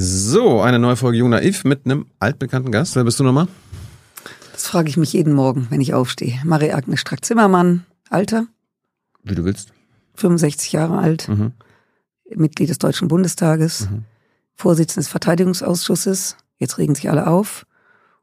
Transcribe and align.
So, 0.00 0.60
eine 0.60 0.78
neue 0.78 0.94
Folge 0.94 1.18
Jung 1.18 1.30
Naiv 1.30 1.64
mit 1.64 1.84
einem 1.84 2.06
altbekannten 2.20 2.70
Gast. 2.70 2.94
Wer 2.94 3.02
bist 3.02 3.18
du 3.18 3.24
nochmal? 3.24 3.48
Das 4.52 4.68
frage 4.68 4.88
ich 4.88 4.96
mich 4.96 5.12
jeden 5.12 5.32
Morgen, 5.32 5.66
wenn 5.70 5.80
ich 5.80 5.92
aufstehe. 5.92 6.38
Marie-Agnes 6.44 7.00
Strack-Zimmermann, 7.00 7.84
Alter? 8.08 8.46
Wie 9.24 9.34
du 9.34 9.44
willst. 9.44 9.72
65 10.14 10.70
Jahre 10.70 10.98
alt, 10.98 11.28
mhm. 11.28 11.50
Mitglied 12.32 12.68
des 12.68 12.78
Deutschen 12.78 13.08
Bundestages, 13.08 13.90
mhm. 13.90 14.04
Vorsitzender 14.54 15.00
des 15.00 15.08
Verteidigungsausschusses. 15.08 16.36
Jetzt 16.58 16.78
regen 16.78 16.94
sich 16.94 17.10
alle 17.10 17.26
auf. 17.26 17.66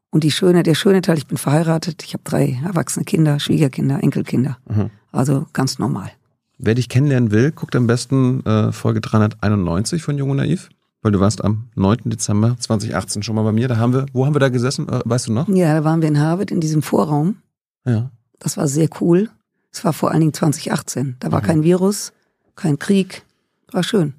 Und 0.08 0.24
die 0.24 0.30
schöne, 0.30 0.62
der 0.62 0.74
schöne 0.74 1.02
Teil, 1.02 1.18
ich 1.18 1.26
bin 1.26 1.36
verheiratet, 1.36 2.04
ich 2.04 2.14
habe 2.14 2.24
drei 2.24 2.58
erwachsene 2.64 3.04
Kinder, 3.04 3.38
Schwiegerkinder, 3.38 4.02
Enkelkinder. 4.02 4.56
Mhm. 4.66 4.88
Also 5.12 5.46
ganz 5.52 5.78
normal. 5.78 6.10
Wer 6.56 6.74
dich 6.74 6.88
kennenlernen 6.88 7.32
will, 7.32 7.52
guckt 7.52 7.76
am 7.76 7.86
besten 7.86 8.42
äh, 8.46 8.72
Folge 8.72 9.02
391 9.02 10.02
von 10.02 10.16
Jung 10.16 10.30
und 10.30 10.38
Naiv. 10.38 10.70
Weil 11.02 11.12
du 11.12 11.20
warst 11.20 11.44
am 11.44 11.68
9. 11.74 11.98
Dezember 12.06 12.56
2018 12.58 13.22
schon 13.22 13.36
mal 13.36 13.42
bei 13.42 13.52
mir. 13.52 13.68
Da 13.68 13.76
haben 13.76 13.92
wir, 13.92 14.06
wo 14.12 14.26
haben 14.26 14.34
wir 14.34 14.40
da 14.40 14.48
gesessen? 14.48 14.88
Äh, 14.88 15.00
weißt 15.04 15.28
du 15.28 15.32
noch? 15.32 15.48
Ja, 15.48 15.74
da 15.74 15.84
waren 15.84 16.00
wir 16.00 16.08
in 16.08 16.20
Harvard 16.20 16.50
in 16.50 16.60
diesem 16.60 16.82
Vorraum. 16.82 17.36
Ja. 17.84 18.10
Das 18.38 18.56
war 18.56 18.68
sehr 18.68 18.88
cool. 19.00 19.30
Es 19.72 19.84
war 19.84 19.92
vor 19.92 20.10
allen 20.10 20.20
Dingen 20.20 20.34
2018. 20.34 21.16
Da 21.20 21.32
war 21.32 21.42
mhm. 21.42 21.46
kein 21.46 21.62
Virus, 21.62 22.12
kein 22.54 22.78
Krieg. 22.78 23.24
War 23.70 23.82
schön. 23.82 24.14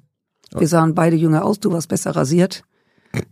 Wir 0.56 0.68
sahen 0.68 0.94
beide 0.94 1.16
jünger 1.16 1.44
aus. 1.44 1.60
Du 1.60 1.72
warst 1.72 1.88
besser 1.88 2.16
rasiert. 2.16 2.62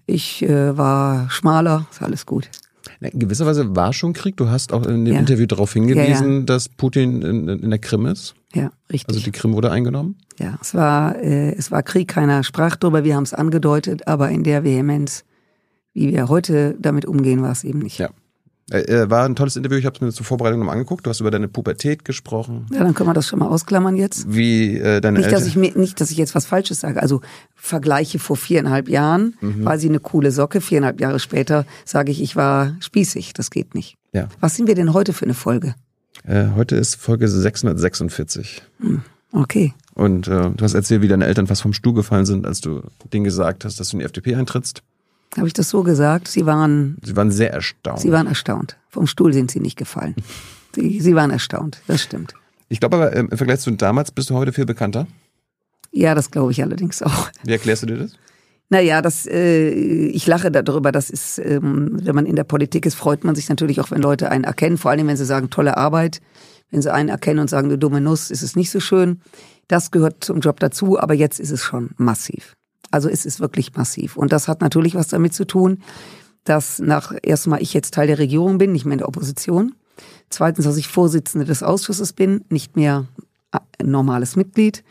Ich 0.06 0.42
äh, 0.42 0.76
war 0.76 1.30
schmaler. 1.30 1.86
Ist 1.90 2.02
alles 2.02 2.26
gut. 2.26 2.50
In 3.00 3.18
gewisser 3.18 3.46
Weise 3.46 3.76
war 3.76 3.92
schon 3.92 4.12
Krieg. 4.12 4.36
Du 4.36 4.48
hast 4.48 4.72
auch 4.72 4.86
in 4.86 5.04
dem 5.04 5.14
ja. 5.14 5.20
Interview 5.20 5.46
darauf 5.46 5.72
hingewiesen, 5.72 6.32
ja, 6.32 6.38
ja. 6.38 6.44
dass 6.44 6.68
Putin 6.68 7.22
in, 7.22 7.48
in, 7.48 7.70
der 7.70 7.78
Krim 7.78 8.06
ist. 8.06 8.34
Ja, 8.54 8.70
richtig. 8.90 9.08
Also 9.08 9.20
die 9.20 9.32
Krim 9.32 9.52
wurde 9.52 9.70
eingenommen. 9.70 10.16
Ja, 10.38 10.58
es 10.60 10.74
war, 10.74 11.16
äh, 11.16 11.54
es 11.54 11.70
war 11.70 11.82
Krieg. 11.82 12.08
Keiner 12.08 12.42
sprach 12.42 12.76
darüber. 12.76 13.04
Wir 13.04 13.16
haben 13.16 13.24
es 13.24 13.34
angedeutet, 13.34 14.06
aber 14.08 14.30
in 14.30 14.44
der 14.44 14.64
Vehemenz, 14.64 15.24
wie 15.92 16.08
wir 16.12 16.28
heute 16.28 16.76
damit 16.80 17.04
umgehen, 17.04 17.42
war 17.42 17.52
es 17.52 17.64
eben 17.64 17.80
nicht. 17.80 17.98
Ja. 17.98 18.10
Äh, 18.70 18.78
äh, 18.80 19.10
war 19.10 19.24
ein 19.24 19.36
tolles 19.36 19.54
Interview, 19.54 19.78
ich 19.78 19.86
habe 19.86 19.94
es 19.94 20.00
mir 20.00 20.12
zur 20.12 20.26
Vorbereitung 20.26 20.58
nochmal 20.58 20.74
angeguckt. 20.74 21.06
Du 21.06 21.10
hast 21.10 21.20
über 21.20 21.30
deine 21.30 21.46
Pubertät 21.46 22.04
gesprochen. 22.04 22.66
Ja, 22.72 22.80
dann 22.80 22.94
können 22.94 23.08
wir 23.08 23.14
das 23.14 23.28
schon 23.28 23.38
mal 23.38 23.46
ausklammern 23.46 23.96
jetzt. 23.96 24.26
Wie 24.28 24.76
äh, 24.76 25.00
deine 25.00 25.18
nicht, 25.18 25.26
Eltern. 25.26 25.40
Dass 25.40 25.48
ich 25.48 25.54
mir, 25.54 25.72
nicht, 25.78 26.00
dass 26.00 26.10
ich 26.10 26.16
jetzt 26.16 26.34
was 26.34 26.46
Falsches 26.46 26.80
sage. 26.80 27.00
Also 27.00 27.20
Vergleiche 27.54 28.18
vor 28.18 28.36
viereinhalb 28.36 28.88
Jahren 28.88 29.34
mhm. 29.40 29.64
war 29.64 29.78
sie 29.78 29.88
eine 29.88 30.00
coole 30.00 30.32
Socke. 30.32 30.60
Viereinhalb 30.60 31.00
Jahre 31.00 31.20
später 31.20 31.64
sage 31.84 32.10
ich, 32.10 32.20
ich 32.20 32.34
war 32.34 32.74
spießig. 32.80 33.34
Das 33.34 33.50
geht 33.50 33.76
nicht. 33.76 33.96
Ja. 34.12 34.28
Was 34.40 34.56
sind 34.56 34.66
wir 34.66 34.74
denn 34.74 34.92
heute 34.92 35.12
für 35.12 35.26
eine 35.26 35.34
Folge? 35.34 35.76
Äh, 36.24 36.46
heute 36.56 36.74
ist 36.74 36.96
Folge 36.96 37.28
646. 37.28 38.62
Hm, 38.80 39.02
okay. 39.30 39.74
Und 39.94 40.26
äh, 40.26 40.50
du 40.50 40.64
hast 40.64 40.74
erzählt, 40.74 41.02
wie 41.02 41.08
deine 41.08 41.26
Eltern 41.26 41.46
fast 41.46 41.62
vom 41.62 41.72
Stuhl 41.72 41.94
gefallen 41.94 42.26
sind, 42.26 42.46
als 42.46 42.60
du 42.60 42.82
denen 43.12 43.24
gesagt 43.24 43.64
hast, 43.64 43.78
dass 43.78 43.90
du 43.90 43.96
in 43.96 43.98
die 44.00 44.06
FDP 44.06 44.34
eintrittst. 44.34 44.82
Habe 45.36 45.46
ich 45.46 45.52
das 45.52 45.68
so 45.68 45.82
gesagt? 45.82 46.28
Sie 46.28 46.46
waren. 46.46 46.96
Sie 47.02 47.16
waren 47.16 47.30
sehr 47.30 47.52
erstaunt. 47.52 48.00
Sie 48.00 48.12
waren 48.12 48.26
erstaunt. 48.26 48.76
Vom 48.88 49.06
Stuhl 49.06 49.32
sind 49.32 49.50
sie 49.50 49.60
nicht 49.60 49.76
gefallen. 49.76 50.14
sie, 50.74 51.00
sie 51.00 51.14
waren 51.14 51.30
erstaunt. 51.30 51.82
Das 51.86 52.02
stimmt. 52.02 52.34
Ich 52.68 52.80
glaube 52.80 52.96
aber, 52.96 53.12
im 53.12 53.30
Vergleich 53.30 53.60
zu 53.60 53.70
damals 53.70 54.10
bist 54.10 54.30
du 54.30 54.34
heute 54.34 54.52
viel 54.52 54.66
bekannter. 54.66 55.06
Ja, 55.92 56.14
das 56.14 56.30
glaube 56.30 56.52
ich 56.52 56.62
allerdings 56.62 57.02
auch. 57.02 57.30
Wie 57.44 57.52
erklärst 57.52 57.82
du 57.82 57.86
dir 57.86 57.98
das? 57.98 58.12
Naja, 58.68 59.00
das, 59.00 59.26
äh, 59.26 59.70
ich 59.70 60.26
lache 60.26 60.50
darüber. 60.50 60.90
Das 60.90 61.08
ist, 61.08 61.38
ähm, 61.38 61.98
wenn 62.02 62.14
man 62.14 62.26
in 62.26 62.34
der 62.34 62.44
Politik 62.44 62.84
ist, 62.84 62.96
freut 62.96 63.22
man 63.22 63.36
sich 63.36 63.48
natürlich 63.48 63.80
auch, 63.80 63.90
wenn 63.90 64.02
Leute 64.02 64.30
einen 64.30 64.44
erkennen. 64.44 64.76
Vor 64.76 64.90
allem, 64.90 65.06
wenn 65.06 65.16
sie 65.16 65.24
sagen, 65.24 65.50
tolle 65.50 65.76
Arbeit. 65.76 66.20
Wenn 66.70 66.82
sie 66.82 66.92
einen 66.92 67.08
erkennen 67.08 67.38
und 67.38 67.48
sagen, 67.48 67.68
du 67.68 67.78
dumme 67.78 68.00
Nuss, 68.00 68.30
ist 68.30 68.42
es 68.42 68.56
nicht 68.56 68.70
so 68.70 68.80
schön. 68.80 69.20
Das 69.68 69.92
gehört 69.92 70.24
zum 70.24 70.40
Job 70.40 70.58
dazu, 70.58 70.98
aber 70.98 71.14
jetzt 71.14 71.38
ist 71.38 71.52
es 71.52 71.62
schon 71.62 71.90
massiv. 71.96 72.56
Also 72.96 73.10
es 73.10 73.26
ist 73.26 73.40
wirklich 73.40 73.74
massiv. 73.74 74.16
Und 74.16 74.32
das 74.32 74.48
hat 74.48 74.62
natürlich 74.62 74.94
was 74.94 75.08
damit 75.08 75.34
zu 75.34 75.46
tun, 75.46 75.82
dass 76.44 76.78
nach 76.78 77.12
erstmal 77.22 77.60
ich 77.60 77.74
jetzt 77.74 77.92
Teil 77.92 78.06
der 78.06 78.18
Regierung 78.18 78.56
bin, 78.56 78.72
nicht 78.72 78.86
mehr 78.86 78.94
in 78.94 79.00
der 79.00 79.08
Opposition. 79.08 79.74
Zweitens, 80.30 80.64
dass 80.64 80.78
ich 80.78 80.88
Vorsitzende 80.88 81.44
des 81.44 81.62
Ausschusses 81.62 82.14
bin, 82.14 82.46
nicht 82.48 82.74
mehr 82.74 83.04
ein 83.50 83.90
normales 83.90 84.34
Mitglied. 84.34 84.82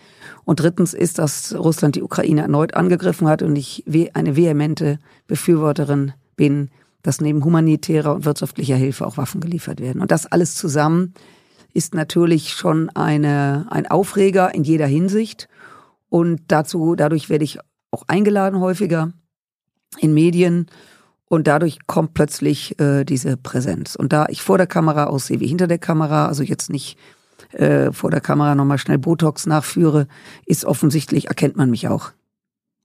Und 0.44 0.60
drittens 0.60 0.94
ist, 0.94 1.18
dass 1.18 1.56
Russland 1.56 1.96
die 1.96 2.04
Ukraine 2.04 2.42
erneut 2.42 2.76
angegriffen 2.76 3.28
hat 3.28 3.42
und 3.42 3.56
ich 3.56 3.84
eine 4.14 4.36
vehemente 4.36 5.00
Befürworterin 5.26 6.14
bin, 6.36 6.70
dass 7.02 7.22
neben 7.22 7.44
humanitärer 7.44 8.14
und 8.14 8.26
wirtschaftlicher 8.26 8.76
Hilfe 8.76 9.08
auch 9.08 9.18
Waffen 9.18 9.42
geliefert 9.42 9.80
werden. 9.80 10.00
Und 10.00 10.12
das 10.12 10.28
alles 10.28 10.54
zusammen 10.54 11.16
ist 11.74 11.96
natürlich 11.96 12.54
schon 12.54 12.92
eine, 12.92 13.66
ein 13.72 13.88
Aufreger 13.88 14.54
in 14.54 14.64
jeder 14.64 14.86
Hinsicht. 14.86 15.48
Und 16.10 16.44
dazu, 16.50 16.96
dadurch 16.96 17.30
werde 17.30 17.44
ich 17.44 17.58
auch 17.96 18.04
eingeladen 18.08 18.60
häufiger 18.60 19.14
in 20.00 20.14
Medien 20.14 20.68
und 21.28 21.48
dadurch 21.48 21.80
kommt 21.88 22.14
plötzlich 22.14 22.80
äh, 22.80 23.04
diese 23.04 23.38
Präsenz. 23.38 23.96
Und 23.96 24.14
da 24.14 24.28
ich 24.30 24.42
vor 24.42 24.58
der 24.58 24.68
Kamera 24.68 25.06
aussehe 25.06 25.40
wie 25.40 25.48
hinter 25.48 25.68
der 25.68 25.80
Kamera, 25.80 26.28
also 26.28 26.44
jetzt 26.44 26.70
nicht 26.70 26.98
äh, 27.54 27.92
vor 27.92 28.12
der 28.12 28.22
Kamera 28.22 28.54
nochmal 28.56 28.78
schnell 28.78 28.98
Botox 28.98 29.46
nachführe, 29.46 30.08
ist 30.46 30.66
offensichtlich, 30.66 31.28
erkennt 31.28 31.56
man 31.56 31.70
mich 31.70 31.88
auch. 31.88 32.12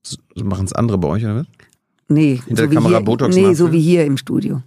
So 0.03 0.16
machen 0.43 0.65
es 0.65 0.72
andere 0.72 0.98
bei 0.98 1.09
euch, 1.09 1.25
oder 1.25 1.37
was? 1.37 1.47
Nee, 2.09 2.41
hinter 2.47 2.65
so 2.65 2.69
der 2.69 2.75
Kamera 2.77 2.97
hier, 2.98 3.04
Botox 3.04 3.34
Nee, 3.34 3.42
nachführen? 3.42 3.56
so 3.56 3.72
wie 3.72 3.81
hier 3.81 4.04
im 4.04 4.16
Studio. 4.16 4.62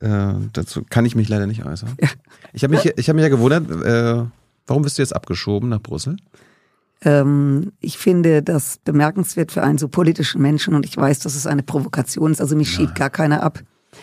Äh, 0.00 0.34
dazu 0.52 0.82
kann 0.88 1.04
ich 1.04 1.14
mich 1.14 1.28
leider 1.28 1.46
nicht 1.46 1.64
äußern. 1.64 1.90
Ja. 2.00 2.08
Ich 2.54 2.62
habe 2.64 2.74
mich, 2.74 2.84
hab 2.84 3.14
mich 3.14 3.22
ja 3.22 3.30
gewundert, 3.30 3.70
äh, 3.70 4.26
warum 4.66 4.82
bist 4.82 4.98
du 4.98 5.02
jetzt 5.02 5.16
abgeschoben 5.16 5.70
nach 5.70 5.80
Brüssel? 5.80 6.16
Ähm, 7.04 7.72
ich 7.80 7.98
finde 7.98 8.42
das 8.42 8.78
bemerkenswert 8.84 9.52
für 9.52 9.62
einen 9.62 9.78
so 9.78 9.88
politischen 9.88 10.40
Menschen 10.40 10.74
und 10.74 10.86
ich 10.86 10.96
weiß, 10.96 11.20
dass 11.20 11.34
es 11.34 11.46
eine 11.46 11.62
Provokation 11.62 12.30
ist. 12.30 12.40
Also 12.40 12.56
mich 12.56 12.70
schiebt 12.70 12.94
gar 12.94 13.10
keiner 13.10 13.42
ab. 13.42 13.60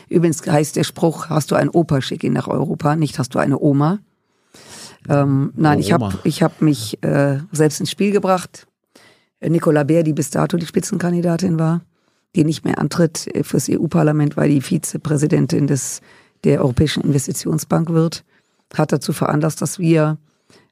Übrigens 0.07 0.45
heißt 0.45 0.75
der 0.75 0.83
Spruch, 0.83 1.29
hast 1.29 1.51
du 1.51 1.55
einen 1.55 1.69
Opa, 1.69 2.01
schick 2.01 2.23
ihn 2.23 2.33
nach 2.33 2.47
Europa, 2.47 2.95
nicht 2.95 3.17
hast 3.19 3.33
du 3.35 3.39
eine 3.39 3.59
Oma. 3.59 3.99
Ähm, 5.07 5.53
nein, 5.55 5.77
oh, 5.77 5.81
ich 5.81 5.91
habe 5.91 6.19
ich 6.23 6.43
hab 6.43 6.61
mich 6.61 7.01
äh, 7.03 7.39
selbst 7.51 7.79
ins 7.79 7.91
Spiel 7.91 8.11
gebracht. 8.11 8.67
Nicola 9.41 9.83
Bär, 9.83 10.03
die 10.03 10.13
bis 10.13 10.29
dato 10.29 10.57
die 10.57 10.65
Spitzenkandidatin 10.65 11.57
war, 11.57 11.81
die 12.35 12.43
nicht 12.43 12.65
mehr 12.65 12.79
antritt 12.79 13.29
fürs 13.43 13.69
EU-Parlament, 13.69 14.35
weil 14.35 14.49
die 14.49 14.61
Vizepräsidentin 14.61 15.67
des, 15.67 16.01
der 16.43 16.61
Europäischen 16.61 17.03
Investitionsbank 17.03 17.89
wird, 17.89 18.25
hat 18.73 18.91
dazu 18.91 19.13
veranlasst, 19.13 19.61
dass 19.61 19.79
wir 19.79 20.17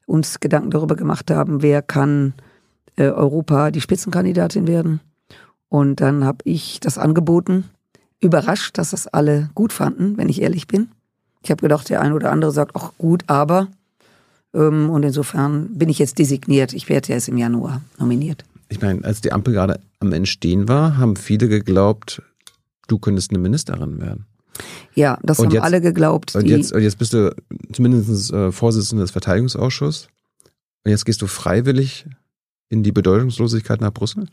uns 0.07 0.39
Gedanken 0.39 0.71
darüber 0.71 0.95
gemacht 0.95 1.29
haben, 1.29 1.61
wer 1.61 1.83
kann 1.83 2.33
äh, 2.95 3.09
Europa 3.09 3.69
die 3.69 3.81
Spitzenkandidatin 3.81 4.65
werden. 4.65 5.01
Und 5.69 6.01
dann 6.01 6.23
habe 6.23 6.39
ich 6.45 6.79
das 6.79 6.97
angeboten, 6.97 7.65
überrascht, 8.19 8.77
dass 8.77 8.91
das 8.91 9.05
alle 9.07 9.49
gut 9.53 9.73
fanden, 9.73 10.17
wenn 10.17 10.29
ich 10.29 10.41
ehrlich 10.41 10.65
bin. 10.65 10.89
Ich 11.43 11.51
habe 11.51 11.61
gedacht, 11.61 11.89
der 11.89 12.01
eine 12.01 12.15
oder 12.15 12.31
andere 12.31 12.51
sagt, 12.51 12.75
auch 12.75 12.93
gut, 12.97 13.23
aber. 13.27 13.67
Ähm, 14.53 14.89
und 14.89 15.03
insofern 15.03 15.77
bin 15.77 15.89
ich 15.89 15.99
jetzt 15.99 16.17
designiert. 16.17 16.73
Ich 16.73 16.89
werde 16.89 17.13
erst 17.13 17.27
im 17.27 17.37
Januar 17.37 17.81
nominiert. 17.99 18.43
Ich 18.69 18.81
meine, 18.81 19.03
als 19.03 19.21
die 19.21 19.31
Ampel 19.31 19.53
gerade 19.53 19.79
am 19.99 20.13
Entstehen 20.13 20.67
war, 20.67 20.97
haben 20.97 21.15
viele 21.15 21.47
geglaubt, 21.47 22.21
du 22.87 22.97
könntest 22.97 23.31
eine 23.31 23.39
Ministerin 23.39 24.01
werden. 24.01 24.25
Ja, 24.95 25.19
das 25.23 25.39
und 25.39 25.47
haben 25.47 25.53
jetzt, 25.53 25.63
alle 25.63 25.81
geglaubt. 25.81 26.35
Und 26.35 26.47
jetzt, 26.47 26.73
und 26.73 26.81
jetzt 26.81 26.97
bist 26.97 27.13
du 27.13 27.35
zumindest 27.71 28.31
äh, 28.31 28.51
Vorsitzender 28.51 29.03
des 29.03 29.11
Verteidigungsausschusses. 29.11 30.07
Und 30.83 30.91
jetzt 30.91 31.05
gehst 31.05 31.21
du 31.21 31.27
freiwillig 31.27 32.05
in 32.69 32.83
die 32.83 32.91
Bedeutungslosigkeit 32.91 33.81
nach 33.81 33.93
Brüssel? 33.93 34.27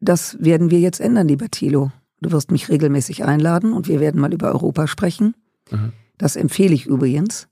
Das 0.00 0.36
werden 0.40 0.70
wir 0.70 0.80
jetzt 0.80 1.00
ändern, 1.00 1.28
lieber 1.28 1.50
Thilo. 1.50 1.92
Du 2.20 2.32
wirst 2.32 2.50
mich 2.50 2.68
regelmäßig 2.68 3.24
einladen 3.24 3.72
und 3.72 3.88
wir 3.88 4.00
werden 4.00 4.20
mal 4.20 4.32
über 4.32 4.52
Europa 4.52 4.86
sprechen. 4.86 5.34
Aha. 5.70 5.92
Das 6.18 6.36
empfehle 6.36 6.74
ich 6.74 6.86
übrigens, 6.86 7.48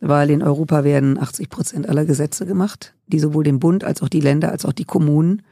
weil 0.00 0.30
in 0.30 0.42
Europa 0.42 0.84
werden 0.84 1.18
80 1.18 1.48
Prozent 1.48 1.88
aller 1.88 2.04
Gesetze 2.04 2.46
gemacht, 2.46 2.94
die 3.06 3.18
sowohl 3.18 3.44
den 3.44 3.60
Bund 3.60 3.84
als 3.84 4.02
auch 4.02 4.08
die 4.08 4.20
Länder 4.20 4.50
als 4.50 4.64
auch 4.64 4.72
die 4.72 4.84
Kommunen 4.84 5.42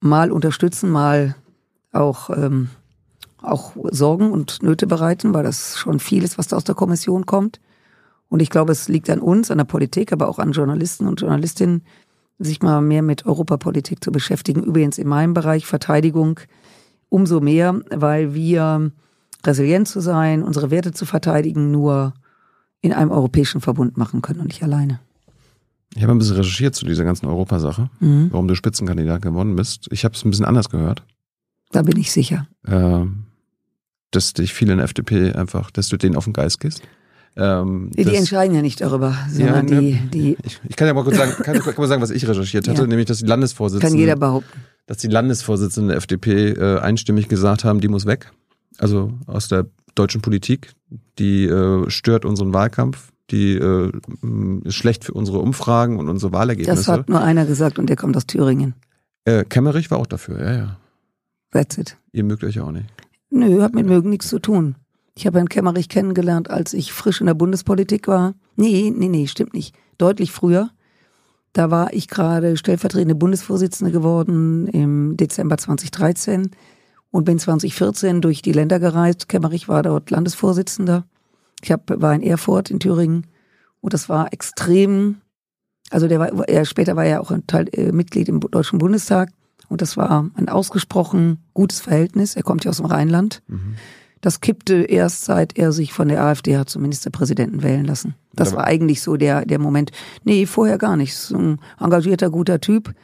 mal 0.00 0.30
unterstützen, 0.30 0.90
mal 0.90 1.34
auch 1.92 2.30
ähm, 2.30 2.68
auch 3.42 3.74
Sorgen 3.90 4.32
und 4.32 4.62
Nöte 4.62 4.86
bereiten, 4.86 5.34
weil 5.34 5.44
das 5.44 5.76
schon 5.76 6.00
viel 6.00 6.24
ist, 6.24 6.38
was 6.38 6.48
da 6.48 6.56
aus 6.56 6.64
der 6.64 6.74
Kommission 6.74 7.26
kommt. 7.26 7.60
Und 8.28 8.40
ich 8.40 8.50
glaube, 8.50 8.72
es 8.72 8.88
liegt 8.88 9.08
an 9.10 9.20
uns, 9.20 9.50
an 9.50 9.58
der 9.58 9.64
Politik, 9.64 10.12
aber 10.12 10.28
auch 10.28 10.38
an 10.38 10.52
Journalisten 10.52 11.06
und 11.06 11.20
Journalistinnen, 11.20 11.82
sich 12.38 12.62
mal 12.62 12.80
mehr 12.80 13.02
mit 13.02 13.26
Europapolitik 13.26 14.02
zu 14.02 14.12
beschäftigen. 14.12 14.62
Übrigens 14.62 14.98
in 14.98 15.08
meinem 15.08 15.34
Bereich 15.34 15.66
Verteidigung 15.66 16.40
umso 17.08 17.40
mehr, 17.40 17.80
weil 17.90 18.34
wir 18.34 18.92
resilient 19.44 19.88
zu 19.88 20.00
sein, 20.00 20.42
unsere 20.42 20.70
Werte 20.70 20.92
zu 20.92 21.06
verteidigen, 21.06 21.70
nur 21.70 22.14
in 22.80 22.92
einem 22.92 23.10
europäischen 23.10 23.60
Verbund 23.60 23.96
machen 23.96 24.22
können 24.22 24.40
und 24.40 24.48
nicht 24.48 24.62
alleine. 24.62 25.00
Ich 25.94 26.02
habe 26.02 26.12
ein 26.12 26.18
bisschen 26.18 26.36
recherchiert 26.36 26.74
zu 26.74 26.84
dieser 26.84 27.04
ganzen 27.04 27.26
Europasache, 27.26 27.88
mhm. 27.98 28.28
warum 28.30 28.46
du 28.46 28.54
Spitzenkandidat 28.54 29.22
geworden 29.22 29.56
bist. 29.56 29.88
Ich 29.90 30.04
habe 30.04 30.14
es 30.14 30.24
ein 30.24 30.30
bisschen 30.30 30.44
anders 30.44 30.68
gehört. 30.68 31.02
Da 31.70 31.82
bin 31.82 31.98
ich 31.98 32.12
sicher. 32.12 32.46
Ähm, 32.66 33.24
dass 34.10 34.32
dich 34.32 34.54
viele 34.54 34.72
in 34.72 34.78
der 34.78 34.84
FDP 34.84 35.32
einfach, 35.32 35.70
dass 35.70 35.88
du 35.88 35.96
denen 35.96 36.16
auf 36.16 36.24
den 36.24 36.32
Geist 36.32 36.60
gehst? 36.60 36.82
Ähm, 37.36 37.90
die, 37.96 38.04
die 38.04 38.16
entscheiden 38.16 38.54
ja 38.54 38.62
nicht 38.62 38.80
darüber, 38.80 39.16
sondern 39.30 39.68
ja, 39.68 39.80
ne, 39.80 39.80
die, 39.80 40.10
die. 40.10 40.36
Ich, 40.44 40.60
ich, 40.68 40.76
kann 40.76 40.88
ja 40.88 40.94
mal 40.94 41.04
kurz 41.04 41.16
sagen, 41.16 41.32
kann, 41.42 41.58
kann 41.60 41.74
mal 41.76 41.86
sagen, 41.86 42.02
was 42.02 42.10
ich 42.10 42.26
recherchiert 42.26 42.66
hatte, 42.66 42.80
ja. 42.80 42.86
nämlich 42.86 43.06
dass 43.06 43.18
die 43.18 43.26
Landesvorsitzende. 43.26 43.92
Kann 43.92 43.98
jeder 43.98 44.16
behaupten. 44.16 44.60
dass 44.86 44.96
die 44.98 45.06
Landesvorsitzenden 45.06 45.88
der 45.88 45.98
FDP 45.98 46.50
äh, 46.50 46.80
einstimmig 46.80 47.28
gesagt 47.28 47.64
haben, 47.64 47.80
die 47.80 47.88
muss 47.88 48.06
weg. 48.06 48.32
Also 48.78 49.12
aus 49.26 49.48
der 49.48 49.66
deutschen 49.94 50.20
Politik. 50.20 50.72
Die 51.18 51.44
äh, 51.44 51.88
stört 51.90 52.24
unseren 52.24 52.52
Wahlkampf. 52.54 53.12
Die 53.30 53.54
äh, 53.54 53.92
ist 54.64 54.74
schlecht 54.74 55.04
für 55.04 55.12
unsere 55.12 55.38
Umfragen 55.38 55.98
und 55.98 56.08
unsere 56.08 56.32
Wahlergebnisse. 56.32 56.76
Das 56.76 56.88
hat 56.88 57.08
nur 57.08 57.20
einer 57.20 57.44
gesagt 57.44 57.78
und 57.78 57.88
der 57.88 57.96
kommt 57.96 58.16
aus 58.16 58.26
Thüringen. 58.26 58.74
Äh, 59.26 59.44
Kemmerich 59.44 59.90
war 59.90 59.98
auch 59.98 60.06
dafür, 60.06 60.40
ja, 60.40 60.52
ja. 60.56 60.76
That's 61.50 61.76
it. 61.76 61.96
Ihr 62.12 62.24
mögt 62.24 62.42
euch 62.42 62.58
auch 62.60 62.72
nicht. 62.72 62.86
Nö, 63.30 63.62
hat 63.62 63.74
mit 63.74 63.86
mögen 63.86 64.10
nichts 64.10 64.28
zu 64.28 64.38
tun. 64.38 64.76
Ich 65.14 65.26
habe 65.26 65.38
Herrn 65.38 65.48
Kemmerich 65.48 65.88
kennengelernt, 65.88 66.50
als 66.50 66.72
ich 66.72 66.92
frisch 66.92 67.20
in 67.20 67.26
der 67.26 67.34
Bundespolitik 67.34 68.08
war. 68.08 68.34
Nee, 68.56 68.92
nee, 68.94 69.08
nee, 69.08 69.26
stimmt 69.26 69.52
nicht. 69.52 69.74
Deutlich 69.98 70.32
früher. 70.32 70.70
Da 71.52 71.70
war 71.70 71.92
ich 71.92 72.08
gerade 72.08 72.56
stellvertretende 72.56 73.14
Bundesvorsitzende 73.14 73.90
geworden 73.90 74.68
im 74.68 75.16
Dezember 75.16 75.58
2013 75.58 76.50
und 77.10 77.24
bin 77.24 77.38
2014 77.38 78.20
durch 78.20 78.42
die 78.42 78.52
Länder 78.52 78.78
gereist. 78.78 79.28
Kemmerich 79.28 79.68
war 79.68 79.82
dort 79.82 80.10
Landesvorsitzender. 80.10 81.04
Ich 81.62 81.72
hab, 81.72 81.90
war 82.00 82.14
in 82.14 82.22
Erfurt 82.22 82.70
in 82.70 82.78
Thüringen 82.78 83.26
und 83.80 83.92
das 83.92 84.08
war 84.08 84.32
extrem, 84.32 85.16
also 85.90 86.06
der 86.06 86.20
war, 86.20 86.48
er, 86.48 86.64
später 86.64 86.94
war 86.94 87.04
er 87.04 87.20
auch 87.20 87.30
ein 87.30 87.46
Teil, 87.46 87.68
äh, 87.72 87.90
Mitglied 87.90 88.28
im 88.28 88.40
Deutschen 88.40 88.78
Bundestag 88.78 89.30
und 89.68 89.80
das 89.82 89.96
war 89.96 90.26
ein 90.34 90.48
ausgesprochen 90.48 91.38
gutes 91.54 91.80
Verhältnis. 91.80 92.36
Er 92.36 92.42
kommt 92.42 92.64
ja 92.64 92.70
aus 92.70 92.78
dem 92.78 92.86
Rheinland. 92.86 93.42
Mhm. 93.48 93.74
Das 94.20 94.40
kippte 94.40 94.82
erst 94.82 95.24
seit 95.26 95.56
er 95.56 95.70
sich 95.70 95.92
von 95.92 96.08
der 96.08 96.24
AfD 96.24 96.56
hat 96.58 96.68
zum 96.68 96.82
Ministerpräsidenten 96.82 97.62
wählen 97.62 97.84
lassen. 97.84 98.14
Das 98.34 98.52
war 98.54 98.64
eigentlich 98.64 99.00
so 99.02 99.16
der, 99.16 99.44
der 99.46 99.58
Moment. 99.60 99.92
Nee, 100.24 100.46
vorher 100.46 100.76
gar 100.78 100.96
nicht. 100.96 101.16
So 101.16 101.36
ein 101.36 101.60
engagierter, 101.80 102.28
guter 102.30 102.60
Typ. 102.60 102.94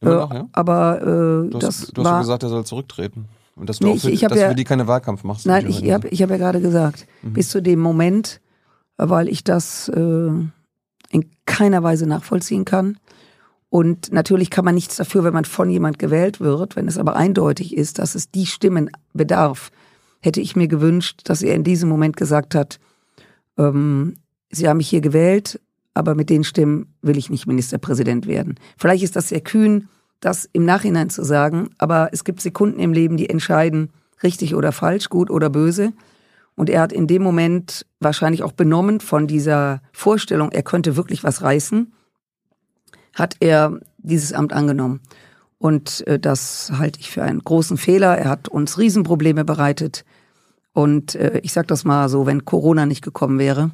Äh, 0.00 0.06
noch, 0.06 0.32
ja? 0.32 0.48
Aber 0.52 1.00
äh, 1.02 1.04
du 1.50 1.58
hast, 1.62 1.62
das 1.62 1.86
du 1.92 2.02
hast 2.02 2.10
war, 2.10 2.20
gesagt, 2.20 2.42
er 2.42 2.48
soll 2.48 2.64
zurücktreten. 2.64 3.26
Und 3.54 3.68
dass 3.68 3.80
du 3.80 3.86
Nee, 3.86 3.92
auch 3.94 3.98
für, 3.98 4.08
ich- 4.08 4.22
ich 4.22 4.28
dass 4.28 4.38
ja- 4.38 4.48
für 4.48 4.54
die 4.54 4.64
keine 4.64 4.86
Wahlkampf 4.86 5.24
machst. 5.24 5.44
Nein, 5.44 5.66
ich 5.68 5.90
habe 5.92 6.08
ich 6.08 6.22
hab 6.22 6.30
ja 6.30 6.38
gerade 6.38 6.60
gesagt, 6.62 7.06
Mhm. 7.22 7.34
bis 7.34 7.50
zu 7.50 7.60
dem 7.60 7.78
Moment, 7.78 8.40
weil 8.96 9.28
ich 9.28 9.44
das 9.44 9.88
äh, 9.90 10.30
in 11.10 11.30
keiner 11.44 11.82
Weise 11.82 12.06
nachvollziehen 12.06 12.64
kann. 12.64 12.96
Und 13.72 14.12
natürlich 14.12 14.50
kann 14.50 14.66
man 14.66 14.74
nichts 14.74 14.96
dafür, 14.96 15.24
wenn 15.24 15.32
man 15.32 15.46
von 15.46 15.70
jemand 15.70 15.98
gewählt 15.98 16.40
wird. 16.40 16.76
Wenn 16.76 16.88
es 16.88 16.98
aber 16.98 17.16
eindeutig 17.16 17.74
ist, 17.74 17.98
dass 17.98 18.14
es 18.14 18.30
die 18.30 18.44
Stimmen 18.44 18.90
bedarf, 19.14 19.70
hätte 20.20 20.42
ich 20.42 20.54
mir 20.54 20.68
gewünscht, 20.68 21.22
dass 21.24 21.40
er 21.40 21.54
in 21.54 21.64
diesem 21.64 21.88
Moment 21.88 22.18
gesagt 22.18 22.54
hat, 22.54 22.78
ähm, 23.56 24.16
Sie 24.50 24.68
haben 24.68 24.76
mich 24.76 24.90
hier 24.90 25.00
gewählt, 25.00 25.58
aber 25.94 26.14
mit 26.14 26.28
den 26.28 26.44
Stimmen 26.44 26.92
will 27.00 27.16
ich 27.16 27.30
nicht 27.30 27.46
Ministerpräsident 27.46 28.26
werden. 28.26 28.56
Vielleicht 28.76 29.04
ist 29.04 29.16
das 29.16 29.30
sehr 29.30 29.40
kühn, 29.40 29.88
das 30.20 30.46
im 30.52 30.66
Nachhinein 30.66 31.08
zu 31.08 31.24
sagen, 31.24 31.70
aber 31.78 32.10
es 32.12 32.24
gibt 32.24 32.42
Sekunden 32.42 32.78
im 32.78 32.92
Leben, 32.92 33.16
die 33.16 33.30
entscheiden, 33.30 33.88
richtig 34.22 34.54
oder 34.54 34.72
falsch, 34.72 35.08
gut 35.08 35.30
oder 35.30 35.48
böse. 35.48 35.94
Und 36.56 36.68
er 36.68 36.82
hat 36.82 36.92
in 36.92 37.06
dem 37.06 37.22
Moment 37.22 37.86
wahrscheinlich 38.00 38.42
auch 38.42 38.52
benommen 38.52 39.00
von 39.00 39.26
dieser 39.26 39.80
Vorstellung, 39.94 40.52
er 40.52 40.62
könnte 40.62 40.94
wirklich 40.94 41.24
was 41.24 41.40
reißen, 41.40 41.90
hat 43.14 43.36
er 43.40 43.78
dieses 43.98 44.32
Amt 44.32 44.52
angenommen. 44.52 45.00
Und 45.58 46.04
äh, 46.06 46.18
das 46.18 46.72
halte 46.76 46.98
ich 47.00 47.10
für 47.10 47.22
einen 47.22 47.40
großen 47.40 47.76
Fehler. 47.76 48.16
Er 48.18 48.30
hat 48.30 48.48
uns 48.48 48.78
Riesenprobleme 48.78 49.44
bereitet. 49.44 50.04
Und 50.72 51.14
äh, 51.14 51.38
ich 51.42 51.52
sage 51.52 51.66
das 51.68 51.84
mal 51.84 52.08
so, 52.08 52.26
wenn 52.26 52.44
Corona 52.44 52.86
nicht 52.86 53.02
gekommen 53.02 53.38
wäre, 53.38 53.70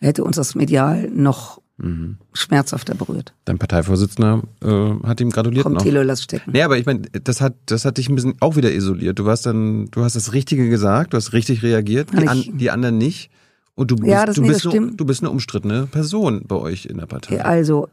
hätte 0.00 0.24
uns 0.24 0.36
das 0.36 0.54
medial 0.54 1.08
noch 1.10 1.60
Mhm. 1.82 2.18
schmerzhafter 2.34 2.94
berührt. 2.94 3.32
Dein 3.46 3.56
Parteivorsitzender 3.58 4.42
äh, 4.62 5.06
hat 5.06 5.18
ihm 5.22 5.30
gratuliert 5.30 5.62
Kommt. 5.64 5.80
Thilo, 5.80 6.02
lass 6.02 6.22
stecken. 6.22 6.50
Nee, 6.52 6.60
aber 6.62 6.76
ich 6.76 6.84
meine, 6.84 7.00
das 7.24 7.40
hat, 7.40 7.54
das 7.64 7.86
hat 7.86 7.96
dich 7.96 8.10
ein 8.10 8.14
bisschen 8.16 8.34
auch 8.40 8.54
wieder 8.56 8.70
isoliert. 8.70 9.18
Du 9.18 9.24
warst 9.24 9.46
dann, 9.46 9.86
du 9.90 10.02
hast 10.04 10.14
das 10.14 10.34
Richtige 10.34 10.68
gesagt, 10.68 11.14
du 11.14 11.16
hast 11.16 11.32
richtig 11.32 11.62
reagiert, 11.62 12.10
die, 12.12 12.28
an, 12.28 12.44
die 12.52 12.70
anderen 12.70 12.98
nicht. 12.98 13.30
Und 13.76 13.90
du 13.90 13.96
bist, 13.96 14.08
Ja, 14.10 14.26
das- 14.26 14.36
du, 14.36 14.42
nee, 14.42 14.48
bist 14.48 14.66
eine, 14.66 14.92
du 14.92 15.04
bist 15.06 15.22
eine 15.22 15.30
umstrittene 15.30 15.86
Person 15.86 16.42
bei 16.46 16.56
euch 16.56 16.84
in 16.84 16.98
der 16.98 17.06
Partei. 17.06 17.42
Also, 17.42 17.88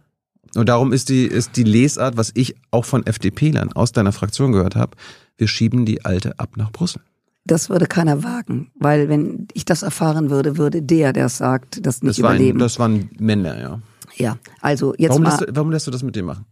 Und 0.56 0.70
darum 0.70 0.94
ist 0.94 1.10
die, 1.10 1.26
ist 1.26 1.56
die 1.56 1.64
Lesart, 1.64 2.18
was 2.18 2.32
ich 2.36 2.56
auch 2.72 2.86
von 2.86 3.06
FDP-Lern 3.06 3.74
aus 3.74 3.92
deiner 3.92 4.12
Fraktion 4.12 4.52
gehört 4.52 4.76
habe, 4.76 4.96
wir 5.38 5.48
schieben 5.48 5.86
die 5.86 6.04
Alte 6.06 6.40
ab 6.40 6.52
nach 6.58 6.72
Brüssel. 6.72 7.02
das 7.46 7.70
würde 7.70 7.86
keiner 7.86 8.24
wagen, 8.24 8.72
weil 8.76 9.08
wenn 9.10 9.48
ich 9.54 9.64
das 9.66 9.82
erfahren 9.84 10.30
würde, 10.30 10.58
würde 10.58 10.82
der, 10.82 11.14
der 11.14 11.28
es 11.28 11.38
sagt, 11.38 11.86
das 11.86 12.02
nicht 12.02 12.18
Das, 12.18 12.24
war 12.24 12.32
ein, 12.32 12.36
überleben. 12.38 12.60
das 12.60 12.80
waren 12.80 13.10
Männer, 13.20 13.60
ja. 13.60 13.80
ja, 14.16 14.38
also 14.62 14.94
jetzt 14.98 15.12
Warum 15.12 15.24
mal. 15.24 15.30
lässt, 15.30 15.42
du, 15.42 15.56
warum 15.56 15.72
lässt 15.72 15.88
du 15.88 15.92
das 15.92 16.04
mit 16.04 16.16
dem 16.16 16.26
machen? 16.26 16.46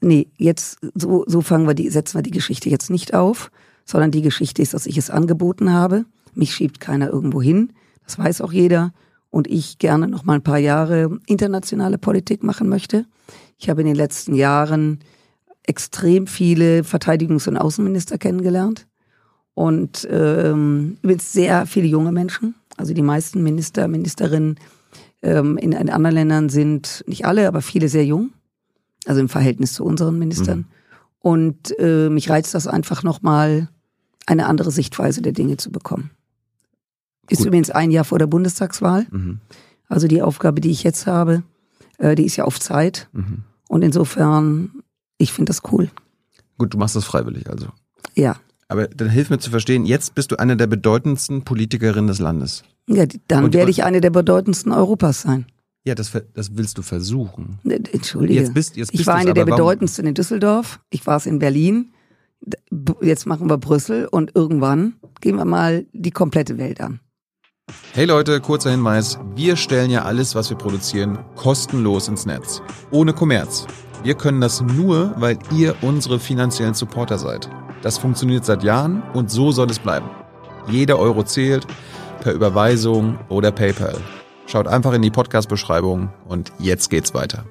Nee, 0.00 0.26
jetzt 0.36 0.78
so, 0.94 1.24
so 1.28 1.40
fangen 1.42 1.66
wir 1.68 1.74
die, 1.74 1.88
setzen 1.90 2.18
wir 2.18 2.22
die 2.22 2.32
Geschichte 2.32 2.68
jetzt 2.68 2.90
nicht 2.90 3.14
auf, 3.14 3.52
sondern 3.84 4.10
die 4.10 4.22
Geschichte 4.22 4.60
ist, 4.62 4.74
dass 4.74 4.86
ich 4.86 4.96
es 4.98 5.10
angeboten 5.10 5.70
habe. 5.72 6.04
Mich 6.34 6.52
schiebt 6.54 6.80
keiner 6.80 7.08
irgendwo 7.08 7.40
hin, 7.40 7.72
das 8.04 8.18
weiß 8.18 8.40
auch 8.40 8.52
jeder. 8.52 8.92
Und 9.32 9.48
ich 9.48 9.78
gerne 9.78 10.06
noch 10.06 10.22
mal 10.22 10.34
ein 10.34 10.44
paar 10.44 10.58
Jahre 10.58 11.18
internationale 11.26 11.98
Politik 11.98 12.44
machen 12.44 12.68
möchte. 12.68 13.06
Ich 13.58 13.68
habe 13.68 13.80
in 13.80 13.88
den 13.88 13.96
letzten 13.96 14.34
Jahren 14.34 15.00
extrem 15.64 16.28
viele 16.28 16.82
Verteidigungs- 16.82 17.48
und 17.48 17.56
Außenminister 17.56 18.18
kennengelernt 18.18 18.86
und 19.54 20.06
ähm, 20.08 20.98
übrigens 21.02 21.32
sehr 21.32 21.66
viele 21.66 21.86
junge 21.86 22.12
Menschen. 22.12 22.54
Also 22.76 22.94
die 22.94 23.02
meisten 23.02 23.42
Minister, 23.42 23.88
Ministerinnen 23.88 24.60
ähm, 25.22 25.56
in, 25.56 25.72
in 25.72 25.90
anderen 25.90 26.14
Ländern 26.14 26.48
sind 26.48 27.02
nicht 27.08 27.24
alle, 27.24 27.48
aber 27.48 27.62
viele 27.62 27.88
sehr 27.88 28.04
jung 28.04 28.32
also 29.06 29.20
im 29.20 29.28
Verhältnis 29.28 29.74
zu 29.74 29.84
unseren 29.84 30.18
Ministern. 30.18 30.66
Und 31.18 31.78
äh, 31.78 32.08
mich 32.08 32.30
reizt 32.30 32.54
das 32.54 32.66
einfach 32.66 33.02
nochmal, 33.02 33.68
eine 34.26 34.46
andere 34.46 34.70
Sichtweise 34.70 35.20
der 35.20 35.32
Dinge 35.32 35.56
zu 35.56 35.72
bekommen. 35.72 36.10
Ist 37.28 37.38
Gut. 37.38 37.48
übrigens 37.48 37.70
ein 37.70 37.90
Jahr 37.90 38.04
vor 38.04 38.18
der 38.18 38.26
Bundestagswahl. 38.26 39.06
Mhm. 39.10 39.40
Also 39.88 40.08
die 40.08 40.22
Aufgabe, 40.22 40.60
die 40.60 40.70
ich 40.70 40.82
jetzt 40.82 41.06
habe, 41.06 41.42
äh, 41.98 42.14
die 42.14 42.24
ist 42.24 42.36
ja 42.36 42.44
auf 42.44 42.58
Zeit. 42.58 43.08
Mhm. 43.12 43.44
Und 43.68 43.82
insofern, 43.82 44.82
ich 45.18 45.32
finde 45.32 45.50
das 45.50 45.62
cool. 45.70 45.90
Gut, 46.58 46.74
du 46.74 46.78
machst 46.78 46.96
das 46.96 47.04
freiwillig 47.04 47.48
also. 47.48 47.66
Ja. 48.14 48.36
Aber 48.68 48.88
dann 48.88 49.10
hilf 49.10 49.30
mir 49.30 49.38
zu 49.38 49.50
verstehen, 49.50 49.84
jetzt 49.84 50.14
bist 50.14 50.32
du 50.32 50.38
eine 50.38 50.56
der 50.56 50.66
bedeutendsten 50.66 51.42
Politikerinnen 51.42 52.06
des 52.06 52.18
Landes. 52.18 52.64
ja 52.88 53.04
dann 53.28 53.52
werde 53.52 53.70
ich 53.70 53.84
eine 53.84 54.00
der 54.00 54.10
bedeutendsten 54.10 54.72
Europas 54.72 55.22
sein. 55.22 55.46
Ja, 55.84 55.94
das, 55.94 56.12
das 56.34 56.56
willst 56.56 56.78
du 56.78 56.82
versuchen. 56.82 57.58
Ne, 57.64 57.82
Entschuldige. 57.92 58.40
Jetzt 58.40 58.54
bist, 58.54 58.76
jetzt 58.76 58.92
ich 58.92 58.98
bist 58.98 59.06
war 59.08 59.16
du's, 59.16 59.22
eine 59.24 59.34
der 59.34 59.44
bedeutendsten 59.44 60.06
in 60.06 60.14
Düsseldorf. 60.14 60.80
Ich 60.90 61.06
war 61.06 61.16
es 61.16 61.26
in 61.26 61.38
Berlin. 61.38 61.92
Jetzt 63.00 63.26
machen 63.26 63.50
wir 63.50 63.58
Brüssel 63.58 64.06
und 64.06 64.34
irgendwann 64.34 64.94
gehen 65.20 65.36
wir 65.36 65.44
mal 65.44 65.86
die 65.92 66.10
komplette 66.10 66.56
Welt 66.58 66.80
an. 66.80 67.00
Hey 67.94 68.06
Leute, 68.06 68.40
kurzer 68.40 68.70
Hinweis. 68.70 69.18
Wir 69.36 69.56
stellen 69.56 69.90
ja 69.90 70.02
alles, 70.02 70.34
was 70.34 70.50
wir 70.50 70.56
produzieren, 70.58 71.18
kostenlos 71.36 72.08
ins 72.08 72.26
Netz. 72.26 72.60
Ohne 72.90 73.12
Kommerz. 73.12 73.66
Wir 74.02 74.14
können 74.14 74.40
das 74.40 74.60
nur, 74.60 75.14
weil 75.16 75.38
ihr 75.56 75.76
unsere 75.82 76.18
finanziellen 76.18 76.74
Supporter 76.74 77.18
seid. 77.18 77.48
Das 77.82 77.98
funktioniert 77.98 78.44
seit 78.44 78.62
Jahren 78.64 79.02
und 79.14 79.30
so 79.30 79.52
soll 79.52 79.70
es 79.70 79.78
bleiben. 79.78 80.08
Jeder 80.68 80.98
Euro 80.98 81.22
zählt, 81.22 81.66
per 82.20 82.32
Überweisung 82.32 83.18
oder 83.28 83.52
PayPal. 83.52 83.96
Schaut 84.46 84.66
einfach 84.66 84.92
in 84.92 85.02
die 85.02 85.10
Podcast-Beschreibung 85.10 86.10
und 86.28 86.52
jetzt 86.58 86.90
geht's 86.90 87.14
weiter. 87.14 87.44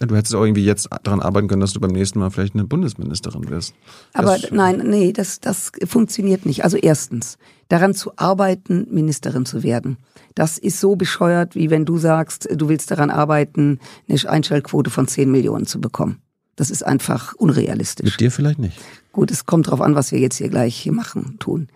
Du 0.00 0.14
hättest 0.16 0.34
auch 0.34 0.42
irgendwie 0.44 0.64
jetzt 0.64 0.88
daran 1.04 1.20
arbeiten 1.20 1.48
können, 1.48 1.60
dass 1.60 1.72
du 1.72 1.80
beim 1.80 1.90
nächsten 1.92 2.18
Mal 2.18 2.30
vielleicht 2.30 2.54
eine 2.54 2.64
Bundesministerin 2.64 3.48
wirst. 3.48 3.74
Aber 4.12 4.36
Das- 4.38 4.50
nein, 4.50 4.82
nee, 4.86 5.12
das, 5.12 5.40
das 5.40 5.72
funktioniert 5.86 6.46
nicht. 6.46 6.64
Also 6.64 6.76
erstens, 6.76 7.38
daran 7.68 7.94
zu 7.94 8.12
arbeiten, 8.16 8.86
Ministerin 8.90 9.46
zu 9.46 9.62
werden. 9.62 9.98
Das 10.34 10.58
ist 10.58 10.80
so 10.80 10.96
bescheuert, 10.96 11.54
wie 11.54 11.70
wenn 11.70 11.84
du 11.84 11.98
sagst, 11.98 12.48
du 12.54 12.68
willst 12.68 12.90
daran 12.90 13.10
arbeiten, 13.10 13.80
eine 14.08 14.28
Einstellquote 14.28 14.90
von 14.90 15.08
10 15.08 15.30
Millionen 15.30 15.66
zu 15.66 15.80
bekommen. 15.80 16.20
Das 16.56 16.70
ist 16.70 16.82
einfach 16.84 17.34
unrealistisch. 17.34 18.04
Mit 18.04 18.20
dir 18.20 18.30
vielleicht 18.30 18.58
nicht. 18.58 18.78
Gut, 19.12 19.30
es 19.30 19.46
kommt 19.46 19.68
drauf 19.68 19.80
an, 19.80 19.94
was 19.94 20.12
wir 20.12 20.18
jetzt 20.18 20.36
hier 20.36 20.48
gleich 20.48 20.76
hier 20.76 20.92
machen, 20.92 21.36
tun. 21.38 21.68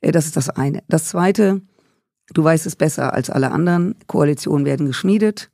Äh, 0.00 0.12
Das 0.12 0.26
ist 0.26 0.36
das 0.36 0.48
eine. 0.48 0.82
Das 0.88 1.06
zweite, 1.06 1.60
du 2.32 2.44
weißt 2.44 2.66
es 2.66 2.76
besser 2.76 3.14
als 3.14 3.30
alle 3.30 3.50
anderen. 3.50 3.96
Koalitionen 4.06 4.64
werden 4.64 4.86
geschmiedet. 4.86 5.50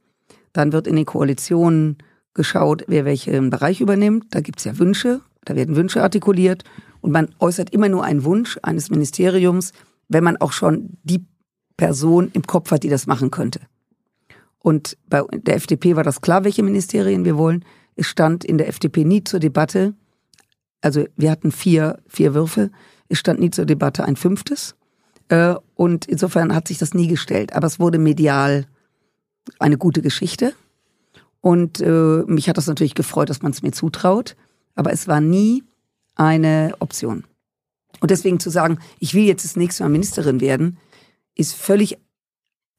Dann 0.52 0.72
wird 0.72 0.86
in 0.86 0.96
den 0.96 1.06
Koalitionen 1.06 1.98
geschaut, 2.34 2.84
wer 2.86 3.04
welchen 3.04 3.50
Bereich 3.50 3.80
übernimmt. 3.80 4.26
Da 4.30 4.40
gibt's 4.40 4.64
ja 4.64 4.78
Wünsche, 4.78 5.20
da 5.44 5.54
werden 5.54 5.76
Wünsche 5.76 6.02
artikuliert. 6.02 6.64
Und 7.04 7.12
man 7.12 7.34
äußert 7.38 7.68
immer 7.68 7.90
nur 7.90 8.02
einen 8.02 8.24
Wunsch 8.24 8.58
eines 8.62 8.88
Ministeriums, 8.88 9.74
wenn 10.08 10.24
man 10.24 10.38
auch 10.38 10.52
schon 10.52 10.96
die 11.02 11.22
Person 11.76 12.30
im 12.32 12.46
Kopf 12.46 12.70
hat, 12.70 12.82
die 12.82 12.88
das 12.88 13.06
machen 13.06 13.30
könnte. 13.30 13.60
Und 14.58 14.96
bei 15.10 15.20
der 15.30 15.56
FDP 15.56 15.96
war 15.96 16.02
das 16.02 16.22
klar, 16.22 16.44
welche 16.44 16.62
Ministerien 16.62 17.26
wir 17.26 17.36
wollen. 17.36 17.62
Es 17.94 18.06
stand 18.06 18.42
in 18.42 18.56
der 18.56 18.68
FDP 18.68 19.04
nie 19.04 19.22
zur 19.22 19.38
Debatte, 19.38 19.92
also 20.80 21.04
wir 21.14 21.30
hatten 21.30 21.52
vier, 21.52 21.98
vier 22.06 22.32
Würfe, 22.32 22.70
es 23.10 23.18
stand 23.18 23.38
nie 23.38 23.50
zur 23.50 23.66
Debatte 23.66 24.06
ein 24.06 24.16
fünftes. 24.16 24.74
Äh, 25.28 25.56
Und 25.74 26.06
insofern 26.06 26.54
hat 26.54 26.68
sich 26.68 26.78
das 26.78 26.94
nie 26.94 27.08
gestellt. 27.08 27.54
Aber 27.54 27.66
es 27.66 27.78
wurde 27.78 27.98
medial 27.98 28.64
eine 29.58 29.76
gute 29.76 30.00
Geschichte. 30.00 30.54
Und 31.42 31.82
äh, 31.82 32.22
mich 32.26 32.48
hat 32.48 32.56
das 32.56 32.66
natürlich 32.66 32.94
gefreut, 32.94 33.28
dass 33.28 33.42
man 33.42 33.52
es 33.52 33.60
mir 33.60 33.72
zutraut. 33.72 34.36
Aber 34.74 34.90
es 34.90 35.06
war 35.06 35.20
nie 35.20 35.64
eine 36.14 36.74
Option. 36.78 37.24
Und 38.00 38.10
deswegen 38.10 38.40
zu 38.40 38.50
sagen, 38.50 38.78
ich 38.98 39.14
will 39.14 39.24
jetzt 39.24 39.44
das 39.44 39.56
nächste 39.56 39.82
Mal 39.82 39.88
Ministerin 39.90 40.40
werden, 40.40 40.78
ist 41.34 41.54
völlig 41.54 41.98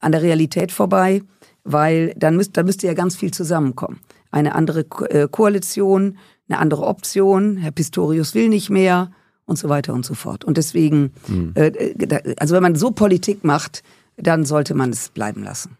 an 0.00 0.12
der 0.12 0.22
Realität 0.22 0.72
vorbei, 0.72 1.22
weil 1.64 2.14
dann, 2.16 2.36
müsst, 2.36 2.56
dann 2.56 2.66
müsste 2.66 2.86
ja 2.86 2.94
ganz 2.94 3.16
viel 3.16 3.32
zusammenkommen. 3.32 4.00
Eine 4.30 4.54
andere 4.54 4.80
äh, 5.10 5.28
Koalition, 5.28 6.18
eine 6.48 6.58
andere 6.58 6.82
Option, 6.86 7.56
Herr 7.56 7.72
Pistorius 7.72 8.34
will 8.34 8.48
nicht 8.48 8.70
mehr 8.70 9.10
und 9.46 9.58
so 9.58 9.68
weiter 9.68 9.94
und 9.94 10.04
so 10.04 10.14
fort. 10.14 10.44
Und 10.44 10.56
deswegen, 10.58 11.12
Hm. 11.26 11.52
äh, 11.54 11.94
da- 12.06 12.20
also 12.38 12.54
wenn 12.54 12.62
man 12.62 12.76
so 12.76 12.90
Politik 12.90 13.42
macht, 13.44 13.82
dann 14.16 14.44
sollte 14.44 14.74
man 14.74 14.90
es 14.90 15.08
bleiben 15.08 15.42
lassen. 15.42 15.76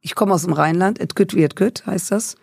Ich 0.00 0.14
komme 0.14 0.34
aus 0.34 0.42
dem 0.42 0.52
Rheinland, 0.52 1.00
et 1.00 1.14
güt 1.14 1.34
wie 1.34 1.42
et 1.44 1.56
güt 1.56 1.86
heißt 1.86 2.10
das. 2.10 2.36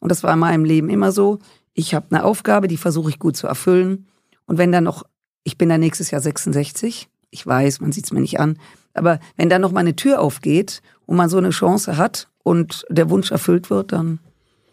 Und 0.00 0.10
das 0.10 0.22
war 0.22 0.32
in 0.34 0.38
meinem 0.40 0.64
Leben 0.64 0.90
immer 0.90 1.12
so. 1.12 1.38
Ich 1.74 1.94
habe 1.94 2.06
eine 2.10 2.24
Aufgabe, 2.24 2.68
die 2.68 2.76
versuche 2.76 3.10
ich 3.10 3.18
gut 3.18 3.36
zu 3.36 3.46
erfüllen. 3.46 4.06
Und 4.46 4.58
wenn 4.58 4.72
dann 4.72 4.84
noch, 4.84 5.04
ich 5.42 5.58
bin 5.58 5.68
dann 5.68 5.80
nächstes 5.80 6.10
Jahr 6.10 6.20
66, 6.20 7.08
ich 7.30 7.46
weiß, 7.46 7.80
man 7.80 7.92
sieht 7.92 8.04
es 8.04 8.12
mir 8.12 8.20
nicht 8.20 8.38
an, 8.38 8.58
aber 8.94 9.18
wenn 9.36 9.48
dann 9.48 9.60
noch 9.60 9.72
mal 9.72 9.80
eine 9.80 9.96
Tür 9.96 10.20
aufgeht 10.20 10.82
und 11.06 11.16
man 11.16 11.28
so 11.28 11.36
eine 11.36 11.50
Chance 11.50 11.96
hat 11.96 12.28
und 12.44 12.86
der 12.88 13.10
Wunsch 13.10 13.32
erfüllt 13.32 13.70
wird, 13.70 13.92
dann 13.92 14.20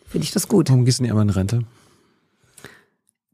finde 0.06 0.26
ich 0.26 0.32
das 0.32 0.48
gut. 0.48 0.70
Warum 0.70 0.86
gehst 0.86 1.00
du 1.00 1.04
nicht 1.04 1.12
einmal 1.12 1.26
in 1.26 1.32
Rente? 1.32 1.64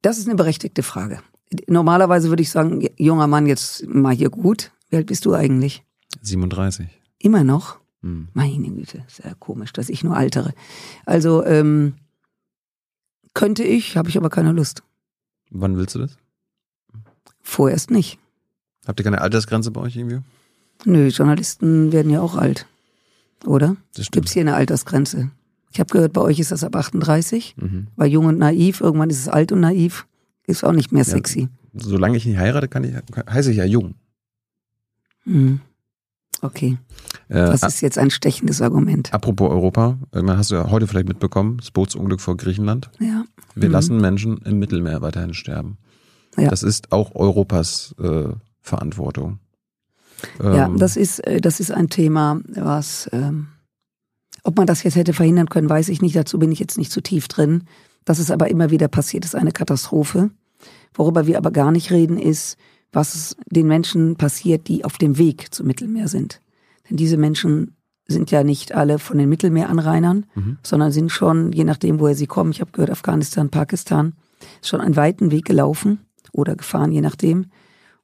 Das 0.01 0.17
ist 0.17 0.27
eine 0.27 0.35
berechtigte 0.35 0.83
Frage. 0.83 1.21
Normalerweise 1.67 2.29
würde 2.29 2.43
ich 2.43 2.51
sagen, 2.51 2.87
junger 2.97 3.27
Mann, 3.27 3.47
jetzt 3.47 3.85
mal 3.87 4.15
hier 4.15 4.29
gut. 4.29 4.71
Wie 4.89 4.95
alt 4.95 5.07
bist 5.07 5.25
du 5.25 5.33
eigentlich? 5.33 5.83
37. 6.21 6.87
Immer 7.19 7.43
noch? 7.43 7.77
Hm. 8.01 8.29
Meine 8.33 8.69
Güte, 8.69 9.03
sehr 9.07 9.35
komisch, 9.35 9.73
dass 9.73 9.89
ich 9.89 10.03
nur 10.03 10.15
altere. 10.15 10.53
Also 11.05 11.43
ähm, 11.45 11.95
könnte 13.37 13.63
ich, 13.63 13.95
habe 13.95 14.09
ich 14.09 14.17
aber 14.17 14.31
keine 14.31 14.51
Lust. 14.51 14.81
Wann 15.51 15.77
willst 15.77 15.93
du 15.93 15.99
das? 15.99 16.17
Vorerst 17.43 17.91
nicht. 17.91 18.17
Habt 18.87 18.99
ihr 18.99 19.03
keine 19.03 19.21
Altersgrenze 19.21 19.69
bei 19.69 19.81
euch 19.81 19.95
irgendwie? 19.95 20.21
Nö, 20.85 21.07
Journalisten 21.09 21.91
werden 21.91 22.11
ja 22.11 22.19
auch 22.19 22.35
alt. 22.35 22.65
Oder? 23.45 23.77
Das 23.95 24.09
Gibt's 24.09 24.31
hier 24.31 24.41
eine 24.41 24.55
Altersgrenze? 24.55 25.29
Ich 25.71 25.79
habe 25.79 25.91
gehört, 25.91 26.13
bei 26.13 26.21
euch 26.21 26.39
ist 26.39 26.51
das 26.51 26.63
ab 26.63 26.75
38. 26.75 27.55
Mhm. 27.57 27.87
War 27.95 28.07
jung 28.07 28.25
und 28.25 28.39
naiv, 28.39 28.81
irgendwann 28.81 29.11
ist 29.11 29.19
es 29.19 29.29
alt 29.29 29.51
und 29.51 29.59
naiv. 29.59 30.07
Ist 30.47 30.63
auch 30.63 30.71
nicht 30.71 30.91
mehr 30.91 31.03
sexy. 31.03 31.49
Solange 31.75 32.17
ich 32.17 32.25
nicht 32.25 32.37
heirate, 32.37 32.67
kann 32.67 32.83
ich, 32.83 32.95
heiße 33.29 33.51
ich 33.51 33.57
ja 33.57 33.65
jung. 33.65 33.93
Hm. 35.25 35.59
Okay, 36.41 36.77
Äh, 37.29 37.33
das 37.35 37.63
a- 37.63 37.67
ist 37.67 37.81
jetzt 37.81 37.97
ein 37.97 38.11
stechendes 38.11 38.61
Argument. 38.61 39.11
apropos 39.13 39.49
Europa, 39.49 39.97
äh, 40.13 40.21
hast 40.27 40.51
du 40.51 40.55
ja 40.55 40.69
heute 40.69 40.85
vielleicht 40.87 41.07
mitbekommen, 41.07 41.57
das 41.57 41.71
Bootsunglück 41.71 42.21
vor 42.21 42.37
Griechenland. 42.37 42.89
Ja. 42.99 43.25
Wir 43.55 43.69
Mhm. 43.69 43.73
lassen 43.73 43.97
Menschen 44.01 44.37
im 44.45 44.59
Mittelmeer 44.59 45.01
weiterhin 45.01 45.33
sterben. 45.33 45.77
Ja. 46.37 46.49
Das 46.49 46.61
ist 46.61 46.91
auch 46.91 47.15
Europas 47.15 47.95
äh, 47.99 48.29
Verantwortung. 48.61 49.39
Ja, 50.43 50.65
Ähm, 50.67 50.77
das 50.77 50.95
ist, 50.97 51.19
äh, 51.25 51.41
das 51.41 51.59
ist 51.59 51.71
ein 51.71 51.89
Thema, 51.89 52.39
was, 52.49 53.09
ähm, 53.13 53.47
ob 54.43 54.57
man 54.57 54.67
das 54.67 54.83
jetzt 54.83 54.95
hätte 54.95 55.13
verhindern 55.13 55.49
können, 55.49 55.69
weiß 55.69 55.89
ich 55.89 56.01
nicht. 56.01 56.15
Dazu 56.15 56.37
bin 56.39 56.51
ich 56.51 56.59
jetzt 56.59 56.77
nicht 56.77 56.91
zu 56.91 57.01
tief 57.01 57.27
drin. 57.27 57.63
Dass 58.05 58.19
es 58.19 58.31
aber 58.31 58.49
immer 58.49 58.69
wieder 58.69 58.87
passiert, 58.87 59.25
ist 59.25 59.35
eine 59.35 59.51
Katastrophe. 59.51 60.29
Worüber 60.93 61.27
wir 61.27 61.37
aber 61.37 61.51
gar 61.51 61.71
nicht 61.71 61.91
reden, 61.91 62.17
ist, 62.17 62.57
was 62.91 63.15
es 63.15 63.37
den 63.49 63.67
Menschen 63.67 64.15
passiert, 64.15 64.67
die 64.67 64.85
auf 64.85 64.97
dem 64.97 65.17
Weg 65.17 65.53
zum 65.53 65.67
Mittelmeer 65.67 66.07
sind. 66.07 66.41
Denn 66.89 66.97
diese 66.97 67.17
Menschen 67.17 67.75
sind 68.07 68.31
ja 68.31 68.43
nicht 68.43 68.73
alle 68.73 68.99
von 68.99 69.17
den 69.17 69.27
Mittelmeeranrainern, 69.29 70.25
Mhm. 70.35 70.57
sondern 70.63 70.91
sind 70.91 71.11
schon, 71.11 71.51
je 71.51 71.65
nachdem, 71.65 71.99
woher 71.99 72.15
sie 72.15 72.27
kommen, 72.27 72.51
ich 72.51 72.61
habe 72.61 72.71
gehört, 72.71 72.89
Afghanistan, 72.91 73.49
Pakistan, 73.49 74.13
schon 74.63 74.79
einen 74.81 74.95
weiten 74.95 75.29
Weg 75.31 75.45
gelaufen 75.45 75.99
oder 76.31 76.55
gefahren, 76.55 76.91
je 76.91 77.01
nachdem. 77.01 77.47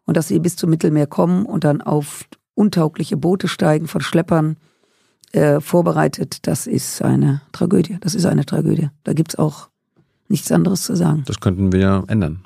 Und 0.06 0.18
dass 0.18 0.28
sie 0.28 0.40
bis 0.40 0.58
zum 0.58 0.70
Mittelmeer 0.70 1.08
kommen 1.08 1.46
und 1.46 1.64
dann 1.64 1.82
auf 1.82 2.26
untaugliche 2.56 3.16
Boote 3.16 3.48
steigen 3.48 3.88
von 3.88 4.02
Schleppern 4.02 4.58
äh, 5.32 5.62
vorbereitet, 5.62 6.46
das 6.48 6.68
ist 6.68 7.02
eine 7.02 7.42
Tragödie. 7.54 7.98
Das 8.02 8.14
ist 8.14 8.26
eine 8.26 8.46
Tragödie. 8.46 8.90
Da 9.04 9.14
gibt's 9.14 9.36
auch 9.36 9.70
nichts 10.28 10.52
anderes 10.52 10.84
zu 10.84 10.96
sagen. 10.96 11.24
das 11.26 11.40
könnten 11.40 11.72
wir 11.72 11.80
ja 11.80 12.04
ändern. 12.08 12.44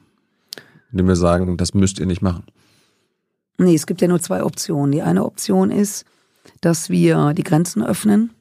Indem 0.92 1.08
wir 1.08 1.16
sagen, 1.16 1.58
das 1.58 1.74
müsst 1.74 2.00
ihr 2.00 2.06
nicht 2.06 2.22
machen. 2.22 2.44
Nee, 3.58 3.76
es 3.76 3.88
gibt 3.88 4.02
ja 4.02 4.08
nur 4.08 4.22
zwei 4.22 4.44
Optionen. 4.44 4.92
Die 4.92 5.02
eine 5.02 5.26
Option 5.26 5.72
ist, 5.72 6.06
dass 6.62 6.90
wir 6.90 7.34
die 7.34 7.44
Grenzen 7.44 7.84
öffnen 7.84 8.32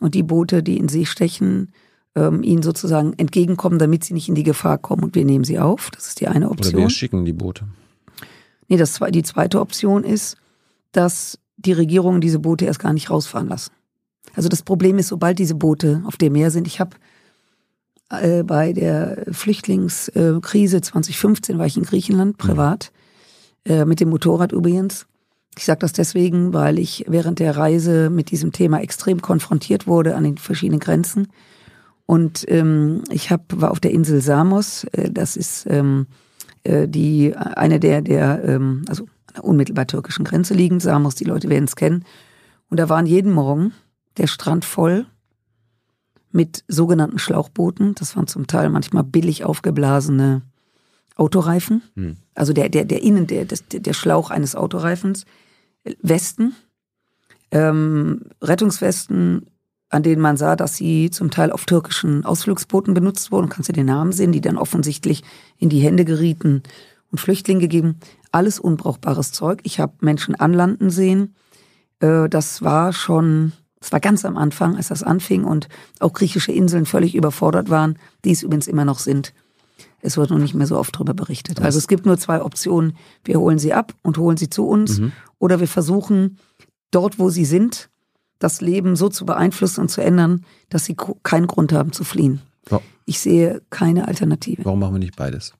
und 0.00 0.14
die 0.14 0.22
Boote, 0.22 0.62
die 0.62 0.76
in 0.76 0.88
See 0.88 1.06
stechen, 1.06 1.72
ähm, 2.14 2.42
ihnen 2.42 2.62
sozusagen 2.62 3.12
entgegenkommen, 3.14 3.78
damit 3.78 4.04
sie 4.04 4.14
nicht 4.14 4.28
in 4.28 4.34
die 4.34 4.42
Gefahr 4.42 4.78
kommen 4.78 5.04
und 5.04 5.14
wir 5.14 5.24
nehmen 5.24 5.44
sie 5.44 5.58
auf. 5.58 5.90
Das 5.90 6.08
ist 6.08 6.20
die 6.20 6.28
eine 6.28 6.46
Oder 6.46 6.58
Option. 6.58 6.82
wir 6.82 6.90
schicken 6.90 7.24
die 7.24 7.32
Boote. 7.32 7.66
Nee, 8.68 8.76
das, 8.76 8.98
die 9.10 9.22
zweite 9.22 9.60
Option 9.60 10.04
ist, 10.04 10.36
dass 10.92 11.38
die 11.56 11.72
Regierungen 11.72 12.20
diese 12.20 12.38
Boote 12.38 12.64
erst 12.64 12.80
gar 12.80 12.92
nicht 12.92 13.10
rausfahren 13.10 13.48
lassen. 13.48 13.72
Also 14.34 14.48
das 14.48 14.62
Problem 14.62 14.98
ist, 14.98 15.08
sobald 15.08 15.38
diese 15.38 15.54
Boote 15.54 16.02
auf 16.06 16.16
dem 16.16 16.32
Meer 16.32 16.50
sind, 16.50 16.66
ich 16.66 16.80
habe 16.80 16.96
äh, 18.10 18.42
bei 18.42 18.72
der 18.72 19.24
Flüchtlingskrise 19.30 20.80
2015 20.80 21.58
war 21.58 21.66
ich 21.66 21.76
in 21.76 21.84
Griechenland 21.84 22.38
privat, 22.38 22.92
äh, 23.64 23.84
mit 23.84 24.00
dem 24.00 24.10
Motorrad 24.10 24.52
übrigens. 24.52 25.06
Ich 25.58 25.64
sage 25.64 25.80
das 25.80 25.92
deswegen, 25.92 26.52
weil 26.52 26.78
ich 26.78 27.04
während 27.08 27.38
der 27.38 27.56
Reise 27.56 28.10
mit 28.10 28.30
diesem 28.30 28.52
Thema 28.52 28.80
extrem 28.80 29.22
konfrontiert 29.22 29.86
wurde 29.86 30.14
an 30.14 30.24
den 30.24 30.38
verschiedenen 30.38 30.80
Grenzen. 30.80 31.28
Und 32.04 32.44
ähm, 32.48 33.02
ich 33.10 33.30
hab, 33.30 33.42
war 33.60 33.70
auf 33.70 33.80
der 33.80 33.90
Insel 33.90 34.20
Samos, 34.20 34.84
äh, 34.92 35.10
das 35.10 35.36
ist 35.36 35.66
ähm, 35.68 36.06
äh, 36.62 36.86
die 36.86 37.34
eine 37.34 37.80
der, 37.80 38.02
der 38.02 38.44
ähm, 38.44 38.84
also 38.88 39.04
an 39.04 39.34
der 39.34 39.44
unmittelbar 39.44 39.86
türkischen 39.86 40.24
Grenze 40.24 40.54
liegend, 40.54 40.82
Samos, 40.82 41.16
die 41.16 41.24
Leute 41.24 41.48
werden 41.48 41.64
es 41.64 41.74
kennen. 41.74 42.04
Und 42.70 42.78
da 42.78 42.88
waren 42.88 43.06
jeden 43.06 43.32
Morgen 43.32 43.72
der 44.18 44.28
Strand 44.28 44.64
voll 44.64 45.06
mit 46.36 46.64
sogenannten 46.68 47.18
Schlauchbooten. 47.18 47.94
Das 47.94 48.14
waren 48.14 48.26
zum 48.26 48.46
Teil 48.46 48.68
manchmal 48.68 49.04
billig 49.04 49.44
aufgeblasene 49.44 50.42
Autoreifen. 51.16 51.82
Hm. 51.96 52.16
Also 52.34 52.52
der, 52.52 52.68
der, 52.68 52.84
der 52.84 53.02
Innen, 53.02 53.26
der, 53.26 53.46
der 53.46 53.92
Schlauch 53.94 54.30
eines 54.30 54.54
Autoreifens. 54.54 55.24
Westen, 56.02 56.54
ähm, 57.50 58.22
Rettungswesten, 58.42 59.46
an 59.88 60.02
denen 60.02 60.20
man 60.20 60.36
sah, 60.36 60.56
dass 60.56 60.76
sie 60.76 61.10
zum 61.10 61.30
Teil 61.30 61.52
auf 61.52 61.64
türkischen 61.64 62.24
Ausflugsbooten 62.24 62.92
benutzt 62.92 63.32
wurden. 63.32 63.48
Kannst 63.48 63.68
du 63.70 63.72
den 63.72 63.86
Namen 63.86 64.12
sehen, 64.12 64.32
die 64.32 64.40
dann 64.40 64.58
offensichtlich 64.58 65.22
in 65.56 65.70
die 65.70 65.80
Hände 65.80 66.04
gerieten 66.04 66.62
und 67.10 67.18
Flüchtlinge 67.18 67.60
gegeben. 67.60 67.98
Alles 68.30 68.58
unbrauchbares 68.58 69.32
Zeug. 69.32 69.60
Ich 69.62 69.80
habe 69.80 69.94
Menschen 70.00 70.34
anlanden 70.34 70.90
sehen. 70.90 71.34
Äh, 72.00 72.28
das 72.28 72.62
war 72.62 72.92
schon, 72.92 73.52
das 73.86 73.92
war 73.92 74.00
ganz 74.00 74.24
am 74.24 74.36
Anfang, 74.36 74.74
als 74.76 74.88
das 74.88 75.04
anfing 75.04 75.44
und 75.44 75.68
auch 76.00 76.12
griechische 76.12 76.50
Inseln 76.50 76.86
völlig 76.86 77.14
überfordert 77.14 77.70
waren, 77.70 78.00
die 78.24 78.32
es 78.32 78.42
übrigens 78.42 78.66
immer 78.66 78.84
noch 78.84 78.98
sind. 78.98 79.32
Es 80.00 80.16
wird 80.16 80.30
nun 80.30 80.42
nicht 80.42 80.54
mehr 80.54 80.66
so 80.66 80.76
oft 80.76 80.96
darüber 80.96 81.14
berichtet. 81.14 81.60
Also 81.60 81.78
es 81.78 81.86
gibt 81.86 82.04
nur 82.04 82.18
zwei 82.18 82.42
Optionen. 82.42 82.96
Wir 83.22 83.38
holen 83.38 83.60
sie 83.60 83.72
ab 83.72 83.94
und 84.02 84.18
holen 84.18 84.36
sie 84.36 84.50
zu 84.50 84.66
uns 84.66 85.00
oder 85.38 85.60
wir 85.60 85.68
versuchen 85.68 86.38
dort, 86.90 87.20
wo 87.20 87.30
sie 87.30 87.44
sind, 87.44 87.88
das 88.40 88.60
Leben 88.60 88.96
so 88.96 89.08
zu 89.08 89.24
beeinflussen 89.24 89.82
und 89.82 89.88
zu 89.88 90.00
ändern, 90.02 90.44
dass 90.68 90.84
sie 90.84 90.96
keinen 91.22 91.46
Grund 91.46 91.72
haben 91.72 91.92
zu 91.92 92.02
fliehen. 92.02 92.40
Wa- 92.68 92.82
Ich 93.04 93.20
sehe 93.20 93.62
keine 93.70 94.08
Alternative. 94.08 94.64
Warum 94.64 94.80
machen 94.80 94.94
wir 94.96 94.98
nicht 94.98 95.14
beides? 95.14 95.54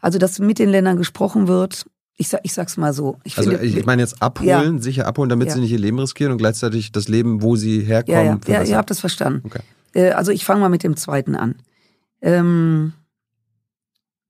Also, 0.00 0.18
dass 0.18 0.38
mit 0.38 0.60
den 0.60 0.68
Ländern 0.68 0.96
gesprochen 0.96 1.48
wird, 1.48 1.84
ich, 2.20 2.28
sag, 2.28 2.40
ich 2.42 2.52
sag's 2.52 2.76
mal 2.76 2.92
so. 2.92 3.18
Ich 3.24 3.38
Also 3.38 3.50
finde, 3.50 3.64
ich 3.64 3.86
meine 3.86 4.02
jetzt 4.02 4.20
abholen, 4.20 4.82
sicher 4.82 5.06
abholen, 5.06 5.30
damit 5.30 5.48
Ja. 5.48 5.54
sie 5.54 5.60
nicht 5.60 5.70
ihr 5.72 5.78
Leben 5.78 5.98
riskieren 5.98 6.32
und 6.32 6.38
gleichzeitig 6.38 6.92
das 6.92 7.08
Leben, 7.08 7.42
wo 7.42 7.56
sie 7.56 7.80
herkommen, 7.80 8.40
ja, 8.46 8.54
ja, 8.54 8.62
ja, 8.62 8.68
ihr 8.68 8.76
habt 8.76 8.90
das 8.90 9.00
verstanden. 9.00 9.42
Okay. 9.46 9.60
Äh, 9.94 10.10
also 10.10 10.32
ich 10.32 10.44
fange 10.44 10.60
mal 10.60 10.68
mit 10.68 10.82
dem 10.82 10.96
zweiten 10.96 11.36
an. 11.36 11.54
Ähm, 12.20 12.92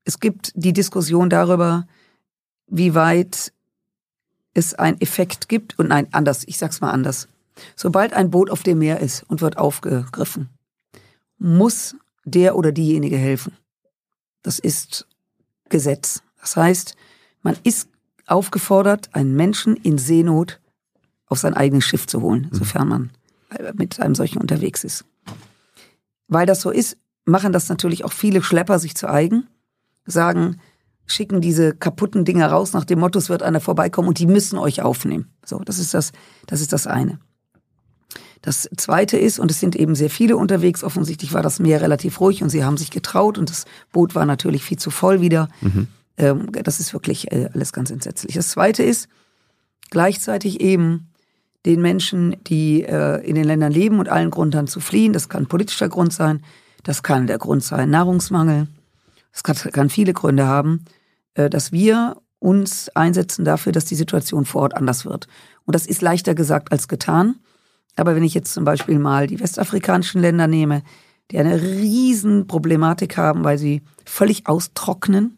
es 0.04 0.20
gibt 0.20 0.52
die 0.54 0.72
Diskussion 0.74 1.30
darüber, 1.30 1.86
wie 2.66 2.94
weit 2.94 3.52
es 4.54 4.74
einen 4.74 5.00
Effekt 5.00 5.48
gibt 5.48 5.78
und 5.78 5.88
nein, 5.88 6.08
anders, 6.12 6.44
ich 6.46 6.58
sag's 6.58 6.80
mal 6.80 6.90
anders. 6.90 7.28
Sobald 7.74 8.12
ein 8.12 8.30
Boot 8.30 8.50
auf 8.50 8.62
dem 8.62 8.78
Meer 8.78 9.00
ist 9.00 9.22
und 9.28 9.40
wird 9.40 9.56
aufgegriffen, 9.56 10.50
muss 11.38 11.96
der 12.24 12.54
oder 12.56 12.70
diejenige 12.72 13.16
helfen. 13.16 13.56
Das 14.42 14.58
ist 14.58 15.06
Gesetz. 15.70 16.22
Das 16.40 16.56
heißt, 16.56 16.94
man 17.42 17.56
ist 17.64 17.88
aufgefordert, 18.26 19.10
einen 19.12 19.34
Menschen 19.34 19.76
in 19.76 19.98
Seenot 19.98 20.60
auf 21.26 21.38
sein 21.38 21.54
eigenes 21.54 21.84
Schiff 21.84 22.06
zu 22.06 22.22
holen, 22.22 22.48
sofern 22.52 22.88
man 22.88 23.10
äh, 23.50 23.72
mit 23.74 24.00
einem 24.00 24.14
solchen 24.14 24.38
unterwegs 24.38 24.84
ist. 24.84 25.04
Weil 26.26 26.46
das 26.46 26.60
so 26.60 26.70
ist, 26.70 26.96
machen 27.24 27.52
das 27.52 27.68
natürlich 27.68 28.04
auch 28.04 28.12
viele 28.12 28.42
Schlepper 28.42 28.78
sich 28.78 28.94
zu 28.94 29.08
eigen, 29.08 29.46
sagen, 30.04 30.60
schicken 31.06 31.40
diese 31.40 31.74
kaputten 31.74 32.24
Dinger 32.24 32.48
raus 32.48 32.72
nach 32.72 32.84
dem 32.84 33.00
Motto, 33.00 33.18
es 33.18 33.28
wird 33.28 33.42
einer 33.42 33.60
vorbeikommen 33.60 34.08
und 34.08 34.18
die 34.18 34.26
müssen 34.26 34.58
euch 34.58 34.82
aufnehmen. 34.82 35.30
So, 35.44 35.58
das 35.60 35.78
ist 35.78 35.94
das, 35.94 36.12
das 36.46 36.60
ist 36.60 36.72
das 36.72 36.86
eine. 36.86 37.18
Das 38.42 38.68
Zweite 38.76 39.18
ist, 39.18 39.38
und 39.38 39.50
es 39.50 39.58
sind 39.58 39.74
eben 39.74 39.94
sehr 39.94 40.10
viele 40.10 40.36
unterwegs, 40.36 40.84
offensichtlich 40.84 41.32
war 41.32 41.42
das 41.42 41.58
Meer 41.58 41.80
relativ 41.80 42.20
ruhig 42.20 42.42
und 42.42 42.50
sie 42.50 42.64
haben 42.64 42.76
sich 42.76 42.90
getraut 42.90 43.36
und 43.36 43.50
das 43.50 43.64
Boot 43.90 44.14
war 44.14 44.26
natürlich 44.26 44.62
viel 44.62 44.78
zu 44.78 44.90
voll 44.90 45.20
wieder. 45.20 45.48
Mhm. 45.60 45.88
Ähm, 46.18 46.52
das 46.52 46.80
ist 46.80 46.92
wirklich 46.92 47.32
äh, 47.32 47.48
alles 47.54 47.72
ganz 47.72 47.90
entsetzlich. 47.90 48.34
Das 48.34 48.50
Zweite 48.50 48.82
ist, 48.82 49.08
gleichzeitig 49.90 50.60
eben 50.60 51.08
den 51.64 51.80
Menschen, 51.80 52.36
die 52.44 52.84
äh, 52.84 53.24
in 53.26 53.34
den 53.34 53.44
Ländern 53.44 53.72
leben 53.72 53.98
und 53.98 54.08
allen 54.08 54.30
Grund 54.30 54.54
haben 54.54 54.66
zu 54.66 54.80
fliehen. 54.80 55.12
Das 55.12 55.28
kann 55.28 55.46
politischer 55.46 55.88
Grund 55.88 56.12
sein, 56.12 56.42
das 56.82 57.02
kann 57.02 57.26
der 57.26 57.38
Grund 57.38 57.64
sein 57.64 57.90
Nahrungsmangel, 57.90 58.68
das 59.32 59.42
kann, 59.42 59.56
kann 59.72 59.90
viele 59.90 60.12
Gründe 60.12 60.46
haben, 60.46 60.84
äh, 61.34 61.48
dass 61.48 61.72
wir 61.72 62.16
uns 62.38 62.88
einsetzen 62.90 63.44
dafür, 63.44 63.72
dass 63.72 63.84
die 63.84 63.96
Situation 63.96 64.44
vor 64.44 64.62
Ort 64.62 64.74
anders 64.74 65.04
wird. 65.04 65.26
Und 65.64 65.74
das 65.74 65.86
ist 65.86 66.02
leichter 66.02 66.34
gesagt 66.34 66.70
als 66.70 66.88
getan. 66.88 67.36
Aber 67.96 68.14
wenn 68.14 68.22
ich 68.22 68.34
jetzt 68.34 68.54
zum 68.54 68.64
Beispiel 68.64 68.98
mal 68.98 69.26
die 69.26 69.40
westafrikanischen 69.40 70.20
Länder 70.20 70.46
nehme, 70.46 70.82
die 71.30 71.38
eine 71.38 71.60
riesen 71.60 72.46
Problematik 72.46 73.16
haben, 73.16 73.44
weil 73.44 73.58
sie 73.58 73.82
völlig 74.04 74.46
austrocknen. 74.46 75.37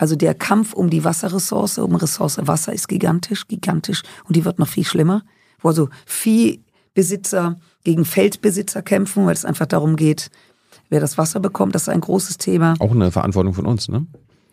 Also 0.00 0.16
der 0.16 0.32
Kampf 0.32 0.72
um 0.72 0.88
die 0.88 1.04
Wasserressource, 1.04 1.76
um 1.76 1.94
Ressource 1.94 2.38
Wasser 2.40 2.72
ist 2.72 2.88
gigantisch, 2.88 3.46
gigantisch 3.48 4.02
und 4.26 4.34
die 4.34 4.46
wird 4.46 4.58
noch 4.58 4.66
viel 4.66 4.86
schlimmer. 4.86 5.22
Wo 5.60 5.68
also 5.68 5.90
Viehbesitzer 6.06 7.60
gegen 7.84 8.06
Feldbesitzer 8.06 8.80
kämpfen, 8.80 9.26
weil 9.26 9.34
es 9.34 9.44
einfach 9.44 9.66
darum 9.66 9.96
geht, 9.96 10.30
wer 10.88 11.00
das 11.00 11.18
Wasser 11.18 11.38
bekommt, 11.38 11.74
das 11.74 11.82
ist 11.82 11.88
ein 11.90 12.00
großes 12.00 12.38
Thema. 12.38 12.76
Auch 12.78 12.92
eine 12.92 13.10
Verantwortung 13.10 13.52
von 13.52 13.66
uns, 13.66 13.88
ne? 13.88 14.06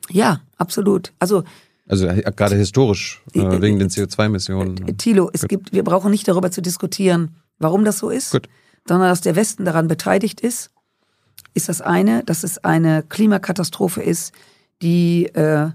Ja, 0.09 0.41
absolut. 0.57 1.13
Also 1.17 1.45
also 1.87 2.07
äh, 2.07 2.29
gerade 2.35 2.57
historisch, 2.57 3.23
äh, 3.33 3.39
äh 3.39 3.61
wegen 3.61 3.79
den 3.79 3.87
CO2-Emissionen. 3.87 4.85
Äh, 4.85 4.93
Thilo, 4.95 5.29
es 5.31 5.43
Gut. 5.43 5.49
gibt, 5.49 5.71
wir 5.71 5.85
brauchen 5.85 6.11
nicht 6.11 6.27
darüber 6.27 6.51
zu 6.51 6.61
diskutieren, 6.61 7.37
warum 7.57 7.85
das 7.85 7.99
so 7.99 8.09
ist, 8.09 8.33
Gut. 8.33 8.49
sondern 8.85 9.07
dass 9.07 9.21
der 9.21 9.37
Westen 9.37 9.63
daran 9.63 9.87
beteiligt 9.87 10.41
ist, 10.41 10.71
ist 11.53 11.69
das 11.69 11.79
eine, 11.79 12.25
dass 12.25 12.43
es 12.43 12.57
eine 12.65 13.01
Klimakatastrophe 13.07 14.01
ist, 14.01 14.33
die 14.81 15.25
äh, 15.27 15.69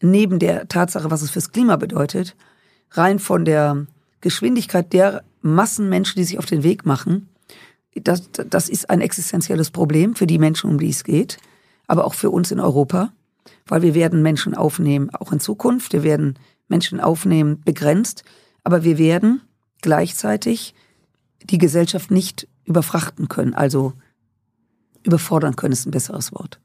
neben 0.00 0.38
der 0.38 0.68
Tatsache, 0.68 1.10
was 1.10 1.22
es 1.22 1.30
fürs 1.30 1.52
Klima 1.52 1.76
bedeutet, 1.76 2.36
rein 2.90 3.18
von 3.18 3.44
der 3.44 3.86
Geschwindigkeit 4.20 4.92
der 4.92 5.24
Massenmenschen, 5.40 6.16
die 6.16 6.24
sich 6.24 6.38
auf 6.38 6.46
den 6.46 6.62
Weg 6.62 6.86
machen, 6.86 7.28
das, 7.94 8.30
das 8.32 8.68
ist 8.68 8.90
ein 8.90 9.00
existenzielles 9.00 9.70
Problem 9.70 10.16
für 10.16 10.26
die 10.26 10.38
Menschen, 10.38 10.70
um 10.70 10.78
die 10.78 10.90
es 10.90 11.04
geht, 11.04 11.38
aber 11.86 12.04
auch 12.04 12.14
für 12.14 12.30
uns 12.30 12.50
in 12.50 12.60
Europa 12.60 13.12
weil 13.66 13.82
wir 13.82 13.94
werden 13.94 14.22
Menschen 14.22 14.54
aufnehmen, 14.54 15.10
auch 15.14 15.32
in 15.32 15.40
Zukunft. 15.40 15.92
Wir 15.92 16.02
werden 16.02 16.38
Menschen 16.68 17.00
aufnehmen, 17.00 17.60
begrenzt, 17.64 18.24
aber 18.62 18.84
wir 18.84 18.98
werden 18.98 19.42
gleichzeitig 19.80 20.74
die 21.42 21.58
Gesellschaft 21.58 22.10
nicht 22.10 22.48
überfrachten 22.64 23.28
können, 23.28 23.54
also 23.54 23.92
überfordern 25.02 25.56
können 25.56 25.72
ist 25.72 25.86
ein 25.86 25.90
besseres 25.90 26.32
Wort. 26.32 26.58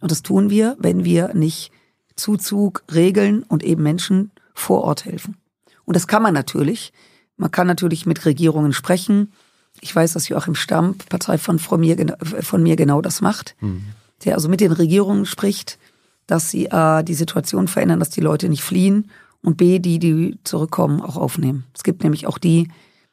Und 0.00 0.10
das 0.10 0.22
tun 0.22 0.50
wir, 0.50 0.76
wenn 0.78 1.04
wir 1.04 1.34
nicht 1.34 1.70
Zuzug 2.16 2.82
regeln 2.92 3.42
und 3.42 3.62
eben 3.62 3.82
Menschen 3.82 4.30
vor 4.54 4.82
Ort 4.82 5.04
helfen. 5.04 5.36
Und 5.84 5.96
das 5.96 6.06
kann 6.06 6.22
man 6.22 6.34
natürlich. 6.34 6.92
Man 7.36 7.50
kann 7.50 7.66
natürlich 7.66 8.06
mit 8.06 8.24
Regierungen 8.24 8.72
sprechen. 8.72 9.32
Ich 9.80 9.94
weiß, 9.94 10.14
dass 10.14 10.28
Joachim 10.28 10.54
Stamm, 10.54 10.96
Partei 11.08 11.38
von, 11.38 11.58
von, 11.58 11.80
mir, 11.80 12.16
von 12.22 12.62
mir 12.62 12.76
genau 12.76 13.02
das 13.02 13.20
macht. 13.20 13.54
Mhm. 13.60 13.84
Der 14.24 14.34
also 14.34 14.48
mit 14.48 14.60
den 14.60 14.72
Regierungen 14.72 15.26
spricht, 15.26 15.78
dass 16.26 16.50
sie 16.50 16.72
A, 16.72 17.02
die 17.02 17.14
Situation 17.14 17.68
verändern, 17.68 18.00
dass 18.00 18.10
die 18.10 18.22
Leute 18.22 18.48
nicht 18.48 18.62
fliehen 18.62 19.10
und 19.42 19.58
B, 19.58 19.78
die, 19.78 19.98
die 19.98 20.38
zurückkommen, 20.44 21.02
auch 21.02 21.16
aufnehmen. 21.16 21.64
Es 21.74 21.84
gibt 21.84 22.02
nämlich 22.02 22.26
auch 22.26 22.38
die, 22.38 22.68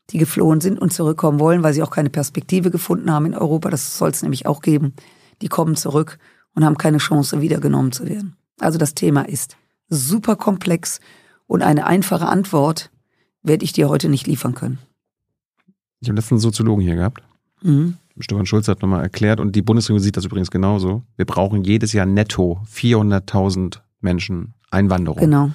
die 0.09 0.17
geflohen 0.17 0.61
sind 0.61 0.79
und 0.79 0.93
zurückkommen 0.93 1.39
wollen, 1.39 1.61
weil 1.61 1.73
sie 1.73 1.83
auch 1.83 1.91
keine 1.91 2.09
Perspektive 2.09 2.71
gefunden 2.71 3.11
haben 3.11 3.25
in 3.25 3.35
Europa. 3.35 3.69
Das 3.69 3.97
soll 3.97 4.09
es 4.09 4.21
nämlich 4.23 4.45
auch 4.45 4.61
geben. 4.61 4.93
Die 5.41 5.49
kommen 5.49 5.75
zurück 5.75 6.17
und 6.55 6.63
haben 6.63 6.77
keine 6.77 6.97
Chance, 6.97 7.41
wiedergenommen 7.41 7.91
zu 7.91 8.07
werden. 8.07 8.35
Also 8.59 8.77
das 8.77 8.93
Thema 8.93 9.27
ist 9.27 9.57
super 9.89 10.35
komplex 10.35 10.99
und 11.47 11.61
eine 11.61 11.85
einfache 11.85 12.27
Antwort 12.27 12.91
werde 13.41 13.65
ich 13.65 13.73
dir 13.73 13.89
heute 13.89 14.09
nicht 14.09 14.27
liefern 14.27 14.55
können. 14.55 14.79
Ich 15.99 16.09
habe 16.09 16.17
letzten 16.17 16.39
Soziologen 16.39 16.83
hier 16.83 16.95
gehabt. 16.95 17.23
Mhm. 17.61 17.95
Stefan 18.19 18.45
Schulz 18.45 18.67
hat 18.67 18.81
nochmal 18.81 19.01
erklärt 19.01 19.39
und 19.39 19.55
die 19.55 19.61
Bundesregierung 19.61 20.03
sieht 20.03 20.17
das 20.17 20.25
übrigens 20.25 20.51
genauso. 20.51 21.03
Wir 21.15 21.25
brauchen 21.25 21.63
jedes 21.63 21.93
Jahr 21.93 22.05
netto 22.05 22.61
400.000 22.71 23.79
Menschen 24.01 24.53
Einwanderung. 24.69 25.19
Genau. 25.19 25.51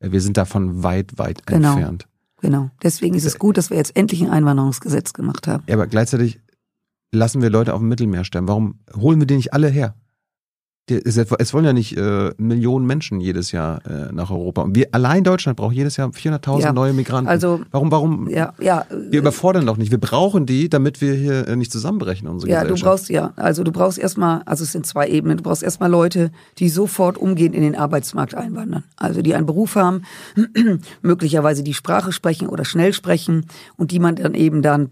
Wir 0.00 0.20
sind 0.20 0.36
davon 0.36 0.82
weit, 0.82 1.18
weit 1.18 1.46
genau. 1.46 1.72
entfernt. 1.72 2.06
Genau. 2.40 2.70
Deswegen 2.82 3.14
ist 3.14 3.24
es 3.24 3.38
gut, 3.38 3.56
dass 3.56 3.70
wir 3.70 3.76
jetzt 3.76 3.96
endlich 3.96 4.22
ein 4.22 4.30
Einwanderungsgesetz 4.30 5.12
gemacht 5.12 5.48
haben. 5.48 5.64
Ja, 5.66 5.74
aber 5.74 5.86
gleichzeitig 5.86 6.40
lassen 7.12 7.42
wir 7.42 7.50
Leute 7.50 7.74
auf 7.74 7.80
dem 7.80 7.88
Mittelmeer 7.88 8.24
sterben. 8.24 8.48
Warum 8.48 8.78
holen 8.94 9.18
wir 9.18 9.26
die 9.26 9.36
nicht 9.36 9.52
alle 9.52 9.68
her? 9.68 9.94
Es 10.90 11.54
wollen 11.54 11.64
ja 11.64 11.72
nicht 11.72 11.96
äh, 11.96 12.30
Millionen 12.38 12.86
Menschen 12.86 13.20
jedes 13.20 13.52
Jahr 13.52 13.80
äh, 13.86 14.12
nach 14.12 14.30
Europa. 14.30 14.62
Und 14.62 14.74
wir 14.74 14.88
allein 14.92 15.24
Deutschland 15.24 15.56
braucht 15.56 15.74
jedes 15.74 15.96
Jahr 15.96 16.08
400.000 16.08 16.60
ja. 16.60 16.72
neue 16.72 16.92
Migranten. 16.92 17.28
Also 17.28 17.60
warum, 17.70 17.90
warum? 17.90 18.28
Ja, 18.28 18.52
ja. 18.60 18.86
Wir 18.90 19.20
überfordern 19.20 19.66
doch 19.66 19.76
nicht. 19.76 19.90
Wir 19.90 19.98
brauchen 19.98 20.46
die, 20.46 20.68
damit 20.68 21.00
wir 21.00 21.14
hier 21.14 21.48
äh, 21.48 21.56
nicht 21.56 21.72
zusammenbrechen 21.72 22.28
unsere 22.28 22.50
ja, 22.50 22.62
Gesellschaft. 22.62 22.80
Ja, 22.80 22.84
du 22.84 22.90
brauchst 22.90 23.36
ja. 23.36 23.44
Also 23.44 23.64
du 23.64 23.72
brauchst 23.72 23.98
erstmal, 23.98 24.42
also 24.44 24.64
es 24.64 24.72
sind 24.72 24.86
zwei 24.86 25.08
Ebenen. 25.08 25.38
Du 25.38 25.42
brauchst 25.42 25.62
erstmal 25.62 25.90
Leute, 25.90 26.30
die 26.58 26.68
sofort 26.68 27.18
umgehend 27.18 27.54
in 27.54 27.62
den 27.62 27.76
Arbeitsmarkt 27.76 28.34
einwandern. 28.34 28.84
Also 28.96 29.22
die 29.22 29.34
einen 29.34 29.46
Beruf 29.46 29.76
haben, 29.76 30.02
möglicherweise 31.02 31.62
die 31.62 31.74
Sprache 31.74 32.12
sprechen 32.12 32.48
oder 32.48 32.64
schnell 32.64 32.92
sprechen 32.92 33.46
und 33.76 33.90
die 33.90 33.98
man 33.98 34.16
dann 34.16 34.34
eben 34.34 34.62
dann 34.62 34.90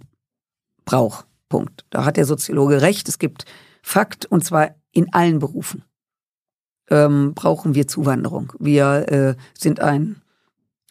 braucht. 0.85 1.27
Punkt. 1.49 1.85
Da 1.91 2.05
hat 2.05 2.17
der 2.17 2.25
Soziologe 2.25 2.83
recht. 2.83 3.09
Es 3.09 3.19
gibt 3.19 3.45
Fakt 3.83 4.27
und 4.27 4.45
zwar 4.45 4.71
in 4.97 5.13
allen 5.13 5.39
Berufen 5.39 5.85
ähm, 6.91 7.35
brauchen 7.35 7.75
wir 7.75 7.87
Zuwanderung. 7.87 8.53
Wir 8.59 9.13
äh, 9.13 9.35
sind 9.59 9.81
ein, 9.81 10.17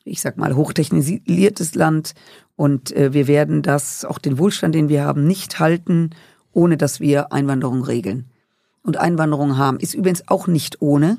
ich 0.04 0.22
sag 0.22 0.38
mal, 0.38 0.56
hochtechnisiertes 0.56 1.76
Land 1.76 2.13
und 2.56 2.96
äh, 2.96 3.13
wir 3.13 3.28
werden 3.28 3.62
das, 3.62 4.06
auch 4.06 4.20
den 4.20 4.38
Wohlstand, 4.38 4.76
den 4.76 4.89
wir 4.89 5.04
haben, 5.04 5.26
nicht 5.26 5.60
halten, 5.60 6.12
ohne 6.52 6.78
dass 6.78 7.00
wir 7.00 7.32
Einwanderung 7.34 7.84
regeln. 7.84 8.26
Und 8.84 8.98
Einwanderung 8.98 9.58
haben 9.58 9.80
ist 9.80 9.96
übrigens 9.96 10.28
auch 10.28 10.48
nicht 10.48 10.82
ohne. 10.82 11.18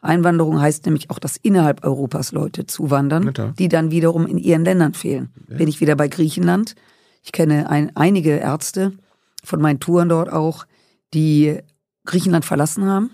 Einwanderung 0.00 0.60
heißt 0.60 0.86
nämlich 0.86 1.10
auch, 1.10 1.18
dass 1.18 1.36
innerhalb 1.36 1.84
Europas 1.84 2.32
Leute 2.32 2.66
zuwandern, 2.66 3.26
Bitte. 3.26 3.54
die 3.58 3.68
dann 3.68 3.90
wiederum 3.90 4.26
in 4.26 4.38
ihren 4.38 4.64
Ländern 4.64 4.94
fehlen. 4.94 5.30
Ja. 5.48 5.58
Bin 5.58 5.68
ich 5.68 5.80
wieder 5.80 5.94
bei 5.94 6.08
Griechenland. 6.08 6.74
Ich 7.22 7.30
kenne 7.30 7.68
ein, 7.68 7.94
einige 7.94 8.30
Ärzte 8.30 8.92
von 9.44 9.60
meinen 9.60 9.78
Touren 9.78 10.08
dort 10.08 10.32
auch, 10.32 10.66
die 11.14 11.60
Griechenland 12.04 12.44
verlassen 12.44 12.86
haben 12.86 13.10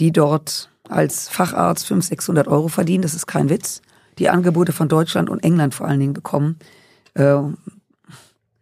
die 0.00 0.12
dort 0.12 0.70
als 0.88 1.28
Facharzt 1.28 1.86
500, 1.86 2.08
600 2.08 2.48
Euro 2.48 2.68
verdienen, 2.68 3.02
das 3.02 3.14
ist 3.14 3.26
kein 3.26 3.48
Witz, 3.48 3.82
die 4.18 4.28
Angebote 4.28 4.72
von 4.72 4.88
Deutschland 4.88 5.30
und 5.30 5.42
England 5.44 5.74
vor 5.74 5.86
allen 5.86 6.00
Dingen 6.00 6.12
bekommen, 6.12 6.58
äh, 7.14 7.36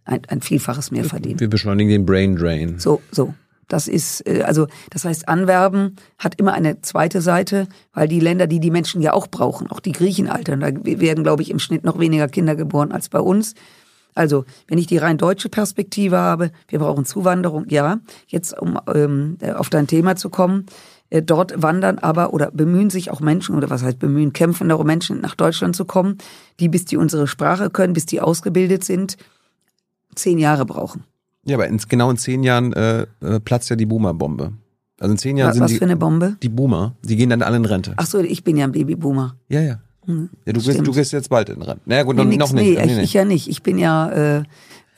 ein, 0.04 0.22
ein 0.28 0.40
Vielfaches 0.42 0.90
mehr 0.90 1.04
verdienen. 1.04 1.40
Wir 1.40 1.48
beschleunigen 1.48 1.90
den 1.90 2.06
Brain 2.06 2.36
Drain. 2.36 2.78
So, 2.78 3.00
so. 3.10 3.34
Das 3.68 3.86
ist, 3.86 4.26
äh, 4.26 4.42
also, 4.42 4.66
das 4.90 5.04
heißt, 5.04 5.28
Anwerben 5.28 5.96
hat 6.18 6.34
immer 6.38 6.52
eine 6.52 6.82
zweite 6.82 7.20
Seite, 7.20 7.68
weil 7.92 8.08
die 8.08 8.20
Länder, 8.20 8.46
die 8.46 8.60
die 8.60 8.70
Menschen 8.70 9.00
ja 9.00 9.12
auch 9.12 9.28
brauchen, 9.28 9.70
auch 9.70 9.80
die 9.80 9.92
Griechen 9.92 10.28
altern, 10.28 10.60
da 10.60 10.68
werden, 10.84 11.22
glaube 11.22 11.42
ich, 11.42 11.50
im 11.50 11.60
Schnitt 11.60 11.84
noch 11.84 11.98
weniger 11.98 12.28
Kinder 12.28 12.56
geboren 12.56 12.90
als 12.92 13.08
bei 13.08 13.20
uns. 13.20 13.54
Also, 14.14 14.44
wenn 14.68 14.78
ich 14.78 14.86
die 14.86 14.98
rein 14.98 15.18
deutsche 15.18 15.48
Perspektive 15.48 16.18
habe, 16.18 16.50
wir 16.68 16.78
brauchen 16.78 17.04
Zuwanderung, 17.04 17.66
ja. 17.68 18.00
Jetzt, 18.26 18.58
um 18.58 18.78
ähm, 18.92 19.38
auf 19.54 19.70
dein 19.70 19.86
Thema 19.86 20.16
zu 20.16 20.30
kommen, 20.30 20.66
äh, 21.10 21.22
dort 21.22 21.62
wandern 21.62 21.98
aber 21.98 22.32
oder 22.32 22.50
bemühen 22.50 22.90
sich 22.90 23.10
auch 23.10 23.20
Menschen, 23.20 23.56
oder 23.56 23.68
was 23.70 23.82
heißt 23.82 23.98
bemühen, 23.98 24.32
kämpfen 24.32 24.68
darum, 24.68 24.86
Menschen 24.86 25.20
nach 25.20 25.34
Deutschland 25.34 25.76
zu 25.76 25.84
kommen, 25.84 26.18
die 26.60 26.68
bis 26.68 26.84
die 26.84 26.96
unsere 26.96 27.26
Sprache 27.26 27.70
können, 27.70 27.92
bis 27.92 28.06
die 28.06 28.20
ausgebildet 28.20 28.84
sind, 28.84 29.16
zehn 30.14 30.38
Jahre 30.38 30.64
brauchen. 30.64 31.04
Ja, 31.44 31.56
aber 31.56 31.66
in, 31.66 31.78
genau 31.88 32.10
in 32.10 32.16
zehn 32.16 32.42
Jahren 32.42 32.72
äh, 32.72 33.06
äh 33.20 33.40
platzt 33.40 33.70
ja 33.70 33.76
die 33.76 33.86
Boomer-Bombe. 33.86 34.52
Also 35.00 35.12
in 35.12 35.18
zehn 35.18 35.36
Jahren 35.36 35.48
was, 35.48 35.54
sind 35.54 35.64
was 35.64 35.72
die, 35.72 35.78
für 35.78 35.84
eine 35.84 35.96
Bombe? 35.96 36.36
Die 36.42 36.48
Boomer, 36.48 36.94
die 37.02 37.16
gehen 37.16 37.30
dann 37.30 37.42
alle 37.42 37.56
in 37.56 37.64
Rente. 37.64 37.94
Ach 37.96 38.06
so, 38.06 38.18
ich 38.18 38.44
bin 38.44 38.56
ja 38.56 38.66
ein 38.66 38.72
Babyboomer. 38.72 39.34
Ja, 39.48 39.60
ja. 39.62 39.80
Hm, 40.10 40.30
ja, 40.46 40.52
du, 40.52 40.60
gehst, 40.60 40.86
du 40.86 40.92
gehst 40.92 41.12
jetzt 41.12 41.30
bald 41.30 41.48
in 41.48 41.62
Rente. 41.62 41.82
Naja, 41.86 42.02
gut, 42.02 42.16
nee, 42.16 42.36
noch, 42.36 42.52
nix, 42.52 42.52
nicht. 42.52 42.84
Nee, 42.84 42.92
ich, 42.92 42.98
ich 42.98 43.12
ja 43.14 43.24
nicht. 43.24 43.48
Ich 43.48 43.62
bin 43.62 43.78
ja 43.78 44.38
äh, 44.38 44.42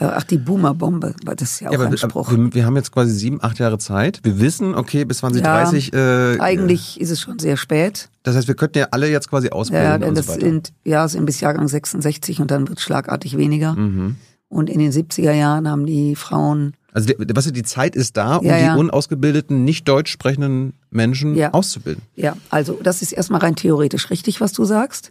äh, 0.03 0.07
ach, 0.07 0.25
die 0.25 0.39
Boomer-Bombe, 0.39 1.15
das 1.25 1.43
ist 1.43 1.61
ja 1.61 1.69
auch 1.69 1.73
ja, 1.75 1.81
ein 1.81 1.97
Spruch. 1.97 2.31
Wir, 2.31 2.55
wir, 2.55 2.67
haben 2.67 2.77
jetzt 2.77 2.93
quasi 2.93 3.13
sieben, 3.13 3.43
acht 3.43 3.59
Jahre 3.59 3.79
Zeit. 3.79 4.21
Wir 4.23 4.41
wissen, 4.41 4.75
okay, 4.75 5.05
bis 5.05 5.19
2030. 5.19 5.93
Ja, 5.93 6.33
äh, 6.33 6.41
eigentlich 6.41 7.01
ist 7.01 7.11
es 7.11 7.21
schon 7.21 7.39
sehr 7.39 7.57
spät. 7.57 8.09
Das 8.23 8.35
heißt, 8.35 8.49
wir 8.49 8.55
könnten 8.55 8.79
ja 8.79 8.89
alle 8.91 9.09
jetzt 9.09 9.29
quasi 9.29 9.51
ausbilden. 9.51 9.87
Ja, 9.87 9.99
denn 9.99 10.15
das 10.15 10.27
so 10.27 10.33
sind, 10.33 10.73
ja, 10.85 11.07
sind 11.07 11.25
bis 11.27 11.41
Jahrgang 11.41 11.69
66 11.69 12.41
und 12.41 12.51
dann 12.51 12.69
wird 12.69 12.79
es 12.79 12.85
schlagartig 12.85 13.37
weniger. 13.37 13.75
Mhm. 13.75 14.17
Und 14.49 14.71
in 14.71 14.81
den 14.81 14.93
70er 14.93 15.33
Jahren 15.33 15.69
haben 15.69 15.87
die 15.87 16.17
Frauen. 16.17 16.75
Also, 16.93 17.13
die, 17.13 17.27
was 17.35 17.51
die 17.51 17.63
Zeit 17.63 17.97
ist 17.97 18.17
da, 18.17 18.37
um 18.37 18.47
ja, 18.47 18.59
ja. 18.59 18.75
die 18.75 18.81
unausgebildeten, 18.81 19.65
nicht 19.65 19.89
deutsch 19.89 20.13
sprechenden 20.13 20.75
Menschen 20.91 21.35
ja. 21.35 21.53
auszubilden. 21.53 22.03
Ja, 22.15 22.37
also 22.51 22.79
das 22.83 23.03
ist 23.03 23.13
erstmal 23.13 23.41
rein 23.41 23.57
theoretisch 23.57 24.11
richtig, 24.11 24.41
was 24.41 24.53
du 24.53 24.65
sagst. 24.65 25.11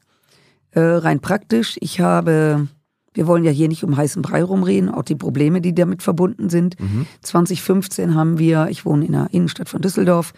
Äh, 0.71 0.79
rein 0.79 1.19
praktisch. 1.19 1.77
Ich 1.81 1.99
habe 1.99 2.67
Wir 3.13 3.27
wollen 3.27 3.43
ja 3.43 3.51
hier 3.51 3.67
nicht 3.67 3.83
um 3.83 3.97
heißen 3.97 4.21
Brei 4.21 4.41
rumreden, 4.43 4.89
auch 4.89 5.03
die 5.03 5.15
Probleme, 5.15 5.59
die 5.59 5.75
damit 5.75 6.01
verbunden 6.01 6.49
sind. 6.49 6.79
Mhm. 6.79 7.07
2015 7.23 8.15
haben 8.15 8.39
wir, 8.39 8.67
ich 8.69 8.85
wohne 8.85 9.05
in 9.05 9.11
der 9.11 9.27
Innenstadt 9.31 9.67
von 9.67 9.81
Düsseldorf, 9.81 10.33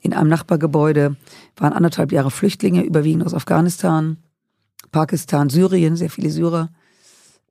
in 0.00 0.12
einem 0.12 0.28
Nachbargebäude 0.28 1.16
waren 1.56 1.72
anderthalb 1.72 2.12
Jahre 2.12 2.30
Flüchtlinge, 2.30 2.84
überwiegend 2.84 3.24
aus 3.24 3.34
Afghanistan, 3.34 4.18
Pakistan, 4.92 5.48
Syrien, 5.48 5.96
sehr 5.96 6.10
viele 6.10 6.30
Syrer, 6.30 6.70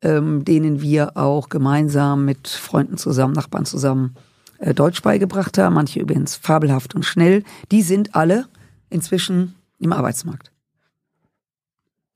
ähm, 0.01 0.45
denen 0.45 0.81
wir 0.81 1.17
auch 1.17 1.49
gemeinsam 1.49 2.25
mit 2.25 2.47
Freunden 2.47 2.97
zusammen, 2.97 3.33
Nachbarn 3.33 3.65
zusammen 3.65 4.15
äh, 4.59 4.73
Deutsch 4.73 5.01
beigebracht 5.01 5.57
haben. 5.57 5.75
Manche 5.75 5.99
übrigens 5.99 6.35
fabelhaft 6.35 6.95
und 6.95 7.03
schnell. 7.03 7.43
Die 7.71 7.81
sind 7.81 8.15
alle 8.15 8.47
inzwischen 8.89 9.55
im 9.79 9.93
Arbeitsmarkt. 9.93 10.51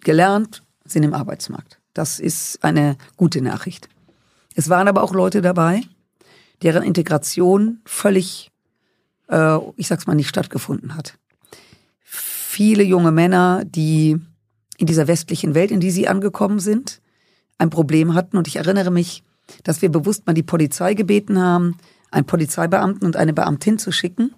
Gelernt 0.02 0.64
sind 0.86 1.04
im 1.04 1.14
Arbeitsmarkt. 1.14 1.80
Das 1.94 2.20
ist 2.20 2.64
eine 2.64 2.98
gute 3.18 3.42
Nachricht. 3.42 3.90
Es 4.56 4.70
waren 4.70 4.88
aber 4.88 5.04
auch 5.04 5.14
Leute 5.14 5.42
dabei, 5.42 5.82
deren 6.62 6.84
Integration 6.84 7.80
völlig, 7.86 8.52
äh, 9.30 9.58
ich 9.76 9.88
sag's 9.88 10.08
mal, 10.08 10.16
nicht 10.16 10.30
stattgefunden 10.30 10.96
hat. 10.96 11.18
Viele 12.04 12.84
junge 12.84 13.12
Männer, 13.12 13.64
die 13.66 14.20
in 14.78 14.88
dieser 14.88 15.08
westlichen 15.08 15.54
Welt, 15.54 15.72
in 15.72 15.80
die 15.80 15.92
sie 15.92 16.08
angekommen 16.08 16.60
sind, 16.60 17.02
ein 17.62 17.70
Problem 17.70 18.14
hatten. 18.16 18.38
Und 18.38 18.48
ich 18.48 18.58
erinnere 18.58 18.92
mich, 18.92 19.24
dass 19.64 19.82
wir 19.82 19.90
bewusst 19.90 20.26
mal 20.26 20.34
die 20.34 20.44
Polizei 20.44 20.94
gebeten 20.94 21.40
haben, 21.40 21.78
einen 22.10 22.26
Polizeibeamten 22.26 23.06
und 23.06 23.16
eine 23.16 23.34
Beamtin 23.34 23.78
zu 23.78 23.92
schicken, 23.92 24.34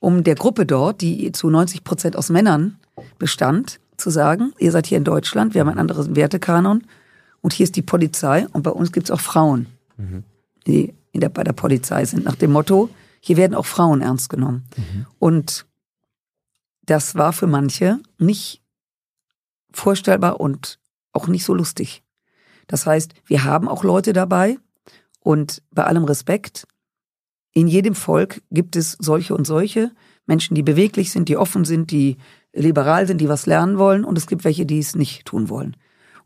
um 0.00 0.24
der 0.24 0.36
Gruppe 0.36 0.64
dort, 0.64 1.00
die 1.00 1.32
zu 1.32 1.50
90 1.50 1.84
Prozent 1.84 2.16
aus 2.16 2.30
Männern 2.30 2.78
bestand, 3.18 3.80
zu 3.96 4.10
sagen, 4.10 4.52
ihr 4.58 4.72
seid 4.72 4.86
hier 4.86 4.98
in 4.98 5.04
Deutschland, 5.04 5.54
wir 5.54 5.60
haben 5.60 5.68
einen 5.68 5.78
anderen 5.78 6.16
Wertekanon 6.16 6.84
und 7.40 7.52
hier 7.52 7.64
ist 7.64 7.76
die 7.76 7.82
Polizei 7.82 8.46
und 8.52 8.62
bei 8.62 8.70
uns 8.70 8.90
gibt 8.92 9.06
es 9.06 9.10
auch 9.10 9.20
Frauen, 9.20 9.66
mhm. 9.96 10.24
die 10.66 10.94
der, 11.14 11.28
bei 11.28 11.44
der 11.44 11.52
Polizei 11.52 12.04
sind, 12.04 12.24
nach 12.24 12.36
dem 12.36 12.52
Motto, 12.52 12.88
hier 13.20 13.36
werden 13.36 13.54
auch 13.54 13.66
Frauen 13.66 14.00
ernst 14.00 14.30
genommen. 14.30 14.64
Mhm. 14.76 15.06
Und 15.18 15.66
das 16.84 17.14
war 17.14 17.32
für 17.32 17.46
manche 17.46 18.00
nicht 18.18 18.62
vorstellbar 19.72 20.40
und 20.40 20.80
auch 21.12 21.28
nicht 21.28 21.44
so 21.44 21.54
lustig. 21.54 22.02
Das 22.66 22.86
heißt, 22.86 23.14
wir 23.26 23.44
haben 23.44 23.68
auch 23.68 23.84
Leute 23.84 24.12
dabei 24.12 24.58
und 25.20 25.62
bei 25.70 25.84
allem 25.84 26.04
Respekt, 26.04 26.66
in 27.52 27.66
jedem 27.68 27.94
Volk 27.94 28.42
gibt 28.50 28.76
es 28.76 28.92
solche 28.98 29.34
und 29.34 29.46
solche 29.46 29.92
Menschen, 30.26 30.54
die 30.54 30.62
beweglich 30.62 31.10
sind, 31.10 31.28
die 31.28 31.36
offen 31.36 31.64
sind, 31.64 31.90
die 31.90 32.16
liberal 32.52 33.06
sind, 33.06 33.20
die 33.20 33.28
was 33.28 33.46
lernen 33.46 33.78
wollen 33.78 34.04
und 34.04 34.16
es 34.16 34.26
gibt 34.26 34.44
welche, 34.44 34.66
die 34.66 34.78
es 34.78 34.94
nicht 34.94 35.26
tun 35.26 35.48
wollen. 35.48 35.76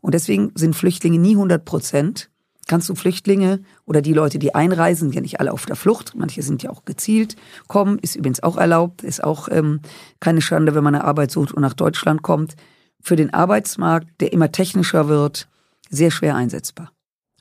Und 0.00 0.14
deswegen 0.14 0.52
sind 0.54 0.76
Flüchtlinge 0.76 1.18
nie 1.18 1.32
100 1.32 1.64
Prozent. 1.64 2.30
Kannst 2.68 2.88
du 2.88 2.94
Flüchtlinge 2.94 3.60
oder 3.84 4.02
die 4.02 4.12
Leute, 4.12 4.38
die 4.38 4.54
einreisen, 4.54 5.12
ja 5.12 5.20
nicht 5.20 5.40
alle 5.40 5.52
auf 5.52 5.66
der 5.66 5.76
Flucht, 5.76 6.14
manche 6.16 6.42
sind 6.42 6.64
ja 6.64 6.70
auch 6.70 6.84
gezielt 6.84 7.36
kommen, 7.68 7.98
ist 8.00 8.16
übrigens 8.16 8.42
auch 8.42 8.56
erlaubt, 8.56 9.04
ist 9.04 9.22
auch 9.22 9.48
ähm, 9.50 9.80
keine 10.18 10.40
Schande, 10.40 10.74
wenn 10.74 10.82
man 10.82 10.94
eine 10.94 11.04
Arbeit 11.04 11.30
sucht 11.30 11.52
und 11.52 11.62
nach 11.62 11.74
Deutschland 11.74 12.22
kommt. 12.22 12.56
Für 13.00 13.14
den 13.14 13.32
Arbeitsmarkt, 13.32 14.20
der 14.20 14.32
immer 14.32 14.50
technischer 14.50 15.06
wird, 15.06 15.48
sehr 15.90 16.10
schwer 16.10 16.34
einsetzbar. 16.34 16.92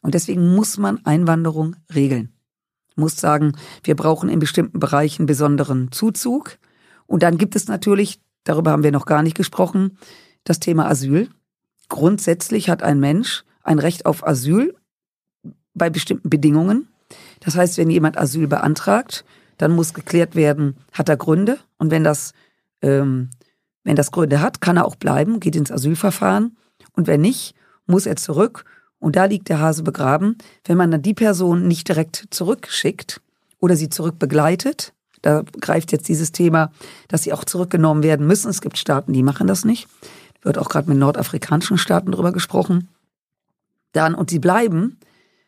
Und 0.02 0.14
deswegen 0.14 0.56
muss 0.56 0.78
man 0.78 1.06
Einwanderung 1.06 1.76
regeln. 1.94 2.32
Muss 2.96 3.18
sagen, 3.18 3.54
wir 3.84 3.96
brauchen 3.96 4.30
in 4.30 4.40
bestimmten 4.40 4.80
Bereichen 4.80 5.26
besonderen 5.26 5.92
Zuzug. 5.92 6.58
Und 7.08 7.24
dann 7.24 7.38
gibt 7.38 7.56
es 7.56 7.68
natürlich 7.68 8.20
darüber 8.46 8.72
haben 8.72 8.84
wir 8.84 8.92
noch 8.92 9.06
gar 9.06 9.22
nicht 9.22 9.36
gesprochen, 9.36 9.98
das 10.46 10.62
Thema 10.62 10.88
Asyl. 10.88 11.30
Grundsätzlich 11.90 12.70
hat 12.70 12.82
ein 12.82 13.00
Mensch 13.02 13.44
ein 13.62 13.80
Recht 13.80 14.06
auf 14.06 14.26
Asyl 14.26 14.74
bei 15.74 15.90
bestimmten 15.90 16.30
Bedingungen. 16.30 16.88
Das 17.42 17.56
heißt, 17.56 17.78
wenn 17.78 17.90
jemand 17.90 18.18
Asyl 18.18 18.48
beantragt, 18.48 19.26
dann 19.58 19.72
muss 19.72 19.94
geklärt 19.94 20.36
werden, 20.36 20.78
hat 20.92 21.10
er 21.10 21.18
Gründe? 21.18 21.60
Und 21.78 21.92
wenn 21.92 22.04
das, 22.04 22.34
ähm, 22.82 23.30
wenn 23.84 23.96
das 23.96 24.12
Gründe 24.12 24.42
hat, 24.42 24.62
kann 24.62 24.78
er 24.78 24.86
auch 24.86 24.96
bleiben, 24.96 25.40
geht 25.40 25.56
ins 25.56 25.72
Asylverfahren. 25.72 26.58
Und 26.94 27.08
wenn 27.08 27.22
nicht, 27.22 27.56
muss 27.86 28.06
er 28.06 28.16
zurück. 28.16 28.66
Und 29.00 29.16
da 29.16 29.26
liegt 29.26 29.50
der 29.50 29.60
Hase 29.60 29.84
begraben. 29.84 30.38
Wenn 30.64 30.78
man 30.78 30.92
dann 30.92 31.02
die 31.02 31.14
Person 31.14 31.68
nicht 31.68 31.88
direkt 31.88 32.28
zurückschickt 32.30 33.22
oder 33.60 33.76
sie 33.76 33.90
zurückbegleitet, 33.90 34.94
da 35.22 35.44
greift 35.60 35.92
jetzt 35.92 36.08
dieses 36.08 36.32
Thema, 36.32 36.72
dass 37.08 37.24
sie 37.24 37.34
auch 37.34 37.44
zurückgenommen 37.44 38.04
werden 38.04 38.28
müssen. 38.28 38.50
Es 38.50 38.62
gibt 38.62 38.78
Staaten, 38.78 39.12
die 39.12 39.24
machen 39.24 39.48
das 39.48 39.66
nicht. 39.66 39.88
Wird 40.42 40.58
auch 40.58 40.70
gerade 40.70 40.90
mit 40.90 41.00
nordafrikanischen 41.00 41.78
Staaten 41.78 42.12
darüber 42.12 42.32
gesprochen. 42.32 42.90
Dann, 43.92 44.14
und 44.14 44.30
sie 44.30 44.40
bleiben, 44.40 45.00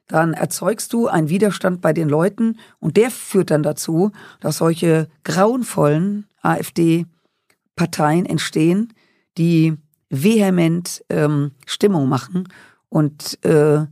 dann 0.08 0.34
erzeugst 0.34 0.93
du 0.93 1.08
einen 1.08 1.30
Widerstand 1.30 1.82
bei 1.82 1.93
den 1.93 2.10
Leuten 2.10 2.58
und 2.80 2.97
der 2.97 3.12
führt 3.12 3.52
dann 3.52 3.62
dazu, 3.62 4.12
dass 4.39 4.58
solche 4.58 5.10
grauenvollen 5.23 6.26
AfD-Parteien 6.41 8.26
entstehen, 8.26 8.93
die 9.38 9.78
vehement 10.10 11.04
ähm, 11.10 11.52
Stimmung 11.65 12.08
machen 12.08 12.48
und 12.89 13.43
äh, 13.43 13.86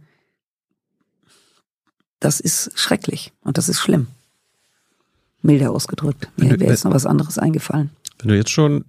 das 2.20 2.40
ist 2.40 2.72
schrecklich 2.80 3.34
und 3.42 3.58
das 3.58 3.70
ist 3.70 3.80
schlimm 3.80 4.08
milder 5.46 5.72
ausgedrückt. 5.72 6.28
Mir 6.36 6.60
wäre 6.60 6.72
jetzt 6.72 6.84
noch 6.84 6.94
was 6.94 7.06
anderes 7.06 7.38
eingefallen. 7.38 7.92
Wenn 8.20 8.30
du 8.30 8.36
jetzt 8.36 8.50
schon 8.50 8.84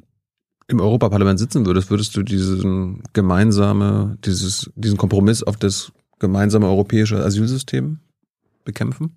im 0.69 0.81
Europaparlament 0.81 1.39
sitzen 1.39 1.65
würdest, 1.67 1.91
würdest 1.91 2.17
du 2.17 2.23
diesen 2.23 3.03
gemeinsame, 3.13 4.19
dieses, 4.25 4.71
diesen 4.75 4.97
Kompromiss 4.97 5.43
auf 5.43 5.57
das 5.57 5.93
gemeinsame 6.19 6.67
europäische 6.67 7.23
Asylsystem 7.25 8.01
bekämpfen? 8.65 9.15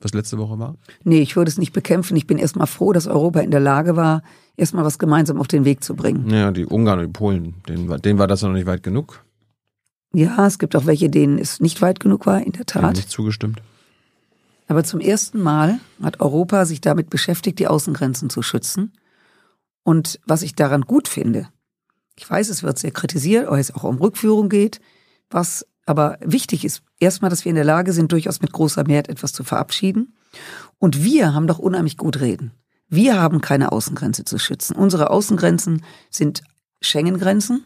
Was 0.00 0.12
letzte 0.12 0.38
Woche 0.38 0.58
war? 0.58 0.76
Nee, 1.04 1.20
ich 1.20 1.36
würde 1.36 1.48
es 1.48 1.58
nicht 1.58 1.72
bekämpfen. 1.72 2.16
Ich 2.16 2.26
bin 2.26 2.38
erstmal 2.38 2.66
froh, 2.66 2.92
dass 2.92 3.06
Europa 3.06 3.40
in 3.40 3.50
der 3.50 3.60
Lage 3.60 3.96
war, 3.96 4.22
erstmal 4.56 4.84
was 4.84 4.98
gemeinsam 4.98 5.40
auf 5.40 5.48
den 5.48 5.64
Weg 5.64 5.82
zu 5.82 5.94
bringen. 5.94 6.28
Ja, 6.30 6.50
die 6.50 6.66
Ungarn 6.66 6.98
und 6.98 7.06
die 7.06 7.12
Polen, 7.12 7.54
denen, 7.68 8.00
denen 8.02 8.18
war 8.18 8.26
das 8.26 8.42
noch 8.42 8.52
nicht 8.52 8.66
weit 8.66 8.82
genug. 8.82 9.24
Ja, 10.12 10.46
es 10.46 10.58
gibt 10.58 10.76
auch 10.76 10.86
welche, 10.86 11.10
denen 11.10 11.38
es 11.38 11.60
nicht 11.60 11.82
weit 11.82 12.00
genug 12.00 12.26
war, 12.26 12.42
in 12.42 12.52
der 12.52 12.66
Tat. 12.66 12.82
Haben 12.82 12.92
nicht 12.94 13.10
zugestimmt. 13.10 13.60
Aber 14.68 14.82
zum 14.84 15.00
ersten 15.00 15.40
Mal 15.40 15.80
hat 16.02 16.20
Europa 16.20 16.64
sich 16.64 16.80
damit 16.80 17.10
beschäftigt, 17.10 17.58
die 17.58 17.68
Außengrenzen 17.68 18.30
zu 18.30 18.42
schützen. 18.42 18.92
Und 19.82 20.18
was 20.26 20.42
ich 20.42 20.54
daran 20.54 20.82
gut 20.82 21.06
finde, 21.06 21.48
ich 22.18 22.28
weiß, 22.28 22.48
es 22.48 22.62
wird 22.62 22.78
sehr 22.78 22.90
kritisiert, 22.90 23.50
weil 23.50 23.60
es 23.60 23.74
auch 23.74 23.84
um 23.84 23.98
Rückführung 23.98 24.48
geht, 24.48 24.80
was 25.30 25.66
aber 25.86 26.18
wichtig 26.20 26.64
ist, 26.64 26.82
erstmal, 26.98 27.30
dass 27.30 27.44
wir 27.44 27.50
in 27.50 27.56
der 27.56 27.64
Lage 27.64 27.92
sind, 27.92 28.12
durchaus 28.12 28.42
mit 28.42 28.52
großer 28.52 28.84
Mehrheit 28.86 29.08
etwas 29.08 29.32
zu 29.32 29.44
verabschieden. 29.44 30.16
Und 30.78 31.02
wir 31.02 31.32
haben 31.32 31.46
doch 31.46 31.58
unheimlich 31.58 31.96
gut 31.96 32.20
reden. 32.20 32.52
Wir 32.88 33.20
haben 33.20 33.40
keine 33.40 33.72
Außengrenze 33.72 34.24
zu 34.24 34.38
schützen. 34.38 34.76
Unsere 34.76 35.10
Außengrenzen 35.10 35.82
sind 36.10 36.42
Schengen-Grenzen. 36.80 37.64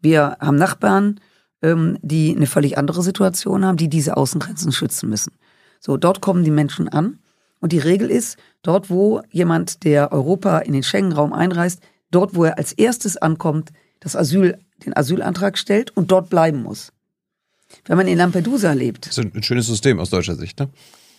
Wir 0.00 0.36
haben 0.40 0.56
Nachbarn, 0.56 1.20
ähm, 1.62 1.98
die 2.02 2.34
eine 2.34 2.46
völlig 2.46 2.78
andere 2.78 3.02
Situation 3.02 3.64
haben, 3.64 3.76
die 3.76 3.88
diese 3.88 4.16
Außengrenzen 4.16 4.72
schützen 4.72 5.08
müssen. 5.10 5.32
So, 5.80 5.96
dort 5.96 6.20
kommen 6.20 6.44
die 6.44 6.50
Menschen 6.50 6.88
an. 6.88 7.18
Und 7.60 7.72
die 7.72 7.78
Regel 7.78 8.10
ist, 8.10 8.38
dort, 8.62 8.88
wo 8.88 9.22
jemand, 9.30 9.84
der 9.84 10.12
Europa 10.12 10.58
in 10.58 10.72
den 10.72 10.82
Schengen-Raum 10.82 11.32
einreist, 11.32 11.82
dort, 12.10 12.34
wo 12.34 12.44
er 12.44 12.58
als 12.58 12.72
erstes 12.72 13.16
ankommt, 13.16 13.70
das 14.00 14.16
Asyl, 14.16 14.58
den 14.84 14.96
Asylantrag 14.96 15.58
stellt 15.58 15.94
und 15.94 16.10
dort 16.10 16.30
bleiben 16.30 16.62
muss. 16.62 16.92
Wenn 17.86 17.96
man 17.96 18.08
in 18.08 18.18
Lampedusa 18.18 18.72
lebt. 18.72 19.06
Das 19.06 19.18
ist 19.18 19.34
ein 19.34 19.42
schönes 19.42 19.66
System 19.66 19.98
aus 20.00 20.10
deutscher 20.10 20.36
Sicht, 20.36 20.58
ne? 20.58 20.68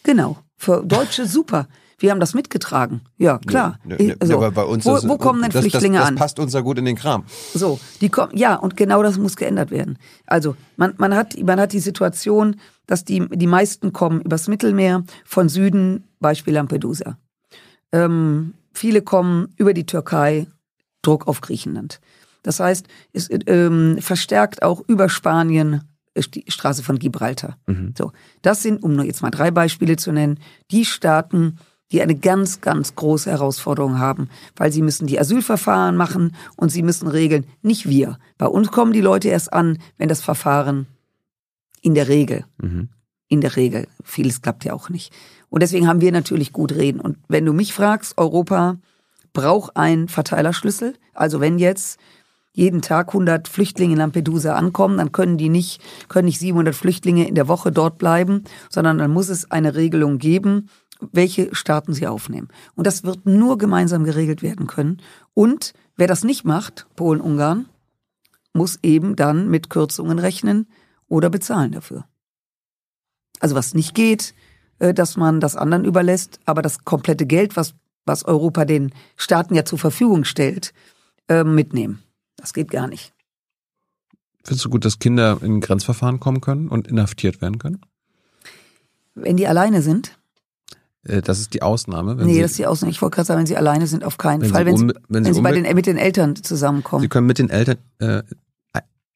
Genau. 0.04 0.38
Für 0.58 0.84
Deutsche 0.84 1.26
super. 1.28 1.68
Wir 2.02 2.10
haben 2.10 2.20
das 2.20 2.34
mitgetragen. 2.34 3.02
Ja, 3.18 3.38
klar. 3.38 3.80
Ja, 3.88 3.96
ja, 4.00 4.16
also, 4.20 4.42
ja, 4.42 4.50
bei 4.50 4.64
uns 4.64 4.86
wo, 4.86 4.98
wo 5.08 5.18
kommen 5.18 5.44
denn 5.44 5.52
das, 5.52 5.62
Flüchtlinge 5.62 5.98
das, 5.98 6.04
das 6.04 6.08
an? 6.10 6.16
Das 6.16 6.22
passt 6.22 6.40
uns 6.40 6.54
ja 6.54 6.62
gut 6.62 6.80
in 6.80 6.86
den 6.86 6.96
Kram. 6.96 7.26
So, 7.54 7.80
die 8.02 8.10
kommen, 8.10 8.36
ja, 8.36 8.56
und 8.56 8.76
genau 8.76 9.04
das 9.04 9.20
muss 9.20 9.36
geändert 9.36 9.70
werden. 9.70 10.00
Also, 10.26 10.56
man, 10.78 10.96
man, 10.98 11.16
hat, 11.16 11.40
man 11.44 11.60
hat 11.60 11.74
die 11.74 11.80
Situation, 11.80 12.56
dass 12.88 13.06
die, 13.06 13.28
die 13.30 13.48
meisten 13.48 13.94
kommen 13.94 14.22
übers 14.22 14.48
Mittelmeer, 14.48 15.04
von 15.26 15.48
Süden, 15.48 16.06
Beispiel 16.20 16.56
Lampedusa. 16.56 17.20
Ähm, 17.92 18.56
viele 18.74 19.04
kommen 19.04 19.50
über 19.58 19.76
die 19.76 19.86
Türkei, 19.86 20.48
Druck 21.04 21.28
auf 21.28 21.42
Griechenland. 21.42 22.00
Das 22.42 22.60
heißt, 22.60 22.88
es 23.14 23.30
ähm, 23.46 23.98
verstärkt 24.00 24.64
auch 24.64 24.82
über 24.88 25.08
Spanien 25.08 25.84
die 26.16 26.46
Straße 26.48 26.84
von 26.84 27.00
Gibraltar. 27.00 27.58
Mhm. 27.68 27.94
So, 27.98 28.12
das 28.42 28.62
sind, 28.62 28.84
um 28.84 28.96
nur 28.96 29.06
jetzt 29.06 29.22
mal 29.22 29.32
drei 29.32 29.52
Beispiele 29.52 29.96
zu 29.96 30.12
nennen, 30.12 30.40
die 30.70 30.86
Staaten, 30.86 31.58
die 31.92 32.02
eine 32.02 32.16
ganz, 32.16 32.62
ganz 32.62 32.96
große 32.96 33.30
Herausforderung 33.30 34.00
haben, 34.00 34.30
weil 34.56 34.72
sie 34.72 34.82
müssen 34.82 35.08
die 35.08 35.20
Asylverfahren 35.20 35.96
machen 35.96 36.36
und 36.56 36.70
sie 36.70 36.84
müssen 36.84 37.08
regeln, 37.08 37.46
nicht 37.62 37.88
wir. 37.88 38.18
Bei 38.38 38.48
uns 38.48 38.72
kommen 38.72 38.94
die 38.94 39.02
Leute 39.02 39.30
erst 39.30 39.52
an, 39.52 39.78
wenn 39.98 40.10
das 40.10 40.22
Verfahren 40.22 40.88
in 41.82 41.94
der 41.96 42.08
Regel, 42.08 42.46
mhm. 42.62 42.90
in 43.28 43.42
der 43.42 43.56
Regel, 43.56 43.88
vieles 44.04 44.42
klappt 44.42 44.64
ja 44.64 44.74
auch 44.74 44.90
nicht. 44.90 45.14
Und 45.50 45.62
deswegen 45.62 45.88
haben 45.88 46.02
wir 46.02 46.12
natürlich 46.14 46.54
gut 46.54 46.72
reden. 46.72 47.02
Und 47.02 47.18
wenn 47.28 47.46
du 47.46 47.52
mich 47.52 47.74
fragst, 47.74 48.18
Europa 48.18 48.78
braucht 49.34 49.76
einen 49.76 50.08
Verteilerschlüssel, 50.08 50.94
also 51.14 51.42
wenn 51.42 51.60
jetzt 51.60 52.00
jeden 52.54 52.82
Tag 52.82 53.10
100 53.10 53.48
Flüchtlinge 53.48 53.94
in 53.94 54.00
Lampedusa 54.00 54.56
ankommen, 54.56 54.98
dann 54.98 55.12
können 55.12 55.38
die 55.38 55.50
nicht, 55.50 55.82
können 56.10 56.26
nicht 56.26 56.40
700 56.40 56.76
Flüchtlinge 56.76 57.28
in 57.28 57.36
der 57.36 57.48
Woche 57.48 57.72
dort 57.72 57.98
bleiben, 57.98 58.44
sondern 58.70 58.98
dann 58.98 59.12
muss 59.12 59.30
es 59.30 59.50
eine 59.52 59.76
Regelung 59.76 60.18
geben, 60.18 60.70
welche 61.12 61.54
Staaten 61.56 61.94
sie 61.94 62.08
aufnehmen. 62.08 62.50
Und 62.76 62.88
das 62.88 63.04
wird 63.04 63.26
nur 63.26 63.58
gemeinsam 63.58 64.04
geregelt 64.04 64.42
werden 64.44 64.68
können. 64.68 65.02
Und 65.34 65.74
wer 65.96 66.08
das 66.08 66.24
nicht 66.24 66.46
macht, 66.46 66.88
Polen, 66.96 67.22
Ungarn, 67.22 67.68
muss 68.54 68.80
eben 68.84 69.16
dann 69.16 69.50
mit 69.50 69.70
Kürzungen 69.70 70.20
rechnen 70.20 70.68
oder 71.08 71.30
bezahlen 71.30 71.72
dafür. 71.72 72.06
Also 73.40 73.56
was 73.56 73.74
nicht 73.74 73.96
geht, 73.96 74.34
äh, 74.80 74.94
dass 74.94 75.18
man 75.18 75.40
das 75.40 75.56
anderen 75.56 75.86
überlässt, 75.86 76.40
aber 76.46 76.62
das 76.62 76.84
komplette 76.86 77.26
Geld, 77.26 77.56
was, 77.56 77.74
was 78.06 78.26
Europa 78.26 78.66
den 78.66 78.92
Staaten 79.16 79.56
ja 79.56 79.66
zur 79.66 79.80
Verfügung 79.80 80.26
stellt, 80.26 80.74
äh, 81.28 81.44
mitnehmen. 81.44 82.04
Das 82.42 82.54
geht 82.54 82.70
gar 82.72 82.88
nicht. 82.88 83.14
Findest 84.44 84.66
du 84.66 84.70
gut, 84.70 84.84
dass 84.86 85.00
Kinder 85.00 85.38
in 85.42 85.62
Grenzverfahren 85.62 86.20
kommen 86.20 86.42
können 86.42 86.68
und 86.68 86.88
inhaftiert 86.88 87.42
werden 87.42 87.60
können? 87.60 87.82
Wenn 89.14 89.38
die 89.38 89.48
alleine 89.48 89.82
sind? 89.82 90.18
Äh, 91.04 91.22
das 91.22 91.40
ist 91.40 91.54
die 91.54 91.62
Ausnahme. 91.62 92.18
Wenn 92.18 92.26
nee, 92.26 92.34
Sie, 92.34 92.42
das 92.42 92.52
ist 92.52 92.60
die 92.60 92.66
Ausnahme. 92.66 92.92
Ich 92.92 93.02
wollte 93.02 93.16
gerade 93.16 93.28
sagen, 93.28 93.40
wenn 93.40 93.46
sie 93.46 93.58
alleine 93.58 93.88
sind, 93.88 94.04
auf 94.04 94.18
keinen 94.18 94.42
wenn 94.42 94.50
Fall. 94.50 94.64
Sie 94.64 94.66
wenn, 94.66 94.78
sie, 94.78 94.88
wenn, 95.10 95.26
wenn 95.26 95.34
sie, 95.34 95.42
bei 95.42 95.52
den, 95.52 95.76
mit 95.76 95.86
den 95.86 95.98
Eltern 95.98 96.36
zusammenkommen. 96.36 97.02
Sie 97.02 97.10
können 97.10 97.28
mit 97.28 97.38
den 97.38 97.50
Eltern 97.50 97.78
äh, 98.00 98.24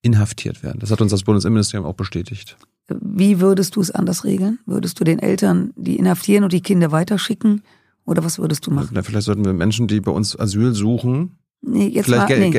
inhaftiert 0.06 0.62
werden. 0.62 0.80
Das 0.80 0.92
hat 0.92 1.02
uns 1.02 1.12
das 1.12 1.24
Bundesinnenministerium 1.24 1.88
auch 1.88 1.96
bestätigt. 1.96 2.58
Wie 2.88 3.40
würdest 3.40 3.76
du 3.76 3.82
es 3.82 3.90
anders 3.90 4.24
regeln? 4.24 4.60
Würdest 4.68 5.00
du 5.00 5.04
den 5.04 5.18
Eltern 5.18 5.74
die 5.76 5.98
inhaftieren 5.98 6.44
und 6.44 6.54
die 6.54 6.62
Kinder 6.62 6.92
weiterschicken? 6.92 7.64
Oder 8.06 8.24
was 8.24 8.38
würdest 8.38 8.68
du 8.68 8.72
machen? 8.72 8.90
Na, 8.94 9.02
vielleicht 9.02 9.26
sollten 9.26 9.44
wir 9.44 9.54
Menschen, 9.54 9.88
die 9.88 10.00
bei 10.00 10.12
uns 10.12 10.40
Asyl 10.40 10.76
suchen, 10.76 11.40
Nee, 11.68 11.88
jetzt 11.88 12.06
Vielleicht 12.06 12.30
mal, 12.30 12.50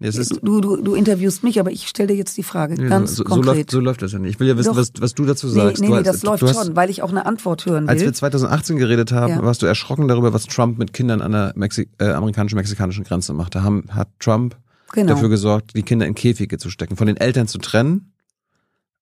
nee. 0.00 0.30
du, 0.42 0.60
du, 0.60 0.76
du 0.76 0.94
interviewst 0.94 1.42
mich, 1.42 1.58
aber 1.58 1.72
ich 1.72 1.88
stelle 1.88 2.08
dir 2.08 2.14
jetzt 2.14 2.36
die 2.36 2.44
Frage 2.44 2.74
nee, 2.74 2.88
ganz 2.88 3.16
so, 3.16 3.24
konkret. 3.24 3.44
So 3.44 3.52
läuft, 3.52 3.70
so 3.70 3.80
läuft 3.80 4.02
das 4.02 4.12
ja 4.12 4.18
nicht. 4.20 4.34
Ich 4.34 4.40
will 4.40 4.46
ja 4.46 4.56
wissen, 4.56 4.76
was, 4.76 4.92
was 5.00 5.14
du 5.14 5.24
dazu 5.24 5.48
sagst. 5.48 5.80
Nee, 5.80 5.88
nee, 5.88 5.96
nee 5.96 6.02
das 6.02 6.20
du 6.20 6.28
läuft 6.28 6.42
hast, 6.44 6.66
schon, 6.66 6.76
weil 6.76 6.88
ich 6.88 7.02
auch 7.02 7.10
eine 7.10 7.26
Antwort 7.26 7.66
hören 7.66 7.84
will. 7.84 7.90
Als 7.90 8.02
wir 8.02 8.12
2018 8.12 8.76
geredet 8.76 9.10
haben, 9.10 9.32
ja. 9.32 9.42
warst 9.42 9.62
du 9.62 9.66
erschrocken 9.66 10.06
darüber, 10.06 10.32
was 10.32 10.46
Trump 10.46 10.78
mit 10.78 10.92
Kindern 10.92 11.20
an 11.20 11.32
der 11.32 11.52
Mexi 11.56 11.88
äh, 11.98 12.10
amerikanisch-mexikanischen 12.10 13.02
Grenze 13.04 13.32
macht. 13.32 13.56
Da 13.56 13.62
haben, 13.62 13.84
hat 13.90 14.08
Trump 14.20 14.56
genau. 14.92 15.14
dafür 15.14 15.28
gesorgt, 15.28 15.72
die 15.74 15.82
Kinder 15.82 16.06
in 16.06 16.14
Käfige 16.14 16.56
zu 16.58 16.70
stecken, 16.70 16.96
von 16.96 17.08
den 17.08 17.16
Eltern 17.16 17.48
zu 17.48 17.58
trennen 17.58 18.12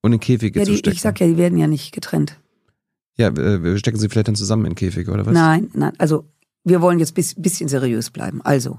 und 0.00 0.14
in 0.14 0.20
Käfige 0.20 0.60
ja, 0.60 0.64
die, 0.64 0.72
zu 0.72 0.78
stecken. 0.78 0.96
Ich 0.96 1.02
sag 1.02 1.20
ja, 1.20 1.26
die 1.26 1.36
werden 1.36 1.58
ja 1.58 1.66
nicht 1.66 1.92
getrennt. 1.92 2.38
Ja, 3.18 3.28
äh, 3.28 3.62
wir 3.62 3.76
stecken 3.76 3.98
sie 3.98 4.08
vielleicht 4.08 4.28
dann 4.28 4.34
zusammen 4.34 4.64
in 4.64 4.74
Käfige, 4.74 5.10
oder 5.10 5.26
was? 5.26 5.34
Nein, 5.34 5.70
nein, 5.74 5.92
also 5.98 6.24
wir 6.64 6.80
wollen 6.80 6.98
jetzt 6.98 7.18
ein 7.18 7.42
bisschen 7.42 7.68
seriös 7.68 8.10
bleiben. 8.10 8.40
Also, 8.42 8.78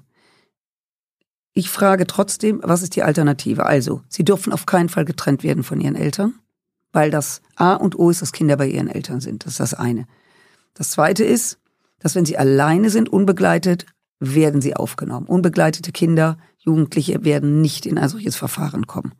ich 1.53 1.69
frage 1.69 2.07
trotzdem, 2.07 2.61
was 2.63 2.81
ist 2.81 2.95
die 2.95 3.03
Alternative? 3.03 3.65
Also, 3.65 4.01
sie 4.09 4.25
dürfen 4.25 4.51
auf 4.51 4.65
keinen 4.65 4.89
Fall 4.89 5.05
getrennt 5.05 5.43
werden 5.43 5.63
von 5.63 5.79
ihren 5.79 5.95
Eltern, 5.95 6.33
weil 6.91 7.11
das 7.11 7.41
A 7.55 7.73
und 7.73 7.97
O 7.97 8.09
ist, 8.09 8.21
dass 8.21 8.31
Kinder 8.31 8.57
bei 8.57 8.67
ihren 8.67 8.87
Eltern 8.87 9.21
sind. 9.21 9.45
Das 9.45 9.53
ist 9.53 9.59
das 9.59 9.73
eine. 9.73 10.07
Das 10.73 10.89
zweite 10.91 11.23
ist, 11.23 11.59
dass 11.99 12.15
wenn 12.15 12.25
sie 12.25 12.37
alleine 12.37 12.89
sind, 12.89 13.09
unbegleitet, 13.09 13.85
werden 14.19 14.61
sie 14.61 14.75
aufgenommen. 14.75 15.27
Unbegleitete 15.27 15.91
Kinder, 15.91 16.37
Jugendliche 16.57 17.23
werden 17.23 17.61
nicht 17.61 17.85
in 17.85 17.97
ein 17.97 18.09
solches 18.09 18.35
Verfahren 18.35 18.87
kommen. 18.87 19.13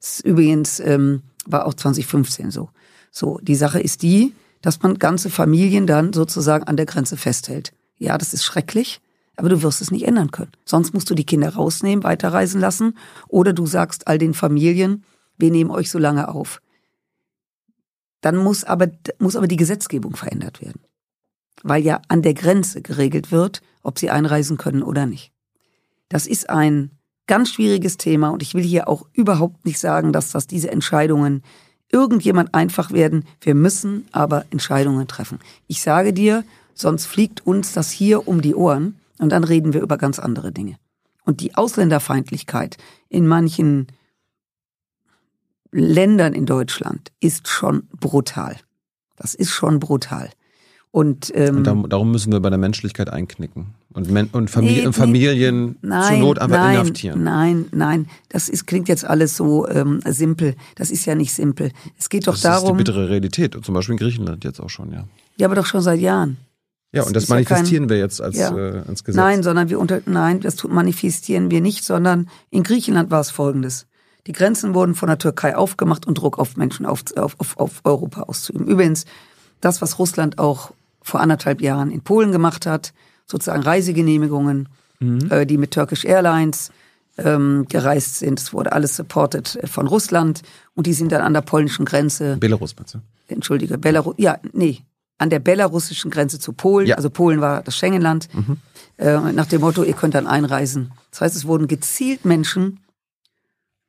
Das 0.00 0.18
ist 0.18 0.26
übrigens 0.26 0.80
ähm, 0.80 1.22
war 1.46 1.66
auch 1.66 1.74
2015 1.74 2.50
so. 2.50 2.70
So, 3.10 3.38
die 3.42 3.54
Sache 3.54 3.80
ist 3.80 4.02
die, 4.02 4.34
dass 4.62 4.82
man 4.82 4.98
ganze 4.98 5.30
Familien 5.30 5.86
dann 5.86 6.12
sozusagen 6.12 6.64
an 6.64 6.76
der 6.76 6.86
Grenze 6.86 7.16
festhält. 7.16 7.72
Ja, 7.96 8.16
das 8.18 8.32
ist 8.32 8.44
schrecklich, 8.44 9.00
aber 9.40 9.48
du 9.48 9.62
wirst 9.62 9.80
es 9.80 9.90
nicht 9.90 10.06
ändern 10.06 10.30
können. 10.30 10.52
Sonst 10.66 10.92
musst 10.92 11.08
du 11.08 11.14
die 11.14 11.24
Kinder 11.24 11.54
rausnehmen, 11.54 12.04
weiterreisen 12.04 12.60
lassen 12.60 12.98
oder 13.26 13.54
du 13.54 13.64
sagst 13.64 14.06
all 14.06 14.18
den 14.18 14.34
Familien, 14.34 15.02
wir 15.38 15.50
nehmen 15.50 15.70
euch 15.70 15.90
so 15.90 15.98
lange 15.98 16.28
auf. 16.28 16.60
Dann 18.20 18.36
muss 18.36 18.64
aber, 18.64 18.88
muss 19.18 19.36
aber 19.36 19.48
die 19.48 19.56
Gesetzgebung 19.56 20.14
verändert 20.14 20.60
werden. 20.60 20.82
Weil 21.62 21.82
ja 21.82 22.02
an 22.08 22.20
der 22.20 22.34
Grenze 22.34 22.82
geregelt 22.82 23.32
wird, 23.32 23.62
ob 23.82 23.98
sie 23.98 24.10
einreisen 24.10 24.58
können 24.58 24.82
oder 24.82 25.06
nicht. 25.06 25.32
Das 26.10 26.26
ist 26.26 26.50
ein 26.50 26.90
ganz 27.26 27.48
schwieriges 27.48 27.96
Thema 27.96 28.28
und 28.28 28.42
ich 28.42 28.52
will 28.52 28.62
hier 28.62 28.88
auch 28.88 29.06
überhaupt 29.14 29.64
nicht 29.64 29.78
sagen, 29.78 30.12
dass 30.12 30.32
das 30.32 30.48
diese 30.48 30.70
Entscheidungen 30.70 31.42
irgendjemand 31.90 32.52
einfach 32.52 32.92
werden. 32.92 33.24
Wir 33.40 33.54
müssen 33.54 34.06
aber 34.12 34.44
Entscheidungen 34.50 35.08
treffen. 35.08 35.38
Ich 35.66 35.80
sage 35.80 36.12
dir, 36.12 36.44
sonst 36.74 37.06
fliegt 37.06 37.46
uns 37.46 37.72
das 37.72 37.90
hier 37.90 38.28
um 38.28 38.42
die 38.42 38.54
Ohren 38.54 38.99
und 39.20 39.30
dann 39.30 39.44
reden 39.44 39.72
wir 39.72 39.82
über 39.82 39.98
ganz 39.98 40.18
andere 40.18 40.52
Dinge. 40.52 40.76
Und 41.24 41.40
die 41.40 41.54
Ausländerfeindlichkeit 41.54 42.76
in 43.08 43.26
manchen 43.26 43.86
Ländern 45.72 46.32
in 46.32 46.46
Deutschland 46.46 47.12
ist 47.20 47.48
schon 47.48 47.86
brutal. 48.00 48.56
Das 49.16 49.34
ist 49.34 49.50
schon 49.50 49.78
brutal. 49.78 50.30
Und, 50.92 51.30
ähm, 51.36 51.58
und 51.58 51.92
darum 51.92 52.10
müssen 52.10 52.32
wir 52.32 52.40
bei 52.40 52.50
der 52.50 52.58
Menschlichkeit 52.58 53.10
einknicken 53.10 53.74
und, 53.92 54.10
Men 54.10 54.28
und 54.32 54.50
Famili 54.50 54.84
nee, 54.86 54.92
Familien 54.92 55.76
nein, 55.82 56.14
zur 56.14 56.18
Not 56.18 56.38
einfach 56.40 56.56
nein, 56.56 56.74
inhaftieren. 56.80 57.22
Nein, 57.22 57.66
nein, 57.70 58.06
das 58.28 58.48
ist, 58.48 58.66
klingt 58.66 58.88
jetzt 58.88 59.04
alles 59.04 59.36
so 59.36 59.68
ähm, 59.68 60.00
simpel. 60.04 60.56
Das 60.74 60.90
ist 60.90 61.06
ja 61.06 61.14
nicht 61.14 61.32
simpel. 61.32 61.70
Es 61.96 62.08
geht 62.08 62.26
doch 62.26 62.32
das 62.32 62.40
darum. 62.40 62.56
Das 62.56 62.70
ist 62.70 62.70
die 62.70 62.76
bittere 62.78 63.08
Realität, 63.08 63.56
zum 63.62 63.74
Beispiel 63.74 63.92
in 63.92 63.98
Griechenland 63.98 64.42
jetzt 64.42 64.58
auch 64.58 64.70
schon, 64.70 64.90
ja. 64.90 65.04
Ja, 65.36 65.46
aber 65.46 65.54
doch 65.54 65.66
schon 65.66 65.80
seit 65.80 66.00
Jahren. 66.00 66.38
Ja, 66.92 67.04
und 67.04 67.14
das, 67.14 67.28
manifestieren 67.28 67.84
ja 67.84 67.88
kein, 67.88 67.90
wir 67.90 67.98
jetzt 67.98 68.20
als, 68.20 68.36
ja. 68.36 68.56
äh, 68.56 68.82
als 68.88 69.04
Gesetz. 69.04 69.16
Nein, 69.16 69.42
sondern 69.42 69.68
wir 69.68 69.78
unter, 69.78 70.00
nein, 70.06 70.40
das 70.40 70.62
manifestieren 70.64 71.50
wir 71.50 71.60
nicht, 71.60 71.84
sondern 71.84 72.28
in 72.50 72.64
Griechenland 72.64 73.10
war 73.10 73.20
es 73.20 73.30
folgendes. 73.30 73.86
Die 74.26 74.32
Grenzen 74.32 74.74
wurden 74.74 74.94
von 74.94 75.08
der 75.08 75.18
Türkei 75.18 75.56
aufgemacht 75.56 76.06
und 76.06 76.14
Druck 76.14 76.38
auf 76.38 76.56
Menschen 76.56 76.86
auf, 76.86 77.04
auf, 77.16 77.36
auf, 77.58 77.80
Europa 77.84 78.22
auszuüben. 78.22 78.66
Übrigens, 78.66 79.04
das, 79.60 79.80
was 79.80 79.98
Russland 79.98 80.38
auch 80.38 80.72
vor 81.00 81.20
anderthalb 81.20 81.60
Jahren 81.60 81.90
in 81.90 82.02
Polen 82.02 82.32
gemacht 82.32 82.66
hat, 82.66 82.92
sozusagen 83.26 83.62
Reisegenehmigungen, 83.62 84.68
mhm. 84.98 85.30
äh, 85.30 85.46
die 85.46 85.58
mit 85.58 85.70
Turkish 85.70 86.04
Airlines 86.04 86.70
ähm, 87.18 87.66
gereist 87.68 88.18
sind. 88.18 88.40
Es 88.40 88.52
wurde 88.52 88.72
alles 88.72 88.96
supported 88.96 89.58
von 89.64 89.86
Russland 89.86 90.42
und 90.74 90.86
die 90.86 90.92
sind 90.92 91.12
dann 91.12 91.22
an 91.22 91.34
der 91.34 91.42
polnischen 91.42 91.84
Grenze. 91.84 92.36
Belarus, 92.36 92.74
bitte. 92.74 93.02
Entschuldige, 93.28 93.78
Belarus, 93.78 94.14
ja, 94.18 94.38
nee, 94.52 94.82
an 95.20 95.28
der 95.28 95.38
belarussischen 95.38 96.10
Grenze 96.10 96.38
zu 96.38 96.54
Polen. 96.54 96.86
Ja. 96.86 96.96
Also 96.96 97.10
Polen 97.10 97.42
war 97.42 97.62
das 97.62 97.76
Schengenland. 97.76 98.28
Mhm. 98.32 98.56
Äh, 98.96 99.32
nach 99.32 99.44
dem 99.44 99.60
Motto, 99.60 99.82
ihr 99.82 99.92
könnt 99.92 100.14
dann 100.14 100.26
einreisen. 100.26 100.92
Das 101.10 101.20
heißt, 101.20 101.36
es 101.36 101.44
wurden 101.44 101.68
gezielt 101.68 102.24
Menschen 102.24 102.80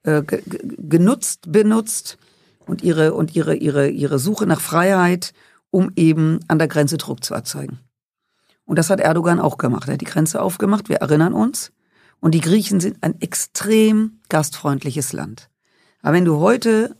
äh, 0.04 0.24
genutzt, 0.24 1.50
benutzt 1.50 2.18
und 2.68 2.84
ihre 2.84 3.14
und 3.14 3.34
ihre 3.34 3.56
ihre 3.56 3.88
ihre 3.88 4.20
Suche 4.20 4.46
nach 4.46 4.60
Freiheit, 4.60 5.34
um 5.70 5.92
eben 5.96 6.42
an 6.50 6.60
der 6.60 6.68
Grenze 6.68 6.98
Druck 6.98 7.24
zu 7.24 7.34
erzeugen. 7.34 7.80
Und 8.66 8.78
das 8.78 8.90
hat 8.90 9.00
Erdogan 9.00 9.40
auch 9.40 9.58
gemacht. 9.58 9.88
Er 9.88 9.94
hat 9.94 10.02
die 10.02 10.06
Grenze 10.06 10.42
aufgemacht. 10.42 10.90
Wir 10.90 10.98
erinnern 10.98 11.34
uns. 11.34 11.72
Und 12.20 12.36
die 12.36 12.42
Griechen 12.42 12.82
sind 12.82 12.98
ein 13.02 13.20
extrem 13.22 14.20
gastfreundliches 14.28 15.14
Land. 15.14 15.50
Aber 16.02 16.14
wenn 16.14 16.26
du 16.26 16.40
heute 16.40 16.98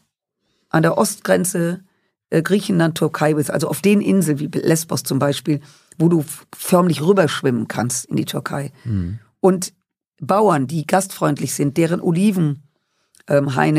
an 0.70 0.84
der 0.84 0.98
Ostgrenze 0.98 1.84
Griechenland, 2.32 2.98
Türkei 2.98 3.34
bist, 3.34 3.52
also 3.52 3.68
auf 3.68 3.82
den 3.82 4.02
Inseln 4.02 4.40
wie 4.40 4.48
Lesbos 4.48 5.04
zum 5.04 5.20
Beispiel, 5.20 5.60
wo 5.98 6.08
du 6.08 6.24
förmlich 6.56 7.02
rüberschwimmen 7.02 7.68
kannst 7.68 8.06
in 8.06 8.16
die 8.16 8.26
Türkei. 8.26 8.72
Mhm. 8.86 9.20
Und 9.42 9.74
Bauern, 10.22 10.68
die 10.68 10.88
gastfreundlich 10.88 11.54
sind, 11.54 11.78
deren 11.78 12.00
Olivenhaine 12.00 12.60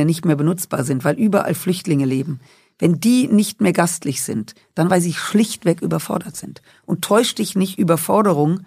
ähm, 0.00 0.06
nicht 0.06 0.24
mehr 0.24 0.36
benutzbar 0.36 0.84
sind, 0.84 1.04
weil 1.04 1.18
überall 1.18 1.54
Flüchtlinge 1.54 2.04
leben. 2.04 2.40
Wenn 2.78 3.00
die 3.00 3.28
nicht 3.28 3.60
mehr 3.60 3.72
gastlich 3.72 4.22
sind, 4.22 4.54
dann 4.74 4.90
weil 4.90 5.00
sie 5.00 5.12
schlichtweg 5.14 5.80
überfordert 5.80 6.36
sind. 6.36 6.62
Und 6.84 7.02
täusch 7.02 7.34
dich 7.34 7.54
nicht, 7.54 7.78
Überforderung 7.78 8.60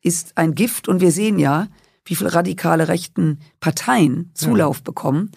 ist 0.00 0.32
ein 0.36 0.54
Gift 0.54 0.88
und 0.88 1.00
wir 1.00 1.12
sehen 1.12 1.38
ja, 1.38 1.68
wie 2.04 2.14
viele 2.14 2.32
radikale 2.32 2.88
rechten 2.88 3.40
Parteien 3.60 4.30
Zulauf 4.32 4.78
ja. 4.78 4.82
bekommen, 4.84 5.30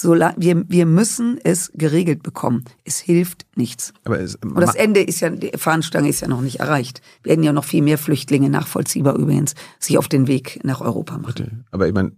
so, 0.00 0.14
wir, 0.14 0.64
wir 0.68 0.86
müssen 0.86 1.40
es 1.42 1.72
geregelt 1.74 2.22
bekommen. 2.22 2.64
Es 2.84 3.00
hilft 3.00 3.46
nichts. 3.56 3.92
Aber 4.04 4.20
es, 4.20 4.36
Und 4.36 4.60
das 4.60 4.76
Ende 4.76 5.00
ist 5.00 5.18
ja, 5.18 5.28
die 5.28 5.50
Fahnenstange 5.56 6.08
ist 6.08 6.20
ja 6.20 6.28
noch 6.28 6.40
nicht 6.40 6.60
erreicht. 6.60 7.02
Wir 7.24 7.30
werden 7.30 7.42
ja 7.42 7.52
noch 7.52 7.64
viel 7.64 7.82
mehr 7.82 7.98
Flüchtlinge, 7.98 8.48
nachvollziehbar 8.48 9.16
übrigens, 9.16 9.56
sich 9.80 9.98
auf 9.98 10.06
den 10.06 10.28
Weg 10.28 10.60
nach 10.62 10.80
Europa 10.80 11.18
machen. 11.18 11.64
Aber 11.72 11.88
ich 11.88 11.94
meine, 11.94 12.12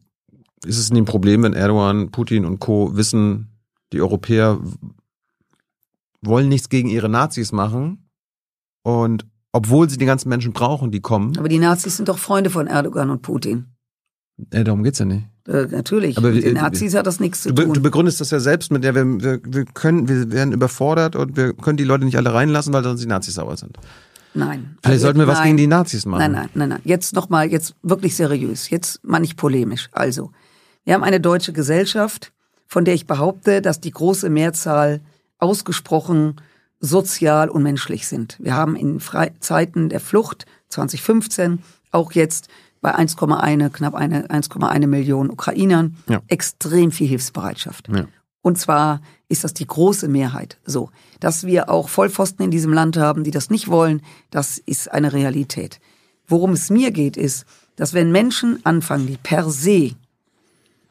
ist 0.67 0.77
es 0.77 0.91
nicht 0.91 1.01
ein 1.01 1.07
Problem, 1.07 1.43
wenn 1.43 1.55
Erdogan, 1.55 2.11
Putin 2.11 2.45
und 2.45 2.59
Co. 2.59 2.97
wissen, 2.97 3.49
die 3.95 4.03
Europäer 4.03 4.61
wollen 6.21 6.51
nichts 6.51 6.69
gegen 6.69 6.91
ihre 6.91 7.09
Nazis 7.09 7.51
machen 7.51 8.11
und 8.83 9.25
obwohl 9.53 9.89
sie 9.89 9.97
die 9.97 10.05
ganzen 10.05 10.29
Menschen 10.29 10.53
brauchen, 10.53 10.91
die 10.91 11.01
kommen. 11.01 11.39
Aber 11.39 11.49
die 11.49 11.59
Nazis 11.59 11.97
sind 11.97 12.11
doch 12.11 12.19
Freunde 12.19 12.51
von 12.51 12.67
Erdogan 12.67 13.09
und 13.09 13.23
Putin. 13.23 13.75
Ja, 14.53 14.65
darum 14.65 14.83
geht's 14.83 14.99
ja 14.99 15.07
nicht. 15.07 15.30
Äh, 15.47 15.67
natürlich. 15.71 16.19
Aber 16.19 16.31
mit 16.31 16.45
den 16.45 16.55
Nazis 16.55 16.95
hat 16.95 17.07
das 17.07 17.21
nichts 17.21 17.43
zu 17.43 17.53
du, 17.53 17.65
tun. 17.65 17.75
Du 17.75 17.81
begründest 17.81 18.21
das 18.21 18.31
ja 18.31 18.41
selbst 18.41 18.71
mit 18.71 18.85
der, 18.85 18.95
wir, 18.95 19.05
wir, 19.05 19.41
wir 19.43 19.65
können, 19.65 20.09
wir 20.09 20.31
werden 20.33 20.53
überfordert 20.53 21.17
und 21.17 21.37
wir 21.37 21.55
können 21.55 21.77
die 21.77 21.85
Leute 21.85 22.05
nicht 22.05 22.17
alle 22.17 22.33
reinlassen, 22.33 22.73
weil 22.73 22.83
sonst 22.83 23.01
die 23.01 23.07
Nazis 23.07 23.35
sauer 23.35 23.57
sind. 23.57 23.77
Nein. 24.35 24.77
Vielleicht 24.83 24.87
also, 24.87 25.03
sollten 25.03 25.19
wir 25.19 25.27
nein. 25.27 25.37
was 25.37 25.43
gegen 25.43 25.57
die 25.57 25.67
Nazis 25.67 26.07
machen. 26.07 26.21
Nein, 26.21 26.33
nein, 26.33 26.51
nein, 26.55 26.69
nein. 26.69 26.81
Jetzt 26.85 27.15
nochmal, 27.15 27.51
jetzt 27.51 27.75
wirklich 27.83 28.15
seriös. 28.15 28.71
Jetzt 28.71 29.05
mal 29.05 29.19
nicht 29.19 29.37
polemisch. 29.37 29.89
Also, 29.93 30.31
Wir 30.85 30.95
haben 30.95 31.05
eine 31.05 31.21
deutsche 31.21 31.53
Gesellschaft, 31.53 32.33
von 32.67 32.85
der 32.85 32.95
ich 32.95 33.07
behaupte, 33.07 33.61
dass 33.61 33.81
die 33.81 33.91
große 33.91 34.31
Mehrzahl 34.31 35.01
ausgesprochen 35.39 36.37
sozial 36.81 37.49
und 37.49 37.63
menschlich 37.63 38.07
sind. 38.09 38.37
Wir 38.41 38.55
haben 38.55 38.77
in 38.77 39.01
Fre 39.01 39.33
Zeiten 39.41 39.89
der 39.89 40.01
Flucht 40.01 40.47
2015 40.69 41.59
auch 41.91 42.13
jetzt 42.13 42.49
bei 42.81 42.97
1,1, 42.97 43.71
knapp 43.71 43.95
1,1 43.95 44.87
Millionen 44.87 45.31
Ukrainern 45.31 45.97
ja. 46.09 46.23
extrem 46.29 46.91
viel 46.91 47.09
Hilfsbereitschaft. 47.09 47.89
Ja. 47.89 48.07
Und 48.43 48.59
zwar 48.59 49.03
ist 49.29 49.45
das 49.45 49.53
die 49.53 49.67
große 49.67 50.09
Mehrheit 50.09 50.59
so. 50.65 50.91
Dass 51.21 51.45
wir 51.45 51.69
auch 51.69 51.89
Vollpfosten 51.89 52.45
in 52.45 52.51
diesem 52.51 52.73
Land 52.73 52.97
haben, 52.97 53.23
die 53.25 53.31
das 53.31 53.51
nicht 53.51 53.69
wollen, 53.69 54.03
das 54.31 54.59
ist 54.59 54.91
eine 54.91 55.13
Realität. 55.13 55.79
Worum 56.27 56.53
es 56.53 56.71
mir 56.71 56.91
geht, 56.91 57.17
ist, 57.17 57.45
dass 57.77 57.93
wenn 57.93 58.13
Menschen 58.13 58.65
anfangen, 58.65 59.07
die 59.07 59.19
per 59.23 59.51
se 59.51 59.93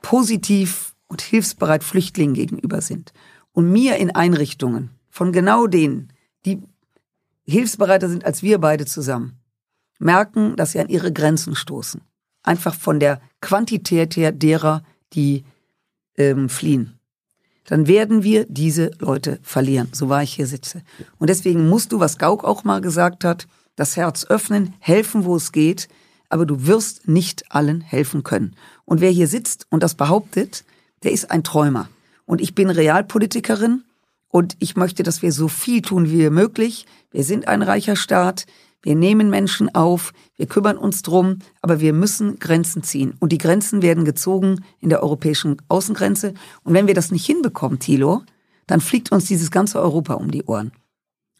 positiv 0.01 0.95
und 1.07 1.21
hilfsbereit 1.21 1.83
Flüchtlingen 1.83 2.35
gegenüber 2.35 2.81
sind 2.81 3.13
und 3.51 3.71
mir 3.71 3.97
in 3.97 4.11
Einrichtungen 4.11 4.91
von 5.09 5.31
genau 5.31 5.65
denen, 5.65 6.13
die 6.45 6.61
hilfsbereiter 7.45 8.09
sind 8.09 8.25
als 8.25 8.43
wir 8.43 8.59
beide 8.59 8.85
zusammen, 8.85 9.38
merken, 9.99 10.55
dass 10.55 10.71
sie 10.71 10.79
an 10.79 10.89
ihre 10.89 11.13
Grenzen 11.13 11.55
stoßen. 11.55 12.01
Einfach 12.43 12.73
von 12.73 12.99
der 12.99 13.21
Quantität 13.41 14.15
her 14.15 14.31
derer, 14.31 14.83
die 15.13 15.43
ähm, 16.17 16.49
fliehen. 16.49 16.99
Dann 17.65 17.85
werden 17.85 18.23
wir 18.23 18.45
diese 18.49 18.91
Leute 18.97 19.39
verlieren, 19.43 19.89
so 19.91 20.09
war 20.09 20.23
ich 20.23 20.33
hier 20.33 20.47
sitze. 20.47 20.81
Und 21.19 21.29
deswegen 21.29 21.69
musst 21.69 21.91
du, 21.91 21.99
was 21.99 22.17
Gauck 22.17 22.43
auch 22.43 22.63
mal 22.63 22.81
gesagt 22.81 23.23
hat, 23.23 23.47
das 23.75 23.95
Herz 23.95 24.25
öffnen, 24.25 24.73
helfen, 24.79 25.23
wo 25.23 25.35
es 25.35 25.51
geht, 25.51 25.87
aber 26.29 26.45
du 26.45 26.65
wirst 26.65 27.07
nicht 27.07 27.51
allen 27.51 27.81
helfen 27.81 28.23
können. 28.23 28.55
Und 28.85 29.01
wer 29.01 29.11
hier 29.11 29.27
sitzt 29.27 29.67
und 29.69 29.83
das 29.83 29.95
behauptet, 29.95 30.63
der 31.03 31.11
ist 31.11 31.29
ein 31.29 31.43
Träumer. 31.43 31.89
Und 32.25 32.41
ich 32.41 32.55
bin 32.55 32.69
Realpolitikerin 32.69 33.83
und 34.29 34.55
ich 34.59 34.75
möchte, 34.75 35.03
dass 35.03 35.21
wir 35.21 35.31
so 35.31 35.47
viel 35.47 35.81
tun 35.81 36.09
wie 36.09 36.29
möglich. 36.29 36.85
Wir 37.11 37.23
sind 37.23 37.47
ein 37.47 37.61
reicher 37.61 37.95
Staat. 37.95 38.45
Wir 38.81 38.95
nehmen 38.95 39.29
Menschen 39.29 39.73
auf, 39.75 40.13
wir 40.35 40.47
kümmern 40.47 40.77
uns 40.77 41.01
drum, 41.01 41.39
aber 41.61 41.79
wir 41.81 41.93
müssen 41.93 42.39
Grenzen 42.39 42.81
ziehen. 42.81 43.13
Und 43.19 43.31
die 43.31 43.37
Grenzen 43.37 43.81
werden 43.81 44.05
gezogen 44.05 44.63
in 44.79 44.89
der 44.89 45.03
europäischen 45.03 45.57
Außengrenze. 45.67 46.33
Und 46.63 46.73
wenn 46.73 46.87
wir 46.87 46.93
das 46.93 47.11
nicht 47.11 47.25
hinbekommen, 47.25 47.79
Thilo, 47.79 48.23
dann 48.67 48.79
fliegt 48.79 49.11
uns 49.11 49.25
dieses 49.25 49.51
ganze 49.51 49.81
Europa 49.81 50.13
um 50.13 50.31
die 50.31 50.43
Ohren. 50.43 50.71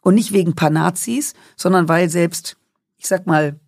Und 0.02 0.16
nicht 0.16 0.34
wegen 0.34 0.56
paar 0.56 0.70
Nazis, 0.70 1.34
sondern 1.56 1.88
weil 1.88 2.10
selbst, 2.10 2.58
ich 2.98 3.08
sag 3.08 3.26
mal, 3.26 3.60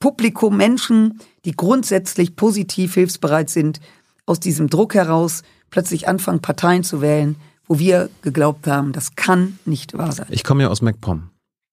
Publikum, 0.00 0.56
Menschen, 0.56 1.20
die 1.44 1.52
grundsätzlich 1.52 2.36
positiv 2.36 2.94
hilfsbereit 2.94 3.50
sind, 3.50 3.80
aus 4.26 4.40
diesem 4.40 4.68
Druck 4.68 4.94
heraus 4.94 5.42
plötzlich 5.70 6.08
anfangen, 6.08 6.40
Parteien 6.40 6.84
zu 6.84 7.00
wählen, 7.00 7.36
wo 7.68 7.78
wir 7.78 8.08
geglaubt 8.22 8.66
haben, 8.66 8.92
das 8.92 9.14
kann 9.14 9.58
nicht 9.64 9.96
wahr 9.96 10.10
sein. 10.10 10.26
Ich 10.30 10.42
komme 10.42 10.62
ja 10.62 10.68
aus 10.68 10.82
MacPom. 10.82 11.30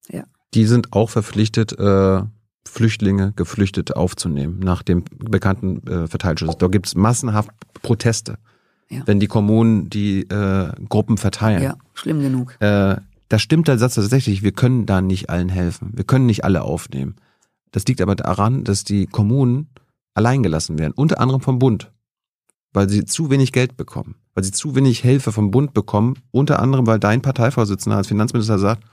Ja. 0.10 0.26
Die 0.54 0.66
sind 0.66 0.94
auch 0.94 1.10
verpflichtet, 1.10 1.78
äh, 1.80 2.22
Flüchtlinge, 2.68 3.34
Geflüchtete 3.36 3.96
aufzunehmen 3.96 4.60
nach 4.60 4.84
dem 4.84 5.06
bekannten 5.18 5.86
äh, 5.88 6.08
Verteilschuss. 6.08 6.58
Da 6.58 6.68
gibt 6.68 6.88
es 6.88 6.96
massenhaft 6.96 7.50
Proteste, 7.82 8.38
ja. 8.90 9.04
wenn 9.06 9.20
die 9.20 9.28
Kommunen 9.28 9.90
die 9.90 10.22
äh, 10.24 10.72
Gruppen 10.90 11.18
verteilen. 11.18 11.64
Ja, 11.64 11.78
schlimm 11.94 12.22
genug. 12.22 12.58
Äh, 12.60 12.98
da 13.30 13.40
stimmt 13.40 13.68
der 13.68 13.78
Satz 13.78 13.96
tatsächlich, 13.96 14.44
wir 14.44 14.52
können 14.52 14.86
da 14.86 15.02
nicht 15.02 15.30
allen 15.30 15.50
helfen. 15.50 15.92
Wir 15.96 16.04
können 16.04 16.26
nicht 16.26 16.44
alle 16.44 16.64
aufnehmen. 16.64 17.16
Das 17.72 17.86
liegt 17.86 18.02
aber 18.02 18.16
daran, 18.16 18.64
dass 18.64 18.84
die 18.84 19.06
Kommunen 19.08 19.70
alleingelassen 20.14 20.80
werden, 20.80 20.94
unter 20.96 21.20
anderem 21.20 21.42
vom 21.42 21.60
Bund, 21.60 21.92
weil 22.74 22.90
sie 22.90 23.06
zu 23.06 23.30
wenig 23.30 23.52
Geld 23.52 23.78
bekommen, 23.78 24.16
weil 24.36 24.44
sie 24.44 24.52
zu 24.52 24.76
wenig 24.76 25.00
Hilfe 25.00 25.32
vom 25.32 25.50
Bund 25.50 25.74
bekommen, 25.74 26.16
unter 26.32 26.60
anderem, 26.60 26.86
weil 26.86 27.00
dein 27.00 27.22
Parteivorsitzender 27.22 27.98
als 27.98 28.08
Finanzminister 28.08 28.60
sagt, 28.60 28.84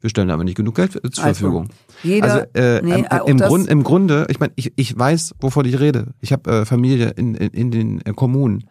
wir 0.00 0.10
stellen 0.10 0.30
aber 0.30 0.44
nicht 0.44 0.56
genug 0.56 0.76
Geld 0.76 0.92
zur 0.92 1.02
also, 1.04 1.20
Verfügung. 1.22 1.68
Jeder, 2.02 2.32
also 2.32 2.46
äh, 2.54 2.82
nee, 2.82 3.04
äh, 3.08 3.20
im, 3.26 3.38
Grund, 3.38 3.68
im 3.68 3.82
Grunde, 3.82 4.26
ich 4.30 4.40
meine, 4.40 4.52
ich, 4.56 4.72
ich 4.76 4.98
weiß, 4.98 5.34
wovon 5.40 5.66
ich 5.66 5.78
rede. 5.78 6.14
Ich 6.20 6.32
habe 6.32 6.50
äh, 6.50 6.64
Familie 6.64 7.10
in, 7.10 7.34
in, 7.34 7.50
in 7.50 7.70
den 7.70 8.00
äh, 8.00 8.12
Kommunen. 8.12 8.64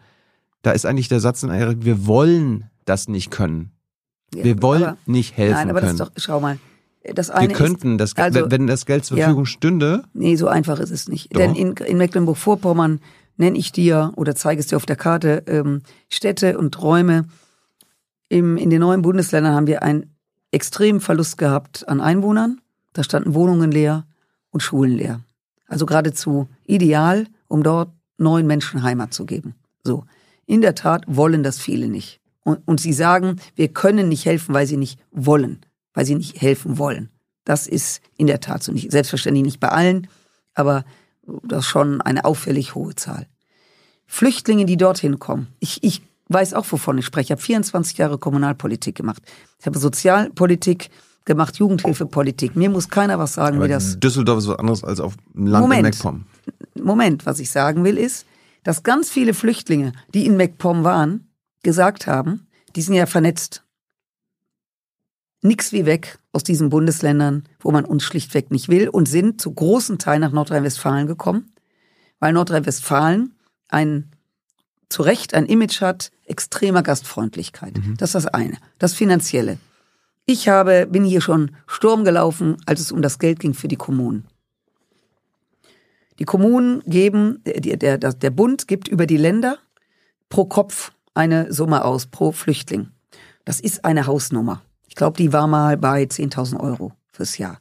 Da 0.62 0.72
ist 0.72 0.86
eigentlich 0.86 1.08
der 1.08 1.20
Satz 1.20 1.42
in 1.42 1.50
Erik, 1.50 1.84
wir 1.84 2.06
wollen 2.06 2.64
das 2.84 3.08
nicht 3.08 3.30
können. 3.30 3.72
Ja, 4.34 4.44
wir 4.44 4.62
wollen 4.62 4.84
aber, 4.84 4.96
nicht 5.06 5.36
helfen 5.36 5.54
nein, 5.54 5.70
aber 5.70 5.80
können. 5.80 5.98
Das 5.98 6.08
ist 6.08 6.16
doch, 6.16 6.22
schau 6.22 6.40
mal, 6.40 6.58
das 7.14 7.30
eine 7.30 7.48
Wir 7.48 7.56
könnten, 7.56 7.98
das, 7.98 8.16
also, 8.16 8.50
wenn 8.50 8.66
das 8.66 8.86
Geld 8.86 9.04
zur 9.04 9.18
Verfügung 9.18 9.44
ja, 9.44 9.50
stünde. 9.50 10.04
Nee, 10.14 10.36
so 10.36 10.48
einfach 10.48 10.80
ist 10.80 10.90
es 10.90 11.08
nicht. 11.08 11.34
Doch. 11.34 11.40
Denn 11.40 11.54
in, 11.54 11.72
in 11.72 11.98
Mecklenburg-Vorpommern 11.98 13.00
nenne 13.42 13.58
ich 13.58 13.72
dir 13.72 14.12
oder 14.16 14.34
zeige 14.34 14.60
es 14.60 14.68
dir 14.68 14.76
auf 14.76 14.86
der 14.86 14.96
Karte 14.96 15.44
ähm, 15.46 15.82
Städte 16.08 16.58
und 16.58 16.80
Räume. 16.80 17.26
Im, 18.28 18.56
in 18.56 18.70
den 18.70 18.80
neuen 18.80 19.02
Bundesländern 19.02 19.54
haben 19.54 19.66
wir 19.66 19.82
einen 19.82 20.16
extremen 20.50 21.00
Verlust 21.00 21.38
gehabt 21.38 21.86
an 21.88 22.00
Einwohnern. 22.00 22.60
Da 22.92 23.04
standen 23.04 23.34
Wohnungen 23.34 23.70
leer 23.70 24.06
und 24.50 24.60
Schulen 24.60 24.92
leer. 24.92 25.20
Also 25.66 25.86
geradezu 25.86 26.48
ideal, 26.64 27.26
um 27.48 27.62
dort 27.62 27.90
neuen 28.18 28.46
Menschen 28.46 28.82
Heimat 28.82 29.12
zu 29.12 29.26
geben. 29.26 29.54
So. 29.84 30.04
In 30.46 30.60
der 30.60 30.74
Tat 30.74 31.04
wollen 31.06 31.42
das 31.42 31.58
viele 31.58 31.88
nicht. 31.88 32.20
Und, 32.44 32.60
und 32.66 32.80
sie 32.80 32.92
sagen, 32.92 33.36
wir 33.54 33.68
können 33.68 34.08
nicht 34.08 34.24
helfen, 34.24 34.54
weil 34.54 34.66
sie 34.66 34.76
nicht 34.76 34.98
wollen 35.10 35.64
weil 35.94 36.06
sie 36.06 36.14
nicht 36.14 36.40
helfen 36.40 36.78
wollen. 36.78 37.10
Das 37.44 37.66
ist 37.66 38.00
in 38.16 38.26
der 38.26 38.40
Tat 38.40 38.62
so 38.62 38.72
nicht. 38.72 38.90
Selbstverständlich 38.90 39.44
nicht 39.44 39.60
bei 39.60 39.68
allen, 39.68 40.08
aber 40.54 40.84
das 41.44 41.60
ist 41.60 41.70
schon 41.70 42.00
eine 42.00 42.24
auffällig 42.24 42.74
hohe 42.74 42.94
Zahl. 42.94 43.26
Flüchtlinge, 44.06 44.66
die 44.66 44.76
dorthin 44.76 45.18
kommen. 45.18 45.48
Ich, 45.60 45.82
ich 45.82 46.02
weiß 46.28 46.54
auch, 46.54 46.66
wovon 46.70 46.98
ich 46.98 47.06
spreche. 47.06 47.26
Ich 47.26 47.30
habe 47.32 47.42
24 47.42 47.98
Jahre 47.98 48.18
Kommunalpolitik 48.18 48.94
gemacht. 48.94 49.22
Ich 49.58 49.66
habe 49.66 49.78
Sozialpolitik 49.78 50.90
gemacht, 51.24 51.56
Jugendhilfepolitik. 51.56 52.56
Mir 52.56 52.70
muss 52.70 52.88
keiner 52.88 53.18
was 53.18 53.34
sagen, 53.34 53.56
aber 53.56 53.66
wie 53.66 53.70
das. 53.70 53.98
Düsseldorf 54.00 54.38
ist 54.38 54.48
was 54.48 54.58
anderes 54.58 54.84
als 54.84 55.00
auf 55.00 55.14
dem 55.34 55.46
Land 55.46 55.62
Moment, 55.62 55.80
in 55.80 55.90
MacPom. 55.90 56.24
Moment, 56.82 57.26
was 57.26 57.38
ich 57.38 57.50
sagen 57.50 57.84
will, 57.84 57.98
ist, 57.98 58.26
dass 58.64 58.82
ganz 58.82 59.10
viele 59.10 59.34
Flüchtlinge, 59.34 59.92
die 60.14 60.26
in 60.26 60.36
MacPom 60.36 60.84
waren, 60.84 61.28
gesagt 61.62 62.06
haben, 62.06 62.46
die 62.74 62.82
sind 62.82 62.94
ja 62.94 63.06
vernetzt 63.06 63.62
nix 65.42 65.72
wie 65.72 65.86
weg 65.86 66.18
aus 66.32 66.44
diesen 66.44 66.70
Bundesländern, 66.70 67.44
wo 67.60 67.70
man 67.72 67.84
uns 67.84 68.04
schlichtweg 68.04 68.50
nicht 68.50 68.68
will 68.68 68.88
und 68.88 69.08
sind 69.08 69.40
zu 69.40 69.52
großen 69.52 69.98
Teilen 69.98 70.20
nach 70.20 70.32
Nordrhein-Westfalen 70.32 71.06
gekommen, 71.06 71.52
weil 72.20 72.32
Nordrhein-Westfalen 72.32 73.34
ein 73.72 74.10
zu 74.88 75.02
Recht 75.02 75.34
ein 75.34 75.46
Image 75.46 75.80
hat 75.80 76.10
extremer 76.26 76.82
Gastfreundlichkeit. 76.82 77.78
Mhm. 77.78 77.96
Das 77.96 78.10
ist 78.10 78.14
das 78.14 78.26
eine. 78.26 78.58
Das 78.78 78.94
Finanzielle. 78.94 79.58
Ich 80.26 80.48
habe, 80.48 80.86
bin 80.86 81.02
hier 81.02 81.20
schon 81.20 81.56
Sturm 81.66 82.04
gelaufen, 82.04 82.56
als 82.66 82.80
es 82.80 82.92
um 82.92 83.02
das 83.02 83.18
Geld 83.18 83.40
ging 83.40 83.54
für 83.54 83.68
die 83.68 83.76
Kommunen. 83.76 84.28
Die 86.18 86.24
Kommunen 86.24 86.82
geben, 86.86 87.42
der, 87.44 87.98
der, 87.98 87.98
der 87.98 88.30
Bund 88.30 88.68
gibt 88.68 88.86
über 88.86 89.06
die 89.06 89.16
Länder 89.16 89.58
pro 90.28 90.44
Kopf 90.44 90.92
eine 91.14 91.52
Summe 91.52 91.84
aus, 91.84 92.06
pro 92.06 92.32
Flüchtling. 92.32 92.90
Das 93.44 93.60
ist 93.60 93.84
eine 93.84 94.06
Hausnummer. 94.06 94.62
Ich 94.86 94.94
glaube, 94.94 95.16
die 95.16 95.32
war 95.32 95.46
mal 95.46 95.76
bei 95.76 96.04
10.000 96.04 96.60
Euro 96.60 96.92
fürs 97.10 97.38
Jahr. 97.38 97.58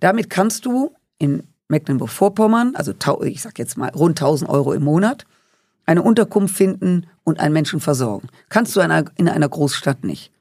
Damit 0.00 0.30
kannst 0.30 0.64
du 0.64 0.94
in 1.18 1.42
Mecklenburg-Vorpommern, 1.68 2.74
also 2.76 2.92
ich 3.22 3.42
sag 3.42 3.58
jetzt 3.58 3.76
mal 3.76 3.90
rund 3.90 4.20
1000 4.20 4.48
Euro 4.48 4.72
im 4.72 4.84
Monat, 4.84 5.26
eine 5.84 6.02
Unterkunft 6.02 6.56
finden 6.56 7.06
und 7.24 7.40
einen 7.40 7.52
Menschen 7.52 7.80
versorgen. 7.80 8.28
Kannst 8.48 8.74
du 8.76 8.80
in 8.80 8.90
einer, 8.90 9.10
in 9.16 9.28
einer 9.28 9.48
Großstadt 9.48 10.04
nicht. 10.04 10.32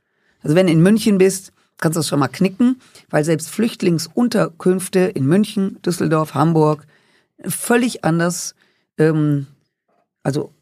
Also 0.41 0.55
wenn 0.55 0.67
du 0.67 0.73
in 0.73 0.81
München 0.81 1.17
bist, 1.17 1.51
kannst 1.77 1.95
du 1.95 1.99
das 1.99 2.07
schon 2.07 2.19
mal 2.19 2.27
knicken, 2.27 2.79
weil 3.09 3.23
selbst 3.23 3.49
Flüchtlingsunterkünfte 3.49 4.99
in 4.99 5.25
München, 5.25 5.79
Düsseldorf, 5.83 6.33
Hamburg 6.33 6.85
völlig 7.47 8.03
anders, 8.03 8.55
ähm, 8.97 9.47
also 10.23 10.53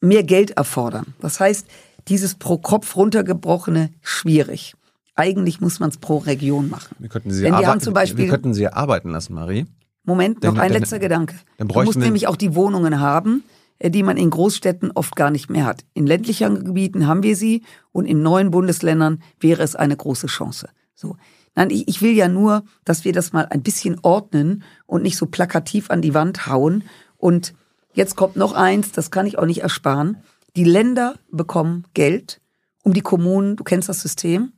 mehr 0.00 0.22
Geld 0.22 0.52
erfordern. 0.52 1.14
Das 1.20 1.40
heißt, 1.40 1.66
dieses 2.08 2.34
pro 2.34 2.58
Kopf 2.58 2.96
runtergebrochene 2.96 3.90
schwierig. 4.00 4.74
Eigentlich 5.14 5.60
muss 5.60 5.80
man 5.80 5.90
es 5.90 5.98
pro 5.98 6.18
Region 6.18 6.70
machen. 6.70 6.94
Wir 6.98 7.08
könnten 7.08 7.30
sie, 7.32 7.42
Denn 7.42 7.58
wir 7.58 7.66
haben 7.66 7.80
zum 7.80 7.92
Beispiel, 7.92 8.26
wir 8.26 8.30
könnten 8.30 8.54
sie 8.54 8.68
arbeiten 8.68 9.10
lassen, 9.10 9.34
Marie. 9.34 9.66
Moment, 10.08 10.42
noch 10.42 10.56
ein 10.56 10.72
letzter 10.72 10.98
Gedanke. 10.98 11.36
Dann 11.58 11.68
du 11.68 11.82
musst 11.82 11.98
nämlich 11.98 12.26
auch 12.26 12.36
die 12.36 12.54
Wohnungen 12.54 12.98
haben, 12.98 13.44
äh, 13.78 13.90
die 13.90 14.02
man 14.02 14.16
in 14.16 14.30
Großstädten 14.30 14.90
oft 14.92 15.14
gar 15.16 15.30
nicht 15.30 15.50
mehr 15.50 15.66
hat. 15.66 15.84
In 15.92 16.06
ländlichen 16.06 16.64
Gebieten 16.64 17.06
haben 17.06 17.22
wir 17.22 17.36
sie 17.36 17.62
und 17.92 18.06
in 18.06 18.22
neuen 18.22 18.50
Bundesländern 18.50 19.22
wäre 19.38 19.62
es 19.62 19.76
eine 19.76 19.96
große 19.96 20.26
Chance. 20.26 20.70
So. 20.94 21.16
Nein, 21.54 21.68
ich, 21.68 21.88
ich 21.88 22.00
will 22.00 22.12
ja 22.12 22.26
nur, 22.26 22.64
dass 22.86 23.04
wir 23.04 23.12
das 23.12 23.34
mal 23.34 23.46
ein 23.50 23.62
bisschen 23.62 23.98
ordnen 24.02 24.64
und 24.86 25.02
nicht 25.02 25.18
so 25.18 25.26
plakativ 25.26 25.90
an 25.90 26.00
die 26.00 26.14
Wand 26.14 26.46
hauen. 26.46 26.84
Und 27.18 27.52
jetzt 27.92 28.16
kommt 28.16 28.36
noch 28.36 28.54
eins, 28.54 28.92
das 28.92 29.10
kann 29.10 29.26
ich 29.26 29.38
auch 29.38 29.44
nicht 29.44 29.60
ersparen. 29.60 30.16
Die 30.56 30.64
Länder 30.64 31.16
bekommen 31.30 31.84
Geld, 31.92 32.40
um 32.82 32.94
die 32.94 33.02
Kommunen, 33.02 33.56
du 33.56 33.64
kennst 33.64 33.90
das 33.90 34.00
System, 34.00 34.52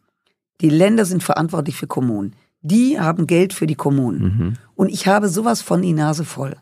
die 0.61 0.71
Länder 0.71 1.05
sind 1.05 1.25
verantwortlich 1.25 1.75
für 1.75 1.89
Kommunen. 1.89 2.37
Die 2.63 3.01
haben 3.01 3.27
Geld 3.27 3.53
für 3.53 3.67
die 3.67 3.75
Kommunen. 3.75 4.23
Mhm. 4.23 4.53
Und 4.75 4.89
ich 4.91 5.07
habe 5.07 5.29
sowas 5.29 5.63
von 5.63 5.83
die 5.83 5.93
Nase 5.93 6.25
voll, 6.25 6.57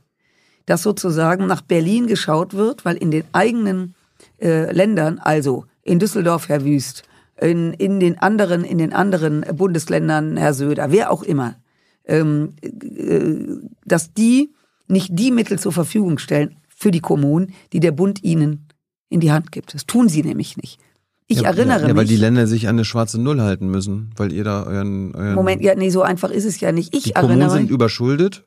dass 0.66 0.82
sozusagen 0.82 1.46
nach 1.46 1.62
Berlin 1.62 2.06
geschaut 2.06 2.54
wird, 2.54 2.84
weil 2.84 2.96
in 2.96 3.10
den 3.10 3.24
eigenen 3.32 3.94
äh, 4.40 4.72
Ländern, 4.72 5.18
also 5.18 5.64
in 5.82 5.98
Düsseldorf 5.98 6.48
Herr 6.48 6.64
Wüst, 6.64 7.02
in, 7.40 7.72
in 7.72 8.00
den 8.00 8.18
anderen, 8.18 8.64
in 8.64 8.78
den 8.78 8.92
anderen 8.92 9.44
Bundesländern 9.56 10.36
Herr 10.36 10.54
Söder, 10.54 10.90
wer 10.90 11.10
auch 11.10 11.22
immer, 11.22 11.56
ähm, 12.04 12.54
äh, 12.62 13.36
dass 13.84 14.12
die 14.12 14.52
nicht 14.88 15.10
die 15.12 15.30
Mittel 15.30 15.58
zur 15.58 15.72
Verfügung 15.72 16.18
stellen 16.18 16.56
für 16.68 16.90
die 16.90 17.00
Kommunen, 17.00 17.52
die 17.72 17.80
der 17.80 17.92
Bund 17.92 18.22
ihnen 18.22 18.68
in 19.08 19.20
die 19.20 19.32
Hand 19.32 19.52
gibt. 19.52 19.74
Das 19.74 19.86
tun 19.86 20.08
sie 20.08 20.22
nämlich 20.22 20.56
nicht. 20.56 20.80
Ich 21.30 21.42
ja, 21.42 21.50
erinnere 21.50 21.76
ja, 21.76 21.80
ja, 21.82 21.86
mich. 21.88 21.96
weil 21.96 22.06
die 22.06 22.16
Länder 22.16 22.46
sich 22.46 22.68
an 22.68 22.76
eine 22.76 22.86
schwarze 22.86 23.20
Null 23.20 23.40
halten 23.42 23.68
müssen, 23.68 24.10
weil 24.16 24.32
ihr 24.32 24.44
da 24.44 24.64
euren, 24.64 25.14
euren 25.14 25.34
Moment, 25.34 25.62
ja, 25.62 25.74
nee, 25.74 25.90
so 25.90 26.00
einfach 26.02 26.30
ist 26.30 26.46
es 26.46 26.58
ja 26.58 26.72
nicht. 26.72 26.94
Ich 26.96 27.04
die 27.04 27.12
erinnere 27.12 27.38
Kommunen 27.48 27.50
sind 27.50 27.70
überschuldet, 27.70 28.44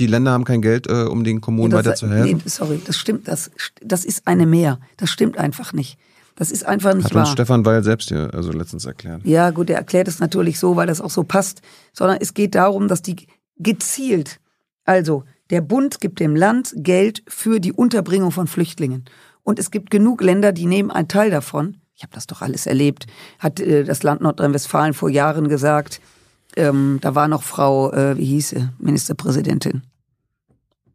die 0.00 0.06
Länder 0.06 0.32
haben 0.32 0.44
kein 0.44 0.62
Geld, 0.62 0.86
äh, 0.88 1.04
um 1.04 1.22
den 1.22 1.42
Kommunen 1.42 1.70
Ja, 1.72 1.78
das- 1.78 1.86
weiter 1.86 1.96
zu 1.96 2.08
helfen. 2.08 2.38
Nee, 2.38 2.42
sorry, 2.46 2.80
das 2.84 2.96
stimmt, 2.96 3.28
das, 3.28 3.50
das 3.82 4.04
ist 4.06 4.26
eine 4.26 4.46
Mehr. 4.46 4.80
Das 4.96 5.10
stimmt 5.10 5.36
einfach 5.36 5.72
nicht. 5.74 5.98
Das 6.34 6.50
ist 6.50 6.64
einfach 6.66 6.94
nicht 6.94 7.04
Hat 7.04 7.14
wahr. 7.14 7.22
uns 7.24 7.32
Stefan 7.32 7.64
Weil 7.64 7.84
selbst 7.84 8.08
hier 8.08 8.30
also 8.34 8.50
letztens 8.52 8.86
erklärt. 8.86 9.20
Ja, 9.24 9.50
gut, 9.50 9.70
er 9.70 9.76
erklärt 9.76 10.08
es 10.08 10.18
natürlich 10.18 10.58
so, 10.58 10.74
weil 10.74 10.86
das 10.86 11.00
auch 11.00 11.10
so 11.10 11.22
passt, 11.22 11.60
sondern 11.92 12.18
es 12.20 12.34
geht 12.34 12.54
darum, 12.56 12.88
dass 12.88 13.02
die 13.02 13.28
gezielt, 13.58 14.40
also 14.84 15.24
der 15.50 15.60
Bund 15.60 16.00
gibt 16.00 16.18
dem 16.20 16.34
Land 16.34 16.72
Geld 16.76 17.22
für 17.28 17.60
die 17.60 17.72
Unterbringung 17.72 18.32
von 18.32 18.46
Flüchtlingen. 18.46 19.04
Und 19.42 19.58
es 19.58 19.70
gibt 19.70 19.90
genug 19.90 20.22
Länder, 20.22 20.52
die 20.52 20.66
nehmen 20.66 20.90
einen 20.90 21.06
Teil 21.06 21.30
davon. 21.30 21.76
Ich 21.96 22.02
habe 22.02 22.12
das 22.12 22.26
doch 22.26 22.42
alles 22.42 22.66
erlebt. 22.66 23.06
Hat 23.38 23.60
äh, 23.60 23.84
das 23.84 24.02
Land 24.02 24.20
Nordrhein-Westfalen 24.20 24.94
vor 24.94 25.08
Jahren 25.10 25.48
gesagt. 25.48 26.00
Ähm, 26.56 26.98
da 27.00 27.14
war 27.14 27.28
noch 27.28 27.42
Frau, 27.42 27.92
äh, 27.92 28.16
wie 28.18 28.24
hieß 28.26 28.50
sie, 28.50 28.68
Ministerpräsidentin. 28.78 29.82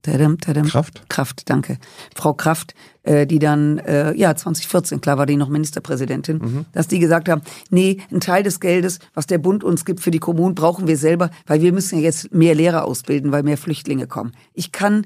Tadam, 0.01 0.37
tadam. 0.39 0.65
Kraft? 0.65 1.09
Kraft, 1.09 1.49
danke. 1.49 1.77
Frau 2.15 2.33
Kraft, 2.33 2.73
äh, 3.03 3.27
die 3.27 3.39
dann, 3.39 3.79
äh, 3.79 4.13
ja, 4.15 4.33
2014, 4.33 5.01
klar 5.01 5.17
war 5.17 5.25
die 5.25 5.35
noch 5.35 5.49
Ministerpräsidentin, 5.49 6.37
Mhm. 6.37 6.65
dass 6.71 6.87
die 6.87 6.99
gesagt 6.99 7.27
haben, 7.27 7.41
nee, 7.69 7.97
ein 8.09 8.21
Teil 8.21 8.43
des 8.43 8.61
Geldes, 8.61 8.99
was 9.13 9.27
der 9.27 9.39
Bund 9.39 9.61
uns 9.61 9.83
gibt 9.83 9.99
für 9.99 10.11
die 10.11 10.19
Kommunen, 10.19 10.55
brauchen 10.55 10.87
wir 10.87 10.95
selber, 10.95 11.29
weil 11.47 11.61
wir 11.61 11.73
müssen 11.73 11.97
ja 11.97 12.05
jetzt 12.05 12.33
mehr 12.33 12.55
Lehrer 12.55 12.85
ausbilden, 12.85 13.33
weil 13.33 13.43
mehr 13.43 13.57
Flüchtlinge 13.57 14.07
kommen. 14.07 14.31
Ich 14.53 14.71
kann, 14.71 15.05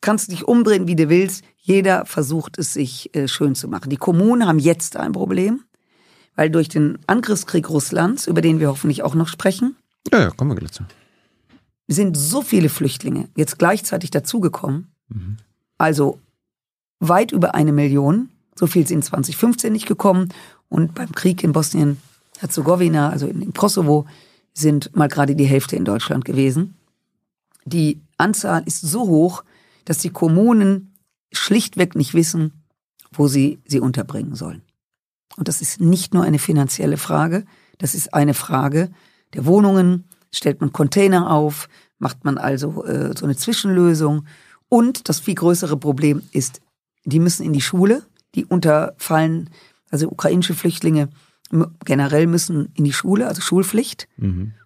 kannst 0.00 0.30
dich 0.30 0.46
umdrehen, 0.46 0.86
wie 0.86 0.96
du 0.96 1.08
willst. 1.08 1.44
Jeder 1.60 2.06
versucht 2.06 2.58
es 2.58 2.72
sich 2.72 3.14
äh, 3.14 3.28
schön 3.28 3.54
zu 3.54 3.68
machen. 3.68 3.90
Die 3.90 3.96
Kommunen 3.96 4.46
haben 4.46 4.58
jetzt 4.58 4.96
ein 4.96 5.12
Problem, 5.12 5.62
weil 6.34 6.50
durch 6.50 6.68
den 6.68 6.98
Angriffskrieg 7.06 7.68
Russlands, 7.68 8.26
über 8.26 8.40
den 8.40 8.60
wir 8.60 8.68
hoffentlich 8.68 9.02
auch 9.02 9.14
noch 9.14 9.28
sprechen, 9.28 9.76
Ja, 10.12 10.20
ja, 10.20 10.30
kommen 10.30 10.50
wir 10.50 10.56
gleich 10.56 10.72
zu. 10.72 10.84
sind 11.88 12.16
so 12.16 12.40
viele 12.42 12.68
Flüchtlinge 12.68 13.28
jetzt 13.36 13.58
gleichzeitig 13.58 14.10
dazugekommen. 14.10 14.92
Also 15.76 16.18
weit 17.00 17.32
über 17.32 17.54
eine 17.54 17.72
Million. 17.72 18.30
So 18.58 18.66
viel 18.66 18.86
sind 18.86 19.04
2015 19.04 19.72
nicht 19.72 19.86
gekommen. 19.86 20.28
Und 20.68 20.94
beim 20.94 21.12
Krieg 21.12 21.42
in 21.42 21.52
Bosnien-Herzegowina, 21.52 23.10
also 23.10 23.26
in, 23.26 23.42
im 23.42 23.52
Kosovo, 23.54 24.06
sind 24.54 24.94
mal 24.96 25.08
gerade 25.08 25.34
die 25.34 25.44
Hälfte 25.46 25.76
in 25.76 25.84
Deutschland 25.84 26.24
gewesen. 26.24 26.76
Die 27.64 28.00
Anzahl 28.18 28.62
ist 28.66 28.80
so 28.80 29.00
hoch, 29.02 29.42
dass 29.84 29.98
die 29.98 30.10
Kommunen 30.10 30.89
schlichtweg 31.32 31.94
nicht 31.94 32.14
wissen, 32.14 32.64
wo 33.12 33.28
sie 33.28 33.60
sie 33.66 33.80
unterbringen 33.80 34.34
sollen. 34.34 34.62
Und 35.36 35.48
das 35.48 35.60
ist 35.60 35.80
nicht 35.80 36.14
nur 36.14 36.24
eine 36.24 36.38
finanzielle 36.38 36.96
Frage, 36.96 37.44
das 37.78 37.94
ist 37.94 38.12
eine 38.14 38.34
Frage 38.34 38.90
der 39.34 39.46
Wohnungen. 39.46 40.04
Stellt 40.32 40.60
man 40.60 40.72
Container 40.72 41.30
auf, 41.30 41.68
macht 41.98 42.24
man 42.24 42.38
also 42.38 42.84
äh, 42.84 43.16
so 43.16 43.24
eine 43.24 43.36
Zwischenlösung. 43.36 44.26
Und 44.68 45.08
das 45.08 45.18
viel 45.18 45.34
größere 45.34 45.76
Problem 45.76 46.22
ist, 46.30 46.60
die 47.04 47.18
müssen 47.18 47.44
in 47.44 47.52
die 47.52 47.60
Schule, 47.60 48.04
die 48.34 48.44
unterfallen, 48.44 49.50
also 49.90 50.08
ukrainische 50.08 50.54
Flüchtlinge 50.54 51.08
generell 51.84 52.28
müssen 52.28 52.68
in 52.74 52.84
die 52.84 52.92
Schule, 52.92 53.26
also 53.26 53.40
Schulpflicht. 53.40 54.06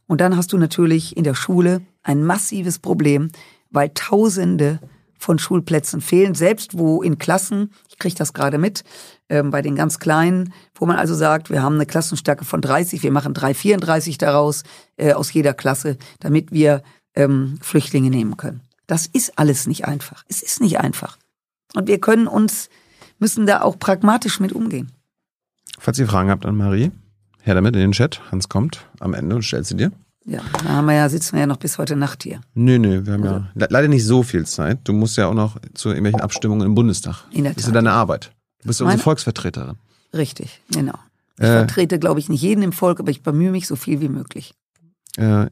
Und 0.07 0.21
dann 0.21 0.37
hast 0.37 0.53
du 0.53 0.59
natürlich 0.59 1.17
in 1.17 1.25
der 1.25 1.35
Schule 1.35 1.81
ein 2.03 2.25
massives 2.25 2.79
Problem, 2.79 3.31
weil 3.71 3.91
Tausende 3.95 4.81
von 5.19 5.39
Schulplätzen 5.39 6.01
fehlen, 6.01 6.35
selbst 6.35 6.77
wo 6.79 7.03
in 7.03 7.19
Klassen, 7.19 7.73
ich 7.89 7.99
kriege 7.99 8.15
das 8.15 8.33
gerade 8.33 8.59
mit, 8.59 8.85
ähm, 9.29 9.51
bei 9.51 9.63
den 9.63 9.77
ganz 9.77 9.99
Kleinen, 9.99 10.53
wo 10.75 10.87
man 10.87 10.97
also 10.97 11.15
sagt, 11.15 11.51
wir 11.51 11.63
haben 11.63 11.77
eine 11.77 11.87
Klassenstärke 11.87 12.45
von 12.45 12.61
30, 12.61 13.03
wir 13.03 13.13
machen 13.13 13.35
334 13.35 14.19
daraus 14.19 14.63
äh, 14.97 15.13
aus 15.13 15.33
jeder 15.33 15.55
Klasse, 15.55 15.97
damit 16.21 16.53
wir 16.53 16.83
ähm, 17.15 17.59
Flüchtlinge 17.61 18.11
nehmen 18.11 18.37
können. 18.37 18.61
Das 18.87 19.07
ist 19.07 19.39
alles 19.39 19.67
nicht 19.67 19.87
einfach. 19.87 20.25
Es 20.29 20.43
ist 20.43 20.61
nicht 20.61 20.79
einfach. 20.79 21.17
Und 21.75 21.89
wir 21.89 22.01
können 22.01 22.27
uns, 22.27 22.69
müssen 23.19 23.47
da 23.47 23.63
auch 23.63 23.79
pragmatisch 23.79 24.41
mit 24.41 24.53
umgehen. 24.53 24.93
Falls 25.79 25.99
ihr 25.99 26.07
Fragen 26.07 26.31
habt 26.31 26.45
an 26.47 26.57
Marie, 26.57 26.93
her 27.45 27.55
damit 27.55 27.75
in 27.77 27.81
den 27.81 27.93
Chat. 27.93 28.21
Hans 28.31 28.49
kommt 28.49 28.87
am 29.01 29.15
Ende 29.15 29.37
und 29.37 29.43
stellt 29.43 29.67
sie 29.67 29.77
dir. 29.77 29.93
Ja, 30.27 30.41
da 30.63 30.69
haben 30.71 30.87
wir 30.87 30.95
ja, 30.95 31.09
sitzen 31.09 31.33
wir 31.35 31.41
ja 31.41 31.47
noch 31.47 31.59
bis 31.59 31.77
heute 31.77 31.97
Nacht 31.97 32.23
hier. 32.23 32.41
Nö, 32.55 32.79
nö, 32.79 33.05
wir 33.05 33.13
haben 33.13 33.23
Also 33.25 33.35
ja 33.37 33.49
le 33.55 33.67
leider 33.69 33.89
nicht 33.89 34.05
so 34.07 34.23
viel 34.23 34.47
Zeit. 34.47 34.79
Du 34.85 34.93
musst 34.95 35.17
ja 35.19 35.27
auch 35.27 35.35
noch 35.35 35.57
zu 35.75 35.89
irgendwelchen 35.91 36.21
Abstimmungen 36.23 36.67
im 36.67 36.75
Bundestag. 36.75 37.25
In 37.31 37.45
der 37.45 37.53
Das 37.53 37.63
ist 37.65 37.67
ja 37.69 37.73
Tat. 37.73 37.77
deine 37.77 37.93
Arbeit. 37.93 38.33
Du 38.63 38.69
bist 38.69 38.81
ja 38.81 38.87
unsere 38.87 39.03
Volksvertreterin. 39.03 39.77
Richtig, 40.15 40.63
genau. 40.71 40.95
Ich 41.39 41.45
Äh. 41.45 41.59
vertrete, 41.59 41.99
glaube 41.99 42.21
ich, 42.21 42.29
nicht 42.31 42.41
jeden 42.41 42.63
im 42.63 42.73
Volk, 42.73 43.01
aber 43.01 43.11
ich 43.11 43.23
bemühe 43.23 43.51
mich 43.51 43.67
so 43.67 43.77
viel 43.77 44.01
wie 44.01 44.09
möglich. 44.09 44.55
Äh, 45.19 45.47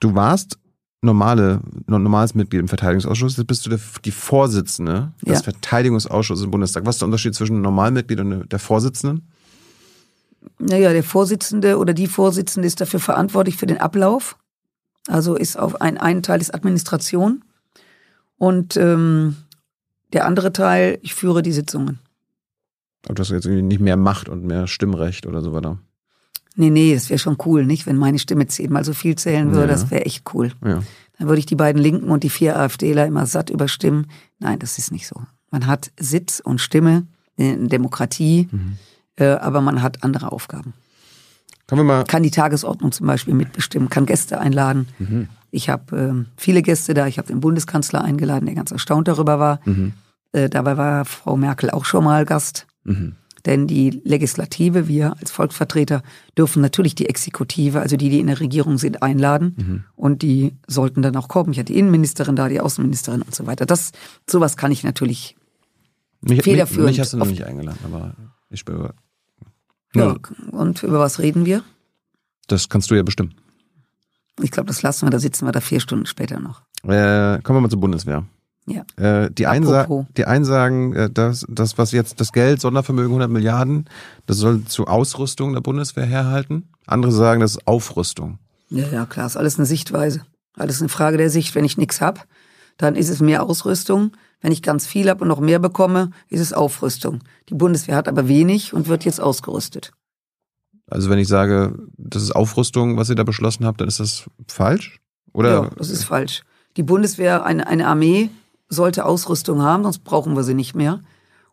du 0.00 0.14
warst 0.14 0.58
normale, 1.02 1.60
no- 1.86 1.98
normales 1.98 2.34
Mitglied 2.34 2.60
im 2.60 2.68
Verteidigungsausschuss. 2.68 3.36
Jetzt 3.36 3.46
bist 3.46 3.66
du 3.66 3.70
der, 3.70 3.80
die 4.06 4.10
Vorsitzende 4.10 5.12
des 5.20 5.38
Ja. 5.40 5.42
Verteidigungsausschusses 5.42 6.44
im 6.46 6.50
Bundestag. 6.50 6.86
Was 6.86 6.94
ist 6.94 7.02
der 7.02 7.08
Unterschied 7.08 7.34
zwischen 7.34 7.54
einem 7.56 7.62
Normalmitglied 7.62 8.20
und 8.20 8.48
der 8.50 8.58
Vorsitzenden? 8.58 9.28
Naja, 10.58 10.92
der 10.92 11.04
Vorsitzende 11.04 11.78
oder 11.78 11.92
die 11.94 12.06
Vorsitzende 12.06 12.66
ist 12.66 12.80
dafür 12.80 13.00
verantwortlich 13.00 13.56
für 13.56 13.66
den 13.66 13.78
Ablauf. 13.78 14.36
Also 15.08 15.34
ist 15.36 15.58
auf 15.58 15.80
ein, 15.80 15.98
ein 15.98 16.22
Teil 16.22 16.40
ist 16.40 16.54
Administration 16.54 17.44
und 18.38 18.76
ähm, 18.76 19.36
der 20.12 20.26
andere 20.26 20.52
Teil, 20.52 20.98
ich 21.02 21.14
führe 21.14 21.42
die 21.42 21.52
Sitzungen. 21.52 21.98
Aber 23.04 23.14
du 23.14 23.20
hast 23.20 23.30
jetzt 23.30 23.44
irgendwie 23.44 23.62
nicht 23.62 23.80
mehr 23.80 23.96
Macht 23.98 24.28
und 24.28 24.44
mehr 24.44 24.66
Stimmrecht 24.66 25.26
oder 25.26 25.42
so 25.42 25.52
weiter. 25.52 25.78
Nee, 26.56 26.70
nee, 26.70 26.94
das 26.94 27.10
wäre 27.10 27.18
schon 27.18 27.36
cool, 27.44 27.66
nicht? 27.66 27.84
Wenn 27.86 27.96
meine 27.96 28.18
Stimme 28.18 28.46
zehnmal 28.46 28.84
so 28.84 28.94
viel 28.94 29.16
zählen 29.16 29.50
würde, 29.50 29.62
Ja. 29.66 29.72
das 29.72 29.90
wäre 29.90 30.06
echt 30.06 30.32
cool. 30.34 30.52
Ja. 30.64 30.82
Dann 31.18 31.28
würde 31.28 31.40
ich 31.40 31.46
die 31.46 31.56
beiden 31.56 31.82
Linken 31.82 32.10
und 32.10 32.22
die 32.22 32.30
vier 32.30 32.56
AfDler 32.58 33.06
immer 33.06 33.26
satt 33.26 33.50
überstimmen. 33.50 34.06
Nein, 34.38 34.58
das 34.60 34.78
ist 34.78 34.90
nicht 34.92 35.06
so. 35.06 35.20
Man 35.50 35.66
hat 35.66 35.90
Sitz 35.98 36.40
und 36.40 36.60
Stimme 36.60 37.06
in 37.36 37.68
Demokratie, 37.68 38.48
äh, 38.52 38.56
aber 39.22 39.60
man 39.60 39.82
hat 39.82 40.02
andere 40.02 40.32
Aufgaben. 40.32 40.74
Kommen 41.66 41.80
wir 41.80 41.96
mal. 41.96 42.04
Kann 42.04 42.22
die 42.22 42.30
Tagesordnung 42.30 42.92
zum 42.92 43.06
Beispiel 43.06 43.34
mitbestimmen, 43.34 43.88
kann 43.88 44.06
Gäste 44.06 44.40
einladen. 44.40 44.88
Ich 45.50 45.68
habe 45.68 45.96
ähm, 45.96 46.26
viele 46.36 46.62
Gäste 46.62 46.94
da. 46.94 47.06
Ich 47.06 47.18
habe 47.18 47.28
den 47.28 47.40
Bundeskanzler 47.40 48.02
eingeladen, 48.02 48.46
der 48.46 48.54
ganz 48.54 48.70
erstaunt 48.70 49.08
darüber 49.08 49.38
war. 49.38 49.60
Äh, 50.32 50.48
dabei 50.48 50.76
war 50.76 51.04
Frau 51.04 51.36
Merkel 51.36 51.70
auch 51.70 51.84
schon 51.84 52.04
mal 52.04 52.24
Gast. 52.24 52.66
Denn 53.46 53.66
die 53.66 53.90
Legislative, 54.04 54.88
wir 54.88 55.16
als 55.20 55.30
Volksvertreter, 55.30 56.02
dürfen 56.36 56.62
natürlich 56.62 56.94
die 56.94 57.08
Exekutive, 57.08 57.80
also 57.80 57.96
die, 57.96 58.08
die 58.08 58.18
in 58.18 58.26
der 58.26 58.40
Regierung 58.40 58.78
sind, 58.78 59.02
einladen. 59.02 59.84
Und 59.96 60.22
die 60.22 60.54
sollten 60.66 61.02
dann 61.02 61.14
auch 61.16 61.28
kommen. 61.28 61.52
Ich 61.52 61.58
hatte 61.58 61.72
die 61.72 61.78
Innenministerin 61.78 62.36
da, 62.36 62.48
die 62.48 62.60
Außenministerin 62.60 63.22
und 63.22 63.34
so 63.34 63.46
weiter. 63.46 63.66
Das, 63.66 63.92
sowas 64.28 64.56
kann 64.56 64.72
ich 64.72 64.82
natürlich. 64.82 65.36
Mich, 66.22 66.38
mich, 66.38 66.42
federführend 66.42 66.92
mich 66.92 67.00
hast 67.00 67.12
du 67.12 67.18
noch 67.18 67.26
nicht 67.26 67.44
eingeladen, 67.44 67.78
aber 67.84 68.14
ich 68.48 68.64
bin. 68.64 68.88
Ja. 69.94 70.16
Und 70.50 70.82
über 70.82 70.98
was 70.98 71.18
reden 71.18 71.44
wir? 71.44 71.62
Das 72.48 72.68
kannst 72.68 72.90
du 72.90 72.94
ja 72.94 73.02
bestimmen. 73.02 73.34
Ich 74.42 74.50
glaube, 74.50 74.66
das 74.66 74.82
lassen 74.82 75.06
wir, 75.06 75.10
da 75.10 75.18
sitzen 75.18 75.46
wir 75.46 75.52
da 75.52 75.60
vier 75.60 75.80
Stunden 75.80 76.06
später 76.06 76.40
noch. 76.40 76.62
Äh, 76.82 77.40
kommen 77.42 77.58
wir 77.58 77.60
mal 77.60 77.70
zur 77.70 77.80
Bundeswehr. 77.80 78.24
Ja. 78.66 78.84
Äh, 78.96 79.30
die, 79.30 79.46
einen 79.46 80.06
die 80.16 80.24
einen 80.24 80.44
sagen, 80.44 80.94
äh, 80.94 81.10
dass 81.10 81.44
das, 81.48 81.76
was 81.76 81.92
jetzt 81.92 82.20
das 82.20 82.32
Geld, 82.32 82.60
Sondervermögen 82.60 83.10
100 83.10 83.30
Milliarden, 83.30 83.84
das 84.26 84.38
soll 84.38 84.64
zur 84.64 84.88
Ausrüstung 84.88 85.52
der 85.52 85.60
Bundeswehr 85.60 86.06
herhalten. 86.06 86.68
Andere 86.86 87.12
sagen, 87.12 87.40
das 87.40 87.52
ist 87.52 87.66
Aufrüstung. 87.66 88.38
Ja, 88.70 88.88
ja, 88.88 89.06
klar, 89.06 89.26
ist 89.26 89.36
alles 89.36 89.58
eine 89.58 89.66
Sichtweise. 89.66 90.22
Alles 90.56 90.80
eine 90.80 90.88
Frage 90.88 91.18
der 91.18 91.30
Sicht. 91.30 91.54
Wenn 91.54 91.64
ich 91.64 91.76
nichts 91.76 92.00
hab, 92.00 92.26
dann 92.78 92.96
ist 92.96 93.10
es 93.10 93.20
mehr 93.20 93.42
Ausrüstung. 93.42 94.12
Wenn 94.44 94.52
ich 94.52 94.60
ganz 94.60 94.86
viel 94.86 95.08
hab 95.08 95.22
und 95.22 95.28
noch 95.28 95.40
mehr 95.40 95.58
bekomme, 95.58 96.10
ist 96.28 96.42
es 96.42 96.52
Aufrüstung. 96.52 97.20
Die 97.48 97.54
Bundeswehr 97.54 97.96
hat 97.96 98.08
aber 98.08 98.28
wenig 98.28 98.74
und 98.74 98.88
wird 98.88 99.06
jetzt 99.06 99.18
ausgerüstet. 99.18 99.92
Also 100.86 101.08
wenn 101.08 101.18
ich 101.18 101.28
sage, 101.28 101.78
das 101.96 102.22
ist 102.22 102.36
Aufrüstung, 102.36 102.98
was 102.98 103.08
ihr 103.08 103.14
da 103.14 103.22
beschlossen 103.22 103.64
habt, 103.64 103.80
dann 103.80 103.88
ist 103.88 104.00
das 104.00 104.28
falsch? 104.46 105.00
Oder? 105.32 105.50
Ja, 105.50 105.70
das 105.78 105.88
ist 105.88 106.04
falsch. 106.04 106.42
Die 106.76 106.82
Bundeswehr, 106.82 107.46
eine, 107.46 107.66
eine 107.66 107.86
Armee, 107.86 108.28
sollte 108.68 109.06
Ausrüstung 109.06 109.62
haben, 109.62 109.84
sonst 109.84 110.04
brauchen 110.04 110.36
wir 110.36 110.42
sie 110.42 110.52
nicht 110.52 110.74
mehr. 110.74 111.00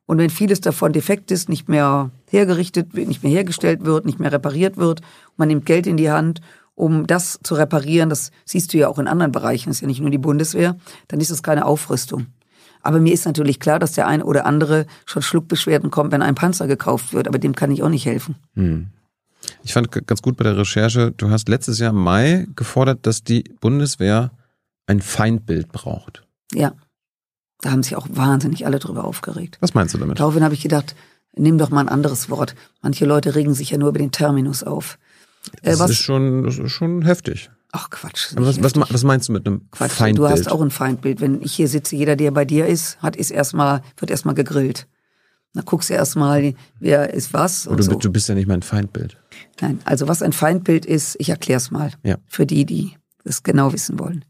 Und 0.05 0.17
wenn 0.17 0.29
vieles 0.29 0.59
davon 0.59 0.91
defekt 0.91 1.31
ist, 1.31 1.47
nicht 1.47 1.69
mehr 1.69 2.11
hergerichtet 2.29 2.93
wird, 2.93 3.07
nicht 3.07 3.23
mehr 3.23 3.31
hergestellt 3.31 3.85
wird, 3.85 4.05
nicht 4.05 4.19
mehr 4.19 4.33
repariert 4.33 4.75
wird, 4.75 4.99
man 5.37 5.47
nimmt 5.47 5.65
Geld 5.65 5.87
in 5.87 5.95
die 5.95 6.11
Hand, 6.11 6.41
um 6.75 7.07
das 7.07 7.39
zu 7.41 7.55
reparieren, 7.55 8.09
das 8.09 8.31
siehst 8.43 8.73
du 8.73 8.79
ja 8.79 8.89
auch 8.89 8.99
in 8.99 9.07
anderen 9.07 9.31
Bereichen, 9.31 9.69
das 9.69 9.77
ist 9.77 9.81
ja 9.81 9.87
nicht 9.87 10.01
nur 10.01 10.09
die 10.09 10.17
Bundeswehr, 10.17 10.75
dann 11.07 11.21
ist 11.21 11.31
es 11.31 11.41
keine 11.41 11.65
Aufrüstung. 11.65 12.27
Aber 12.84 12.99
mir 12.99 13.13
ist 13.13 13.25
natürlich 13.25 13.59
klar, 13.59 13.79
dass 13.79 13.93
der 13.93 14.07
eine 14.07 14.25
oder 14.25 14.45
andere 14.45 14.86
schon 15.05 15.21
Schluckbeschwerden 15.21 15.91
kommt, 15.91 16.11
wenn 16.11 16.21
ein 16.21 16.36
Panzer 16.36 16.67
gekauft 16.67 17.13
wird, 17.13 17.27
aber 17.27 17.39
dem 17.39 17.55
kann 17.55 17.71
ich 17.71 17.84
auch 17.84 17.89
nicht 17.89 18.05
helfen. 18.05 18.36
Hm. 18.55 18.88
Ich 19.63 19.73
fand 19.73 19.91
ganz 20.07 20.21
gut 20.21 20.38
bei 20.38 20.43
der 20.43 20.57
Recherche, 20.57 21.11
du 21.11 21.29
hast 21.29 21.49
letztes 21.49 21.79
Jahr 21.79 21.91
im 21.91 21.97
Mai 21.97 22.47
gefordert, 22.55 23.05
dass 23.05 23.23
die 23.23 23.43
Bundeswehr 23.59 24.32
ein 24.88 25.01
Feindbild 25.01 25.71
braucht. 25.71 26.23
Ja. 26.53 26.73
Da 27.61 27.71
haben 27.71 27.84
sich 27.84 27.95
auch 27.95 28.07
wahnsinnig 28.11 28.65
alle 28.65 28.79
drüber 28.79 29.03
aufgeregt. 29.03 29.57
Was 29.61 29.73
meinst 29.73 29.93
du 29.93 29.99
damit? 29.99 30.19
Daraufhin 30.19 30.43
habe 30.43 30.55
ich 30.55 30.61
gedacht, 30.61 30.95
nimm 31.36 31.57
doch 31.57 31.69
mal 31.69 31.82
ein 31.82 31.89
anderes 31.89 32.29
Wort. 32.29 32.55
Manche 32.82 33.05
Leute 33.05 33.36
regen 33.36 33.53
sich 33.53 33.69
ja 33.69 33.77
nur 33.77 33.89
über 33.89 33.99
den 33.99 34.11
Terminus 34.11 34.63
auf. 34.63 34.97
Äh, 35.61 35.71
das, 35.71 35.79
was, 35.79 35.91
ist 35.91 36.01
schon, 36.01 36.43
das 36.43 36.57
ist 36.57 36.71
schon 36.71 37.03
heftig. 37.03 37.51
Ach 37.74 37.89
Quatsch. 37.89 38.34
Was, 38.36 38.61
was, 38.61 38.74
was, 38.76 39.03
meinst 39.03 39.30
du 39.30 39.34
mit 39.34 39.47
einem 39.47 39.69
Quatsch, 39.72 39.91
Feindbild? 39.91 40.30
Du 40.30 40.30
hast 40.30 40.51
auch 40.51 40.61
ein 40.61 40.72
Feindbild. 40.72 41.22
Wenn 41.22 41.41
ich 41.41 41.53
hier 41.53 41.67
sitze, 41.67 41.95
jeder, 41.95 42.15
der 42.15 42.32
bei 42.32 42.43
dir 42.43 42.67
ist, 42.67 43.01
hat 43.01 43.15
ist 43.15 43.32
erstmal, 43.32 43.82
wird 43.97 44.11
erstmal 44.11 44.36
gegrillt. 44.36 44.88
Da 45.53 45.61
guckst 45.61 45.89
du 45.89 45.93
erstmal, 45.93 46.53
wer 46.80 47.13
ist 47.13 47.34
was. 47.34 47.67
Und 47.67 47.78
du, 47.78 47.84
so. 47.84 47.95
du 47.95 48.11
bist 48.11 48.30
ja 48.30 48.36
nicht 48.36 48.47
mein 48.47 48.61
Feindbild. 48.61 49.17
Nein, 49.59 49.80
also 49.86 50.07
was 50.07 50.22
ein 50.22 50.34
Feindbild 50.34 50.86
ist, 50.86 51.15
ich 51.19 51.30
erkläre 51.30 51.57
es 51.57 51.72
mal. 51.72 51.91
Ja. 52.03 52.17
Für 52.28 52.45
die, 52.45 52.65
die 52.65 52.93
es 53.24 53.43
genau 53.43 53.74
wissen 53.74 53.99
wollen. 53.99 54.26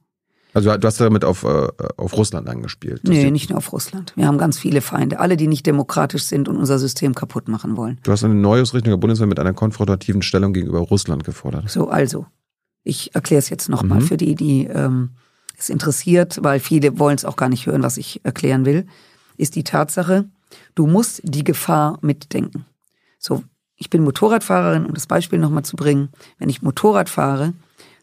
Also 0.53 0.75
du 0.75 0.85
hast 0.85 0.99
damit 0.99 1.23
auf, 1.23 1.43
äh, 1.43 1.67
auf 1.95 2.17
Russland 2.17 2.49
angespielt? 2.49 3.01
Nee, 3.05 3.31
nicht 3.31 3.49
nur 3.49 3.57
auf 3.57 3.71
Russland. 3.71 4.13
Wir 4.17 4.27
haben 4.27 4.37
ganz 4.37 4.59
viele 4.59 4.81
Feinde, 4.81 5.19
alle, 5.19 5.37
die 5.37 5.47
nicht 5.47 5.65
demokratisch 5.65 6.23
sind 6.23 6.49
und 6.49 6.57
unser 6.57 6.77
System 6.77 7.15
kaputt 7.15 7.47
machen 7.47 7.77
wollen. 7.77 7.99
Du 8.03 8.11
hast 8.11 8.23
eine 8.25 8.35
Neuausrichtung 8.35 8.91
der 8.91 8.97
Bundeswehr 8.97 9.27
mit 9.27 9.39
einer 9.39 9.53
konfrontativen 9.53 10.21
Stellung 10.21 10.51
gegenüber 10.51 10.79
Russland 10.79 11.23
gefordert. 11.23 11.69
So, 11.69 11.87
also, 11.87 12.25
ich 12.83 13.13
erkläre 13.15 13.39
es 13.39 13.49
jetzt 13.49 13.69
nochmal 13.69 13.99
mhm. 13.99 14.05
für 14.05 14.17
die, 14.17 14.35
die 14.35 14.65
ähm, 14.65 15.11
es 15.57 15.69
interessiert, 15.69 16.39
weil 16.41 16.59
viele 16.59 16.97
wollen 16.99 17.15
es 17.15 17.25
auch 17.25 17.35
gar 17.35 17.49
nicht 17.49 17.65
hören, 17.65 17.83
was 17.83 17.97
ich 17.97 18.21
erklären 18.23 18.65
will, 18.65 18.87
ist 19.37 19.55
die 19.55 19.63
Tatsache, 19.63 20.25
du 20.75 20.87
musst 20.87 21.21
die 21.23 21.43
Gefahr 21.43 21.99
mitdenken. 22.01 22.65
So, 23.19 23.43
ich 23.75 23.89
bin 23.89 24.03
Motorradfahrerin, 24.03 24.85
um 24.85 24.93
das 24.93 25.07
Beispiel 25.07 25.39
nochmal 25.39 25.63
zu 25.63 25.75
bringen. 25.75 26.09
Wenn 26.37 26.49
ich 26.49 26.61
Motorrad 26.61 27.09
fahre, 27.09 27.53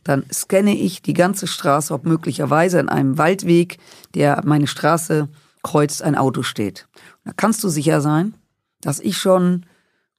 dann 0.05 0.25
scanne 0.33 0.77
ich 0.77 1.03
die 1.03 1.13
ganze 1.13 1.47
Straße, 1.47 1.93
ob 1.93 2.05
möglicherweise 2.05 2.81
an 2.81 2.89
einem 2.89 3.19
Waldweg, 3.19 3.79
der 4.15 4.43
meine 4.45 4.67
Straße 4.67 5.29
kreuzt, 5.63 6.03
ein 6.03 6.15
Auto 6.15 6.43
steht. 6.43 6.89
Da 7.25 7.33
kannst 7.37 7.63
du 7.63 7.69
sicher 7.69 8.01
sein, 8.01 8.35
dass 8.81 9.01
ich 9.01 9.19
schon 9.19 9.67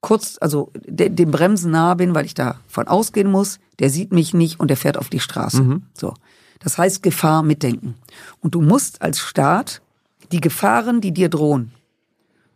kurz, 0.01 0.37
also 0.39 0.71
de, 0.85 1.09
dem 1.09 1.31
Bremsen 1.31 1.71
nahe 1.71 1.95
bin, 1.95 2.13
weil 2.13 2.25
ich 2.25 2.33
davon 2.33 2.87
ausgehen 2.87 3.31
muss, 3.31 3.59
der 3.79 3.89
sieht 3.89 4.11
mich 4.11 4.33
nicht 4.33 4.59
und 4.59 4.69
der 4.69 4.77
fährt 4.77 4.97
auf 4.97 5.09
die 5.09 5.19
Straße. 5.19 5.63
Mhm. 5.63 5.83
So. 5.93 6.13
Das 6.59 6.77
heißt 6.77 7.01
Gefahr 7.01 7.43
mitdenken. 7.43 7.95
Und 8.41 8.55
du 8.55 8.61
musst 8.61 9.01
als 9.01 9.19
Staat 9.19 9.81
die 10.31 10.41
Gefahren, 10.41 11.01
die 11.01 11.13
dir 11.13 11.29
drohen, 11.29 11.71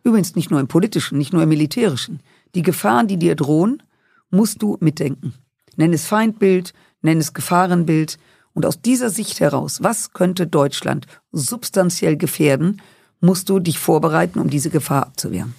übrigens 0.02 0.36
nicht 0.36 0.50
nur 0.50 0.60
im 0.60 0.68
politischen, 0.68 1.18
nicht 1.18 1.32
nur 1.32 1.42
im 1.42 1.48
militärischen, 1.48 2.20
die 2.54 2.62
Gefahren, 2.62 3.08
die 3.08 3.16
dir 3.16 3.34
drohen, 3.34 3.82
musst 4.30 4.62
du 4.62 4.76
mitdenken. 4.80 5.34
Nenn 5.76 5.92
es 5.92 6.06
Feindbild, 6.06 6.72
nenn 7.02 7.18
es 7.18 7.32
Gefahrenbild. 7.32 8.18
Und 8.52 8.66
aus 8.66 8.80
dieser 8.80 9.10
Sicht 9.10 9.40
heraus, 9.40 9.82
was 9.82 10.12
könnte 10.12 10.46
Deutschland 10.46 11.06
substanziell 11.32 12.16
gefährden, 12.16 12.80
musst 13.20 13.48
du 13.48 13.58
dich 13.58 13.78
vorbereiten, 13.78 14.38
um 14.38 14.50
diese 14.50 14.70
Gefahr 14.70 15.06
abzuwehren. 15.06 15.54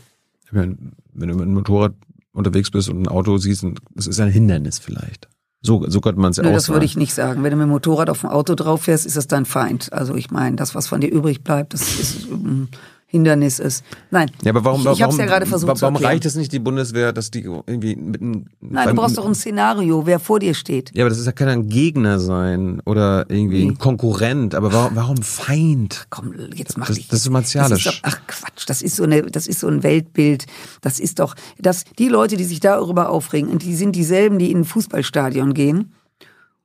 Wenn 0.51 0.93
du 1.13 1.25
mit 1.25 1.41
einem 1.41 1.53
Motorrad 1.55 1.95
unterwegs 2.31 2.71
bist 2.71 2.89
und 2.89 3.01
ein 3.01 3.07
Auto 3.07 3.37
siehst, 3.37 3.65
das 3.93 4.07
ist 4.07 4.19
ein 4.19 4.29
Hindernis 4.29 4.79
vielleicht. 4.79 5.27
So, 5.65 5.83
so 5.87 5.99
könnte 5.99 6.21
man 6.21 6.31
es 6.31 6.37
ja 6.37 6.43
das 6.43 6.69
würde 6.69 6.85
ich 6.85 6.95
nicht 6.95 7.13
sagen. 7.13 7.43
Wenn 7.43 7.51
du 7.51 7.57
mit 7.57 7.65
dem 7.65 7.69
Motorrad 7.71 8.09
auf 8.09 8.21
dem 8.21 8.29
Auto 8.29 8.55
drauf 8.55 8.83
fährst, 8.83 9.05
ist 9.05 9.17
das 9.17 9.27
dein 9.27 9.45
Feind. 9.45 9.91
Also 9.91 10.15
ich 10.15 10.29
meine, 10.29 10.55
das, 10.55 10.75
was 10.75 10.87
von 10.87 11.01
dir 11.01 11.11
übrig 11.11 11.43
bleibt, 11.43 11.73
das 11.73 11.99
ist 11.99 12.27
ähm, 12.29 12.67
Hindernis 13.15 13.59
ist. 13.59 13.83
Nein. 14.11 14.29
Ja, 14.43 14.51
aber 14.51 14.65
warum, 14.65 14.81
ich, 14.81 14.87
ich 14.87 14.99
warum, 14.99 15.17
ja 15.17 15.25
gerade 15.25 15.45
versucht 15.45 15.81
warum 15.81 15.95
reicht 15.95 16.25
es 16.25 16.35
nicht 16.35 16.51
die 16.51 16.59
Bundeswehr, 16.59 17.13
dass 17.13 17.31
die 17.31 17.43
irgendwie 17.43 17.95
mit 17.95 18.21
einem 18.21 18.45
Nein, 18.59 18.89
du 18.89 18.95
brauchst 18.95 19.17
doch 19.17 19.25
ein 19.25 19.35
Szenario, 19.35 20.05
wer 20.05 20.19
vor 20.19 20.39
dir 20.39 20.53
steht. 20.53 20.91
Ja, 20.93 21.03
aber 21.05 21.09
das 21.09 21.19
ist 21.19 21.25
ja 21.25 21.31
kann 21.31 21.47
ein 21.47 21.69
Gegner 21.69 22.19
sein 22.19 22.81
oder 22.85 23.25
irgendwie 23.29 23.63
nee. 23.63 23.71
ein 23.71 23.77
Konkurrent, 23.77 24.53
aber 24.53 24.73
warum, 24.73 24.95
warum 24.95 25.17
Feind? 25.17 26.07
Komm, 26.09 26.33
jetzt 26.53 26.77
mach 26.77 26.87
das, 26.87 26.97
dich. 26.97 27.07
Das 27.07 27.21
ist 27.21 27.29
martialisch. 27.29 27.85
Das 27.85 27.93
ist 27.93 28.03
doch, 28.03 28.09
ach 28.11 28.19
Quatsch, 28.27 28.65
das 28.67 28.81
ist 28.81 28.97
so 28.97 29.03
eine 29.03 29.21
das 29.23 29.47
ist 29.47 29.61
so 29.61 29.67
ein 29.67 29.81
Weltbild. 29.81 30.45
Das 30.81 30.99
ist 30.99 31.19
doch 31.19 31.35
das 31.57 31.85
die 31.97 32.09
Leute, 32.09 32.35
die 32.35 32.43
sich 32.43 32.59
darüber 32.59 33.09
aufregen, 33.09 33.49
und 33.49 33.63
die 33.63 33.75
sind 33.75 33.95
dieselben, 33.95 34.39
die 34.39 34.51
in 34.51 34.59
ein 34.59 34.65
Fußballstadion 34.65 35.53
gehen 35.53 35.93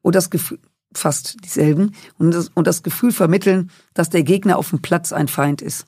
und 0.02 0.16
das 0.16 0.30
Gefühl 0.30 0.58
fast 0.92 1.36
dieselben 1.44 1.92
und 2.18 2.32
das, 2.32 2.50
und 2.54 2.66
das 2.66 2.82
Gefühl 2.82 3.12
vermitteln, 3.12 3.70
dass 3.94 4.10
der 4.10 4.22
Gegner 4.22 4.58
auf 4.58 4.70
dem 4.70 4.82
Platz 4.82 5.12
ein 5.12 5.28
Feind 5.28 5.62
ist. 5.62 5.86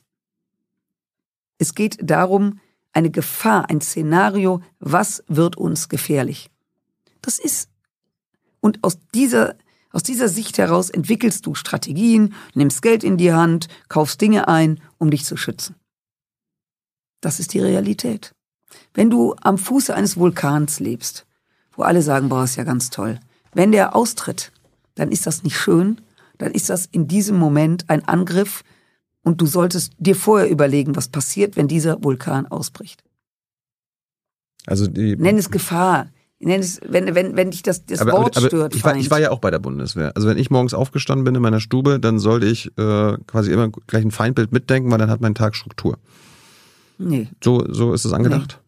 Es 1.63 1.75
geht 1.75 1.97
darum, 2.01 2.59
eine 2.91 3.09
Gefahr, 3.09 3.69
ein 3.69 3.79
Szenario, 3.79 4.61
was 4.81 5.23
wird 5.29 5.55
uns 5.55 5.87
gefährlich? 5.87 6.51
Das 7.21 7.39
ist, 7.39 7.69
und 8.59 8.83
aus 8.83 8.97
dieser, 9.15 9.55
aus 9.93 10.03
dieser 10.03 10.27
Sicht 10.27 10.57
heraus 10.57 10.89
entwickelst 10.89 11.45
du 11.45 11.55
Strategien, 11.55 12.33
nimmst 12.53 12.81
Geld 12.81 13.05
in 13.05 13.15
die 13.15 13.31
Hand, 13.31 13.69
kaufst 13.87 14.19
Dinge 14.19 14.49
ein, 14.49 14.81
um 14.97 15.09
dich 15.09 15.23
zu 15.23 15.37
schützen. 15.37 15.75
Das 17.21 17.39
ist 17.39 17.53
die 17.53 17.61
Realität. 17.61 18.35
Wenn 18.93 19.09
du 19.09 19.33
am 19.39 19.57
Fuße 19.57 19.95
eines 19.95 20.17
Vulkans 20.17 20.81
lebst, 20.81 21.25
wo 21.71 21.83
alle 21.83 22.01
sagen, 22.01 22.27
boah, 22.27 22.43
ist 22.43 22.57
ja 22.57 22.65
ganz 22.65 22.89
toll. 22.89 23.21
Wenn 23.53 23.71
der 23.71 23.95
austritt, 23.95 24.51
dann 24.95 25.13
ist 25.13 25.27
das 25.27 25.43
nicht 25.43 25.57
schön, 25.57 26.01
dann 26.39 26.51
ist 26.51 26.69
das 26.69 26.87
in 26.87 27.07
diesem 27.07 27.37
Moment 27.37 27.89
ein 27.89 28.05
Angriff, 28.05 28.65
und 29.23 29.41
du 29.41 29.45
solltest 29.45 29.93
dir 29.97 30.15
vorher 30.15 30.49
überlegen, 30.49 30.95
was 30.95 31.07
passiert, 31.07 31.55
wenn 31.55 31.67
dieser 31.67 32.03
Vulkan 32.03 32.45
ausbricht. 32.45 33.03
Also 34.65 34.87
die 34.87 35.15
Nenn 35.15 35.37
es 35.37 35.49
Gefahr. 35.49 36.07
Nenn 36.39 36.59
es, 36.59 36.81
wenn, 36.85 37.15
wenn, 37.15 37.37
wenn 37.37 37.51
dich 37.51 37.63
das, 37.63 37.85
das 37.85 38.01
aber, 38.01 38.11
Wort 38.13 38.37
aber, 38.37 38.47
stört. 38.47 38.75
Ich 38.75 38.83
war, 38.83 38.95
ich 38.95 39.09
war 39.09 39.19
ja 39.19 39.31
auch 39.31 39.39
bei 39.39 39.49
der 39.49 39.59
Bundeswehr. 39.59 40.11
Also 40.15 40.27
wenn 40.27 40.37
ich 40.37 40.49
morgens 40.49 40.73
aufgestanden 40.73 41.23
bin 41.23 41.35
in 41.35 41.41
meiner 41.41 41.61
Stube, 41.61 41.99
dann 41.99 42.19
sollte 42.19 42.47
ich 42.47 42.67
äh, 42.77 43.17
quasi 43.27 43.51
immer 43.51 43.69
gleich 43.69 44.03
ein 44.03 44.11
Feindbild 44.11 44.51
mitdenken, 44.51 44.91
weil 44.91 44.97
dann 44.97 45.09
hat 45.09 45.21
mein 45.21 45.35
Tag 45.35 45.55
Struktur. 45.55 45.97
Nee. 46.97 47.29
So, 47.41 47.65
so 47.71 47.93
ist 47.93 48.05
es 48.05 48.13
angedacht? 48.13 48.59
Nee. 48.59 48.62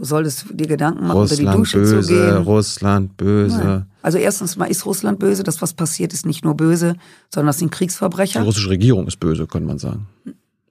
Du 0.00 0.06
solltest 0.06 0.46
dir 0.50 0.66
Gedanken 0.66 1.06
machen, 1.06 1.18
Russland 1.18 1.40
unter 1.40 1.52
die 1.52 1.58
Dusche 1.58 1.78
böse, 1.78 2.00
zu 2.00 2.08
gehen. 2.08 2.36
Russland 2.38 3.16
böse. 3.18 3.58
Nein. 3.58 3.86
Also 4.00 4.16
erstens 4.16 4.56
mal 4.56 4.64
ist 4.64 4.86
Russland 4.86 5.18
böse. 5.18 5.42
Das, 5.42 5.60
was 5.60 5.74
passiert, 5.74 6.14
ist 6.14 6.24
nicht 6.24 6.42
nur 6.42 6.54
böse, 6.56 6.94
sondern 7.28 7.48
das 7.48 7.58
sind 7.58 7.70
Kriegsverbrecher. 7.70 8.40
Die 8.40 8.46
russische 8.46 8.70
Regierung 8.70 9.06
ist 9.06 9.20
böse, 9.20 9.46
könnte 9.46 9.68
man 9.68 9.78
sagen. 9.78 10.06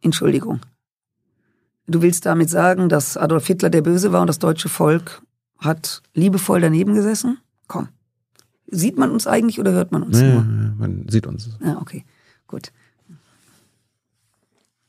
Entschuldigung. 0.01 0.61
Du 1.85 2.01
willst 2.01 2.25
damit 2.25 2.49
sagen, 2.49 2.89
dass 2.89 3.17
Adolf 3.17 3.45
Hitler 3.45 3.69
der 3.69 3.83
Böse 3.83 4.11
war 4.11 4.21
und 4.21 4.27
das 4.27 4.39
deutsche 4.39 4.67
Volk 4.67 5.21
hat 5.59 6.01
liebevoll 6.15 6.61
daneben 6.61 6.95
gesessen? 6.95 7.37
Komm. 7.67 7.89
Sieht 8.65 8.97
man 8.97 9.11
uns 9.11 9.27
eigentlich 9.27 9.59
oder 9.59 9.73
hört 9.73 9.91
man 9.91 10.01
uns 10.01 10.19
nee, 10.19 10.33
nur? 10.33 10.41
Man 10.41 11.05
sieht 11.07 11.27
uns. 11.27 11.51
Ja, 11.63 11.77
okay. 11.79 12.03
Gut. 12.47 12.71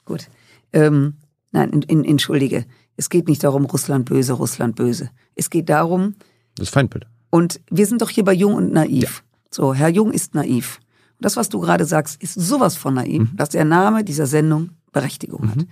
Gut. 0.06 0.28
Ähm, 0.72 1.16
nein, 1.52 1.68
in, 1.68 1.82
in, 1.82 2.04
entschuldige. 2.06 2.64
Es 3.00 3.08
geht 3.08 3.28
nicht 3.28 3.42
darum, 3.42 3.64
Russland 3.64 4.04
böse, 4.04 4.34
Russland 4.34 4.76
böse. 4.76 5.08
Es 5.34 5.48
geht 5.48 5.70
darum. 5.70 6.16
Das 6.56 6.68
Feindbild. 6.68 7.06
Und 7.30 7.58
wir 7.70 7.86
sind 7.86 8.02
doch 8.02 8.10
hier 8.10 8.24
bei 8.24 8.34
Jung 8.34 8.52
und 8.52 8.74
naiv. 8.74 9.24
Ja. 9.24 9.38
So, 9.50 9.72
Herr 9.72 9.88
Jung 9.88 10.12
ist 10.12 10.34
naiv. 10.34 10.80
Und 11.16 11.24
das, 11.24 11.38
was 11.38 11.48
du 11.48 11.60
gerade 11.60 11.86
sagst, 11.86 12.22
ist 12.22 12.34
sowas 12.34 12.76
von 12.76 12.92
naiv, 12.92 13.22
mhm. 13.22 13.36
dass 13.38 13.48
der 13.48 13.64
Name 13.64 14.04
dieser 14.04 14.26
Sendung 14.26 14.72
Berechtigung 14.92 15.46
mhm. 15.46 15.50
hat. 15.50 15.66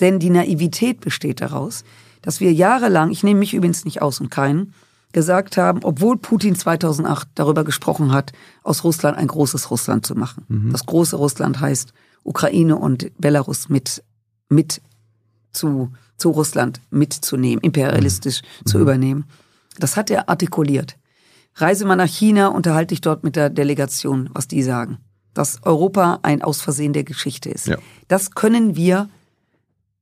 Denn 0.00 0.18
die 0.18 0.28
Naivität 0.28 1.00
besteht 1.00 1.40
daraus, 1.40 1.82
dass 2.20 2.40
wir 2.40 2.52
jahrelang, 2.52 3.10
ich 3.10 3.22
nehme 3.24 3.40
mich 3.40 3.54
übrigens 3.54 3.86
nicht 3.86 4.02
aus 4.02 4.20
und 4.20 4.30
keinen, 4.30 4.74
gesagt 5.12 5.56
haben, 5.56 5.80
obwohl 5.82 6.18
Putin 6.18 6.56
2008 6.56 7.26
darüber 7.36 7.64
gesprochen 7.64 8.12
hat, 8.12 8.32
aus 8.62 8.84
Russland 8.84 9.16
ein 9.16 9.28
großes 9.28 9.70
Russland 9.70 10.04
zu 10.04 10.14
machen. 10.14 10.44
Mhm. 10.48 10.72
Das 10.72 10.84
große 10.84 11.16
Russland 11.16 11.58
heißt 11.58 11.94
Ukraine 12.22 12.76
und 12.76 13.18
Belarus 13.18 13.70
mit, 13.70 14.04
mit 14.50 14.82
zu 15.52 15.90
zu 16.16 16.30
Russland 16.30 16.80
mitzunehmen, 16.90 17.62
imperialistisch 17.62 18.42
mhm. 18.42 18.66
zu 18.66 18.78
übernehmen. 18.78 19.24
Das 19.78 19.96
hat 19.96 20.10
er 20.10 20.28
artikuliert. 20.28 20.96
Reise 21.54 21.86
mal 21.86 21.96
nach 21.96 22.08
China, 22.08 22.48
unterhalte 22.48 22.88
dich 22.88 23.00
dort 23.00 23.24
mit 23.24 23.36
der 23.36 23.50
Delegation, 23.50 24.30
was 24.32 24.48
die 24.48 24.62
sagen. 24.62 24.98
Dass 25.32 25.62
Europa 25.62 26.20
ein 26.22 26.42
Ausversehen 26.42 26.92
der 26.92 27.04
Geschichte 27.04 27.50
ist. 27.50 27.66
Ja. 27.66 27.76
Das 28.08 28.32
können 28.32 28.76
wir 28.76 29.08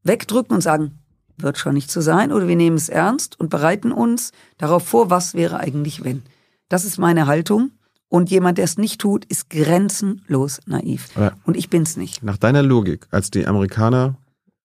wegdrücken 0.03 0.55
und 0.55 0.61
sagen, 0.63 0.99
wird 1.37 1.59
schon 1.59 1.75
nicht 1.75 1.91
so 1.91 2.01
sein, 2.01 2.33
oder 2.33 2.47
wir 2.47 2.57
nehmen 2.57 2.77
es 2.77 2.89
ernst 2.89 3.39
und 3.41 3.51
bereiten 3.51 3.93
uns 3.93 4.33
darauf 4.59 4.87
vor, 4.87 5.11
was 5.11 5.35
wäre 5.35 5.59
eigentlich 5.59 6.05
wenn. 6.05 6.23
Das 6.69 6.85
ist 6.85 6.99
meine 6.99 7.27
Haltung. 7.27 7.71
Und 8.09 8.31
jemand, 8.31 8.59
der 8.59 8.65
es 8.65 8.79
nicht 8.79 9.01
tut, 9.01 9.25
ist 9.25 9.51
grenzenlos 9.51 10.61
naiv. 10.67 11.09
Ja. 11.17 11.33
Und 11.45 11.57
ich 11.57 11.69
bin's 11.69 11.97
nicht. 11.97 12.23
Nach 12.23 12.37
deiner 12.37 12.63
Logik, 12.63 13.09
als 13.11 13.31
die 13.31 13.45
Amerikaner 13.47 14.17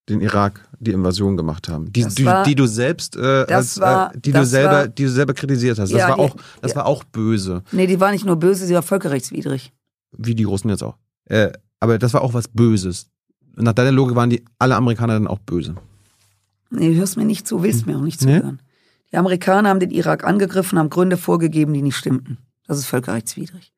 den 0.09 0.21
Irak 0.21 0.61
die 0.79 0.91
Invasion 0.91 1.37
gemacht 1.37 1.67
haben, 1.69 1.91
die, 1.93 2.05
die, 2.05 2.25
war- 2.25 2.43
die 2.43 2.55
du 2.55 2.65
selbst, 2.65 3.15
äh, 3.15 3.45
als, 3.49 3.79
war- 3.79 4.13
äh, 4.15 4.19
die 4.19 4.31
du 4.31 4.45
selber, 4.45 4.71
war- 4.71 4.87
die 4.87 5.03
du 5.03 5.09
selber 5.09 5.33
kritisiert 5.33 5.77
hast. 5.79 5.91
Das 5.91 5.99
Ja, 5.99 6.09
war 6.09 6.15
die- 6.15 6.21
auch, 6.21 6.35
das 6.61 6.71
ja. 6.71 6.77
war 6.77 6.85
auch 6.85 7.03
böse, 7.03 7.63
Nee, 7.71 7.87
die 7.87 7.99
war 7.99 8.11
nicht 8.11 8.25
nur 8.25 8.35
böse, 8.37 8.65
sie 8.65 8.73
war 8.73 8.81
völkerrechtswidrig. 8.83 9.71
wie 10.17 10.35
die 10.35 10.43
Russen 10.45 10.69
jetzt 10.69 10.83
auch. 10.83 10.97
Äh, 11.25 11.51
aber 11.79 11.99
das 11.99 12.13
war 12.13 12.21
auch 12.21 12.33
was 12.33 12.47
Böses. 12.47 13.07
Nach 13.55 13.73
deiner 13.73 13.91
Logik 13.91 14.15
waren 14.15 14.29
die 14.29 14.43
alle 14.57 14.75
Amerikaner 14.75 15.13
dann 15.13 15.27
auch 15.27 15.39
böse. 15.39 15.75
Nee, 16.71 16.89
du 16.93 16.95
hörst 16.95 17.17
mir 17.17 17.25
nicht 17.25 17.47
zu, 17.47 17.61
willst 17.63 17.85
mir 17.87 17.97
auch 17.97 18.01
nicht 18.01 18.21
Nee. 18.25 18.37
zuhören. 18.39 18.61
Die 19.11 19.17
Amerikaner 19.17 19.69
haben 19.69 19.79
den 19.79 19.91
Irak 19.91 20.23
angegriffen, 20.23 20.77
haben 20.79 20.89
Gründe 20.89 21.17
vorgegeben, 21.17 21.73
die 21.73 21.81
nicht 21.81 21.95
stimmten. 21.97 22.37
Das 22.67 22.77
ist 22.77 22.85
völkerrechtswidrig. 22.85 23.71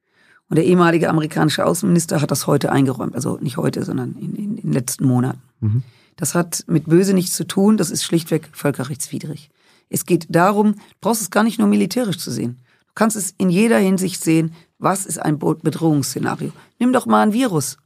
Und 0.50 0.58
der 0.58 0.66
ehemalige 0.66 1.10
amerikanische 1.10 1.66
Außenminister 1.66 2.22
hat 2.22 2.30
das 2.32 2.46
heute 2.48 2.72
eingeräumt. 2.72 3.16
Also 3.16 3.38
nicht 3.42 3.56
heute, 3.58 3.84
sondern 3.86 4.16
in, 4.20 4.36
in, 4.36 4.58
in 4.58 4.64
den 4.64 4.74
letzten 4.74 5.06
Monaten. 5.06 5.40
Mhm. 5.62 5.84
Das 6.16 6.36
hat 6.36 6.64
mit 6.68 6.86
Böse 6.86 7.14
nichts 7.14 7.36
zu 7.36 7.46
tun, 7.46 7.78
das 7.78 7.92
ist 7.92 8.04
schlichtweg 8.04 8.50
völkerrechtswidrig. 8.54 9.50
Es 9.90 10.06
geht 10.06 10.28
darum, 10.30 10.76
du 10.76 10.82
brauchst 11.02 11.22
es 11.22 11.32
gar 11.32 11.44
nicht 11.44 11.60
nur 11.60 11.68
militärisch 11.68 12.18
zu 12.18 12.32
sehen. 12.32 12.64
Du 12.88 12.94
kannst 12.96 13.18
es 13.18 13.34
in 13.38 13.50
jeder 13.50 13.78
Hinsicht 13.78 14.24
sehen, 14.24 14.54
was 14.78 15.06
ist 15.06 15.20
ein 15.20 15.40
Bedrohungsszenario. 15.40 16.52
Nimm 16.80 16.94
doch 16.94 17.06
mal 17.06 17.22
ein 17.22 17.34
Virus. 17.34 17.78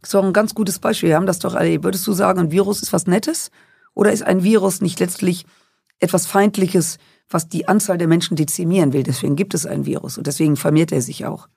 Das 0.00 0.08
ist 0.08 0.14
doch 0.14 0.24
ein 0.24 0.32
ganz 0.32 0.54
gutes 0.54 0.78
Beispiel. 0.78 1.10
Wir 1.10 1.16
haben 1.16 1.26
das 1.26 1.38
doch 1.38 1.54
alle. 1.54 1.82
Würdest 1.84 2.06
du 2.06 2.12
sagen, 2.12 2.40
ein 2.40 2.50
Virus 2.50 2.82
ist 2.82 2.92
was 2.92 3.06
Nettes? 3.06 3.50
Oder 3.94 4.12
ist 4.12 4.22
ein 4.22 4.42
Virus 4.42 4.80
nicht 4.80 4.98
letztlich 5.00 5.46
etwas 5.98 6.26
Feindliches, 6.26 6.98
was 7.28 7.48
die 7.48 7.68
Anzahl 7.68 7.98
der 7.98 8.08
Menschen 8.08 8.36
dezimieren 8.36 8.92
will? 8.92 9.04
Deswegen 9.04 9.36
gibt 9.36 9.54
es 9.54 9.66
ein 9.66 9.86
Virus 9.86 10.18
und 10.18 10.26
deswegen 10.26 10.56
vermehrt 10.56 10.92
er 10.92 11.02
sich 11.02 11.26
auch. 11.26 11.48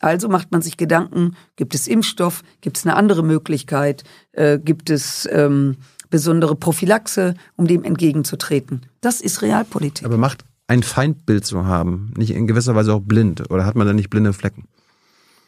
Also 0.00 0.28
macht 0.28 0.52
man 0.52 0.62
sich 0.62 0.76
Gedanken, 0.76 1.36
gibt 1.56 1.74
es 1.74 1.88
Impfstoff, 1.88 2.42
gibt 2.60 2.78
es 2.78 2.86
eine 2.86 2.96
andere 2.96 3.22
Möglichkeit, 3.22 4.04
äh, 4.32 4.58
gibt 4.58 4.90
es 4.90 5.28
ähm, 5.30 5.76
besondere 6.10 6.54
Prophylaxe, 6.54 7.34
um 7.56 7.66
dem 7.66 7.84
entgegenzutreten. 7.84 8.86
Das 9.00 9.20
ist 9.20 9.42
Realpolitik. 9.42 10.06
Aber 10.06 10.16
macht 10.16 10.44
ein 10.68 10.82
Feindbild 10.82 11.44
zu 11.44 11.66
haben, 11.66 12.12
nicht 12.16 12.30
in 12.30 12.46
gewisser 12.46 12.74
Weise 12.74 12.94
auch 12.94 13.00
blind? 13.00 13.50
Oder 13.50 13.64
hat 13.64 13.74
man 13.74 13.86
da 13.86 13.92
nicht 13.92 14.10
blinde 14.10 14.32
Flecken? 14.32 14.68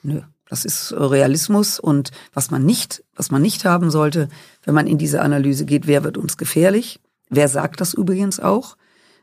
Nö, 0.02 0.22
das 0.48 0.64
ist 0.64 0.92
Realismus 0.92 1.78
und 1.78 2.10
was 2.32 2.50
man 2.50 2.64
nicht, 2.64 3.04
was 3.14 3.30
man 3.30 3.42
nicht 3.42 3.64
haben 3.64 3.90
sollte, 3.90 4.28
wenn 4.64 4.74
man 4.74 4.86
in 4.86 4.98
diese 4.98 5.20
Analyse 5.22 5.66
geht, 5.66 5.86
wer 5.86 6.04
wird 6.04 6.18
uns 6.18 6.36
gefährlich? 6.36 7.00
Wer 7.28 7.48
sagt 7.48 7.80
das 7.80 7.94
übrigens 7.94 8.40
auch, 8.40 8.76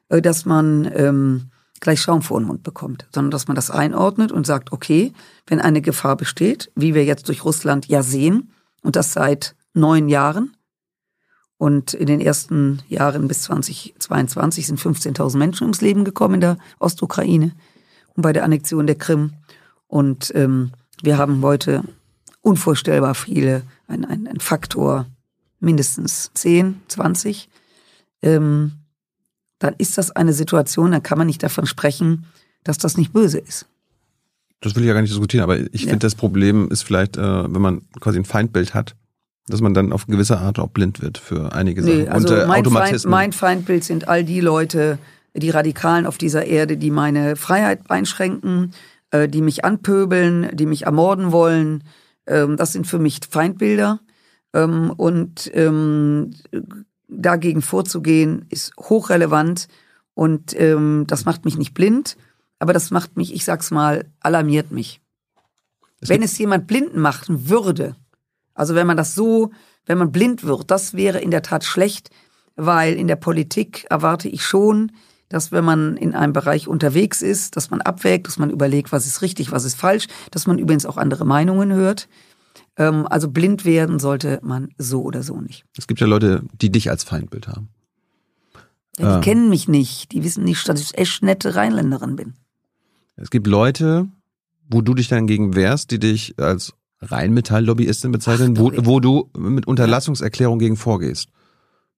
äh, 0.09 0.21
dass 0.21 0.45
man 0.45 0.89
ähm, 0.93 1.49
gleich 1.79 2.01
Schaum 2.01 2.21
vor 2.21 2.39
den 2.39 2.47
Mund 2.47 2.63
bekommt, 2.63 3.07
sondern 3.13 3.31
dass 3.31 3.47
man 3.47 3.55
das 3.55 3.71
einordnet 3.71 4.31
und 4.31 4.47
sagt, 4.47 4.71
okay, 4.71 5.13
wenn 5.45 5.61
eine 5.61 5.81
Gefahr 5.81 6.15
besteht, 6.15 6.71
wie 6.75 6.93
wir 6.93 7.05
jetzt 7.05 7.27
durch 7.27 7.45
Russland 7.45 7.87
ja 7.87 8.03
sehen, 8.03 8.51
und 8.83 8.95
das 8.95 9.13
seit 9.13 9.55
neun 9.73 10.07
Jahren, 10.07 10.55
und 11.57 11.93
in 11.93 12.05
den 12.05 12.21
ersten 12.21 12.83
Jahren 12.87 13.27
bis 13.27 13.41
2022 13.43 14.67
sind 14.67 14.79
15.000 14.79 15.37
Menschen 15.37 15.63
ums 15.63 15.81
Leben 15.81 16.05
gekommen 16.05 16.35
in 16.35 16.41
der 16.41 16.57
Ostukraine 16.79 17.51
und 18.15 18.21
bei 18.21 18.31
der 18.31 18.43
Annexion 18.43 18.85
der 18.85 18.95
Krim. 18.95 19.33
Und 19.87 20.31
ähm, 20.35 20.71
wir 21.01 21.17
haben 21.17 21.41
heute 21.41 21.83
unvorstellbar 22.41 23.15
viele, 23.15 23.63
ein, 23.87 24.05
ein, 24.05 24.27
ein 24.27 24.39
Faktor 24.39 25.07
mindestens 25.59 26.31
10, 26.35 26.79
20. 26.89 27.49
Ähm, 28.21 28.73
dann 29.59 29.75
ist 29.77 29.97
das 29.97 30.11
eine 30.11 30.33
Situation, 30.33 30.91
dann 30.91 31.03
kann 31.03 31.17
man 31.17 31.27
nicht 31.27 31.43
davon 31.43 31.65
sprechen, 31.65 32.25
dass 32.63 32.77
das 32.77 32.97
nicht 32.97 33.13
böse 33.13 33.39
ist. 33.39 33.65
Das 34.61 34.75
will 34.75 34.83
ich 34.83 34.87
ja 34.87 34.93
gar 34.93 35.01
nicht 35.01 35.11
diskutieren, 35.11 35.43
aber 35.43 35.57
ich 35.57 35.83
Ja. 35.83 35.89
finde, 35.89 35.99
das 36.05 36.15
Problem 36.15 36.69
ist 36.69 36.83
vielleicht, 36.83 37.17
äh, 37.17 37.21
wenn 37.21 37.61
man 37.61 37.81
quasi 37.99 38.17
ein 38.17 38.25
Feindbild 38.25 38.73
hat, 38.73 38.95
dass 39.47 39.61
man 39.61 39.73
dann 39.73 39.93
auf 39.93 40.07
gewisse 40.07 40.39
Art 40.39 40.59
auch 40.59 40.69
blind 40.69 41.01
wird 41.01 41.17
für 41.17 41.53
einige 41.53 41.81
Sachen. 41.81 41.97
Nee, 42.03 42.07
also 42.07 42.27
Und 42.27 42.41
äh, 42.41 42.47
mein, 42.47 42.65
Feind, 42.65 43.05
mein 43.05 43.31
Feindbild 43.31 43.83
sind 43.83 44.07
all 44.07 44.23
die 44.23 44.41
Leute, 44.41 44.97
die 45.33 45.51
Radikalen 45.51 46.05
auf 46.05 46.17
dieser 46.17 46.45
Erde, 46.45 46.77
die 46.77 46.91
meine 46.91 47.35
Freiheit 47.35 47.89
einschränken, 47.89 48.73
äh, 49.11 49.29
die 49.29 49.41
mich 49.41 49.63
anpöbeln, 49.63 50.49
die 50.53 50.65
mich 50.65 50.83
ermorden 50.83 51.31
wollen. 51.31 51.83
Ähm, 52.25 52.57
das 52.57 52.73
sind 52.73 52.87
für 52.87 52.99
mich 52.99 53.19
Feindbilder. 53.29 53.99
Ähm, 54.53 54.91
und 54.91 55.49
ähm, 55.53 56.31
dagegen 57.07 57.61
vorzugehen, 57.61 58.45
ist 58.49 58.73
hochrelevant. 58.77 59.67
Und 60.13 60.59
ähm, 60.59 61.05
das 61.07 61.25
macht 61.25 61.45
mich 61.45 61.57
nicht 61.57 61.73
blind, 61.73 62.17
aber 62.59 62.73
das 62.73 62.91
macht 62.91 63.17
mich, 63.17 63.33
ich 63.33 63.45
sag's 63.45 63.71
mal, 63.71 64.05
alarmiert 64.19 64.71
mich. 64.71 65.01
Es 66.01 66.09
wenn 66.09 66.23
es 66.23 66.37
jemand 66.37 66.67
blind 66.67 66.95
machen 66.95 67.49
würde, 67.49 67.95
also 68.53 68.73
wenn 68.73 68.87
man 68.87 68.97
das 68.97 69.15
so, 69.15 69.51
wenn 69.85 69.97
man 69.99 70.11
blind 70.11 70.43
wird, 70.43 70.71
das 70.71 70.95
wäre 70.95 71.19
in 71.19 71.31
der 71.31 71.43
Tat 71.43 71.63
schlecht, 71.63 72.09
weil 72.55 72.95
in 72.95 73.07
der 73.07 73.15
Politik 73.15 73.85
erwarte 73.89 74.27
ich 74.27 74.43
schon, 74.43 74.91
dass 75.29 75.51
wenn 75.51 75.63
man 75.63 75.97
in 75.97 76.15
einem 76.15 76.33
Bereich 76.33 76.67
unterwegs 76.67 77.21
ist, 77.21 77.55
dass 77.55 77.69
man 77.69 77.81
abwägt, 77.81 78.27
dass 78.27 78.39
man 78.39 78.49
überlegt, 78.49 78.91
was 78.91 79.05
ist 79.05 79.21
richtig, 79.21 79.51
was 79.51 79.65
ist 79.65 79.75
falsch, 79.75 80.07
dass 80.31 80.47
man 80.47 80.57
übrigens 80.57 80.85
auch 80.85 80.97
andere 80.97 81.25
Meinungen 81.25 81.71
hört. 81.71 82.07
Ähm, 82.77 83.07
also 83.07 83.29
blind 83.29 83.65
werden 83.65 83.99
sollte 83.99 84.39
man 84.43 84.69
so 84.77 85.01
oder 85.01 85.23
so 85.23 85.41
nicht. 85.41 85.65
Es 85.77 85.87
gibt 85.87 85.99
ja 85.99 86.07
Leute, 86.07 86.43
die 86.61 86.71
dich 86.71 86.89
als 86.89 87.03
Feindbild 87.03 87.47
haben. 87.47 87.69
Ja, 88.97 89.05
die 89.13 89.17
Ah. 89.17 89.19
kennen 89.21 89.49
mich 89.49 89.67
nicht, 89.67 90.11
die 90.11 90.23
wissen 90.23 90.43
nicht, 90.43 90.67
dass 90.69 90.79
ich 90.81 90.97
echt 90.97 91.21
nette 91.23 91.55
Rheinländerin 91.55 92.15
bin. 92.15 92.33
Es 93.15 93.29
gibt 93.29 93.47
Leute, 93.47 94.07
wo 94.69 94.81
du 94.81 94.93
dich 94.93 95.07
dann 95.07 95.27
gegen 95.27 95.55
wehrst, 95.55 95.91
die 95.91 95.99
dich 95.99 96.35
als 96.39 96.73
Rheinmetall-Lobbyistin 97.01 98.11
bezeichnen, 98.11 98.55
Ach, 98.57 98.61
wo, 98.61 98.71
wo 98.85 98.99
du 98.99 99.29
mit 99.37 99.67
Unterlassungserklärung 99.67 100.59
gegen 100.59 100.77
vorgehst. 100.77 101.29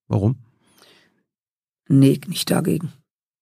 Warum? 0.07 0.35
Nee, 1.87 2.19
nicht 2.27 2.51
dagegen. 2.51 2.91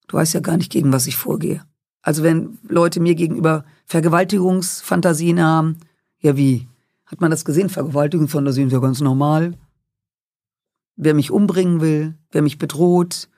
Du 0.07 0.17
weißt 0.17 0.33
ja 0.33 0.39
gar 0.39 0.57
nicht, 0.57 0.71
gegen 0.71 0.93
was 0.93 1.07
ich 1.07 1.15
vorgehe. 1.17 1.63
Also 2.01 2.23
wenn 2.23 2.57
Leute 2.67 2.99
mir 2.99 3.15
gegenüber 3.15 3.65
Vergewaltigungsfantasien 3.85 5.41
haben, 5.41 5.77
ja 6.19 6.37
wie? 6.37 6.67
Hat 7.07 7.21
man 7.21 7.31
das 7.31 7.45
gesehen? 7.45 7.69
Vergewaltigungsfantasien 7.69 8.67
ist 8.67 8.73
ja 8.73 8.79
ganz 8.79 9.01
normal. 9.01 9.53
Wer 10.95 11.13
mich 11.13 11.31
umbringen 11.31 11.81
will, 11.81 12.15
wer 12.31 12.41
mich 12.41 12.57
bedroht, 12.57 13.29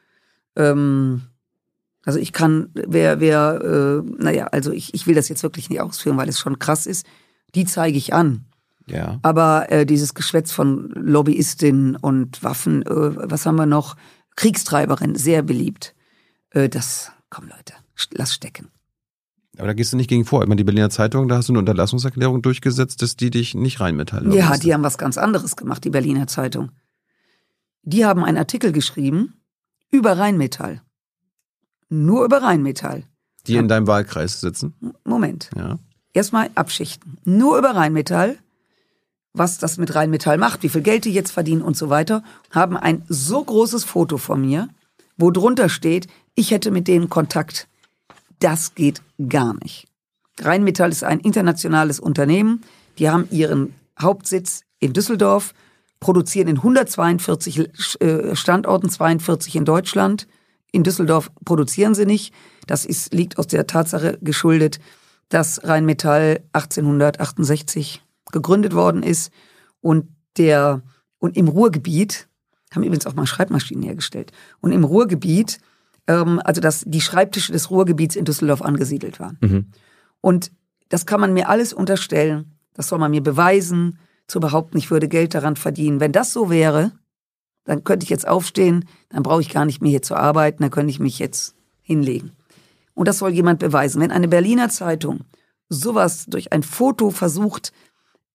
ähm, 0.56 1.22
also 2.06 2.20
ich 2.20 2.34
kann, 2.34 2.70
wer, 2.74 3.20
wer, 3.20 3.62
äh, 3.62 4.12
naja, 4.22 4.48
also 4.48 4.72
ich, 4.72 4.94
ich 4.94 5.06
will 5.06 5.16
das 5.16 5.30
jetzt 5.30 5.44
wirklich 5.44 5.70
nicht 5.70 5.82
ausführen, 5.82 6.18
weil 6.18 6.30
es 6.30 6.40
schon 6.40 6.60
krass 6.60 6.88
ist. 6.88 7.06
Die 7.56 7.66
zeige 7.66 7.98
ich 7.98 8.14
an. 8.14 8.46
Ja. 8.88 9.20
Aber 9.22 9.72
äh, 9.72 9.86
dieses 9.86 10.14
Geschwätz 10.14 10.52
von 10.52 10.90
Lobbyistinnen 10.90 11.96
und 11.96 12.42
Waffen, 12.44 12.84
äh, 12.84 13.30
was 13.30 13.46
haben 13.46 13.58
wir 13.58 13.66
noch? 13.66 13.96
Kriegstreiberin, 14.36 15.16
sehr 15.16 15.44
beliebt. 15.44 15.94
Äh, 16.52 16.70
das, 16.70 17.12
komm 17.30 17.48
Leute, 17.48 17.74
lass 18.12 18.34
stecken. 18.34 18.70
Aber 19.60 19.68
da 19.68 19.74
gehst 19.74 19.92
du 19.94 19.98
nicht 19.98 20.10
gegen 20.10 20.26
vor. 20.26 20.42
Ich 20.42 20.48
meine, 20.48 20.58
die 20.58 20.64
Berliner 20.64 20.90
Zeitung, 20.90 21.28
da 21.28 21.36
hast 21.36 21.50
du 21.50 21.54
eine 21.54 21.60
Unterlassungserklärung 21.60 22.42
durchgesetzt, 22.42 23.02
dass 23.02 23.16
die 23.16 23.30
dich 23.30 23.56
nicht 23.56 23.80
reinmitteilen. 23.80 24.32
Ja, 24.32 24.58
die 24.58 24.74
haben 24.74 24.84
was 24.84 24.98
ganz 24.98 25.18
anderes 25.18 25.56
gemacht, 25.56 25.84
die 25.84 25.90
Berliner 25.90 26.28
Zeitung. 26.28 26.72
Die 27.84 28.06
haben 28.06 28.24
einen 28.24 28.38
Artikel 28.38 28.72
geschrieben 28.72 29.34
über 29.92 30.18
Rheinmetall. 30.18 30.82
Nur 31.90 32.26
über 32.26 32.42
Rheinmetall. 32.42 33.04
die 33.48 33.56
in 33.56 33.68
deinem 33.68 33.88
Wahlkreis 33.88 34.42
sitzen. 34.42 34.76
Moment. 35.04 35.50
Ja. 35.56 35.80
Erstmal 36.14 36.50
abschichten. 36.56 37.18
Nur 37.26 37.58
über 37.58 37.72
Rheinmetall, 37.72 38.38
was 39.34 39.58
das 39.58 39.78
mit 39.78 39.96
Rheinmetall 39.96 40.38
macht, 40.38 40.62
wie 40.64 40.70
viel 40.70 40.82
Geld 40.82 41.06
die 41.06 41.14
jetzt 41.14 41.32
verdienen 41.32 41.62
und 41.62 41.76
so 41.76 41.90
weiter, 41.90 42.24
haben 42.52 42.78
ein 42.78 43.04
so 43.08 43.44
großes 43.44 43.86
Foto 43.86 44.18
von 44.18 44.42
mir, 44.42 44.70
wo 45.18 45.32
drunter 45.32 45.70
steht, 45.70 46.08
ich 46.36 46.52
hätte 46.52 46.72
mit 46.72 46.88
denen 46.88 47.10
Kontakt. 47.10 47.69
Das 48.40 48.76
geht 48.76 49.02
gar 49.28 49.54
nicht. 49.64 49.88
Rheinmetall 50.40 50.92
ist 50.92 51.04
ein 51.04 51.20
internationales 51.20 52.00
Unternehmen. 52.00 52.64
Die 52.98 53.10
haben 53.10 53.28
ihren 53.32 53.76
Hauptsitz 54.00 54.62
in 54.80 54.94
Düsseldorf, 54.94 55.54
produzieren 56.00 56.48
in 56.48 56.58
142 56.58 58.00
äh, 58.00 58.36
Standorten, 58.36 58.90
42 58.90 59.56
in 59.56 59.66
Deutschland. 59.66 60.28
In 60.72 60.84
Düsseldorf 60.84 61.32
produzieren 61.44 61.96
sie 61.96 62.06
nicht. 62.06 62.34
Das 62.68 62.86
ist, 62.86 63.14
liegt 63.14 63.38
aus 63.38 63.48
der 63.48 63.68
Tatsache 63.68 64.18
geschuldet, 64.22 64.80
dass 65.28 65.64
Rheinmetall 65.64 66.42
1868 66.54 68.02
gegründet 68.32 68.74
worden 68.74 69.04
ist 69.04 69.32
und 69.82 70.08
der 70.38 70.82
und 71.18 71.36
im 71.36 71.48
Ruhrgebiet 71.48 72.28
haben 72.72 72.84
übrigens 72.84 73.06
auch 73.06 73.16
mal 73.16 73.26
Schreibmaschinen 73.26 73.84
hergestellt 73.84 74.32
und 74.62 74.72
im 74.72 74.84
Ruhrgebiet 74.84 75.60
ähm, 76.10 76.42
also 76.44 76.60
dass 76.60 76.84
die 76.86 77.02
Schreibtische 77.02 77.54
des 77.54 77.72
Ruhrgebiets 77.72 78.18
in 78.18 78.26
Düsseldorf 78.26 78.62
angesiedelt 78.62 79.22
waren. 79.22 79.38
Und 80.20 80.52
das 80.90 81.06
kann 81.06 81.22
man 81.22 81.34
mir 81.34 81.48
alles 81.48 81.72
unterstellen. 81.72 82.58
Das 82.74 82.88
soll 82.88 83.00
man 83.00 83.12
mir 83.12 83.24
beweisen. 83.24 84.00
Zu 84.28 84.40
behaupten 84.40 84.78
ich 84.78 84.92
würde 84.92 85.08
Geld 85.08 85.34
daran 85.34 85.56
verdienen. 85.56 86.02
Wenn 86.02 86.12
das 86.12 86.34
so 86.34 86.50
wäre 86.50 86.92
dann 87.70 87.84
könnte 87.84 88.04
ich 88.04 88.10
jetzt 88.10 88.28
aufstehen. 88.28 88.86
Dann 89.10 89.22
brauche 89.22 89.42
ich 89.42 89.50
gar 89.50 89.64
nicht 89.64 89.80
mehr 89.80 89.92
hier 89.92 90.02
zu 90.02 90.16
arbeiten. 90.16 90.64
Dann 90.64 90.72
könnte 90.72 90.90
ich 90.90 91.00
mich 91.00 91.20
jetzt 91.20 91.54
hinlegen. 91.84 92.32
Und 92.96 93.08
das 93.08 93.20
soll 93.20 93.30
jemand 93.30 93.60
beweisen. 93.60 94.02
Wenn 94.02 94.12
eine 94.12 94.28
Berliner 94.28 94.70
Zeitung 94.70 95.20
sowas 95.70 96.26
durch 96.26 96.52
ein 96.52 96.64
Foto 96.64 97.12
versucht 97.12 97.72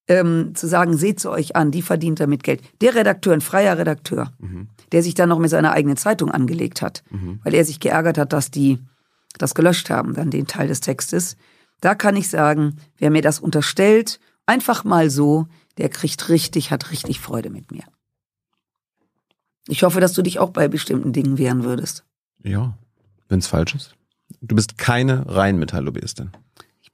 ähm, 0.08 0.54
zu 0.54 0.66
sagen, 0.66 0.96
seht 0.96 1.20
sie 1.20 1.30
euch 1.30 1.56
an, 1.56 1.70
die 1.70 1.82
verdient 1.82 2.20
damit 2.20 2.42
Geld. 2.42 2.62
Der 2.80 2.94
Redakteur, 2.94 3.32
ein 3.32 3.40
freier 3.40 3.78
Redakteur, 3.78 4.32
der 4.92 5.02
sich 5.02 5.14
dann 5.14 5.28
noch 5.28 5.38
mit 5.38 5.50
seiner 5.50 5.72
eigenen 5.72 5.96
Zeitung 5.96 6.30
angelegt 6.30 6.82
hat, 6.82 7.02
weil 7.42 7.54
er 7.54 7.64
sich 7.64 7.80
geärgert 7.80 8.18
hat, 8.18 8.32
dass 8.32 8.50
die 8.50 8.78
das 9.38 9.54
gelöscht 9.54 9.90
haben, 9.90 10.14
dann 10.14 10.30
den 10.30 10.46
Teil 10.46 10.68
des 10.68 10.80
Textes. 10.80 11.36
Da 11.80 11.94
kann 11.94 12.16
ich 12.16 12.28
sagen, 12.28 12.76
wer 12.98 13.10
mir 13.10 13.22
das 13.22 13.40
unterstellt, 13.40 14.20
einfach 14.46 14.84
mal 14.84 15.10
so, 15.10 15.46
der 15.78 15.88
kriegt 15.88 16.28
richtig, 16.28 16.70
hat 16.70 16.90
richtig 16.90 17.20
Freude 17.20 17.50
mit 17.50 17.70
mir. 17.72 17.84
Ich 19.66 19.82
hoffe, 19.82 20.00
dass 20.00 20.12
du 20.12 20.22
dich 20.22 20.38
auch 20.38 20.50
bei 20.50 20.68
bestimmten 20.68 21.12
Dingen 21.12 21.38
wehren 21.38 21.64
würdest. 21.64 22.04
Ja, 22.42 22.76
wenn 23.28 23.38
es 23.38 23.46
falsch 23.46 23.74
ist. 23.74 23.94
Du 24.42 24.54
bist 24.54 24.76
keine 24.78 25.24
Rheinmetall-Lobbyistin. 25.26 26.30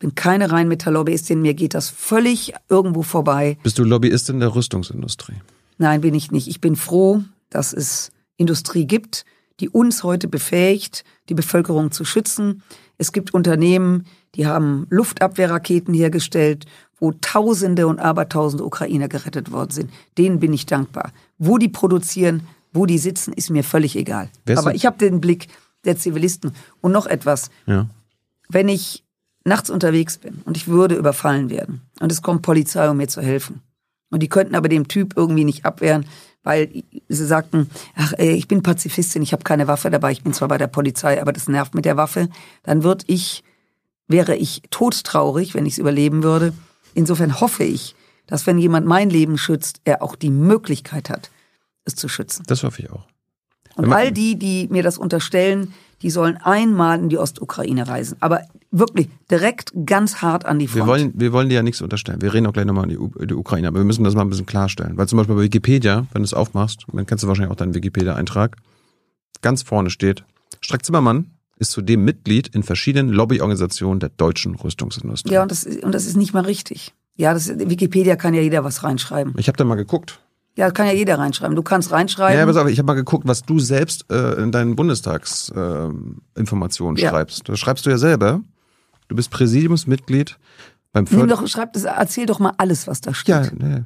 Ich 0.01 0.09
bin 0.09 0.15
keine 0.15 0.51
Rheinmetall-Lobbyistin, 0.51 1.43
mir 1.43 1.53
geht 1.53 1.75
das 1.75 1.91
völlig 1.91 2.55
irgendwo 2.71 3.03
vorbei. 3.03 3.59
Bist 3.63 3.79
du 3.79 3.85
Lobbyistin 3.85 4.41
der 4.41 4.55
Rüstungsindustrie? 4.55 5.35
Nein, 5.77 6.01
bin 6.01 6.15
ich 6.15 6.31
nicht. 6.31 6.49
Ich 6.49 6.59
bin 6.63 6.75
froh, 6.75 7.23
dass 7.51 7.75
es 7.75 8.11
Industrie 8.39 8.87
gibt, 8.87 9.27
die 9.61 9.69
uns 9.69 10.03
heute 10.03 10.27
befähigt, 10.27 11.05
die 11.29 11.35
Bevölkerung 11.35 11.93
zu 11.93 12.07
schützen. 12.07 12.63
Es 12.97 13.13
gibt 13.13 13.35
Unternehmen, 13.35 14.07
die 14.37 14.47
haben 14.47 14.87
Luftabwehrraketen 14.89 15.93
hergestellt, 15.93 16.65
wo 16.99 17.13
Tausende 17.13 17.87
und 17.87 17.99
Abertausende 17.99 18.65
Ukrainer 18.65 19.09
gerettet 19.09 19.53
worden 19.53 19.71
sind. 19.71 19.91
Denen 20.17 20.41
bin 20.41 20.55
ich 20.55 20.65
dankbar. 20.65 21.13
Wo 21.37 21.59
die 21.59 21.69
produzieren, 21.69 22.47
wo 22.73 22.87
die 22.87 22.97
sitzen, 22.97 23.35
ist 23.35 23.51
mir 23.51 23.65
völlig 23.65 23.97
egal. 23.97 24.31
Wer 24.47 24.55
ist 24.55 24.61
Aber 24.61 24.75
ich 24.75 24.87
habe 24.87 24.97
den 24.97 25.21
Blick 25.21 25.49
der 25.85 25.99
Zivilisten. 25.99 26.53
Und 26.81 26.93
noch 26.93 27.05
etwas. 27.05 27.51
Ja. 27.67 27.87
Wenn 28.49 28.71
ich 28.71 29.05
nachts 29.51 29.69
unterwegs 29.69 30.17
bin 30.17 30.43
und 30.45 30.57
ich 30.57 30.69
würde 30.69 30.95
überfallen 30.95 31.51
werden 31.51 31.83
und 32.01 32.13
es 32.13 32.23
kommt 32.23 32.43
Polizei, 32.43 32.89
um 32.89 32.97
mir 32.97 33.09
zu 33.09 33.21
helfen 33.21 33.61
und 34.11 34.21
die 34.23 34.29
könnten 34.29 34.55
aber 34.55 34.69
dem 34.69 34.87
Typ 34.87 35.15
irgendwie 35.17 35.45
nicht 35.45 35.65
abwehren, 35.65 36.07
weil 36.45 36.85
sie 37.09 37.27
sagten, 37.27 37.69
ach, 37.97 38.13
ey, 38.17 38.31
ich 38.31 38.47
bin 38.47 38.63
Pazifistin, 38.63 39.23
ich 39.23 39.33
habe 39.33 39.43
keine 39.43 39.67
Waffe 39.67 39.91
dabei, 39.91 40.13
ich 40.13 40.23
bin 40.23 40.33
zwar 40.33 40.47
bei 40.47 40.57
der 40.57 40.69
Polizei, 40.69 41.21
aber 41.21 41.33
das 41.33 41.49
nervt 41.49 41.75
mit 41.75 41.85
der 41.85 41.97
Waffe, 41.97 42.29
dann 42.63 42.85
würde 42.85 43.05
ich, 43.09 43.43
wäre 44.07 44.37
ich 44.37 44.63
todtraurig, 44.71 45.55
wenn 45.55 45.67
ich 45.67 45.75
es 45.75 45.79
überleben 45.79 46.23
würde. 46.23 46.53
Insofern 46.95 47.41
hoffe 47.41 47.65
ich, 47.65 47.97
dass 48.29 48.47
wenn 48.47 48.57
jemand 48.57 48.87
mein 48.87 49.11
Leben 49.11 49.37
schützt, 49.37 49.81
er 49.85 50.01
auch 50.01 50.15
die 50.15 50.31
Möglichkeit 50.31 51.11
hat, 51.11 51.31
es 51.85 51.97
zu 51.97 52.09
schützen. 52.09 52.45
Das 52.47 52.63
hoffe 52.63 52.83
ich 52.83 52.91
auch. 52.91 53.07
Und 53.75 53.93
all 53.93 54.13
die, 54.13 54.39
die 54.39 54.69
mir 54.71 54.83
das 54.83 54.97
unterstellen, 54.97 55.75
die 56.03 56.11
sollen 56.11 56.37
einmal 56.39 56.99
in 56.99 57.09
die 57.09 57.19
Ostukraine 57.19 57.87
reisen. 57.89 58.17
Aber 58.21 58.43
wirklich 58.71 59.09
direkt 59.31 59.73
ganz 59.85 60.23
hart 60.23 60.47
an 60.47 60.59
die 60.59 60.67
Front. 60.69 60.83
Wir 60.83 60.87
wollen, 60.87 61.13
wir 61.15 61.33
wollen 61.33 61.49
dir 61.49 61.57
ja 61.57 61.63
nichts 61.63 61.81
unterstellen. 61.83 62.23
Wir 62.23 62.33
reden 62.33 62.47
auch 62.47 62.53
gleich 62.53 62.65
nochmal 62.67 62.85
in 62.85 62.91
die, 62.91 62.99
U 62.99 63.09
die 63.09 63.35
Ukraine, 63.35 63.69
aber 63.69 63.79
wir 63.79 63.85
müssen 63.85 64.05
das 64.05 64.15
mal 64.15 64.23
ein 64.23 64.31
bisschen 64.31 64.47
klarstellen. 64.47 64.97
Weil 64.97 65.09
zum 65.09 65.17
Beispiel 65.19 65.35
bei 65.37 65.43
Wikipedia, 65.43 66.07
wenn 66.13 66.23
du 66.23 66.25
es 66.27 66.35
aufmachst, 66.35 66.87
dann 66.93 67.07
kennst 67.07 67.25
du 67.25 67.29
wahrscheinlich 67.29 67.53
auch 67.53 67.57
deinen 67.57 67.75
Wikipedia-Eintrag, 67.75 68.57
ganz 69.43 69.63
vorne 69.63 69.91
steht, 69.91 70.25
Strack 70.61 70.85
Zimmermann 70.85 71.31
ist 71.59 71.73
zudem 71.73 72.05
Mitglied 72.05 72.49
in 72.49 72.63
verschiedenen 72.63 73.11
Lobbyorganisationen 73.11 74.01
der 74.01 74.09
deutschen 74.11 74.55
Rüstungsindustrie. 74.55 75.33
ja, 75.33 75.43
und 75.43 75.51
das, 75.51 75.65
ist- 75.65 75.83
und 75.85 75.93
das 75.95 76.07
ist 76.07 76.17
nicht 76.17 76.33
mal 76.33 76.45
richtig. 76.45 76.95
Ja, 77.17 77.35
das, 77.35 77.49
Wikipedia 77.59 78.17
kann 78.17 78.33
ja 78.33 78.41
jeder 78.41 78.65
was 78.65 78.83
reinschreiben. 78.83 79.35
Ich 79.37 79.49
habe 79.49 79.57
da 79.59 79.65
mal 79.65 79.75
geguckt. 79.75 80.21
Ja, 80.61 80.71
kann 80.71 80.87
ja 80.87 80.93
jeder 80.93 81.19
reinschreiben. 81.19 81.57
Du 81.57 81.63
kannst 81.63 81.91
reinschreiben. 81.91 82.39
Ja, 82.39 82.45
pass 82.45 82.57
auf, 82.57 82.69
ich 82.69 82.77
habe 82.79 82.87
mal 82.87 82.93
geguckt, 82.95 83.27
was 83.27 83.43
du 83.45 83.59
selbst 83.59 84.05
äh, 84.13 84.35
in 84.43 84.53
deinen 84.53 84.77
Bundestagsinformationen 84.77 86.99
äh, 86.99 87.03
Ja. 87.03 87.09
schreibst. 87.11 87.49
Da 87.49 87.57
schreibst 87.57 87.87
du 87.87 87.91
ja 87.91 87.97
selber, 87.97 88.43
du 89.09 89.17
bist 89.17 89.31
Präsidiumsmitglied 89.31 90.37
beim 90.93 91.05
Nimm 91.05 91.21
Förder... 91.21 91.37
doch, 91.37 91.49
schreib 91.49 91.73
das, 91.73 91.85
erzähl 91.85 92.27
doch 92.27 92.41
mal 92.41 92.53
alles, 92.59 92.87
was 92.87 93.01
da 93.01 93.15
steht. 93.15 93.35
Ja, 93.35 93.47
nee, 93.57 93.85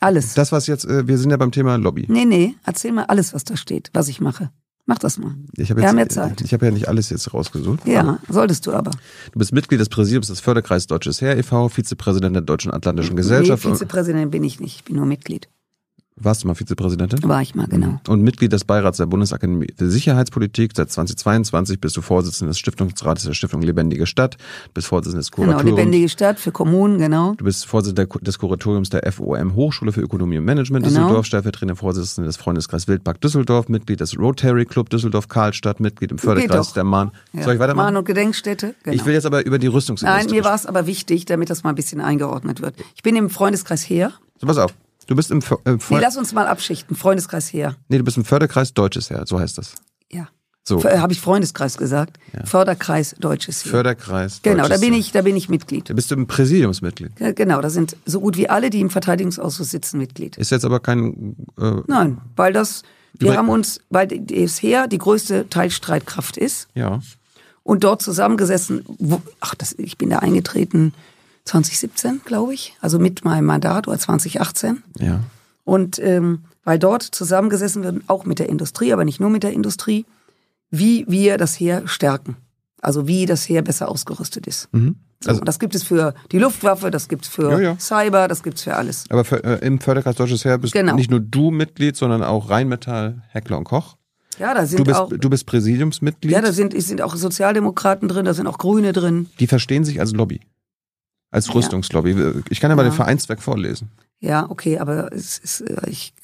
Alles. 0.00 0.32
das 0.32 0.52
was 0.52 0.66
jetzt, 0.66 0.86
äh, 0.86 1.06
wir 1.06 1.18
sind 1.18 1.30
ja 1.30 1.36
beim 1.36 1.52
Thema 1.52 1.76
Lobby. 1.76 2.06
nee, 2.08 2.24
nee, 2.24 2.54
erzähl 2.64 2.92
mal 2.92 3.04
alles, 3.04 3.34
was 3.34 3.44
da 3.44 3.54
steht, 3.56 3.90
was 3.92 4.08
ich 4.08 4.22
mache. 4.22 4.50
Mach 4.86 4.98
das 4.98 5.16
mal. 5.18 5.34
Ich 5.56 5.70
hab 5.70 5.78
Wir 5.78 5.82
jetzt, 5.84 5.90
haben 5.90 5.98
ja 5.98 6.08
Zeit. 6.08 6.40
Ich 6.42 6.52
habe 6.52 6.66
ja 6.66 6.70
nicht 6.72 6.88
alles 6.88 7.08
jetzt 7.08 7.32
rausgesucht. 7.32 7.86
Ja, 7.86 8.18
solltest 8.28 8.66
du 8.66 8.72
aber. 8.72 8.90
Du 9.32 9.38
bist 9.38 9.54
Mitglied 9.54 9.80
des 9.80 9.88
Präsidiums 9.88 10.26
des 10.28 10.40
Förderkreises 10.40 10.86
Deutsches 10.88 11.22
Heer 11.22 11.38
e.V., 11.38 11.70
Vizepräsident 11.70 12.34
der 12.36 12.42
Deutschen 12.42 12.70
Atlantischen 12.70 13.14
Nee, 13.14 13.22
Gesellschaft. 13.22 13.62
Vizepräsident 13.62 14.30
bin 14.30 14.44
ich 14.44 14.60
nicht. 14.60 14.76
Ich 14.76 14.84
bin 14.84 14.96
nur 14.96 15.06
Mitglied. 15.06 15.48
Warst 16.16 16.44
du 16.44 16.46
mal 16.46 16.54
Vizepräsidentin? 16.54 17.18
War 17.24 17.42
ich 17.42 17.56
mal, 17.56 17.66
genau. 17.66 17.98
Und 18.06 18.22
Mitglied 18.22 18.52
des 18.52 18.64
Beirats 18.64 18.98
der 18.98 19.06
Bundesakademie 19.06 19.66
für 19.76 19.90
Sicherheitspolitik. 19.90 20.70
Seit 20.76 20.88
2022 20.92 21.80
bist 21.80 21.96
du 21.96 22.02
Vorsitzender 22.02 22.50
des 22.50 22.58
Stiftungsrates 22.60 23.24
der 23.24 23.34
Stiftung 23.34 23.62
Lebendige 23.62 24.06
Stadt, 24.06 24.36
bist 24.74 24.86
Vorsitzender 24.86 25.18
des 25.18 25.32
Genau, 25.32 25.46
Kuratoriums. 25.48 25.76
lebendige 25.76 26.08
Stadt 26.08 26.38
für 26.38 26.52
Kommunen, 26.52 26.98
genau. 26.98 27.34
Du 27.34 27.44
bist 27.44 27.66
Vorsitzender 27.66 28.06
des 28.20 28.38
Kuratoriums 28.38 28.90
der 28.90 29.10
FOM 29.12 29.56
Hochschule 29.56 29.90
für 29.90 30.02
Ökonomie 30.02 30.38
und 30.38 30.44
Management 30.44 30.86
Genau. 30.86 31.00
Düsseldorf, 31.00 31.26
stellvertretender 31.26 31.74
Vorsitzender 31.74 32.28
des 32.28 32.36
Freundeskreis 32.36 32.86
Wildpark 32.86 33.20
Düsseldorf, 33.20 33.68
Mitglied 33.68 33.98
des 33.98 34.16
Rotary 34.16 34.66
Club 34.66 34.90
Düsseldorf 34.90 35.26
Karlstadt, 35.26 35.80
Mitglied 35.80 36.12
im 36.12 36.18
Förderkreis 36.18 36.74
der 36.74 36.84
Mahn. 36.84 37.10
Ja. 37.32 37.42
Soll 37.42 37.54
ich 37.54 37.58
weitermachen? 37.60 37.86
Mahn- 37.86 37.96
und 37.96 38.04
Gedenkstätte, 38.04 38.76
genau. 38.84 38.94
Ich 38.94 39.04
will 39.04 39.14
jetzt 39.14 39.26
aber 39.26 39.44
über 39.44 39.58
die 39.58 39.66
Rüstungsindustrie. 39.66 40.26
Nein, 40.26 40.30
mir 40.30 40.44
war 40.44 40.54
es 40.54 40.64
aber 40.64 40.86
wichtig, 40.86 41.24
damit 41.24 41.50
das 41.50 41.64
mal 41.64 41.70
ein 41.70 41.74
bisschen 41.76 42.00
eingeordnet 42.00 42.62
wird. 42.62 42.76
Ich 42.94 43.02
bin 43.02 43.16
im 43.16 43.30
Freundeskreis 43.30 43.82
Heer. 43.82 44.12
So, 44.40 44.46
pass 44.46 44.58
auf. 44.58 44.72
Du 45.06 45.16
bist 45.16 45.30
im, 45.30 45.40
Fö- 45.40 45.58
äh, 45.64 45.78
Nee, 45.90 45.98
lass 46.00 46.16
uns 46.16 46.32
mal 46.32 46.46
abschichten. 46.46 46.96
Freundeskreis 46.96 47.52
Heer. 47.52 47.76
nee, 47.88 47.98
du 47.98 48.04
bist 48.04 48.16
im 48.16 48.24
Förderkreis 48.24 48.74
Deutsches 48.74 49.10
Heer, 49.10 49.24
so 49.26 49.38
heißt 49.38 49.58
das. 49.58 49.74
Ja. 50.10 50.28
So, 50.66 50.82
Habe 50.82 51.12
ich 51.12 51.20
Freundeskreis 51.20 51.76
gesagt? 51.76 52.18
Förderkreis 52.44 53.14
Deutsches 53.18 53.64
Heer. 53.64 53.70
Förderkreis 53.72 54.40
genau, 54.42 54.66
da 54.66 54.78
bin 54.78 54.94
ich, 54.94 55.12
da 55.12 55.20
bin 55.20 55.36
ich 55.36 55.50
Mitglied. 55.50 55.90
Da 55.90 55.94
bist 55.94 56.10
du 56.10 56.14
im 56.14 56.26
Präsidiumsmitglied. 56.26 57.12
Ja, 57.20 57.32
Genau, 57.32 57.60
da 57.60 57.68
sind 57.68 57.96
so 58.06 58.20
gut 58.20 58.36
wie 58.38 58.48
alle, 58.48 58.70
die 58.70 58.80
im 58.80 58.88
Verteidigungsausschuss 58.88 59.70
sitzen, 59.70 59.98
Mitglied. 59.98 60.38
Ist 60.38 60.50
jetzt 60.50 60.64
aber 60.64 60.80
kein. 60.80 61.36
Äh, 61.58 61.82
Nein, 61.86 62.18
weil 62.36 62.54
das, 62.54 62.82
wir 63.18 63.28
Über- 63.28 63.36
haben 63.36 63.50
uns, 63.50 63.80
weil 63.90 64.06
das 64.08 64.62
Heer 64.62 64.86
die 64.88 64.96
größte 64.98 65.50
Teilstreitkraft 65.50 66.38
ist 66.38 66.68
ja. 66.74 67.00
und 67.62 67.84
dort 67.84 68.00
zusammengesessen, 68.00 68.86
wo, 68.98 69.20
ach, 69.40 69.54
das, 69.54 69.74
ich 69.78 69.98
bin 69.98 70.08
da 70.08 70.20
eingetreten 70.20 70.94
2017, 71.44 72.22
glaube 72.24 72.54
ich, 72.54 72.76
also 72.80 72.98
mit 72.98 73.24
meinem 73.24 73.44
Mandat 73.46 73.86
oder 73.88 73.98
2018. 73.98 74.82
Ja. 74.98 75.20
Und 75.64 75.98
ähm, 75.98 76.44
weil 76.64 76.78
dort 76.78 77.02
zusammengesessen 77.02 77.82
wird, 77.82 78.02
auch 78.06 78.24
mit 78.24 78.38
der 78.38 78.48
Industrie, 78.48 78.92
aber 78.92 79.04
nicht 79.04 79.20
nur 79.20 79.30
mit 79.30 79.42
der 79.42 79.52
Industrie, 79.52 80.06
wie 80.70 81.04
wir 81.08 81.36
das 81.38 81.58
Heer 81.60 81.86
stärken. 81.86 82.36
Also 82.80 83.06
wie 83.06 83.24
das 83.26 83.48
Heer 83.48 83.62
besser 83.62 83.88
ausgerüstet 83.88 84.46
ist. 84.46 84.68
Mhm. 84.72 84.96
So, 85.20 85.30
Also- 85.30 85.40
und 85.40 85.46
das 85.48 85.58
gibt 85.58 85.74
es 85.74 85.82
für 85.82 86.14
die 86.32 86.38
Luftwaffe, 86.38 86.90
das 86.90 87.08
gibt 87.08 87.24
es 87.24 87.30
für 87.30 87.50
Ja, 87.52 87.58
ja. 87.60 87.76
Cyber, 87.78 88.28
das 88.28 88.42
gibt 88.42 88.58
es 88.58 88.64
für 88.64 88.74
alles. 88.74 89.04
Aber 89.08 89.24
für, 89.24 89.42
äh, 89.42 89.66
im 89.66 89.80
Förderkreis 89.80 90.16
Deutsches 90.16 90.44
Heer 90.44 90.58
bist 90.58 90.72
Genau. 90.74 90.94
nicht 90.94 91.10
nur 91.10 91.20
du 91.20 91.50
Mitglied, 91.50 91.96
sondern 91.96 92.22
auch 92.22 92.50
Rheinmetall, 92.50 93.22
Heckler 93.30 93.56
und 93.58 93.64
Koch. 93.64 93.96
Ja, 94.38 94.52
da 94.52 94.66
sind 94.66 94.80
Du 94.80 94.84
bist, 94.84 94.96
auch, 94.98 95.10
du 95.10 95.30
bist 95.30 95.46
Präsidiumsmitglied. 95.46 96.32
ja, 96.32 96.40
da 96.42 96.52
sind, 96.52 96.74
sind 96.82 97.00
auch 97.00 97.14
Sozialdemokraten 97.16 98.08
drin, 98.08 98.24
da 98.26 98.34
sind 98.34 98.46
auch 98.48 98.58
Grüne 98.58 98.92
drin. 98.92 99.28
Die 99.40 99.46
verstehen 99.46 99.84
sich 99.84 100.00
als 100.00 100.12
Lobby. 100.12 100.40
Als 101.34 101.52
Rüstungslobby. 101.54 102.42
Ich 102.50 102.60
kann 102.60 102.70
ja 102.70 102.76
mal 102.76 102.84
den 102.84 102.92
Vereinszweck 102.92 103.42
vorlesen. 103.42 103.90
Ja, 104.20 104.48
okay, 104.48 104.78
aber 104.78 105.12
es 105.12 105.38
ist, 105.38 105.60
äh, 105.62 105.88
ich 105.90 106.14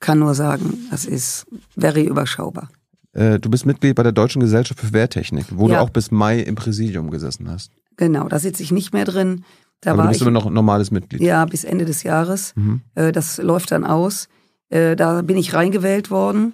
kann 0.00 0.18
nur 0.20 0.34
sagen, 0.34 0.86
das 0.90 1.04
ist 1.04 1.46
very 1.76 2.04
überschaubar. 2.06 2.68
Äh, 3.12 3.38
Du 3.40 3.50
bist 3.50 3.66
Mitglied 3.66 3.94
bei 3.96 4.02
der 4.04 4.12
Deutschen 4.12 4.40
Gesellschaft 4.40 4.78
für 4.80 4.92
Wehrtechnik, 4.92 5.46
wo 5.50 5.68
Ja. 5.68 5.74
du 5.76 5.80
auch 5.82 5.90
bis 5.90 6.10
Mai 6.10 6.38
im 6.40 6.54
Präsidium 6.54 7.10
gesessen 7.10 7.50
hast. 7.50 7.72
Genau, 7.96 8.28
da 8.28 8.38
sitze 8.38 8.62
ich 8.62 8.70
nicht 8.72 8.92
mehr 8.94 9.04
drin. 9.04 9.44
Da 9.80 9.92
Aber 9.92 10.02
du 10.04 10.08
bist 10.08 10.20
ich 10.20 10.26
immer 10.26 10.30
noch 10.30 10.46
ein 10.46 10.52
normales 10.54 10.90
Mitglied. 10.92 11.20
Ja, 11.20 11.44
bis 11.44 11.64
Ende 11.64 11.84
des 11.84 12.04
Jahres. 12.04 12.52
Mhm. 12.54 12.82
Äh, 12.94 13.10
Das 13.12 13.38
läuft 13.38 13.72
dann 13.72 13.84
aus. 13.84 14.28
Äh, 14.70 14.94
Da 14.96 15.22
bin 15.22 15.36
ich 15.36 15.54
reingewählt 15.54 16.10
worden 16.10 16.52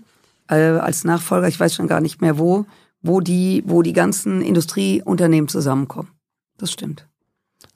äh, 0.49 0.57
als 0.57 1.05
Nachfolger. 1.05 1.47
Ich 1.47 1.61
weiß 1.61 1.75
schon 1.75 1.89
gar 1.89 2.01
nicht 2.01 2.23
mehr 2.23 2.39
wo, 2.39 2.65
wo 3.03 3.21
die, 3.21 3.63
wo 3.67 3.83
die 3.83 3.93
ganzen 3.93 4.41
Industrieunternehmen 4.41 5.49
zusammenkommen. 5.49 6.09
Das 6.57 6.73
stimmt. 6.73 7.07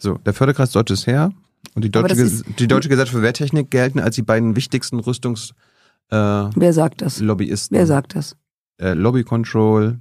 So, 0.03 0.19
der 0.19 0.33
Förderkreis 0.35 0.73
Deutsches 0.73 1.07
Heer 1.07 1.33
und 1.77 1.85
die 1.85 1.91
Deutsche, 1.91 2.17
Ge- 2.17 2.43
die 2.59 2.67
Deutsche 2.67 2.89
Gesellschaft 2.89 3.17
für 3.17 3.23
Wehrtechnik 3.23 3.71
gelten 3.71 4.01
als 4.01 4.17
die 4.17 4.23
beiden 4.23 4.57
wichtigsten 4.57 4.99
Rüstungslobbyisten. 4.99 5.57
Äh, 6.11 6.51
Wer 6.61 6.73
sagt 6.73 7.03
das? 7.03 7.21
Lobbyisten. 7.21 7.77
Wer 7.79 7.87
sagt 7.87 8.17
das? 8.17 8.37
Äh, 8.79 8.95
Lobby 8.95 9.23
Control. 9.23 9.99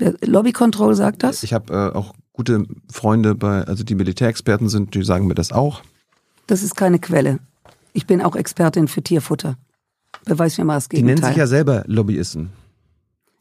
Der 0.00 0.14
Lobby 0.22 0.52
Control 0.52 0.94
sagt 0.96 1.22
das? 1.22 1.44
Ich 1.44 1.52
habe 1.52 1.72
äh, 1.72 1.96
auch 1.96 2.14
gute 2.32 2.64
Freunde 2.92 3.34
bei, 3.36 3.62
also 3.62 3.84
die 3.84 3.94
Militärexperten 3.94 4.68
sind, 4.68 4.94
die 4.94 5.04
sagen 5.04 5.28
mir 5.28 5.34
das 5.36 5.52
auch. 5.52 5.82
Das 6.48 6.62
ist 6.64 6.74
keine 6.76 6.98
Quelle. 6.98 7.38
Ich 7.92 8.06
bin 8.06 8.20
auch 8.20 8.34
Expertin 8.34 8.88
für 8.88 9.02
Tierfutter. 9.02 9.56
Beweis 10.24 10.58
mir 10.58 10.64
mal 10.64 10.74
das 10.74 10.88
Die 10.88 10.96
nennen 10.96 11.08
Gegenteil. 11.08 11.30
sich 11.30 11.38
ja 11.38 11.46
selber 11.46 11.84
Lobbyisten. 11.86 12.50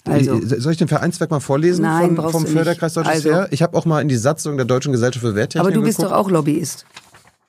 Also. 0.08 0.40
Soll 0.60 0.72
ich 0.72 0.78
den 0.78 0.88
Vereinszweck 0.88 1.32
mal 1.32 1.40
vorlesen 1.40 1.84
Nein, 1.84 2.08
vom, 2.08 2.16
brauchst 2.16 2.32
vom. 2.32 2.46
Förderkreis 2.46 2.94
Deutsches 2.94 3.14
Also. 3.14 3.30
Heer? 3.30 3.48
Ich 3.52 3.62
habe 3.64 3.78
auch 3.78 3.86
mal 3.86 4.02
in 4.02 4.08
die 4.08 4.18
Satzung 4.18 4.58
der 4.58 4.66
Deutschen 4.66 4.92
Gesellschaft 4.92 5.26
für 5.26 5.36
Wehrtechnik 5.36 5.62
Aber 5.66 5.72
du 5.72 5.82
bist 5.82 5.98
geguckt. 5.98 6.14
doch 6.14 6.18
auch 6.18 6.30
Lobbyist. 6.30 6.86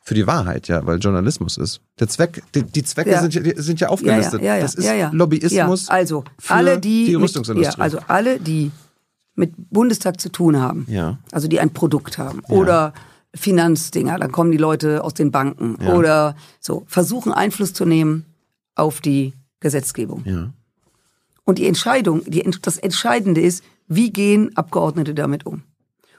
Für 0.02 0.14
die 0.14 0.26
Wahrheit, 0.26 0.68
ja, 0.68 0.86
weil 0.86 0.98
Journalismus 0.98 1.58
ist. 1.58 1.80
Der 1.98 2.08
Zweck, 2.08 2.42
die, 2.54 2.62
die 2.62 2.84
Zwecke 2.84 3.10
Ja. 3.10 3.20
sind, 3.20 3.32
sind 3.56 3.80
ja 3.80 3.88
aufgelistet. 3.88 4.40
Ja, 4.40 4.54
ja, 4.54 4.56
ja, 4.56 4.62
das 4.62 4.74
ist. 4.76 4.88
Lobbyismus 5.12 5.88
also 5.88 6.22
für 6.38 6.54
alle 6.54 6.78
die, 6.78 7.06
die 7.06 7.12
mit, 7.14 7.22
Rüstungsindustrie. 7.24 7.78
Ja, 7.78 7.82
also 7.82 7.98
alle 8.06 8.38
die 8.38 8.70
mit 9.34 9.52
Bundestag 9.70 10.20
zu 10.20 10.30
tun 10.30 10.60
haben. 10.60 10.86
Ja. 10.88 11.18
Also 11.32 11.48
die 11.48 11.60
ein 11.60 11.70
Produkt 11.70 12.18
haben 12.18 12.40
oder 12.48 12.94
Finanzdinger, 13.34 14.18
dann 14.18 14.32
kommen 14.32 14.50
die 14.50 14.58
Leute 14.58 15.04
aus 15.04 15.14
den 15.14 15.30
Banken 15.30 15.76
oder 15.88 16.36
so, 16.60 16.84
versuchen 16.86 17.32
Einfluss 17.32 17.72
zu 17.74 17.84
nehmen 17.84 18.24
auf 18.76 19.00
die 19.00 19.34
Gesetzgebung. 19.60 20.22
Ja. 20.24 20.52
Und 21.46 21.56
die 21.58 21.66
Entscheidung, 21.66 22.22
die, 22.26 22.44
das 22.60 22.76
Entscheidende 22.76 23.40
ist, 23.40 23.64
wie 23.88 24.12
gehen 24.12 24.54
Abgeordnete 24.56 25.14
damit 25.14 25.46
um? 25.46 25.62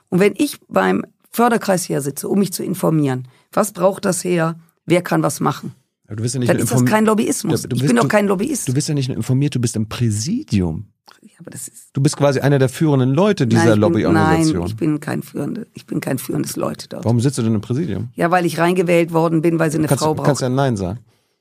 Und 0.09 0.19
wenn 0.19 0.33
ich 0.37 0.57
beim 0.69 1.03
Förderkreis 1.29 1.83
hier 1.83 2.01
sitze, 2.01 2.27
um 2.29 2.39
mich 2.39 2.53
zu 2.53 2.63
informieren, 2.63 3.27
was 3.51 3.73
braucht 3.73 4.05
das 4.05 4.23
her, 4.23 4.57
wer 4.85 5.01
kann 5.01 5.21
was 5.21 5.39
machen, 5.41 5.73
du 6.09 6.15
bist 6.23 6.33
ja 6.35 6.39
nicht 6.39 6.49
dann 6.49 6.57
ist 6.59 6.71
das 6.71 6.85
kein 6.85 7.05
Lobbyismus. 7.05 7.63
Ja, 7.63 7.67
du 7.67 7.75
ich 7.75 7.81
bist- 7.81 7.93
bin 7.93 8.01
doch 8.01 8.07
kein 8.07 8.27
Lobbyist. 8.27 8.69
Du 8.69 8.73
bist 8.73 8.87
ja 8.87 8.93
nicht 8.95 9.09
nur 9.09 9.17
informiert, 9.17 9.53
du 9.53 9.59
bist 9.59 9.75
im 9.75 9.89
Präsidium. 9.89 10.87
Ja, 11.21 11.31
aber 11.39 11.51
das 11.51 11.67
ist, 11.67 11.89
Du 11.93 12.01
bist 12.01 12.15
quasi 12.15 12.39
einer 12.39 12.57
der 12.59 12.69
führenden 12.69 13.13
Leute 13.13 13.47
dieser 13.47 13.63
nein, 13.65 13.69
ich 13.69 13.73
bin, 13.75 13.81
Lobbyorganisation. 13.81 14.59
Nein, 14.59 14.67
ich 14.67 14.75
bin 14.77 14.99
kein 15.01 15.23
führende, 15.23 15.67
ich 15.73 15.85
bin 15.85 15.99
kein 15.99 16.17
führendes 16.19 16.55
Leute 16.55 16.87
dort. 16.87 17.03
Warum 17.05 17.19
sitzt 17.19 17.37
du 17.37 17.41
denn 17.41 17.53
im 17.55 17.61
Präsidium? 17.61 18.09
Ja, 18.15 18.31
weil 18.31 18.45
ich 18.45 18.59
reingewählt 18.59 19.11
worden 19.11 19.41
bin, 19.41 19.59
weil 19.59 19.71
sie 19.71 19.77
eine 19.77 19.87
Kannst, 19.87 20.03
Frau 20.03 20.13
du 20.13 20.23
kannst 20.23 20.41
braucht. 20.41 20.49
ja 20.49 20.55
Nein 20.55 20.77
sagen. 20.77 20.99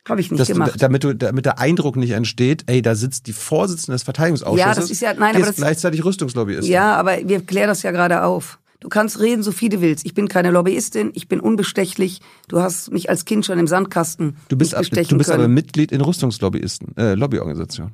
Habe 0.09 0.21
ich 0.21 0.31
nicht 0.31 0.39
Dass 0.41 0.47
du, 0.49 0.55
gemacht. 0.55 0.75
damit, 0.81 1.03
du, 1.05 1.15
damit 1.15 1.45
der 1.47 1.59
Eindruck 1.59 1.97
nicht 1.97 2.11
entsteht, 2.13 2.65
ey, 2.67 2.81
da 2.81 2.95
sitzt 2.95 3.27
die 3.27 3.33
Vorsitzende 3.33 3.93
des 3.97 4.05
Verteidigungsausschusses, 4.05 4.61
Ja, 4.67 4.75
das 4.75 4.91
ist 4.91 5.01
ja- 5.01 5.15
nein, 5.15 5.33
die 5.33 5.37
aber 5.39 5.41
ist 5.41 5.49
das- 5.49 5.57
gleichzeitig 5.57 6.05
Rüstungslobbyist. 6.05 6.69
Ja, 6.69 6.95
aber 6.97 7.17
wir 7.29 7.45
klären 7.45 7.69
das 7.69 7.83
ja 7.83 7.91
gerade 7.91 8.23
auf. 8.23 8.59
Du 8.79 8.89
kannst 8.89 9.19
reden, 9.21 9.43
so 9.43 9.51
viel 9.53 9.69
du 9.71 9.81
willst. 9.81 10.05
Ich 10.07 10.15
bin 10.15 10.29
keine 10.29 10.51
Lobbyistin, 10.51 11.11
ich 11.15 11.27
bin 11.29 11.41
unbestechlich. 11.41 12.21
Du 12.47 12.61
hast 12.61 12.93
mich 12.93 13.11
als 13.11 13.25
Kind 13.25 13.45
schon 13.47 13.59
im 13.59 13.67
Sandkasten 13.67 14.37
Du 14.49 14.57
bist, 14.57 14.75
ab, 14.75 14.85
du 14.85 15.17
bist 15.19 15.31
aber. 15.31 15.49
Mitglied 15.49 15.91
in 15.93 16.01
Rüstungslobbyisten, 16.03 16.97
äh, 16.97 17.15
Lobbyorganisation. 17.15 17.93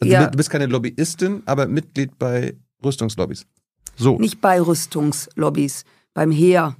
Also 0.00 0.12
Ja. 0.12 0.26
du 0.26 0.36
bist 0.36 0.50
keine 0.50 0.66
Lobbyistin, 0.66 1.42
aber 1.46 1.66
Mitglied 1.66 2.18
bei 2.18 2.56
Rüstungslobbys. 2.84 3.46
So, 3.96 4.18
nicht 4.18 4.40
bei 4.40 4.60
Rüstungslobbys, 4.60 5.84
beim 6.14 6.30
Heer. 6.30 6.76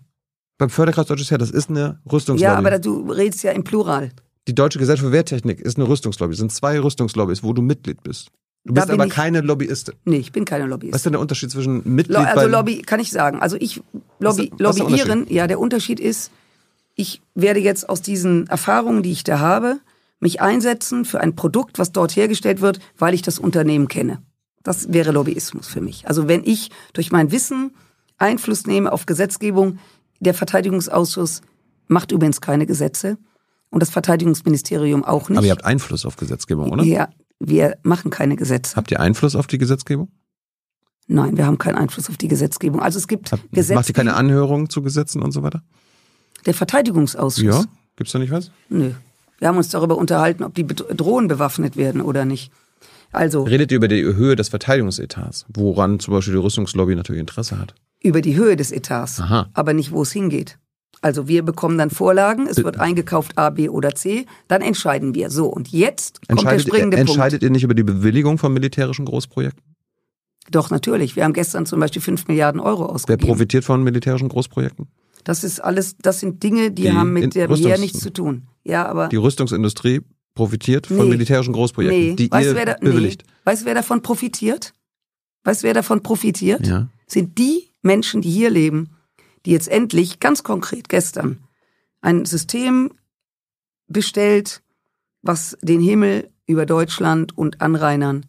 beim 0.59 0.71
Förderkreis 0.71 1.07
Deutsches 1.07 1.31
Heer, 1.31 1.39
das 1.39 1.51
ist 1.51 1.71
eine 1.71 2.01
Rüstungslobby. 2.07 2.43
Ja, 2.43 2.57
aber 2.57 2.79
du 2.79 3.11
redest 3.11 3.43
ja 3.43 3.51
im 3.53 3.65
Plural. 3.65 4.11
Die 4.49 4.55
Deutsche 4.55 4.79
Gesellschaft 4.79 5.07
für 5.07 5.13
Wehrtechnik 5.13 5.61
ist 5.61 5.77
eine 5.79 5.89
Rüstungslobby. 5.89 6.33
Es 6.33 6.39
sind 6.39 6.53
zwei 6.53 6.79
Rüstungslobbys, 6.81 7.43
wo 7.43 7.53
du 7.53 7.63
Mitglied 7.63 8.03
bist. 8.03 8.29
Du 8.65 8.75
bist 8.75 8.91
aber 8.91 9.07
ich- 9.07 9.13
keine 9.13 9.41
Lobbyistin. 9.41 9.95
Nee, 10.05 10.19
ich 10.19 10.31
bin 10.33 10.45
keine 10.45 10.65
Was 10.65 10.71
Lobbyist. 10.71 10.95
ist 10.95 11.05
denn 11.05 11.13
der 11.13 11.21
Unterschied 11.21 11.51
zwischen 11.51 11.83
Mitglied 11.85 12.19
Lo 12.19 12.25
also. 12.25 12.49
Lobby 12.49 12.83
kann 12.83 13.01
ich 13.01 13.11
sagen. 13.11 13.41
Also 13.41 13.57
ich 13.59 13.77
Lobby, 13.77 13.83
Was 14.21 14.39
ist- 14.39 14.53
was 14.59 14.77
der 14.77 14.85
lobbyieren, 14.87 15.27
ja, 15.29 15.47
der 15.47 15.59
Unterschied 15.59 15.99
ist, 16.01 16.31
ich 16.95 17.23
werde 17.35 17.59
jetzt 17.61 17.89
aus 17.89 18.03
diesen 18.03 18.47
Erfahrungen, 18.49 19.03
die 19.03 19.11
ich 19.13 19.25
da 19.25 19.39
habe, 19.41 19.81
mich 20.21 20.41
einsetzen 20.41 21.05
für 21.05 21.21
ein 21.21 21.35
Produkt, 21.35 21.79
was 21.81 21.91
dort 21.91 22.15
hergestellt 22.15 22.61
wird, 22.61 22.79
weil 22.99 23.15
ich 23.15 23.23
das 23.23 23.41
Unternehmen 23.41 23.89
kenne. 23.89 24.23
Das 24.63 24.93
wäre 24.93 25.11
Lobbyismus 25.11 25.67
für 25.67 25.81
mich. 25.81 26.07
Also 26.07 26.29
wenn 26.29 26.45
ich 26.45 26.71
durch 26.93 27.11
mein 27.11 27.33
Wissen 27.33 27.73
Einfluss 28.19 28.67
nehme 28.67 28.93
auf 28.93 29.07
Gesetzgebung, 29.07 29.79
der 30.21 30.35
Verteidigungsausschuss 30.35 31.41
macht 31.89 32.13
übrigens 32.13 32.41
keine 32.41 32.67
Gesetze 32.67 33.19
und 33.73 33.81
das 33.81 33.91
Verteidigungsministerium 33.91 35.05
auch 35.05 35.29
nicht. 35.29 35.39
aber 35.39 35.47
ihr 35.47 35.53
habt 35.53 35.65
Einfluss 35.65 36.07
auf 36.07 36.17
Gesetzgebung, 36.17 36.71
oder? 36.71 36.85
Ja, 36.85 37.09
wir 37.41 37.77
machen 37.83 38.11
keine 38.11 38.37
Gesetze. 38.37 38.77
Habt 38.77 38.91
ihr 38.93 39.01
Einfluss 39.01 39.35
auf 39.35 39.49
die 39.49 39.59
Gesetzgebung? 39.59 40.09
Nein, 41.09 41.37
wir 41.37 41.47
haben 41.47 41.59
keinen 41.59 41.75
Einfluss 41.77 42.09
auf 42.09 42.17
die 42.17 42.29
Gesetzgebung. 42.29 42.81
Also 42.81 42.99
es 42.99 43.09
gibt 43.09 43.33
Habt, 43.33 43.51
Gesetze. 43.51 43.75
macht 43.75 43.89
ihr 43.89 43.95
keine 43.95 44.15
Anhörungen 44.15 44.71
zu 44.71 44.83
Gesetzen 44.83 45.21
und 45.21 45.33
so 45.33 45.43
weiter? 45.43 45.63
Der 46.47 46.55
Verteidigungsausschuss? 46.55 47.43
Ja? 47.43 47.65
Gibt's 47.97 48.13
da 48.13 48.19
nicht 48.21 48.31
was? 48.31 48.51
Nö. 48.69 48.93
Wir 49.39 49.49
haben 49.49 49.57
uns 49.57 49.69
darüber 49.71 49.99
unterhalten, 49.99 50.45
ob 50.45 50.55
die 50.55 50.65
Drohnen 50.67 51.27
bewaffnet 51.27 51.77
werden 51.77 52.01
oder 52.01 52.25
nicht. 52.25 52.53
Also 53.11 53.43
Redet 53.43 53.73
ihr 53.73 53.77
über 53.77 53.89
die 53.89 54.03
Höhe 54.05 54.37
des 54.37 54.49
Verteidigungsetats, 54.51 55.45
woran 55.53 55.99
zum 55.99 56.15
Beispiel 56.15 56.35
die 56.35 56.41
Rüstungslobby 56.41 56.95
natürlich 56.95 57.21
Interesse 57.21 57.59
hat? 57.59 57.75
über 58.05 58.21
die 58.21 58.35
Höhe 58.35 58.57
des 58.57 58.73
Etats, 58.73 59.21
Aha. 59.21 59.49
aber 59.55 59.75
nicht, 59.75 59.93
wo 59.93 60.03
es 60.03 60.11
hingeht. 60.11 60.59
Also 61.03 61.27
wir 61.29 61.43
bekommen 61.43 61.77
dann 61.79 61.91
Vorlagen, 61.91 62.47
es 62.47 62.63
wird 62.63 62.79
eingekauft 62.81 63.37
A, 63.37 63.51
B 63.51 63.69
oder 63.69 63.95
C, 63.95 64.25
dann 64.49 64.63
entscheiden 64.63 65.15
wir. 65.15 65.31
So, 65.31 65.47
und 65.49 65.69
jetzt 65.69 66.21
kommt 66.29 66.45
der 66.49 66.59
springende 66.61 66.97
entscheidet 66.97 67.43
ihr 67.43 67.51
nicht 67.51 67.65
über 67.65 67.75
die 67.75 67.83
Bewilligung 67.83 68.39
von 68.39 68.53
militärischen 68.53 69.05
Großprojekten? 69.05 69.63
Punkt. 69.63 70.55
Doch, 70.55 70.71
natürlich. 70.71 71.15
Wir 71.17 71.25
haben 71.25 71.33
gestern 71.33 71.67
zum 71.67 71.81
Beispiel 71.81 72.01
5 72.03 72.29
Milliarden 72.29 72.61
Euro 72.61 72.85
Wer 72.85 72.91
ausgegeben. 72.91 73.27
profitiert 73.29 73.65
von 73.65 73.83
militärischen 73.83 74.29
Großprojekten? 74.29 74.87
Das 75.25 75.45
ist 75.45 75.61
alles, 75.61 75.97
das 75.99 76.21
sind 76.21 76.43
Dinge, 76.43 76.71
die, 76.71 76.83
Die 76.83 76.93
haben 76.93 77.13
mit 77.13 77.35
der 77.35 77.49
Rüstungs- 77.49 77.79
nichts 77.81 78.01
zu 78.01 78.13
tun. 78.13 78.49
Ja, 78.65 78.87
aber 78.87 79.09
Die 79.09 79.17
Rüstungsindustrie 79.17 80.01
profitiert 80.35 80.87
von 80.87 80.97
Nee. 80.99 81.05
militärischen 81.11 81.53
Großprojekten, 81.53 82.01
nee. 82.11 82.15
die 82.17 82.31
weißt, 82.31 82.49
ihr 82.49 82.55
wer 82.57 82.65
da, 82.67 82.75
bewilligt. 82.81 83.23
nee. 83.27 83.33
weißt 83.45 83.63
du, 83.63 83.67
wer 83.67 83.75
davon 83.75 84.03
profitiert? 84.03 84.73
Weißt 85.45 85.63
du, 85.63 85.67
wer 85.67 85.75
davon 85.75 86.03
profitiert? 86.03 86.67
Ja. 86.67 86.89
sind 87.07 87.37
die 87.39 87.69
Menschen, 87.83 88.23
die 88.23 88.31
hier 88.31 88.49
leben, 88.51 88.91
die 89.47 89.51
jetzt 89.53 89.69
endlich, 89.69 90.21
ganz 90.21 90.43
konkret 90.43 90.89
gestern, 90.89 91.45
ein 92.01 92.25
System 92.25 92.91
bestellt, 93.89 94.63
was 95.23 95.57
den 95.63 95.81
Himmel 95.81 96.31
über 96.47 96.67
Deutschland 96.67 97.37
und 97.37 97.61
Anrainern 97.61 98.27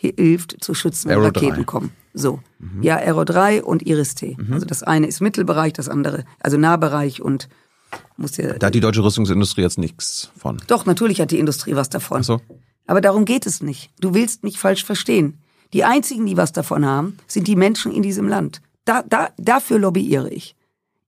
hi- 0.00 0.14
hilft 0.16 0.62
zu 0.62 0.74
schützen, 0.74 1.08
wenn 1.08 1.16
Aero 1.18 1.26
Raketen 1.26 1.56
3. 1.56 1.64
kommen. 1.64 1.90
So. 2.12 2.40
Ja, 2.80 2.96
Aero 2.96 3.24
3 3.24 3.62
und 3.64 3.82
Iris-T. 3.86 4.36
Also 4.50 4.66
das 4.66 4.82
eine 4.82 5.06
ist 5.06 5.20
Mittelbereich, 5.20 5.72
das 5.72 5.88
andere, 5.88 6.24
also 6.40 6.56
Nahbereich 6.56 7.20
und 7.20 7.48
muss 8.16 8.36
ja, 8.36 8.54
Da 8.54 8.68
hat 8.68 8.74
die 8.74 8.80
deutsche 8.80 9.02
Rüstungsindustrie 9.04 9.62
jetzt 9.62 9.78
nichts 9.78 10.30
von. 10.36 10.60
doch, 10.66 10.86
natürlich 10.86 11.20
hat 11.20 11.30
die 11.30 11.38
Industrie 11.38 11.74
was 11.76 11.90
davon. 11.90 12.20
Ach 12.20 12.24
so. 12.24 12.40
Aber 12.86 13.00
darum 13.00 13.24
geht 13.24 13.46
es 13.46 13.62
nicht. 13.62 13.90
Du 14.00 14.14
willst 14.14 14.42
mich 14.44 14.58
falsch 14.58 14.84
verstehen. 14.84 15.38
Die 15.72 15.84
einzigen, 15.84 16.26
die 16.26 16.36
was 16.36 16.52
davon 16.52 16.84
haben, 16.86 17.16
sind 17.26 17.48
die 17.48 17.56
Menschen 17.56 17.92
in 17.92 18.02
diesem 18.02 18.28
Land. 18.28 18.60
Da, 18.84 19.02
da, 19.02 19.30
dafür 19.38 19.78
lobbyiere 19.78 20.30
ich. 20.30 20.54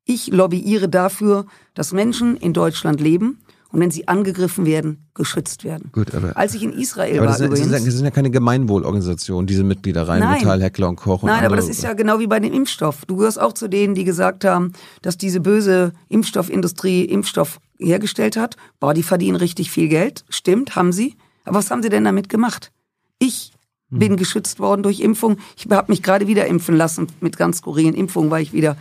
Ich 0.05 0.29
lobbyiere 0.29 0.89
dafür, 0.89 1.47
dass 1.75 1.93
Menschen 1.93 2.37
in 2.37 2.53
Deutschland 2.53 3.01
leben 3.01 3.39
und 3.73 3.81
wenn 3.81 3.91
sie 3.91 4.07
angegriffen 4.09 4.65
werden, 4.65 5.07
geschützt 5.15 5.65
werden. 5.65 5.91
Gut, 5.93 6.15
aber, 6.15 6.37
Als 6.37 6.55
ich 6.55 6.63
in 6.63 6.73
Israel 6.73 7.19
aber 7.19 7.21
war 7.21 7.27
das, 7.27 7.39
sind, 7.39 7.47
übrigens. 7.49 7.85
das 7.85 7.95
sind 7.95 8.05
ja 8.05 8.11
keine 8.11 8.31
Gemeinwohlorganisationen, 8.31 9.47
diese 9.47 9.65
Mitglieder 9.65 10.07
rein, 10.07 10.21
Nein. 10.21 10.39
Metall, 10.39 10.63
Heckler 10.63 10.89
und 10.89 10.97
Koch 10.97 11.23
und 11.23 11.29
Nein, 11.29 11.39
aber 11.39 11.55
andere. 11.55 11.61
das 11.61 11.69
ist 11.69 11.83
ja 11.83 11.93
genau 11.95 12.21
wie 12.21 12.27
bei 12.27 12.39
dem 12.39 12.53
Impfstoff. 12.53 13.05
Du 13.07 13.17
gehörst 13.17 13.41
auch 13.41 13.53
zu 13.53 13.69
denen, 13.69 13.95
die 13.95 14.05
gesagt 14.05 14.45
haben, 14.45 14.73
dass 15.03 15.19
diese 15.19 15.41
böse 15.41 15.93
Impfstoffindustrie 16.09 17.05
Impfstoff 17.05 17.59
hergestellt 17.79 18.37
hat. 18.37 18.57
Boah, 18.79 18.95
die 18.95 19.03
verdienen 19.03 19.37
richtig 19.37 19.71
viel 19.71 19.89
Geld. 19.89 20.25
Stimmt, 20.29 20.77
haben 20.77 20.93
sie. 20.93 21.17
Aber 21.45 21.59
was 21.59 21.71
haben 21.71 21.83
sie 21.83 21.89
denn 21.89 22.05
damit 22.05 22.29
gemacht? 22.29 22.73
Ich. 23.19 23.53
Bin 23.91 24.17
geschützt 24.17 24.59
worden 24.59 24.83
durch 24.83 25.01
Impfung. 25.01 25.39
Ich 25.57 25.67
habe 25.71 25.93
mich 25.93 26.03
gerade 26.03 26.27
wieder 26.27 26.47
impfen 26.47 26.77
lassen 26.77 27.07
mit 27.21 27.37
ganz 27.37 27.59
skurrilen 27.59 27.95
Impfungen, 27.95 28.31
weil 28.31 28.43
ich 28.43 28.53
wieder 28.53 28.77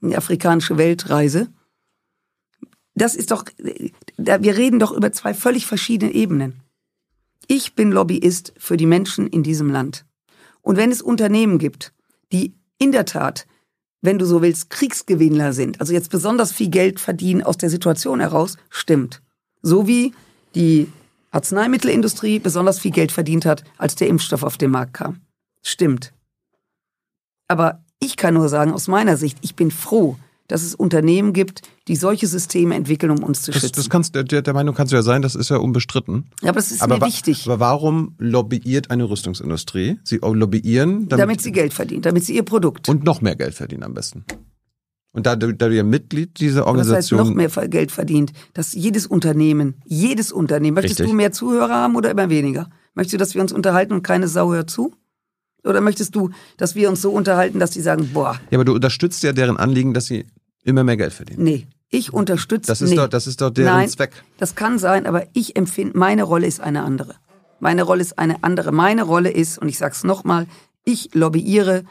in 0.00 0.10
die 0.10 0.16
afrikanische 0.16 0.78
Welt 0.78 1.10
reise. 1.10 1.48
Das 2.94 3.14
ist 3.14 3.30
doch, 3.30 3.44
wir 4.16 4.56
reden 4.56 4.78
doch 4.80 4.92
über 4.92 5.12
zwei 5.12 5.32
völlig 5.32 5.66
verschiedene 5.66 6.12
Ebenen. 6.12 6.60
Ich 7.46 7.74
bin 7.74 7.92
Lobbyist 7.92 8.52
für 8.58 8.76
die 8.76 8.86
Menschen 8.86 9.26
in 9.26 9.42
diesem 9.42 9.70
Land. 9.70 10.04
Und 10.60 10.76
wenn 10.76 10.90
es 10.90 11.00
Unternehmen 11.00 11.58
gibt, 11.58 11.92
die 12.32 12.54
in 12.78 12.92
der 12.92 13.06
Tat, 13.06 13.46
wenn 14.02 14.18
du 14.18 14.26
so 14.26 14.42
willst, 14.42 14.70
Kriegsgewinnler 14.70 15.52
sind, 15.52 15.80
also 15.80 15.92
jetzt 15.92 16.10
besonders 16.10 16.52
viel 16.52 16.68
Geld 16.68 17.00
verdienen 17.00 17.42
aus 17.42 17.56
der 17.56 17.70
Situation 17.70 18.20
heraus, 18.20 18.56
stimmt. 18.68 19.22
So 19.62 19.86
wie 19.86 20.12
die 20.54 20.88
Arzneimittelindustrie 21.30 22.38
besonders 22.38 22.78
viel 22.78 22.90
Geld 22.90 23.12
verdient 23.12 23.44
hat, 23.44 23.64
als 23.76 23.94
der 23.94 24.08
Impfstoff 24.08 24.42
auf 24.42 24.56
den 24.56 24.70
Markt 24.70 24.94
kam. 24.94 25.20
Stimmt. 25.62 26.12
Aber 27.48 27.84
ich 28.00 28.16
kann 28.16 28.34
nur 28.34 28.48
sagen, 28.48 28.72
aus 28.72 28.88
meiner 28.88 29.16
Sicht, 29.16 29.38
ich 29.42 29.54
bin 29.54 29.70
froh, 29.70 30.16
dass 30.48 30.62
es 30.62 30.74
Unternehmen 30.74 31.34
gibt, 31.34 31.62
die 31.88 31.96
solche 31.96 32.26
Systeme 32.26 32.74
entwickeln, 32.74 33.10
um 33.10 33.22
uns 33.22 33.42
zu 33.42 33.50
das, 33.50 33.60
schützen. 33.60 33.76
das 33.76 33.90
kannst, 33.90 34.14
der, 34.14 34.24
der 34.24 34.54
Meinung 34.54 34.74
kannst 34.74 34.92
du 34.92 34.96
ja 34.96 35.02
sein, 35.02 35.20
das 35.20 35.34
ist 35.34 35.50
ja 35.50 35.58
unbestritten. 35.58 36.26
ja, 36.42 36.50
aber 36.50 36.58
es 36.58 36.70
ist 36.70 36.82
aber, 36.82 36.98
mir 36.98 37.06
wichtig, 37.06 37.46
aber 37.46 37.60
warum 37.60 38.14
lobbyiert 38.18 38.90
eine 38.90 39.08
Rüstungsindustrie? 39.08 39.98
Sie 40.04 40.16
lobbyieren, 40.22 41.08
damit, 41.08 41.22
damit 41.22 41.40
sie 41.42 41.52
Geld 41.52 41.74
verdient, 41.74 42.06
damit 42.06 42.24
sie 42.24 42.34
ihr 42.34 42.44
Produkt. 42.44 42.88
und 42.88 43.04
noch 43.04 43.20
mehr 43.20 43.36
Geld 43.36 43.54
verdienen 43.54 43.82
am 43.82 43.94
besten. 43.94 44.24
Und 45.12 45.26
da, 45.26 45.36
da 45.36 45.46
du 45.46 45.74
ja 45.74 45.82
Mitglied 45.82 46.38
dieser 46.38 46.60
Was 46.60 46.66
heißt 46.66 46.68
Organisation 46.68 47.18
noch 47.28 47.34
mehr 47.34 47.48
Geld 47.68 47.90
verdient? 47.92 48.32
Dass 48.54 48.72
jedes 48.74 49.06
Unternehmen, 49.06 49.76
jedes 49.84 50.32
Unternehmen, 50.32 50.74
möchtest 50.74 51.00
Richtig. 51.00 51.10
du 51.10 51.16
mehr 51.16 51.32
Zuhörer 51.32 51.74
haben 51.74 51.96
oder 51.96 52.10
immer 52.10 52.28
weniger? 52.28 52.68
Möchtest 52.94 53.14
du, 53.14 53.18
dass 53.18 53.34
wir 53.34 53.42
uns 53.42 53.52
unterhalten 53.52 53.92
und 53.94 54.02
keine 54.02 54.28
Sau 54.28 54.52
hört 54.52 54.70
zu? 54.70 54.94
Oder 55.64 55.80
möchtest 55.80 56.14
du, 56.14 56.30
dass 56.56 56.74
wir 56.74 56.88
uns 56.88 57.02
so 57.02 57.10
unterhalten, 57.10 57.58
dass 57.58 57.70
die 57.70 57.80
sagen, 57.80 58.10
boah, 58.12 58.38
Ja, 58.50 58.58
aber 58.58 58.64
du 58.64 58.74
unterstützt 58.74 59.22
ja 59.22 59.32
deren 59.32 59.56
Anliegen, 59.56 59.92
dass 59.94 60.06
sie 60.06 60.26
immer 60.62 60.84
mehr 60.84 60.96
Geld 60.96 61.12
verdienen. 61.12 61.42
nee, 61.42 61.66
ich 61.90 62.12
unterstütze 62.12 62.66
Das 62.66 62.82
ist 62.82 62.90
nee. 62.90 62.96
doch, 62.96 63.08
das 63.08 63.26
ist 63.26 63.40
doch 63.40 63.50
deren 63.50 63.74
Nein, 63.74 63.88
Zweck. 63.88 64.12
Das 64.36 64.54
kann 64.54 64.78
sein, 64.78 65.06
aber 65.06 65.26
ich 65.32 65.56
empfinde, 65.56 65.98
meine 65.98 66.22
Rolle 66.22 66.46
ist 66.46 66.60
eine 66.60 66.82
andere. 66.82 67.14
Meine 67.60 67.82
Rolle 67.82 68.02
ist 68.02 68.18
eine 68.18 68.44
andere. 68.44 68.72
Meine 68.72 69.02
Rolle 69.04 69.30
ist, 69.30 69.58
und 69.58 69.68
ich 69.68 69.78
sag's 69.78 70.04
nochmal, 70.04 70.46
ich 70.84 71.14
lobbyiere 71.14 71.84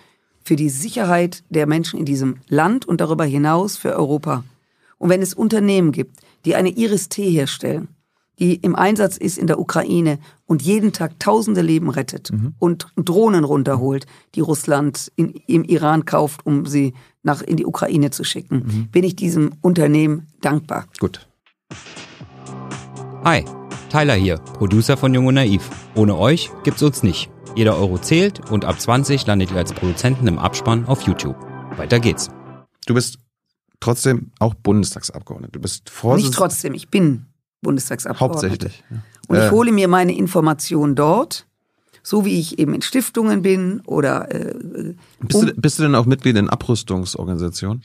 für 0.48 0.56
die 0.56 0.70
Sicherheit 0.70 1.44
der 1.50 1.68
Menschen 1.68 2.00
in 2.00 2.06
diesem 2.06 2.38
Land 2.48 2.86
und 2.86 3.02
darüber 3.02 3.26
hinaus 3.26 3.76
für 3.76 3.94
Europa. 3.94 4.46
Und 4.98 5.10
wenn 5.10 5.22
es 5.22 5.34
Unternehmen 5.34 5.92
gibt, 5.92 6.22
die 6.46 6.56
eine 6.56 6.70
Iris-T 6.70 7.30
herstellen, 7.30 7.90
die 8.40 8.56
im 8.56 8.74
Einsatz 8.74 9.18
ist 9.18 9.38
in 9.38 9.48
der 9.48 9.60
Ukraine 9.60 10.20
und 10.46 10.62
jeden 10.62 10.94
Tag 10.94 11.20
tausende 11.20 11.62
Leben 11.62 11.90
rettet 11.90 12.32
und 12.60 12.88
Drohnen 12.96 13.44
runterholt, 13.44 14.06
die 14.36 14.40
Russland 14.40 15.12
in, 15.18 15.32
im 15.48 15.66
Iran 15.66 16.06
kauft, 16.06 16.46
um 16.46 16.66
sie 16.66 16.94
nach 17.24 17.42
in 17.42 17.58
die 17.58 17.66
Ukraine 17.66 18.12
zu 18.12 18.24
schicken, 18.24 18.64
Mhm. 18.66 18.88
bin 18.90 19.04
ich 19.04 19.18
diesem 19.18 19.52
Unternehmen 19.60 20.28
dankbar. 20.40 20.86
Gut. 21.02 21.28
Hi, 23.26 23.44
Tyler 23.90 24.14
hier, 24.16 24.38
Producer 24.38 24.96
von 24.96 25.14
Jung 25.14 25.26
und 25.26 25.34
Naiv. 25.34 25.70
Ohne 25.94 26.16
euch 26.18 26.50
gibt's 26.64 26.84
uns 26.84 27.04
nicht. 27.04 27.30
Jeder 27.58 27.76
Euro 27.76 27.98
zählt 27.98 28.52
und 28.52 28.66
ab 28.66 28.80
20 28.80 29.26
landet 29.26 29.50
ihr 29.50 29.58
als 29.58 29.74
Produzenten 29.74 30.28
im 30.28 30.38
Abspann 30.38 30.86
auf 30.86 31.02
YouTube. 31.02 31.36
Weiter 31.76 32.00
geht's. 32.00 32.30
Du 32.86 32.94
bist 32.94 33.18
trotzdem 33.80 34.30
auch 34.38 34.54
Bundestagsabgeordneter. 34.54 35.54
Du 35.54 35.60
bist 35.60 35.86
Nicht 35.86 35.90
Vorsitzender. 35.90 36.38
trotzdem, 36.38 36.74
ich 36.76 36.90
bin 36.90 37.26
Bundestagsabgeordnete. 37.64 38.48
Hauptsächlich. 38.52 38.84
ja. 38.92 38.98
Und 39.28 39.38
Äh. 39.38 39.46
ich 39.48 39.52
hole 39.52 39.72
mir 39.72 39.88
meine 39.88 40.16
Informationen 40.16 40.94
dort, 40.96 41.48
so 42.04 42.26
wie 42.26 42.40
ich 42.40 42.60
eben 42.60 42.76
in 42.76 42.84
Stiftungen 42.84 43.42
bin 43.42 43.82
oder 43.88 44.30
äh, 44.34 44.94
Bist, 45.22 45.42
du, 45.42 45.54
bist 45.56 45.80
du 45.80 45.84
denn 45.84 45.96
auch 45.96 46.06
Mitglied 46.06 46.38
in 46.38 46.50
Abrüstungsorganisationen? 46.52 47.82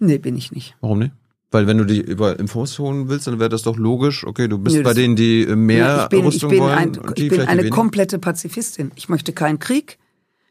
nee, 0.00 0.18
bin 0.18 0.36
ich 0.36 0.50
nicht. 0.50 0.74
Warum 0.80 0.98
nicht? 0.98 1.12
Weil 1.52 1.66
wenn 1.66 1.78
du 1.78 1.84
die 1.84 2.00
über 2.00 2.38
Infos 2.40 2.78
holen 2.78 3.08
willst, 3.08 3.26
dann 3.28 3.38
wäre 3.38 3.50
das 3.50 3.62
doch 3.62 3.76
logisch. 3.76 4.26
Okay, 4.26 4.48
du 4.48 4.58
bist 4.58 4.76
Nö, 4.76 4.82
bei 4.82 4.94
denen, 4.94 5.14
die 5.16 5.42
äh, 5.42 5.54
mehr 5.54 5.96
Nee, 5.96 6.02
ich 6.02 6.08
bin, 6.08 6.18
ich 6.20 6.24
Rüstung 6.26 6.50
bin, 6.50 6.60
wollen. 6.60 6.78
ein, 6.78 6.92
ich 7.14 7.28
bin 7.28 7.40
eine 7.42 7.60
weniger. 7.60 7.76
komplette 7.76 8.18
Pazifistin. 8.18 8.90
Ich 8.96 9.08
möchte 9.08 9.32
keinen 9.32 9.58
Krieg. 9.58 9.98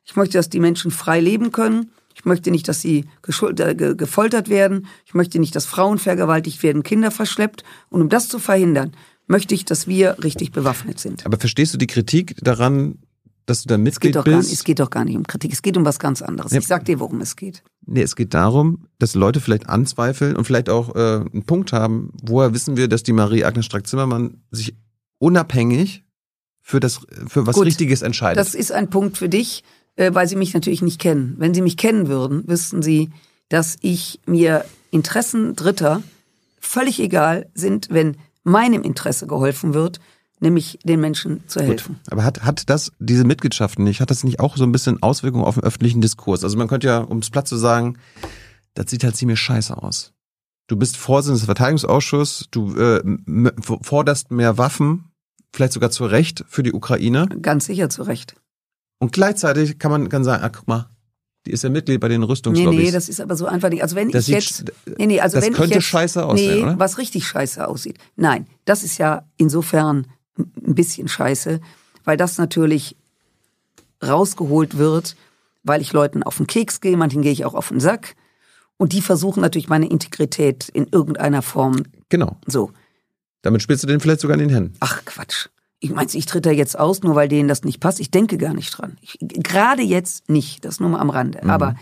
Ich 0.05 0.15
möchte, 0.15 0.37
dass 0.37 0.49
die 0.49 0.59
Menschen 0.59 0.91
frei 0.91 1.19
leben 1.19 1.51
können. 1.51 1.91
Ich 2.13 2.25
möchte 2.25 2.51
nicht, 2.51 2.67
dass 2.67 2.81
sie 2.81 3.05
äh, 3.27 3.75
ge- 3.75 3.95
gefoltert 3.95 4.49
werden. 4.49 4.87
Ich 5.05 5.13
möchte 5.13 5.39
nicht, 5.39 5.55
dass 5.55 5.65
Frauen 5.65 5.97
vergewaltigt 5.97 6.61
werden, 6.61 6.83
Kinder 6.83 7.09
verschleppt. 7.11 7.63
Und 7.89 8.01
um 8.01 8.09
das 8.09 8.27
zu 8.27 8.37
verhindern, 8.37 8.91
möchte 9.27 9.55
ich, 9.55 9.65
dass 9.65 9.87
wir 9.87 10.17
richtig 10.23 10.51
bewaffnet 10.51 10.99
sind. 10.99 11.25
Aber 11.25 11.37
verstehst 11.39 11.73
du 11.73 11.77
die 11.77 11.87
Kritik 11.87 12.35
daran, 12.41 12.99
dass 13.45 13.63
du 13.63 13.67
da 13.67 13.75
Es 13.75 13.79
geht, 13.79 13.83
Mitglied 13.83 14.15
doch 14.15 14.25
gar 14.25 14.37
bist? 14.37 14.49
nicht, 14.49 14.59
es 14.59 14.63
geht 14.63 14.79
doch 14.79 14.89
gar 14.89 15.05
nicht 15.05 15.17
um 15.17 15.25
Kritik. 15.25 15.53
Es 15.53 15.61
geht 15.61 15.77
um 15.77 15.85
was 15.85 15.99
ganz 15.99 16.21
anderes. 16.21 16.51
Ja. 16.51 16.59
Ich 16.59 16.67
sag 16.67 16.85
dir, 16.85 16.99
worum 16.99 17.21
es 17.21 17.35
geht. 17.35 17.63
Nee, 17.85 18.01
es 18.01 18.15
geht 18.15 18.33
darum, 18.33 18.85
dass 18.99 19.15
Leute 19.15 19.39
vielleicht 19.39 19.67
anzweifeln 19.67 20.35
und 20.35 20.45
vielleicht 20.45 20.69
auch 20.69 20.95
äh, 20.95 20.99
einen 21.31 21.43
Punkt 21.45 21.73
haben, 21.73 22.11
woher 22.21 22.53
wissen 22.53 22.77
wir, 22.77 22.87
dass 22.87 23.03
die 23.03 23.13
Marie-Agnes 23.13 23.65
Strack-Zimmermann 23.65 24.41
sich 24.51 24.75
unabhängig 25.17 26.03
für 26.61 26.79
das 26.79 27.01
für 27.27 27.47
was 27.47 27.55
Gut, 27.55 27.65
Richtiges 27.65 28.01
entscheidet. 28.01 28.39
Das 28.39 28.55
ist 28.55 28.71
ein 28.71 28.89
Punkt 28.89 29.17
für 29.17 29.29
dich, 29.29 29.63
äh, 29.95 30.13
weil 30.13 30.27
sie 30.27 30.35
mich 30.35 30.53
natürlich 30.53 30.81
nicht 30.81 30.99
kennen. 30.99 31.35
Wenn 31.37 31.53
sie 31.53 31.61
mich 31.61 31.77
kennen 31.77 32.07
würden, 32.07 32.47
wüssten 32.47 32.81
sie, 32.81 33.09
dass 33.49 33.77
ich 33.81 34.19
mir 34.25 34.65
Interessen 34.91 35.55
Dritter 35.55 36.03
völlig 36.59 36.99
egal 36.99 37.49
sind, 37.53 37.87
wenn 37.89 38.17
meinem 38.43 38.83
Interesse 38.83 39.27
geholfen 39.27 39.73
wird, 39.73 39.99
nämlich 40.41 40.79
den 40.83 40.99
Menschen 40.99 41.47
zu 41.47 41.59
Gut. 41.59 41.67
helfen. 41.69 41.99
Aber 42.09 42.23
hat, 42.25 42.43
hat 42.43 42.69
das, 42.69 42.91
diese 42.99 43.23
Mitgliedschaften 43.23 43.83
nicht, 43.85 44.01
hat 44.01 44.11
das 44.11 44.23
nicht 44.23 44.39
auch 44.39 44.57
so 44.57 44.63
ein 44.63 44.71
bisschen 44.71 45.01
Auswirkungen 45.01 45.45
auf 45.45 45.55
den 45.55 45.63
öffentlichen 45.63 46.01
Diskurs? 46.01 46.43
Also 46.43 46.57
man 46.57 46.67
könnte 46.67 46.87
ja, 46.87 46.97
um 46.99 47.19
es 47.19 47.29
platt 47.29 47.47
zu 47.47 47.55
sagen, 47.57 47.97
das 48.73 48.89
sieht 48.89 49.03
halt 49.03 49.15
ziemlich 49.15 49.39
scheiße 49.39 49.81
aus. 49.81 50.11
Du 50.67 50.75
bist 50.75 50.97
Vorsitzender 50.97 51.37
des 51.39 51.45
Verteidigungsausschusses, 51.45 52.47
du 52.51 52.75
äh, 52.75 53.01
forderst 53.81 54.31
mehr 54.31 54.57
Waffen, 54.57 55.05
vielleicht 55.53 55.73
sogar 55.73 55.91
zu 55.91 56.05
Recht 56.05 56.43
für 56.47 56.63
die 56.63 56.73
Ukraine. 56.73 57.27
Ganz 57.41 57.65
sicher 57.65 57.89
zu 57.89 58.03
Recht. 58.03 58.35
Und 58.99 59.11
gleichzeitig 59.11 59.79
kann 59.79 59.91
man 59.91 60.09
kann 60.09 60.23
sagen, 60.23 60.43
ah, 60.43 60.49
guck 60.49 60.67
mal, 60.67 60.89
die 61.45 61.51
ist 61.51 61.63
ja 61.63 61.69
Mitglied 61.69 61.99
bei 61.99 62.07
den 62.07 62.21
Nee, 62.21 62.27
Rüstungslobbys. 62.27 62.79
nee, 62.79 62.91
das 62.91 63.09
ist 63.09 63.19
aber 63.19 63.35
so 63.35 63.47
einfach 63.47 63.69
nicht. 63.69 63.81
Also 63.83 63.95
wenn 63.95 64.11
Das 64.11 64.27
ich 64.27 64.33
jetzt, 64.33 64.71
nee, 64.97 65.07
nee, 65.07 65.19
also 65.19 65.37
das 65.37 65.45
wenn 65.45 65.53
könnte 65.53 65.71
ich 65.71 65.75
jetzt, 65.75 65.85
scheiße 65.85 66.23
aussehen, 66.25 66.55
nee, 66.59 66.63
oder? 66.63 66.79
was 66.79 66.97
richtig 66.99 67.27
scheiße 67.27 67.67
aussieht. 67.67 67.97
Nein, 68.15 68.45
das 68.65 68.83
ist 68.83 68.97
ja 68.99 69.25
insofern 69.37 70.07
ein 70.37 70.75
bisschen 70.75 71.07
scheiße, 71.07 71.59
weil 72.03 72.17
das 72.17 72.37
natürlich 72.37 72.95
rausgeholt 74.03 74.77
wird, 74.77 75.15
weil 75.63 75.81
ich 75.81 75.93
Leuten 75.93 76.23
auf 76.23 76.37
den 76.37 76.47
Keks 76.47 76.81
gehe, 76.81 76.97
manchen 76.97 77.21
gehe 77.21 77.31
ich 77.31 77.45
auch 77.45 77.53
auf 77.53 77.69
den 77.69 77.79
Sack. 77.79 78.15
Und 78.77 78.93
die 78.93 79.01
versuchen 79.01 79.41
natürlich 79.41 79.69
meine 79.69 79.87
Integrität 79.87 80.69
in 80.69 80.87
irgendeiner 80.91 81.43
Form 81.43 81.83
genau. 82.09 82.37
so. 82.47 82.71
Damit 83.43 83.61
spielst 83.61 83.83
du 83.83 83.87
den 83.87 83.99
vielleicht 83.99 84.21
sogar 84.21 84.35
in 84.35 84.47
den 84.47 84.49
Händen. 84.49 84.73
Ach 84.79 85.05
Quatsch. 85.05 85.49
Ich 85.79 85.91
meinst, 85.91 86.13
ich 86.15 86.27
tritt 86.27 86.45
da 86.45 86.51
jetzt 86.51 86.77
aus, 86.77 87.01
nur 87.01 87.15
weil 87.15 87.27
denen 87.27 87.47
das 87.47 87.63
nicht 87.63 87.79
passt? 87.79 87.99
Ich 87.99 88.11
denke 88.11 88.37
gar 88.37 88.53
nicht 88.53 88.71
dran. 88.71 88.97
Ich, 89.01 89.17
gerade 89.19 89.81
jetzt 89.81 90.29
nicht, 90.29 90.63
das 90.63 90.79
nur 90.79 90.89
mal 90.89 90.99
am 90.99 91.09
Rande. 91.09 91.43
Aber 91.43 91.75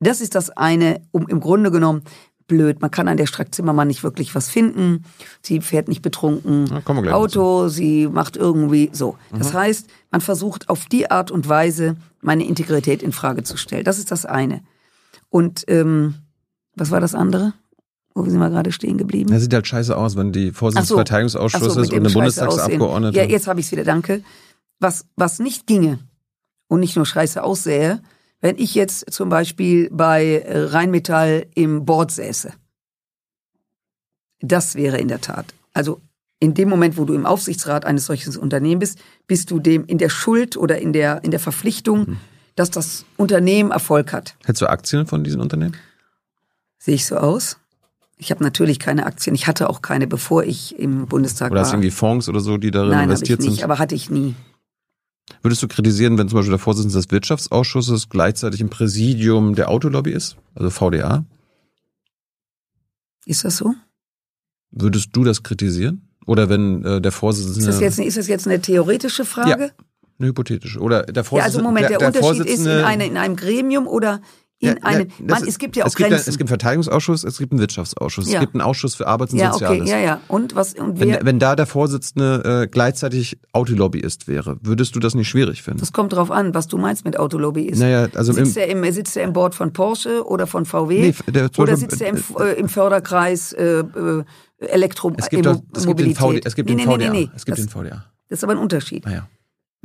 das 0.00 0.20
ist 0.20 0.34
das 0.34 0.50
eine, 0.50 1.02
um 1.10 1.28
im 1.28 1.40
Grunde 1.40 1.70
genommen 1.70 2.02
blöd. 2.46 2.80
Man 2.80 2.90
kann 2.90 3.08
an 3.08 3.16
der 3.16 3.26
Strack 3.26 3.54
Zimmermann 3.54 3.88
nicht 3.88 4.02
wirklich 4.02 4.34
was 4.34 4.48
finden. 4.48 5.04
Sie 5.42 5.60
fährt 5.60 5.88
nicht 5.88 6.02
betrunken 6.02 6.66
gleich 6.84 7.12
Auto, 7.12 7.68
sie 7.68 8.06
macht 8.06 8.36
irgendwie 8.36 8.90
so. 8.92 9.16
Das 9.32 9.54
heißt, 9.54 9.88
man 10.10 10.20
versucht 10.20 10.68
auf 10.68 10.86
die 10.86 11.10
Art 11.10 11.30
und 11.30 11.48
Weise 11.48 11.96
meine 12.20 12.46
Integrität 12.46 13.02
in 13.02 13.12
Frage 13.12 13.42
zu 13.42 13.56
stellen. 13.56 13.84
Das 13.84 13.98
ist 13.98 14.10
das 14.10 14.26
eine. 14.26 14.62
Und 15.30 15.64
ähm, 15.68 16.14
was 16.74 16.90
war 16.90 17.00
das 17.00 17.14
andere? 17.14 17.54
Wo 18.14 18.24
sind 18.24 18.38
wir 18.38 18.50
gerade 18.50 18.70
stehen 18.70 18.96
geblieben? 18.96 19.30
Das 19.30 19.42
sieht 19.42 19.52
halt 19.52 19.66
scheiße 19.66 19.96
aus, 19.96 20.16
wenn 20.16 20.32
die 20.32 20.52
Vorsitzende 20.52 20.78
Ach 20.78 20.82
des 20.82 20.88
so. 20.88 20.94
Verteidigungsausschusses 20.96 21.88
so, 21.88 21.94
und 21.94 22.00
eine 22.00 22.10
Bundestagsabgeordnete. 22.10 23.18
Ja, 23.18 23.24
jetzt 23.24 23.48
habe 23.48 23.60
ich 23.60 23.66
es 23.66 23.72
wieder, 23.72 23.84
danke. 23.84 24.22
Was, 24.78 25.06
was 25.16 25.40
nicht 25.40 25.66
ginge 25.66 25.98
und 26.68 26.80
nicht 26.80 26.94
nur 26.96 27.06
scheiße 27.06 27.42
aussähe, 27.42 28.00
wenn 28.44 28.58
ich 28.58 28.74
jetzt 28.74 29.10
zum 29.10 29.30
Beispiel 29.30 29.88
bei 29.90 30.42
äh, 30.44 30.64
Rheinmetall 30.64 31.46
im 31.54 31.86
Board 31.86 32.10
säße. 32.10 32.52
Das 34.42 34.74
wäre 34.74 34.98
in 34.98 35.08
der 35.08 35.22
Tat. 35.22 35.54
Also 35.72 36.02
in 36.40 36.52
dem 36.52 36.68
Moment, 36.68 36.98
wo 36.98 37.06
du 37.06 37.14
im 37.14 37.24
Aufsichtsrat 37.24 37.86
eines 37.86 38.04
solchen 38.04 38.36
Unternehmens 38.36 38.96
bist, 38.96 38.98
bist 39.26 39.50
du 39.50 39.60
dem 39.60 39.86
in 39.86 39.96
der 39.96 40.10
Schuld 40.10 40.58
oder 40.58 40.78
in 40.78 40.92
der, 40.92 41.24
in 41.24 41.30
der 41.30 41.40
Verpflichtung, 41.40 42.06
Hm. 42.06 42.16
dass 42.54 42.70
das 42.70 43.06
Unternehmen 43.16 43.70
Erfolg 43.70 44.12
hat. 44.12 44.36
Hättest 44.44 44.60
du 44.60 44.66
Aktien 44.68 45.06
von 45.06 45.24
diesen 45.24 45.40
Unternehmen? 45.40 45.74
Sehe 46.78 46.96
ich 46.96 47.06
so 47.06 47.16
aus? 47.16 47.56
Ich 48.18 48.30
habe 48.30 48.44
natürlich 48.44 48.78
keine 48.78 49.06
Aktien. 49.06 49.34
Ich 49.34 49.46
hatte 49.46 49.70
auch 49.70 49.80
keine, 49.80 50.06
bevor 50.06 50.44
ich 50.44 50.78
im 50.78 51.06
Bundestag 51.06 51.50
Oder 51.50 51.60
hast 51.62 51.68
war. 51.68 51.72
du 51.72 51.76
irgendwie 51.78 51.96
Fonds 51.96 52.28
oder 52.28 52.40
so, 52.40 52.58
die 52.58 52.70
darin 52.70 52.90
Nein, 52.90 52.98
habe 53.04 53.12
ich 53.14 53.20
investiert 53.20 53.40
nicht, 53.40 53.54
sind? 53.54 53.64
aber 53.64 53.78
hatte 53.78 53.94
ich 53.94 54.10
nie. 54.10 54.34
Würdest 55.42 55.62
du 55.62 55.68
kritisieren, 55.68 56.18
wenn 56.18 56.28
zum 56.28 56.38
Beispiel 56.38 56.50
der 56.50 56.58
Vorsitzende 56.58 56.96
des 56.96 57.10
Wirtschaftsausschusses 57.10 58.08
gleichzeitig 58.08 58.60
im 58.60 58.70
Präsidium 58.70 59.54
der 59.54 59.70
Autolobby 59.70 60.12
ist, 60.12 60.36
also 60.54 60.70
VDA? 60.70 61.24
Ist 63.26 63.44
das 63.44 63.56
so? 63.56 63.74
Würdest 64.70 65.10
du 65.12 65.24
das 65.24 65.42
kritisieren? 65.42 66.08
Oder 66.26 66.48
wenn 66.48 66.84
äh, 66.84 67.00
der 67.00 67.12
Vorsitzende 67.12 67.60
Ist 67.60 67.66
das 67.66 67.80
jetzt, 67.80 67.98
ist 67.98 68.16
das 68.16 68.28
jetzt 68.28 68.46
eine 68.46 68.60
theoretische 68.60 69.24
Frage? 69.24 69.72
eine 70.18 70.28
hypothetische 70.28 70.78
oder 70.78 71.02
der 71.02 71.22
Ja, 71.22 71.28
Vorsitzende 71.28 71.44
also 71.44 71.62
Moment, 71.62 71.90
der, 71.90 71.98
der, 71.98 72.08
Unterschied 72.08 72.46
ist 72.46 72.60
in, 72.60 72.64
Vorsitzende 72.64 72.86
eine, 72.86 73.06
in 73.06 73.16
einem 73.16 73.36
Gremium 73.36 73.86
oder 73.86 74.20
in 74.72 74.76
Ja, 74.76 74.82
einem. 74.82 75.00
ja, 75.08 75.14
das 75.20 75.28
man, 75.28 75.42
ist- 75.42 75.48
es 75.48 75.58
gibt 75.58 75.76
ja 75.76 75.84
auch 75.84 75.88
es 75.88 75.94
gibt, 75.96 76.08
Grenzen. 76.10 76.28
es 76.30 76.38
gibt 76.38 76.42
einen 76.42 76.48
Verteidigungsausschuss, 76.60 77.24
es 77.24 77.38
gibt 77.38 77.52
einen 77.52 77.60
Wirtschaftsausschuss, 77.60 78.26
Ja. 78.28 78.34
es 78.34 78.40
gibt 78.40 78.54
einen 78.54 78.60
Ausschuss 78.62 78.94
für 78.94 79.06
Arbeits- 79.06 79.32
und 79.32 79.38
ja, 79.38 79.50
okay, 79.54 79.58
Soziales. 79.66 79.90
ja, 79.90 79.98
ja. 79.98 80.20
Und 80.28 80.54
was 80.54 80.74
und 80.74 80.98
Wenn, 81.00 81.08
wer? 81.10 81.24
wenn 81.24 81.38
da 81.38 81.56
der 81.56 81.66
Vorsitzende 81.66 82.62
äh, 82.64 82.66
gleichzeitig 82.68 83.38
Autolobbyist 83.52 84.28
wäre, 84.28 84.56
würdest 84.62 84.94
du 84.96 85.00
das 85.00 85.14
nicht 85.14 85.28
schwierig 85.28 85.62
finden? 85.62 85.80
Das 85.80 85.92
kommt 85.92 86.12
drauf 86.12 86.30
an, 86.30 86.54
was 86.54 86.66
du 86.68 86.78
meinst 86.78 87.04
mit 87.04 87.18
Autolobby 87.18 87.62
ist. 87.64 87.78
Naja, 87.78 88.08
also 88.14 88.32
im, 88.32 88.44
sitzt, 88.44 88.56
er 88.56 88.68
im, 88.68 88.92
sitzt 88.92 89.16
er 89.16 89.24
im 89.24 89.32
Board 89.32 89.54
von 89.54 89.72
Porsche 89.72 90.26
oder 90.26 90.46
von 90.46 90.64
VW? 90.64 91.00
Nee, 91.00 91.14
der- 91.32 91.44
oder 91.58 91.72
Beispiel- 91.72 91.76
sitzt 91.90 92.00
er 92.02 92.08
im, 92.08 92.22
äh, 92.40 92.52
im 92.54 92.68
Förderkreis 92.68 93.52
äh, 93.52 93.80
äh, 93.80 94.24
Elektro 94.58 95.12
es 95.18 95.28
gibt, 95.28 95.44
doch, 95.46 95.60
es 95.74 95.84
gibt 95.86 95.98
den 96.00 96.08
Mobilität? 96.14 96.16
VD, 96.16 96.46
es 96.46 96.54
gibt 96.54 96.68
nee, 96.70 96.76
den 96.76 96.86
nee, 96.88 96.94
VDA. 96.94 97.10
Nee, 97.12 97.20
nee, 97.24 97.30
Es 97.34 97.44
gibt 97.44 97.58
das, 97.58 97.66
den 97.66 97.70
VDA. 97.70 98.04
das 98.28 98.38
ist 98.38 98.44
aber 98.44 98.52
ein 98.52 98.58
Unterschied. 98.58 99.04
Naja. 99.04 99.28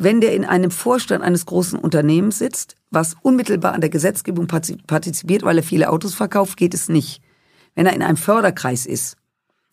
Wenn 0.02 0.22
der 0.22 0.34
in 0.34 0.46
einem 0.46 0.72
Vorstand 0.72 1.24
eines 1.24 1.46
großen 1.46 1.78
Unternehmens 1.78 2.40
sitzt, 2.40 2.76
was 2.90 3.18
unmittelbar 3.22 3.74
an 3.74 3.82
der 3.82 3.90
Gesetzgebung 3.90 4.46
parti- 4.48 4.78
partizipiert, 4.88 5.44
weil 5.44 5.58
er 5.58 5.64
viele 5.64 5.90
Autos 5.90 6.16
verkauft, 6.16 6.56
geht 6.58 6.74
es 6.74 6.88
nicht. 6.88 7.22
Wenn 7.76 7.86
er 7.86 7.94
in 7.94 8.02
einem 8.02 8.16
Förderkreis 8.18 8.86
ist 8.86 9.18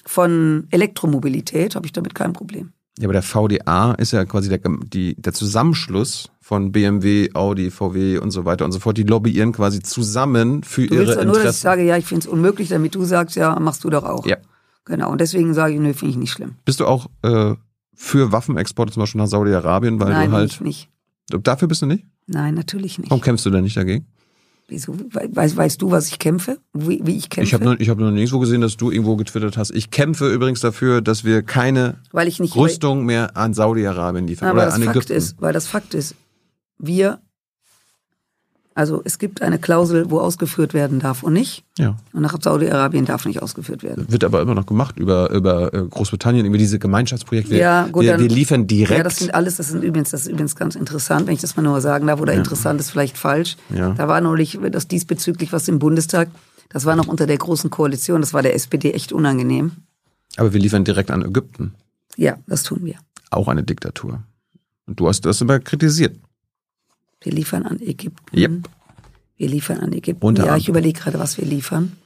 von 0.05 0.67
Elektromobilität, 0.71 1.75
habe 1.77 1.87
ich 1.87 1.93
damit 1.93 2.15
kein 2.15 2.33
Problem. 2.33 2.73
Ja, 2.99 3.07
aber 3.07 3.13
der 3.13 3.23
VDA 3.23 3.93
ist 3.93 4.13
ja 4.13 4.25
quasi 4.25 4.49
der, 4.49 4.61
die, 4.87 5.15
der 5.17 5.33
Zusammenschluss 5.35 6.31
von 6.41 6.73
BMW, 6.73 7.29
Audi, 7.35 7.71
VW 7.71 8.19
und 8.19 8.31
so 8.31 8.45
weiter 8.45 8.65
und 8.65 8.73
so 8.73 8.81
fort. 8.81 8.97
Die 8.97 9.03
lobbyieren 9.03 9.53
quasi 9.53 9.81
zusammen 9.81 10.63
für 10.63 10.87
Du 10.87 10.95
ihre 10.95 11.07
willst 11.07 11.19
doch 11.19 11.25
nur, 11.25 11.35
dass 11.35 11.37
ich 11.37 11.45
Interessen. 11.45 11.63
sage, 11.63 11.83
ja, 11.85 11.97
ich 11.99 12.07
finde 12.07 12.27
es 12.27 12.33
unmöglich, 12.33 12.69
damit 12.71 12.95
du 12.95 13.05
sagst, 13.05 13.37
ja, 13.37 13.59
machst 13.61 13.85
du 13.85 13.91
doch 13.91 14.05
auch. 14.05 14.25
Ja. 14.27 14.39
Genau. 14.87 15.11
Und 15.11 15.21
deswegen 15.21 15.53
sage 15.53 15.75
ich, 15.75 15.81
nö, 15.81 15.93
finde 15.93 16.13
ich 16.13 16.17
nicht 16.17 16.31
schlimm. 16.33 16.55
Bist 16.65 16.81
du 16.81 16.87
auch 16.87 17.09
äh, 17.23 17.55
für 17.97 18.31
Waffenexporte 18.31 18.93
zum 18.93 19.01
Beispiel 19.01 19.21
nach 19.21 19.27
Saudi-Arabien, 19.29 19.99
weil 19.99 20.11
Nein, 20.13 20.31
du 20.31 20.37
halt. 20.37 20.53
ich 20.53 20.61
nicht. 20.61 20.89
Dafür 21.31 21.67
bist 21.67 21.83
du 21.83 21.87
nicht? 21.87 22.05
Nein, 22.29 22.55
natürlich 22.55 22.99
nicht. 22.99 23.11
Warum 23.11 23.23
kämpfst 23.23 23.45
du 23.47 23.51
denn 23.51 23.65
nicht 23.65 23.77
dagegen? 23.77 24.07
Wieso? 24.69 24.99
We- 24.99 25.31
Weißt, 25.33 25.57
weißt 25.57 25.81
du, 25.83 25.91
was 25.93 26.09
ich 26.09 26.19
kämpfe? 26.19 26.59
Wie, 26.73 27.01
wie 27.05 27.17
ich 27.17 27.31
kämpfe? 27.31 27.47
Ich 27.47 27.55
habe 27.55 27.65
nur, 27.65 27.81
ich 27.81 27.89
hab 27.89 27.99
nur 27.99 28.11
nirgendwo 28.11 28.39
gesehen, 28.41 28.61
dass 28.61 28.77
du 28.77 28.91
irgendwo 28.91 29.17
getwittert 29.17 29.57
hast. 29.57 29.71
Ich 29.71 29.91
kämpfe 29.91 30.33
übrigens 30.33 30.61
dafür, 30.61 31.01
dass 31.01 31.25
wir 31.25 31.43
keine 31.43 31.99
Rüstung 32.13 33.05
mehr 33.07 33.37
an 33.37 33.55
Saudi-Arabien 33.55 34.27
liefern 34.27 34.49
Aber 34.49 34.59
oder 34.59 34.67
das 34.67 34.75
an 34.75 34.83
Fakt 34.83 34.97
Ägypten. 34.97 35.13
ist, 35.15 35.41
weil 35.41 35.53
das 35.53 35.67
Fakt 35.69 35.95
ist, 35.95 36.15
wir 36.79 37.21
Also 38.77 39.01
es 39.07 39.19
gibt 39.19 39.41
eine 39.41 39.59
Klausel, 39.59 40.11
wo 40.11 40.21
ausgeführt 40.21 40.75
werden 40.75 41.01
darf 41.01 41.23
und 41.23 41.33
nicht. 41.33 41.65
Ja. 41.79 41.97
Und 42.13 42.21
nach 42.21 42.37
Saudi-Arabien 42.39 43.07
darf 43.07 43.25
nicht 43.25 43.41
ausgeführt 43.43 43.83
werden. 43.83 44.05
Wird 44.11 44.23
aber 44.23 44.43
immer 44.43 44.55
noch 44.55 44.67
gemacht 44.67 44.99
über, 44.99 45.31
über 45.31 45.73
äh, 45.73 45.83
Großbritannien, 45.89 46.45
über 46.45 46.59
diese 46.59 46.79
Gemeinschaftsprojekte. 46.79 47.53
Wir, 47.53 47.59
ja, 47.59 47.87
gut, 47.91 48.03
wir, 48.05 48.13
dann, 48.13 48.21
wir 48.21 48.29
liefern 48.29 48.67
direkt. 48.67 48.99
Ja, 48.99 49.03
das 49.03 49.17
sind 49.17 49.35
alles, 49.35 49.57
das 49.57 49.69
sind 49.69 49.83
übrigens, 49.83 50.11
das 50.11 50.23
ist 50.23 50.29
übrigens 50.29 50.55
ganz 50.57 50.75
interessant, 50.77 51.27
wenn 51.27 51.33
ich 51.33 51.41
das 51.41 51.57
mal 51.57 51.63
nur 51.63 51.81
sagen 51.81 52.07
darf, 52.07 52.21
oder 52.21 52.35
Ja. 52.35 52.39
interessant 52.39 52.79
ist 52.79 52.91
vielleicht 52.91 53.17
falsch. 53.17 53.57
Ja. 53.75 53.95
Da 53.95 54.09
war 54.09 54.21
neulich 54.21 54.59
das 54.71 54.87
diesbezüglich 54.87 55.55
was 55.55 55.69
im 55.69 55.79
Bundestag. 55.79 56.29
Das 56.69 56.85
war 56.85 56.97
noch 56.97 57.09
unter 57.09 57.27
der 57.27 57.39
großen 57.39 57.71
Koalition, 57.71 58.21
das 58.21 58.35
war 58.35 58.43
der 58.43 58.55
SPD 58.55 58.93
echt 58.93 59.11
unangenehm. 59.11 59.73
aber 60.37 60.53
wir 60.53 60.61
liefern 60.61 60.85
direkt 60.85 61.11
an 61.11 61.23
Ägypten. 61.25 61.73
Ja, 62.17 62.37
das 62.47 62.63
tun 62.63 62.81
wir. 62.83 62.97
Auch 63.31 63.49
eine 63.49 63.63
Diktatur. 63.63 64.23
Und 64.87 65.01
du 65.01 65.09
hast 65.09 65.23
das 65.25 65.41
immer 65.41 65.61
kritisiert. 65.61 66.17
Wir 67.27 67.33
liefern 67.33 67.65
an 67.65 67.81
Ägypten. 67.81 68.39
Yep. 68.39 68.69
Wir 69.37 69.49
liefern 69.49 69.81
an 69.81 69.93
Ägypten. 69.93 70.25
Unter 70.25 70.47
ja, 70.47 70.57
ich 70.57 70.69
überlege 70.69 71.01
gerade, 71.01 71.19
was 71.19 71.37
wir 71.39 71.45
liefern. 71.45 71.97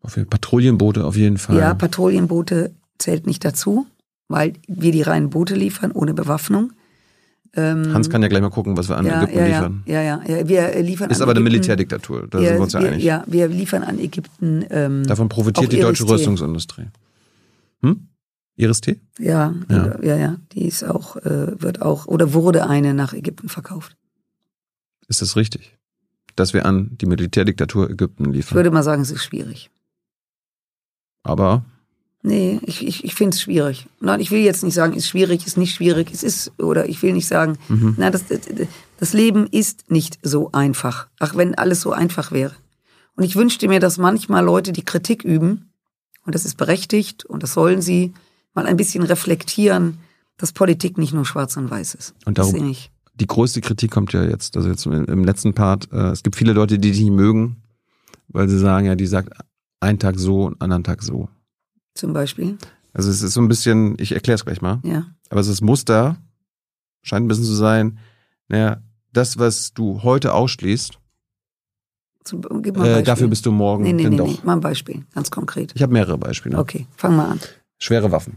Auf 0.00 0.16
jeden 0.16 0.30
Patrouillenboote 0.30 1.04
auf 1.04 1.16
jeden 1.16 1.38
Fall. 1.38 1.56
Ja, 1.56 1.74
Patrouillenboote 1.74 2.70
zählt 2.98 3.26
nicht 3.26 3.44
dazu, 3.44 3.86
weil 4.28 4.52
wir 4.68 4.92
die 4.92 5.02
reinen 5.02 5.30
Boote 5.30 5.56
liefern, 5.56 5.90
ohne 5.90 6.14
Bewaffnung. 6.14 6.72
Ähm, 7.56 7.92
Hans 7.92 8.10
kann 8.10 8.22
ja 8.22 8.28
gleich 8.28 8.42
mal 8.42 8.50
gucken, 8.50 8.76
was 8.76 8.88
wir 8.88 8.96
an 8.96 9.06
ja, 9.06 9.22
Ägypten 9.22 9.38
ja, 9.38 9.46
liefern. 9.46 9.82
Ja, 9.86 10.02
ja, 10.02 10.22
ja. 10.24 10.48
Wir 10.48 10.60
äh, 10.72 10.80
liefern 10.80 11.10
Ist 11.10 11.20
aber 11.20 11.32
eine 11.32 11.40
Ägypten, 11.40 11.52
Militärdiktatur, 11.52 12.28
da 12.30 12.38
wir, 12.38 12.46
sind 12.46 12.56
wir 12.58 12.62
uns 12.62 12.72
ja 12.74 12.80
wir, 12.80 12.88
einig. 12.92 13.02
Ja, 13.02 13.24
wir 13.26 13.48
liefern 13.48 13.82
an 13.82 13.98
Ägypten. 13.98 14.64
Ähm, 14.70 15.04
Davon 15.04 15.28
profitiert 15.28 15.72
die 15.72 15.80
deutsche. 15.80 16.08
Rüstungsindustrie. 16.08 16.86
Hm? 17.82 18.06
Iris 18.56 18.80
T? 18.80 19.00
Ja, 19.18 19.54
Ja. 19.68 19.98
ja, 20.02 20.16
ja. 20.16 20.36
Die 20.52 20.66
ist 20.66 20.84
auch, 20.84 21.16
äh, 21.16 21.60
wird 21.60 21.82
auch, 21.82 22.06
oder 22.06 22.32
wurde 22.32 22.68
eine 22.68 22.94
nach 22.94 23.12
Ägypten 23.12 23.48
verkauft. 23.48 23.96
Ist 25.08 25.22
das 25.22 25.36
richtig? 25.36 25.76
Dass 26.36 26.52
wir 26.54 26.64
an 26.66 26.96
die 27.00 27.06
Militärdiktatur 27.06 27.90
Ägypten 27.90 28.26
Ich 28.30 28.36
liefern. 28.36 28.56
würde 28.56 28.70
mal 28.70 28.82
sagen, 28.82 29.02
es 29.02 29.10
ist 29.10 29.24
schwierig. 29.24 29.70
Aber 31.22 31.64
Nee, 32.26 32.58
ich, 32.64 32.86
ich, 32.86 33.04
ich 33.04 33.14
finde 33.14 33.34
es 33.34 33.42
schwierig. 33.42 33.86
Nein, 34.00 34.18
ich 34.18 34.30
will 34.30 34.40
jetzt 34.40 34.62
nicht 34.64 34.72
sagen, 34.72 34.94
ist 34.94 35.06
schwierig, 35.08 35.46
ist 35.46 35.58
nicht 35.58 35.74
schwierig, 35.74 36.10
es 36.10 36.22
ist, 36.22 36.52
oder 36.58 36.88
ich 36.88 37.02
will 37.02 37.12
nicht 37.12 37.26
sagen, 37.28 37.58
Mhm. 37.68 37.96
nein, 37.98 38.12
das, 38.12 38.26
das, 38.28 38.40
das 38.98 39.12
Leben 39.12 39.46
ist 39.46 39.90
nicht 39.90 40.18
so 40.22 40.50
einfach. 40.52 41.08
Ach, 41.18 41.36
wenn 41.36 41.54
alles 41.54 41.82
so 41.82 41.92
einfach 41.92 42.32
wäre. 42.32 42.54
Und 43.14 43.24
ich 43.24 43.36
wünschte 43.36 43.68
mir, 43.68 43.78
dass 43.78 43.98
manchmal 43.98 44.42
Leute, 44.42 44.72
die 44.72 44.84
Kritik 44.86 45.22
üben, 45.22 45.70
und 46.24 46.34
das 46.34 46.46
ist 46.46 46.56
berechtigt, 46.56 47.26
und 47.26 47.42
das 47.42 47.52
sollen 47.52 47.82
sie, 47.82 48.14
mal 48.54 48.66
ein 48.66 48.76
bisschen 48.76 49.02
reflektieren, 49.04 49.98
dass 50.36 50.52
Politik 50.52 50.98
nicht 50.98 51.12
nur 51.12 51.24
schwarz 51.26 51.56
und 51.56 51.70
weiß 51.70 51.94
ist. 51.94 52.14
Und 52.24 52.38
darum- 52.38 52.74
die 53.16 53.26
größte 53.28 53.60
Kritik 53.60 53.92
kommt 53.92 54.12
ja 54.12 54.24
jetzt, 54.24 54.56
also 54.56 54.68
jetzt 54.68 54.86
im 54.86 55.24
letzten 55.24 55.54
Part, 55.54 55.92
äh, 55.92 56.10
es 56.10 56.22
gibt 56.24 56.34
viele 56.34 56.52
Leute, 56.52 56.78
die 56.80 56.90
dich 56.90 57.00
nicht 57.00 57.12
mögen, 57.12 57.62
weil 58.28 58.48
sie 58.48 58.58
sagen, 58.58 58.86
ja, 58.86 58.96
die 58.96 59.06
sagt 59.06 59.30
einen 59.78 60.00
Tag 60.00 60.18
so, 60.18 60.46
einen 60.48 60.60
anderen 60.60 60.82
Tag 60.82 61.02
so. 61.02 61.28
Zum 61.94 62.12
Beispiel, 62.12 62.58
Also 62.92 63.10
es 63.10 63.22
ist 63.22 63.34
so 63.34 63.40
ein 63.40 63.46
bisschen, 63.48 63.96
ich 64.00 64.12
erkläre 64.12 64.34
es 64.34 64.44
gleich 64.44 64.60
mal, 64.62 64.80
ja. 64.82 65.06
aber 65.30 65.40
es 65.40 65.46
ist 65.48 65.60
Muster, 65.60 66.16
scheint 67.02 67.24
ein 67.24 67.28
bisschen 67.28 67.44
zu 67.44 67.54
sein, 67.54 67.98
naja, 68.48 68.82
das, 69.12 69.38
was 69.38 69.74
du 69.74 70.02
heute 70.02 70.32
ausschließt, 70.34 70.98
Zum, 72.24 72.40
äh, 72.64 73.02
dafür 73.04 73.28
bist 73.28 73.46
du 73.46 73.52
morgen 73.52 73.84
Nee, 73.84 73.92
nee, 73.92 74.08
nee, 74.08 74.16
doch. 74.16 74.26
nee, 74.26 74.38
mal 74.42 74.54
ein 74.54 74.60
Beispiel, 74.60 75.04
ganz 75.14 75.30
konkret. 75.30 75.72
Ich 75.76 75.82
habe 75.82 75.92
mehrere 75.92 76.18
Beispiele. 76.18 76.58
Okay, 76.58 76.86
fang 76.96 77.14
mal 77.16 77.26
an. 77.30 77.40
Schwere 77.78 78.10
Waffen. 78.12 78.36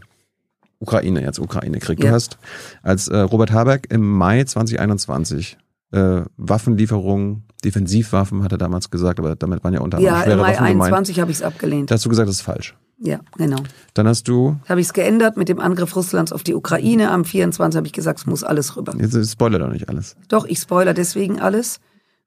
Ukraine, 0.80 1.22
jetzt 1.22 1.38
Ukraine-Krieg. 1.40 1.98
Du 2.00 2.06
Ja. 2.06 2.12
hast 2.12 2.38
als 2.82 3.08
äh, 3.08 3.18
Robert 3.18 3.50
Habeck 3.50 3.86
im 3.90 4.08
Mai 4.08 4.44
2021 4.44 5.56
äh, 5.90 6.22
Waffenlieferungen, 6.36 7.44
Defensivwaffen, 7.64 8.44
hat 8.44 8.52
er 8.52 8.58
damals 8.58 8.90
gesagt, 8.90 9.18
aber 9.18 9.34
damit 9.34 9.64
waren 9.64 9.74
ja 9.74 9.80
unter 9.80 9.96
anderem 9.96 10.14
Ja, 10.14 10.20
im 10.22 10.24
schwere 10.26 10.36
Mai 10.42 10.48
Waffen 10.52 10.66
gemeint. 10.66 10.82
21 10.92 11.20
habe 11.20 11.30
ich 11.32 11.38
es 11.38 11.42
abgelehnt. 11.42 11.90
Da 11.90 11.94
hast 11.96 12.04
du 12.04 12.08
gesagt, 12.08 12.28
das 12.28 12.36
ist 12.36 12.42
falsch. 12.42 12.76
Ja, 13.00 13.20
genau. 13.36 13.58
Dann 13.94 14.06
hast 14.08 14.26
du, 14.28 14.56
habe 14.68 14.80
ich 14.80 14.88
es 14.88 14.92
geändert 14.92 15.36
mit 15.36 15.48
dem 15.48 15.60
Angriff 15.60 15.94
Russlands 15.96 16.32
auf 16.32 16.42
die 16.42 16.54
Ukraine. 16.54 17.10
Am 17.10 17.24
24 17.24 17.76
habe 17.76 17.86
ich 17.86 17.92
gesagt, 17.92 18.20
es 18.20 18.26
muss 18.26 18.42
alles 18.44 18.76
rüber. 18.76 18.92
jetzt 18.98 19.30
spoiler 19.30 19.58
doch 19.60 19.70
nicht 19.70 19.88
alles. 19.88 20.16
Doch, 20.28 20.44
ich 20.46 20.58
spoiler 20.58 20.94
deswegen 20.94 21.40
alles, 21.40 21.80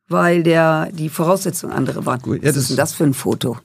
weil 0.07 0.43
der 0.43 0.89
die 0.93 1.09
Voraussetzungen 1.09 1.73
andere 1.73 2.05
waren. 2.05 2.21
Gut, 2.21 2.41
ja, 2.43 2.49
Was 2.49 2.55
ist 2.57 2.69
denn 2.69 2.77
das 2.77 2.93
für 2.93 3.03
ein 3.03 3.13
Foto? 3.13 3.57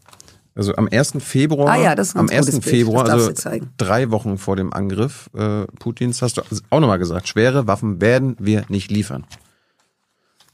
Also 0.56 0.74
am 0.76 0.88
1. 0.90 1.14
Februar, 1.18 1.68
Ah 1.70 1.76
ja, 1.76 1.90
am 1.90 1.96
ganz 1.96 2.14
1. 2.16 2.26
gutes 2.26 2.60
Bild. 2.60 2.64
Februar, 2.64 3.08
also 3.10 3.30
drei 3.76 4.10
Wochen 4.10 4.38
vor 4.38 4.56
dem 4.56 4.72
Angriff 4.72 5.28
äh, 5.34 5.66
Putins, 5.78 6.22
hast 6.22 6.38
du 6.38 6.42
auch 6.70 6.80
nochmal 6.80 6.98
gesagt, 6.98 7.28
schwere 7.28 7.66
Waffen 7.66 8.00
werden 8.00 8.36
wir 8.38 8.64
nicht 8.70 8.90
liefern. 8.90 9.24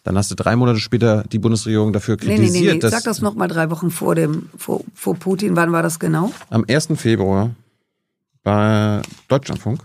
Dann 0.03 0.19
hast 0.19 0.29
du 0.33 0.35
drei 0.35 0.57
Monate 0.57 0.81
später 0.81 1.23
die 1.31 1.39
Bundesregierung 1.39 1.93
dafür 1.93 2.17
Nee, 2.21 2.27
nee, 2.31 2.35
kritisiert, 2.37 2.65
nee, 2.65 2.73
nee. 2.75 2.79
dass 2.81 2.91
Sag 2.91 3.05
das 3.05 3.21
noch 3.21 3.37
mal 3.37 3.47
drei 3.47 3.71
Wochen 3.71 3.93
vor 3.93 4.17
dem 4.17 4.49
vor, 4.57 4.81
vor 4.93 5.15
Putin. 5.15 5.55
Wann 5.55 5.71
war 5.71 5.85
das 5.85 6.01
genau? 6.01 6.33
am 6.51 6.65
1. 6.69 6.89
Februar 6.97 7.51
bei 8.43 9.01
Deutschlandfunk 9.29 9.81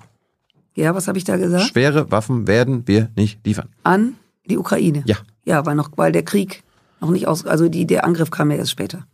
Ja, 0.74 0.96
was 0.96 1.08
habe 1.08 1.20
ich 1.20 1.24
da 1.26 1.38
gesagt? 1.38 1.66
schwere 1.66 2.10
Waffen 2.10 2.48
werden 2.48 2.88
wir 2.88 3.10
nicht 3.16 3.46
liefern. 3.46 3.70
An 3.84 4.16
die 4.50 4.58
Ukraine. 4.58 5.04
Ja. 5.06 5.18
Ja, 5.46 5.64
weil 5.68 5.76
noch, 5.76 5.92
weil 5.96 6.12
der 6.12 6.24
Krieg 6.24 6.64
noch 7.00 7.12
nicht 7.12 7.28
aus, 7.28 7.46
also 7.46 7.70
die, 7.70 7.86
der 7.86 8.04
Angriff 8.04 8.32
kam 8.32 8.50
ja 8.50 8.58
erst 8.58 8.72
später. 8.72 9.06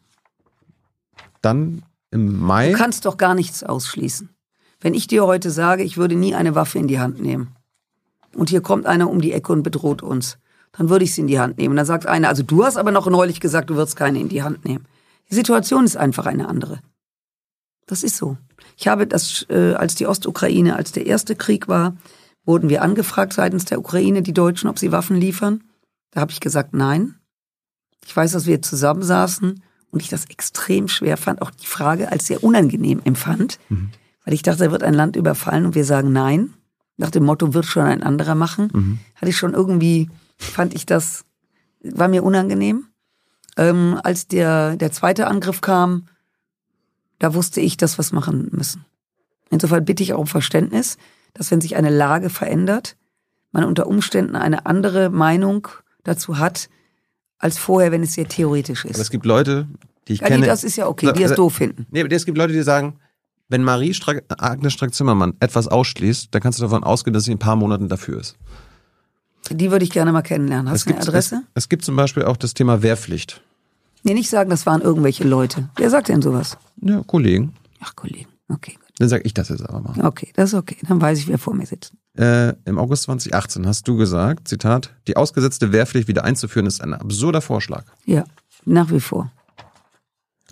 Dann 1.44 1.84
im 2.10 2.40
Mai, 2.40 2.72
Du 2.72 2.78
kannst 2.78 3.06
doch 3.06 3.18
gar 3.18 3.36
nichts 3.36 3.64
ausschließen. 3.64 4.30
Wenn 4.80 4.94
ich 4.94 5.08
dir 5.08 5.26
heute 5.26 5.52
sage, 5.52 5.84
ich 5.84 5.98
würde 5.98 6.16
nie 6.16 6.34
eine 6.34 6.56
Waffe 6.56 6.80
in 6.80 6.88
die 6.88 7.00
Hand 7.00 7.22
nehmen 7.22 7.56
und 8.36 8.50
hier 8.50 8.62
kommt 8.62 8.86
einer 8.86 9.10
um 9.10 9.22
die 9.22 9.34
Ecke 9.34 9.52
und 9.52 9.62
bedroht 9.62 10.02
uns, 10.02 10.38
dann 10.72 10.90
würde 10.90 11.06
ich 11.06 11.14
sie 11.14 11.22
in 11.22 11.28
die 11.28 11.40
Hand 11.40 11.58
nehmen. 11.58 11.76
Dann 11.76 11.86
sagt 11.86 12.08
einer, 12.08 12.30
also 12.30 12.44
du 12.44 12.66
hast 12.66 12.78
aber 12.78 12.92
noch 12.92 13.08
neulich 13.08 13.40
gesagt, 13.40 13.70
du 13.70 13.76
würdest 13.76 13.96
keine 13.96 14.20
in 14.20 14.30
die 14.30 14.42
Hand 14.42 14.66
nehmen. 14.66 14.86
Die 15.30 15.36
Situation 15.36 15.86
ist 15.86 15.98
einfach 15.98 16.26
eine 16.26 16.48
andere. 16.48 16.80
Das 17.86 18.04
ist 18.04 18.18
so. 18.18 18.38
Ich 18.78 18.88
habe 18.88 19.06
das, 19.06 19.46
äh, 19.50 19.74
als 19.74 19.96
die 19.96 20.08
Ostukraine, 20.08 20.76
als 20.76 20.92
der 20.92 21.06
erste 21.06 21.36
Krieg 21.36 21.68
war, 21.68 21.96
wurden 22.46 22.70
wir 22.70 22.82
angefragt 22.82 23.34
seitens 23.34 23.66
der 23.66 23.80
Ukraine, 23.80 24.22
die 24.22 24.34
Deutschen, 24.34 24.70
ob 24.70 24.80
sie 24.80 24.92
Waffen 24.92 25.18
liefern. 25.18 25.64
Da 26.12 26.22
habe 26.22 26.32
ich 26.32 26.40
gesagt, 26.40 26.74
nein. 26.74 27.16
Ich 28.06 28.16
weiß, 28.16 28.32
dass 28.32 28.46
wir 28.46 28.62
zusammensaßen 28.62 29.62
und 29.94 30.02
ich 30.02 30.10
das 30.10 30.26
extrem 30.26 30.88
schwer 30.88 31.18
fand, 31.18 31.42
auch 31.42 31.52
die 31.52 31.68
Frage 31.68 32.12
als 32.12 32.26
sehr 32.26 32.44
unangenehm 32.44 33.00
empfand, 33.04 33.60
weil 34.26 34.34
ich 34.34 34.42
dachte, 34.42 34.66
da 34.66 34.72
wird 34.72 34.84
ein 34.84 34.96
Land 34.96 35.16
überfallen 35.16 35.66
und 35.66 35.76
wir 35.76 35.86
sagen 35.86 36.12
nein. 36.12 36.54
Nach 36.98 37.12
dem 37.12 37.26
Motto, 37.26 37.54
wird 37.54 37.66
schon 37.66 37.86
ein 37.86 38.04
anderer 38.04 38.36
machen. 38.36 38.70
Hatte 39.16 39.30
ich 39.30 39.38
schon 39.38 39.54
irgendwie, 39.54 40.10
fand 40.38 40.74
ich 40.74 40.86
das, 40.86 41.26
war 41.84 42.08
mir 42.08 42.24
unangenehm. 42.24 42.88
Ähm, 43.56 44.00
als 44.04 44.28
der, 44.28 44.78
der 44.78 44.92
zweite 44.92 45.28
Angriff 45.28 45.62
kam, 45.62 46.08
da 47.20 47.34
wusste 47.36 47.62
ich, 47.62 47.78
dass 47.78 47.96
wir 47.96 48.00
was 48.00 48.12
machen 48.12 48.50
müssen. 48.52 48.86
Insofern 49.50 49.86
bitte 49.86 50.02
ich 50.02 50.14
auch 50.14 50.20
um 50.20 50.28
Verständnis, 50.28 50.98
dass 51.34 51.52
wenn 51.52 51.62
sich 51.62 51.76
eine 51.76 51.90
Lage 51.90 52.30
verändert, 52.30 52.96
man 53.52 53.64
unter 53.64 53.86
Umständen 53.86 54.36
eine 54.36 54.66
andere 54.66 55.10
Meinung 55.10 55.68
dazu 56.04 56.40
hat, 56.40 56.70
als 57.44 57.58
vorher, 57.58 57.92
wenn 57.92 58.04
es 58.04 58.14
sehr 58.14 58.28
theoretisch 58.28 58.86
ist. 58.86 58.96
aber 58.96 59.02
es 59.02 59.10
gibt 59.10 59.26
Leute, 59.26 59.68
die 60.08 60.14
ich 60.14 60.22
Ja, 60.22 60.28
kenne. 60.28 60.40
nee, 60.42 60.46
das 60.48 60.64
ist 60.64 60.78
ja 60.78 60.88
okay, 60.88 61.08
die 61.14 61.22
das 61.22 61.32
Also- 61.32 61.44
doof 61.44 61.56
finden. 61.56 61.86
Nee, 61.92 62.02
aber 62.02 62.12
es 62.12 62.26
gibt 62.26 62.38
Leute, 62.38 62.54
die 62.54 62.62
sagen, 62.64 63.00
wenn 63.50 63.64
Marie 63.64 63.94
Strack, 63.94 64.24
Agnes 64.30 64.74
Strack-Zimmermann 64.74 65.34
etwas 65.40 65.68
ausschließt, 65.68 66.30
dann 66.32 66.42
kannst 66.42 66.60
du 66.60 66.64
davon 66.64 66.84
ausgehen, 66.84 67.14
dass 67.14 67.26
sie 67.26 67.32
in 67.32 67.36
ein 67.36 67.40
paar 67.40 67.56
Monaten 67.58 67.90
dafür 67.90 68.20
ist. 68.20 68.38
Die 69.52 69.72
würde 69.72 69.84
ich 69.84 69.92
gerne 69.92 70.14
mal 70.14 70.22
kennenlernen. 70.22 70.72
Hast 70.72 70.86
du 70.86 70.92
eine 70.92 71.02
Adresse? 71.02 71.44
Es, 71.54 71.64
es 71.66 71.70
gibt 71.70 71.84
zum 71.84 71.96
Beispiel 71.98 72.24
auch 72.24 72.38
das 72.38 72.54
Thema 72.54 72.82
Wehrpflicht. 72.82 73.42
Nee, 74.04 74.14
nicht 74.14 74.30
sagen, 74.30 74.50
das 74.50 74.66
waren 74.66 74.82
irgendwelche 74.82 75.26
Leute. 75.26 75.70
Wer 75.76 75.90
sagt 75.90 76.08
denn 76.08 76.22
sowas? 76.22 76.58
Ja, 76.82 77.04
Kollegen. 77.06 77.54
Ach, 77.82 77.94
Kollegen. 77.96 78.30
Okay, 78.48 78.74
gut. 78.76 78.88
Dann 79.00 79.10
sage 79.10 79.24
ich 79.26 79.34
das 79.34 79.50
jetzt 79.50 79.68
aber 79.68 79.82
mal. 79.82 80.06
Okay, 80.06 80.32
das 80.36 80.52
ist 80.54 80.60
okay. 80.60 80.78
Dann 80.88 81.02
weiß 81.02 81.20
ich, 81.20 81.28
wer 81.28 81.38
vor 81.38 81.54
mir 81.54 81.66
sitzt. 81.66 81.94
Äh, 82.18 82.54
Im 82.66 82.78
August 82.78 83.04
2018 83.04 83.66
hast 83.66 83.88
du 83.88 83.98
gesagt, 83.98 84.48
Zitat, 84.48 84.94
die 85.08 85.18
ausgesetzte 85.18 85.72
Wehrpflicht 85.72 86.08
wieder 86.08 86.24
einzuführen 86.24 86.68
ist 86.68 86.82
ein 86.82 86.94
absurder 86.94 87.42
Vorschlag. 87.42 87.86
Ja, 88.06 88.24
nach 88.66 88.92
wie 88.92 89.00
vor. 89.00 89.32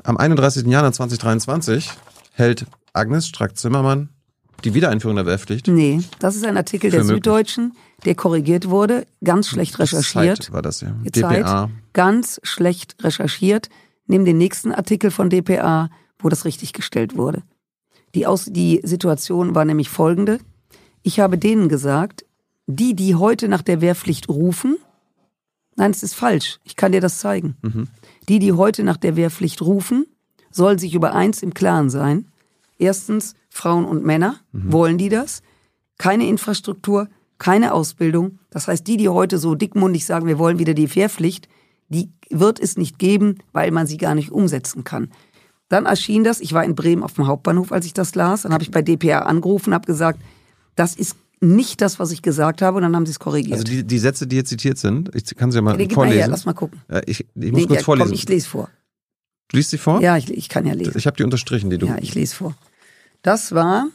Am 0.04 0.18
31. 0.18 0.66
Januar 0.66 0.92
2023 0.92 1.92
hält 2.34 2.66
Agnes 2.94 3.28
Strack-Zimmermann 3.28 4.10
die 4.64 4.74
Wiedereinführung 4.74 5.16
der 5.16 5.26
Wehrpflicht. 5.26 5.68
Nee, 5.68 6.02
das 6.20 6.36
ist 6.36 6.46
ein 6.46 6.58
Artikel 6.58 6.92
der 6.92 7.02
möglich. 7.02 7.18
Süddeutschen, 7.18 7.74
der 8.06 8.16
korrigiert 8.16 8.70
wurde, 8.70 9.06
ganz 9.24 9.48
schlecht 9.48 9.80
recherchiert. 9.80 10.44
Zeit 10.44 10.54
war 10.54 10.62
das 10.62 10.82
ja. 10.82 10.96
DPA. 11.04 11.32
Zeit, 11.32 11.70
ganz 11.94 12.40
schlecht 12.44 12.96
recherchiert. 13.04 13.70
Nimm 14.08 14.26
den 14.26 14.38
nächsten 14.38 14.72
Artikel 14.72 15.12
von 15.12 15.30
DPA, 15.30 15.90
wo 16.20 16.30
das 16.30 16.46
richtig 16.46 16.74
gestellt 16.74 17.18
wurde. 17.18 17.44
Die, 18.14 18.28
Aus 18.28 18.46
die 18.46 18.82
Situation 18.84 19.56
war 19.56 19.66
nämlich 19.66 19.90
folgende. 19.90 20.40
Ich 21.04 21.20
habe 21.20 21.38
denen 21.38 21.70
gesagt, 21.70 22.26
die, 22.68 22.96
die 22.96 23.16
heute 23.16 23.48
nach 23.48 23.62
der 23.62 23.82
Wehrpflicht 23.82 24.30
rufen, 24.30 24.78
nein, 25.76 25.92
es 25.92 26.04
ist 26.04 26.14
falsch, 26.14 26.60
ich 26.64 26.76
kann 26.76 26.92
dir 26.92 27.02
das 27.02 27.20
zeigen. 27.20 27.56
Die, 28.30 28.40
die 28.40 28.54
heute 28.54 28.84
nach 28.84 28.98
der 28.98 29.16
Wehrpflicht 29.16 29.62
rufen, 29.62 30.06
sollen 30.52 30.78
sich 30.78 30.94
über 30.94 31.14
eins 31.14 31.42
im 31.44 31.54
Klaren 31.54 31.90
sein. 31.90 32.28
Erstens, 32.78 33.36
Frauen 33.50 33.86
und 33.86 34.06
Männer, 34.06 34.40
wollen 34.72 34.98
die 34.98 35.10
das? 35.10 35.42
Keine 35.98 36.28
Infrastruktur, 36.28 37.08
keine 37.38 37.74
Ausbildung. 37.74 38.40
Das 38.50 38.68
heißt, 38.68 38.86
die, 38.86 38.98
die 38.98 39.10
heute 39.10 39.38
so 39.38 39.56
dickmundig 39.56 40.06
sagen, 40.06 40.28
wir 40.28 40.40
wollen 40.40 40.60
wieder 40.60 40.74
die 40.74 40.94
Wehrpflicht, 40.94 41.48
die 41.90 42.12
wird 42.30 42.60
es 42.60 42.78
nicht 42.78 43.00
geben, 43.00 43.40
weil 43.52 43.72
man 43.72 43.88
sie 43.88 43.98
gar 43.98 44.16
nicht 44.16 44.32
umsetzen 44.32 44.84
kann. 44.84 45.10
Dann 45.68 45.86
erschien 45.86 46.24
das, 46.24 46.42
ich 46.42 46.54
war 46.54 46.64
in 46.64 46.76
Bremen 46.76 47.04
auf 47.04 47.14
dem 47.14 47.28
Hauptbahnhof, 47.28 47.72
als 47.72 47.86
ich 47.86 47.94
das 47.94 48.14
las, 48.16 48.44
dann 48.44 48.54
habe 48.54 48.64
ich 48.64 48.72
bei 48.72 48.82
DPA 48.82 49.20
angerufen, 49.20 49.74
habe 49.74 49.86
gesagt, 49.86 50.22
das 50.76 50.96
ist 50.96 51.16
nicht 51.40 51.82
das, 51.82 52.00
was 52.00 52.12
ich 52.12 52.22
gesagt 52.22 52.62
habe, 52.62 52.78
und 52.78 52.84
dann 52.84 52.96
haben 52.96 53.06
sie 53.06 53.12
es 53.12 53.20
korrigiert. 53.20 53.54
Also 53.54 53.64
die, 53.64 53.84
die 53.84 53.98
Sätze, 54.00 54.28
die 54.28 54.36
jetzt 54.36 54.50
zitiert 54.50 54.78
sind, 54.78 55.10
ich 55.16 55.26
kann 55.36 55.52
sie 55.52 55.58
ja 55.58 55.62
mal 55.64 55.76
Nee, 55.76 55.88
gib 55.88 55.98
mal 55.98 56.04
vorlesen. 56.04 56.20
her, 56.20 56.28
lass 56.28 56.46
mal 56.46 56.54
gucken. 56.54 56.82
Ja, 56.90 57.02
ich, 57.08 57.22
ich 57.22 57.26
muss 57.34 57.62
Nee, 57.62 57.66
kurz 57.66 57.80
ja, 57.80 57.84
vorlesen. 57.84 58.10
Komm, 58.10 58.14
ich 58.14 58.30
lese 58.30 58.48
vor. 58.48 58.70
du 59.50 59.58
liest 59.58 59.72
sie 59.72 59.78
vor? 59.80 60.02
Ja, 60.02 60.18
ich, 60.18 60.30
ich 60.32 60.50
kann 60.50 60.68
ja 60.68 60.74
lesen. 60.74 60.94
Ich 60.96 61.08
habe 61.08 61.18
die 61.18 61.24
unterstrichen, 61.24 61.70
die 61.72 61.78
du. 61.80 61.88
Ja, 61.88 61.98
ich 62.00 62.14
lese 62.14 62.36
vor. 62.36 62.56
Das 63.24 63.54
war 63.54 63.88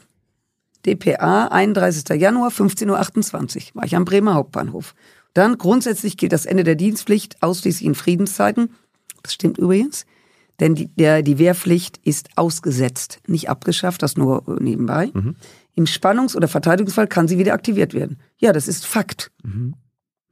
DPA, 0.85 1.47
31. 1.47 2.03
Januar, 2.19 2.49
15.28 2.51 3.55
Uhr, 3.57 3.75
war 3.75 3.85
ich 3.85 3.95
am 3.95 4.05
Bremer 4.05 4.33
Hauptbahnhof. 4.33 4.93
Dann 5.33 5.57
grundsätzlich 5.57 6.17
gilt 6.17 6.33
das 6.33 6.45
Ende 6.45 6.63
der 6.63 6.75
Dienstpflicht 6.75 7.41
ausschließlich 7.41 7.85
in 7.85 7.95
Friedenszeiten. 7.95 8.71
Das 9.23 9.33
stimmt 9.33 9.57
übrigens. 9.57 10.05
Denn 10.59 10.73
die, 10.75 10.87
der, 10.87 11.21
die 11.21 11.37
Wehrpflicht 11.37 11.99
ist 12.03 12.29
ausgesetzt, 12.35 13.19
nicht 13.27 13.47
abgeschafft, 13.49 14.01
das 14.01 14.17
nur 14.17 14.43
nebenbei. 14.59 15.11
Mhm. 15.13 15.35
Im 15.77 15.85
Spannungs- 15.85 16.35
oder 16.35 16.47
Verteidigungsfall 16.47 17.05
kann 17.07 17.27
sie 17.27 17.37
wieder 17.37 17.53
aktiviert 17.53 17.93
werden. 17.93 18.19
Ja, 18.37 18.51
das 18.51 18.67
ist 18.67 18.83
Fakt. 18.87 19.31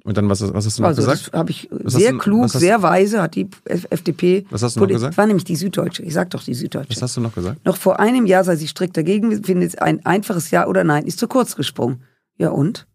Und 0.03 0.17
dann, 0.17 0.27
was, 0.27 0.41
was 0.41 0.65
hast 0.65 0.77
du 0.79 0.81
noch 0.81 0.89
Also 0.89 1.03
gesagt? 1.03 1.27
das 1.31 1.39
habe 1.39 1.51
ich 1.51 1.69
Was 1.71 1.93
sehr 1.93 2.13
du- 2.13 2.17
klug, 2.17 2.43
hast- 2.45 2.59
sehr 2.59 2.81
weise, 2.81 3.21
hat 3.21 3.35
die 3.35 3.47
FDP. 3.65 4.45
Was 4.49 4.63
hast 4.63 4.75
du 4.75 4.79
noch 4.79 4.87
gesagt? 4.87 5.15
War 5.17 5.27
nämlich 5.27 5.43
die 5.43 5.55
Süddeutsche. 5.55 6.01
Ich 6.01 6.13
sag 6.13 6.31
doch 6.31 6.41
die 6.43 6.55
Süddeutsche. 6.55 6.95
Was 6.95 7.01
hast 7.03 7.17
du 7.17 7.21
noch 7.21 7.33
gesagt? 7.35 7.63
Noch 7.63 7.77
vor 7.77 7.99
einem 7.99 8.25
Jahr 8.25 8.43
sei 8.43 8.55
sie 8.55 8.67
strikt 8.67 8.97
dagegen, 8.97 9.43
findet 9.43 9.79
ein 9.83 10.03
einfaches 10.03 10.49
Ja 10.49 10.65
oder 10.67 10.83
Nein, 10.83 11.05
ist 11.05 11.19
zu 11.19 11.27
kurz 11.27 11.55
gesprungen. 11.55 12.01
Ja 12.37 12.49
und? 12.49 12.87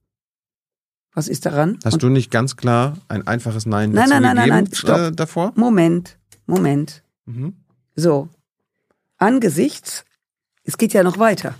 Was 1.14 1.28
ist 1.28 1.46
daran? 1.46 1.78
Hast 1.84 1.94
und 1.94 2.02
du 2.02 2.08
nicht 2.08 2.32
ganz 2.32 2.56
klar 2.56 2.96
ein 3.08 3.24
einfaches 3.28 3.64
Nein 3.64 3.92
Nein, 3.92 4.08
nein, 4.08 4.22
nein, 4.22 4.34
nein, 4.36 4.44
gegeben, 4.48 4.64
nein, 4.64 4.74
stopp. 4.74 4.98
Äh, 4.98 5.12
davor? 5.12 5.52
Moment, 5.54 6.18
Moment. 6.46 7.02
Mhm. 7.26 7.54
So. 7.94 8.28
Angesichts, 9.18 10.04
es 10.64 10.78
geht 10.78 10.92
ja 10.92 11.02
noch 11.02 11.18
weiter. 11.18 11.54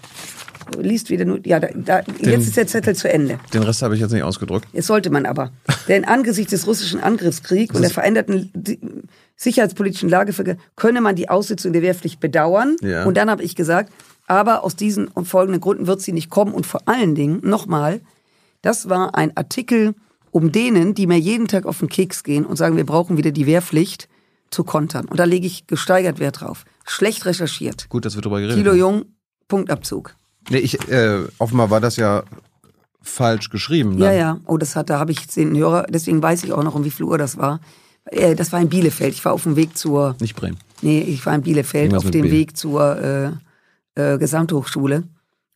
Liest 0.79 1.11
wieder 1.11 1.25
nur, 1.25 1.41
ja, 1.47 1.61
da, 1.61 1.69
da, 1.75 2.03
jetzt 2.21 2.49
ist 2.49 2.57
der 2.57 2.67
Zettel 2.67 2.95
zu 2.95 3.13
Ende. 3.13 3.39
Den 3.53 3.63
Rest 3.63 3.83
habe 3.83 3.95
ich 3.95 4.01
jetzt 4.01 4.13
nicht 4.13 4.23
ausgedruckt. 4.23 4.67
Jetzt 4.73 4.87
sollte 4.87 5.11
man 5.11 5.27
aber. 5.27 5.53
Denn 5.89 6.05
angesichts 6.05 6.51
des 6.51 6.67
russischen 6.67 7.01
Angriffskriegs 7.01 7.75
und 7.75 7.83
der 7.83 7.91
veränderten 7.91 8.51
sicherheitspolitischen 9.37 10.09
Lage 10.09 10.33
für- 10.33 10.57
könne 10.77 11.01
man 11.01 11.17
die 11.17 11.29
Aussitzung 11.29 11.73
der 11.73 11.83
Wehrpflicht 11.83 12.21
bedauern. 12.21 12.77
Ja. 12.83 13.05
Und 13.05 13.17
dann 13.17 13.31
habe 13.31 13.43
ich 13.43 13.57
gesagt, 13.57 13.93
aber 14.27 14.65
aus 14.65 14.77
diesen 14.77 15.09
und 15.09 15.27
folgenden 15.27 15.61
Gründen 15.61 15.87
wird 15.87 16.01
sie 16.01 16.13
nicht 16.13 16.31
kommen. 16.31 16.53
Und 16.53 16.67
vor 16.67 16.83
allen 16.87 17.15
Dingen, 17.15 17.41
nochmal, 17.43 18.01
das 18.63 18.89
war 18.89 19.15
ein 19.17 19.37
Artikel, 19.37 19.95
um 20.31 20.53
denen, 20.53 20.95
die 20.95 21.07
mir 21.07 21.19
jeden 21.19 21.49
Tag 21.49 21.67
auf 21.67 21.79
den 21.81 21.89
Keks 21.89 22.23
gehen 22.23 22.45
und 22.47 22.57
sagen, 22.57 22.77
wir 22.77 22.87
brauchen 22.87 23.17
wieder 23.17 23.33
die 23.33 23.47
Wehrpflicht, 23.47 24.09
zu 24.51 24.65
kontern. 24.65 25.07
Und 25.07 25.19
da 25.21 25.25
lege 25.25 25.47
ich 25.47 25.67
gesteigert 25.69 26.19
Wert 26.19 26.41
drauf. 26.41 26.65
Schlecht 26.85 27.25
recherchiert. 27.25 27.89
Gut, 27.89 28.05
dass 28.05 28.17
wir 28.17 28.23
drüber 28.23 28.41
geredet 28.41 28.57
Kilo 28.57 28.73
haben. 28.73 28.79
Jung, 28.79 29.05
Punktabzug. 29.49 30.17
Nee, 30.51 30.59
ich, 30.59 30.89
äh, 30.91 31.21
offenbar 31.39 31.71
war 31.71 31.81
das 31.81 31.97
ja 31.97 32.23
falsch 33.03 33.49
geschrieben. 33.51 33.97
Ja, 33.99 34.07
dann. 34.09 34.17
ja. 34.19 34.39
Oh, 34.47 34.59
das 34.59 34.77
hat, 34.77 34.91
da 34.91 34.99
habe 34.99 35.13
ich 35.13 35.27
den 35.27 35.57
Hörer, 35.57 35.87
deswegen 35.89 36.23
weiß 36.23 36.45
ich 36.45 36.53
auch 36.53 36.63
noch, 36.63 36.75
um 36.75 36.85
wie 36.85 36.91
viel 36.91 37.07
Uhr 37.07 37.17
das 37.19 37.39
war. 37.39 37.61
Äh, 38.07 38.35
das 38.35 38.53
war 38.53 38.61
in 38.61 38.69
Bielefeld. 38.69 39.15
Ich 39.15 39.25
war 39.25 39.33
auf 39.33 39.45
dem 39.45 39.57
Weg 39.57 39.77
zur, 39.79 40.17
Nicht 40.21 40.37
Bremen. 40.37 40.59
nee, 40.83 41.01
ich 41.01 41.25
war 41.25 41.35
in 41.35 41.43
Bielefeld 41.43 41.95
auf 41.95 42.11
dem. 42.11 42.31
Weg 42.31 42.57
zur 42.57 43.39
äh, 43.97 44.13
äh, 44.15 44.19
Gesamthochschule. 44.19 45.05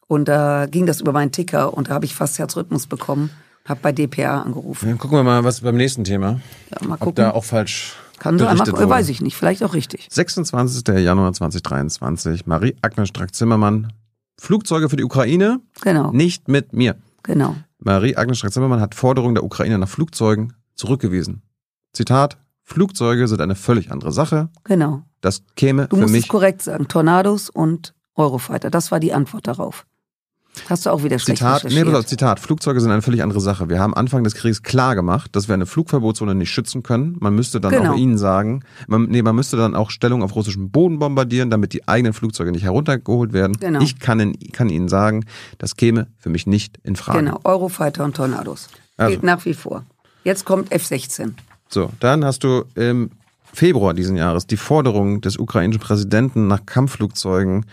Und 0.07 0.29
da 0.29 0.67
ging 0.67 0.87
das 0.87 1.01
über 1.01 1.13
meinen 1.13 1.33
Ticker 1.33 1.75
und 1.75 1.89
da 1.89 1.95
habe 1.95 2.05
ich 2.05 2.15
fast 2.15 2.39
Herzrhythmus 2.39 2.87
bekommen. 2.87 3.31
Habe 3.67 3.81
bei 3.83 3.93
DPA 3.93 4.43
angerufen. 4.43 4.87
Dann 4.91 4.99
gucken 4.99 5.17
wir 5.17 5.23
mal, 5.25 5.43
was 5.43 5.63
beim 5.63 5.77
nächsten 5.77 6.05
Thema. 6.05 6.41
Ja, 6.71 6.87
mal 6.87 6.95
Ob 6.95 7.01
gucken. 7.01 7.15
da 7.25 7.31
auch 7.31 7.45
falsch 7.45 7.95
Kann 8.19 8.39
sein, 8.39 8.59
wurde. 8.59 8.89
weiß 8.91 9.09
ich 9.09 9.23
nicht. 9.23 9.37
Vielleicht 9.37 9.63
auch 9.65 9.73
richtig. 9.73 10.07
26. 10.11 10.87
Januar 10.99 11.33
2023. 11.33 12.45
Marie-Agnes 12.47 13.09
Strack-Zimmermann. 13.09 13.91
Flugzeuge 14.39 14.89
für 14.89 14.97
die 14.97 15.05
Ukraine? 15.05 15.61
Genau, 15.83 16.11
Nicht 16.13 16.49
mit 16.49 16.73
mir. 16.73 16.97
genau. 17.23 17.57
Marie-Agnes 17.79 18.39
Strack-Zimmermann 18.39 18.81
hat 18.81 18.95
Forderungen 18.95 19.35
der 19.35 19.45
Ukraine 19.45 19.79
nach 19.79 19.89
Flugzeugen 19.89 20.55
zurückgewiesen. 20.75 21.43
Zitat, 21.93 22.39
Flugzeuge 22.63 23.29
sind 23.29 23.41
eine 23.43 23.55
völlig 23.55 23.91
andere 23.93 24.11
Sache. 24.11 24.49
Genau. 24.65 25.03
Das 25.21 25.43
käme 25.55 25.87
Du 25.89 25.97
für 25.97 26.03
musst 26.03 26.15
es 26.15 26.21
mich... 26.23 26.29
korrekt 26.29 26.63
sagen. 26.63 26.89
Tornados 26.89 27.51
und 27.51 27.95
Eurofighter. 28.15 28.71
Das 28.71 28.91
war 28.91 29.01
die 29.01 29.13
Antwort 29.13 29.47
darauf. 29.47 29.85
Hast 30.69 30.87
du 30.87 30.91
auch 30.91 31.03
wieder 31.03 31.19
schlecht 31.19 31.39
Zitat, 31.39 31.65
nee, 31.65 31.85
pass 31.85 31.95
auf, 31.95 32.07
Zitat, 32.07 32.41
Flugzeuge 32.41 32.81
sind 32.81 32.91
eine 32.91 33.03
völlig 33.03 33.23
andere 33.23 33.41
Sache. 33.41 33.69
Wir 33.69 33.79
haben 33.79 33.95
Anfang 33.95 34.25
des 34.25 34.35
Krieges 34.35 34.63
klar 34.63 34.95
gemacht, 34.95 35.35
dass 35.35 35.49
wir 35.49 35.55
eine 35.55 35.67
Flugverbotszone 35.67 36.35
nicht 36.35 36.51
schützen 36.51 36.83
können. 36.83 37.17
Man 37.21 37.35
müsste 37.35 37.61
dann 37.61 37.73
Genau. 37.73 37.93
auch 37.93 37.97
ihnen 37.97 38.19
sagen, 38.19 38.63
man, 38.87 39.05
nee, 39.05 39.23
man 39.23 39.35
müsste 39.35 39.57
dann 39.57 39.75
auch 39.75 39.91
Stellung 39.91 40.23
auf 40.23 40.35
russischem 40.35 40.71
Boden 40.71 40.99
bombardieren, 40.99 41.51
damit 41.51 41.73
die 41.73 41.87
eigenen 41.89 42.13
Flugzeuge 42.13 42.53
nicht 42.53 42.65
heruntergeholt 42.65 43.33
werden. 43.33 43.57
Genau. 43.59 43.81
Ich 43.81 43.99
kann, 43.99 44.21
in, 44.21 44.39
kann 44.53 44.69
ihnen 44.69 44.89
sagen, 44.89 45.25
das 45.59 45.77
käme 45.77 46.07
für 46.19 46.31
mich 46.31 46.47
nicht 46.47 46.79
in 46.83 46.97
Frage. 46.97 47.19
Genau, 47.19 47.41
Eurofighter 47.45 48.05
und 48.05 48.17
Tornados. 48.17 48.69
Also. 48.97 49.11
Gilt 49.11 49.23
nach 49.25 49.45
wie 49.45 49.55
vor. 49.55 49.85
Jetzt 50.23 50.45
kommt 50.45 50.73
F-16. 50.73 51.33
So, 51.69 51.91
dann 52.01 52.25
hast 52.25 52.45
du 52.45 52.65
im 52.77 53.11
Februar 53.53 53.95
diesen 53.95 54.17
Jahres 54.17 54.47
die 54.47 54.57
Forderung 54.57 55.21
des 55.21 55.37
ukrainischen 55.37 55.81
Präsidenten 55.81 56.49
nach 56.49 56.67
Kampfflugzeugen 56.67 57.67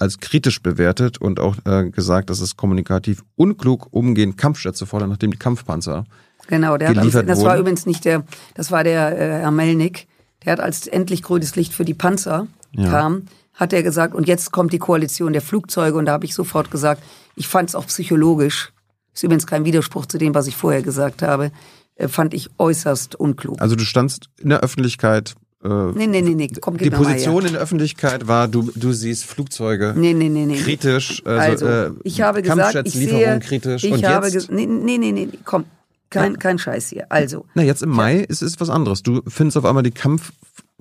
als 0.00 0.18
kritisch 0.18 0.62
bewertet 0.62 1.18
und 1.18 1.40
auch 1.40 1.56
äh, 1.64 1.90
gesagt, 1.90 2.30
dass 2.30 2.40
es 2.40 2.56
kommunikativ 2.56 3.22
unklug 3.36 3.88
umgehen, 3.90 4.36
Kampfjets 4.36 4.78
zu 4.78 4.86
fordern, 4.86 5.10
nachdem 5.10 5.30
die 5.30 5.38
Kampfpanzer 5.38 6.04
Genau, 6.46 6.78
der 6.78 6.88
hat 6.88 6.94
Geliefert 6.96 7.28
das 7.28 7.40
war 7.40 7.52
wurden. 7.52 7.60
übrigens 7.60 7.84
nicht 7.84 8.04
der, 8.06 8.24
das 8.54 8.70
war 8.70 8.82
der 8.84 9.18
äh, 9.18 9.40
Herr 9.40 9.50
Melnick, 9.50 10.06
der 10.44 10.52
hat 10.52 10.60
als 10.60 10.86
endlich 10.86 11.22
grünes 11.22 11.56
Licht 11.56 11.74
für 11.74 11.84
die 11.84 11.94
Panzer 11.94 12.46
Ja. 12.72 12.88
kam, 12.90 13.22
hat 13.54 13.72
er 13.72 13.82
gesagt, 13.82 14.14
und 14.14 14.28
jetzt 14.28 14.50
kommt 14.52 14.72
die 14.72 14.78
Koalition 14.78 15.32
der 15.32 15.42
Flugzeuge 15.42 15.98
und 15.98 16.06
da 16.06 16.12
habe 16.12 16.24
ich 16.24 16.34
sofort 16.34 16.70
gesagt, 16.70 17.02
ich 17.34 17.48
fand 17.48 17.68
es 17.68 17.74
auch 17.74 17.86
psychologisch, 17.86 18.72
ist 19.12 19.22
übrigens 19.24 19.46
kein 19.46 19.64
Widerspruch 19.64 20.06
zu 20.06 20.16
dem, 20.16 20.34
was 20.34 20.46
ich 20.46 20.56
vorher 20.56 20.82
gesagt 20.82 21.22
habe, 21.22 21.50
äh, 21.96 22.08
fand 22.08 22.32
ich 22.34 22.48
äußerst 22.58 23.16
unklug. 23.16 23.60
Also 23.60 23.74
du 23.76 23.84
standst 23.84 24.30
in 24.38 24.48
der 24.50 24.60
Öffentlichkeit. 24.60 25.34
Äh, 25.64 25.68
nee, 25.68 26.06
nee, 26.06 26.22
nee, 26.22 26.34
nee, 26.34 26.48
komm, 26.60 26.76
die 26.78 26.88
mal 26.88 26.98
Position 26.98 27.40
her. 27.40 27.46
in 27.48 27.52
der 27.54 27.62
Öffentlichkeit 27.62 28.28
war, 28.28 28.46
du, 28.46 28.70
du 28.76 28.92
siehst 28.92 29.24
Flugzeuge 29.24 29.92
Nee, 29.96 30.14
nee, 30.14 30.28
nee, 30.28 30.46
nee. 30.46 30.56
kritisch, 30.56 31.20
also, 31.26 31.66
Also, 31.66 31.66
äh, 31.66 31.90
ich 32.04 32.20
habe 32.20 32.42
gesagt, 32.42 32.76
ich 32.86 32.92
sehe, 32.92 33.40
kritisch. 33.40 33.82
ich 33.82 33.92
und 33.92 34.04
habe 34.06 34.26
jetzt, 34.26 34.34
gesagt, 34.34 34.52
nee, 34.52 34.66
nee, 34.66 34.98
nee, 34.98 35.10
nee, 35.10 35.28
komm, 35.44 35.64
kein, 36.10 36.38
kein 36.38 36.58
Scheiß 36.58 36.88
hier. 36.90 37.10
Also, 37.10 37.44
na, 37.54 37.62
jetzt 37.64 37.82
im 37.82 37.90
Mai 37.90 38.18
ist 38.20 38.40
es 38.40 38.60
was 38.60 38.70
anderes. 38.70 39.02
Du 39.02 39.20
findest 39.26 39.56
auf 39.56 39.64
einmal 39.64 39.82
die 39.82 39.90
Kampf, 39.90 40.32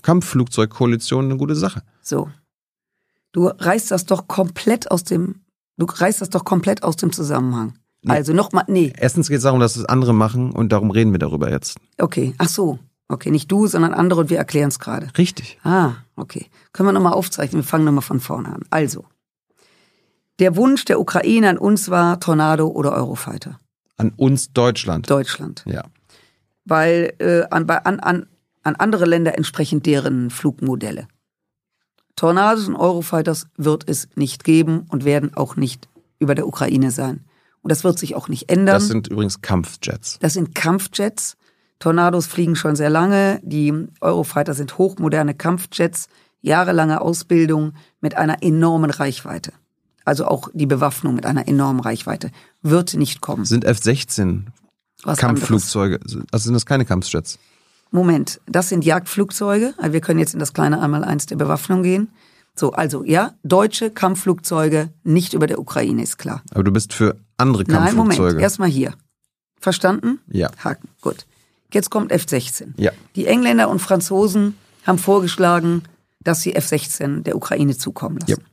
Kampfflugzeugkoalition 0.03 1.25
eine 1.25 1.37
gute 1.37 1.55
Sache. 1.55 1.81
So. 2.01 2.29
Du 3.31 3.47
reißt 3.47 3.91
das 3.91 4.05
doch 4.05 4.27
komplett 4.27 4.89
aus 4.91 5.03
dem, 5.03 5.41
du 5.77 5.85
reißt 5.85 6.21
das 6.21 6.29
doch 6.29 6.43
komplett 6.45 6.83
aus 6.83 6.95
dem 6.97 7.11
Zusammenhang. 7.11 7.73
Also 8.07 8.31
nochmal, 8.31 8.63
nee, 8.67 8.93
Erstens 8.97 9.27
geht 9.27 9.37
es 9.37 9.43
darum, 9.43 9.59
dass 9.59 9.75
es 9.75 9.83
andere 9.85 10.13
machen 10.13 10.51
und 10.51 10.71
darum 10.71 10.91
reden 10.91 11.11
wir 11.11 11.19
darüber 11.19 11.51
jetzt. 11.51 11.77
okay, 11.99 12.33
ach 12.37 12.47
so. 12.47 12.79
Okay, 13.09 13.31
nicht 13.31 13.51
du, 13.51 13.67
sondern 13.67 13.93
andere 13.93 14.21
und 14.21 14.29
wir 14.29 14.37
erklären 14.37 14.67
es 14.67 14.79
gerade. 14.79 15.09
Richtig. 15.17 15.59
Ah, 15.63 15.93
okay. 16.15 16.47
Können 16.73 16.89
wir 16.89 16.93
nochmal 16.93 17.13
aufzeichnen, 17.13 17.61
wir 17.61 17.67
fangen 17.67 17.85
nochmal 17.85 18.01
von 18.01 18.19
vorne 18.19 18.49
an. 18.49 18.63
Also, 18.69 19.05
der 20.39 20.55
Wunsch 20.55 20.85
der 20.85 20.99
Ukraine 20.99 21.49
an 21.49 21.57
uns 21.57 21.89
war 21.89 22.19
Tornado 22.19 22.67
oder 22.67 22.91
Eurofighter. 22.93 23.59
An 23.97 24.11
uns 24.15 24.51
Deutschland. 24.51 25.09
Deutschland. 25.09 25.63
Ja. 25.65 25.83
Weil 26.65 27.13
äh, 27.19 27.43
an, 27.49 27.65
bei, 27.65 27.83
an, 27.85 27.99
an, 27.99 28.27
an 28.61 28.75
andere 28.75 29.05
Länder 29.05 29.37
entsprechen 29.37 29.81
deren 29.81 30.29
Flugmodelle. 30.29 31.07
Tornados 32.17 32.67
und 32.67 32.75
Eurofighters 32.75 33.47
wird 33.55 33.87
es 33.87 34.09
nicht 34.15 34.43
geben 34.43 34.85
und 34.89 35.05
werden 35.05 35.33
auch 35.35 35.55
nicht 35.55 35.87
über 36.19 36.35
der 36.35 36.47
Ukraine 36.47 36.91
sein. 36.91 37.25
Und 37.61 37.71
das 37.71 37.83
wird 37.83 37.97
sich 37.97 38.15
auch 38.15 38.27
nicht 38.27 38.49
ändern. 38.49 38.75
Das 38.75 38.87
sind 38.87 39.07
übrigens 39.07 39.41
Kampfjets. 39.41 40.19
Das 40.19 40.33
sind 40.33 40.53
Kampfjets. 40.53 41.36
Tornados 41.79 42.27
fliegen 42.27 42.55
schon 42.55 42.75
sehr 42.75 42.89
lange. 42.89 43.39
Die 43.43 43.73
Eurofighter 44.01 44.53
sind 44.53 44.77
hochmoderne 44.77 45.33
Kampfjets, 45.35 46.07
jahrelange 46.41 47.01
Ausbildung 47.01 47.73
mit 48.01 48.15
einer 48.15 48.41
enormen 48.41 48.89
Reichweite. 48.89 49.51
Also 50.05 50.25
auch 50.25 50.49
die 50.53 50.65
Bewaffnung 50.65 51.15
mit 51.15 51.25
einer 51.25 51.47
enormen 51.47 51.81
Reichweite 51.81 52.31
wird 52.61 52.93
nicht 52.93 53.21
kommen. 53.21 53.45
Sind 53.45 53.65
F-16 53.65 54.43
Was 55.03 55.19
anderes. 55.19 55.19
Kampfflugzeuge. 55.19 55.99
Also 56.31 56.45
sind 56.45 56.53
das 56.53 56.65
keine 56.65 56.85
Kampfjets. 56.85 57.39
Moment, 57.91 58.39
das 58.45 58.69
sind 58.69 58.85
Jagdflugzeuge. 58.85 59.73
Also 59.77 59.93
wir 59.93 60.01
können 60.01 60.19
jetzt 60.19 60.33
in 60.33 60.39
das 60.39 60.53
kleine 60.53 60.81
Einmaleins 60.81 61.25
der 61.25 61.35
Bewaffnung 61.35 61.83
gehen. 61.83 62.09
So, 62.55 62.71
also 62.71 63.03
ja, 63.03 63.33
deutsche 63.43 63.91
Kampfflugzeuge 63.91 64.89
nicht 65.03 65.33
über 65.33 65.45
der 65.45 65.59
Ukraine, 65.59 66.01
ist 66.01 66.17
klar. 66.17 66.41
Aber 66.51 66.63
du 66.63 66.71
bist 66.71 66.93
für 66.93 67.17
andere 67.37 67.63
Nein, 67.67 67.95
Moment, 67.95 68.17
Kampfflugzeuge. 68.17 68.41
erstmal 68.41 68.69
hier. 68.69 68.93
Verstanden? 69.59 70.19
Ja. 70.27 70.49
Haken, 70.63 70.87
gut. 71.01 71.25
Jetzt 71.73 71.89
kommt 71.89 72.11
F-16. 72.11 72.73
Ja. 72.77 72.91
Die 73.15 73.27
Engländer 73.27 73.69
und 73.69 73.79
Franzosen 73.79 74.57
haben 74.85 74.97
vorgeschlagen, 74.97 75.83
dass 76.19 76.41
sie 76.41 76.55
F-16 76.55 77.23
der 77.23 77.35
Ukraine 77.35 77.77
zukommen 77.77 78.17
lassen. 78.19 78.41
Ja. 78.41 78.47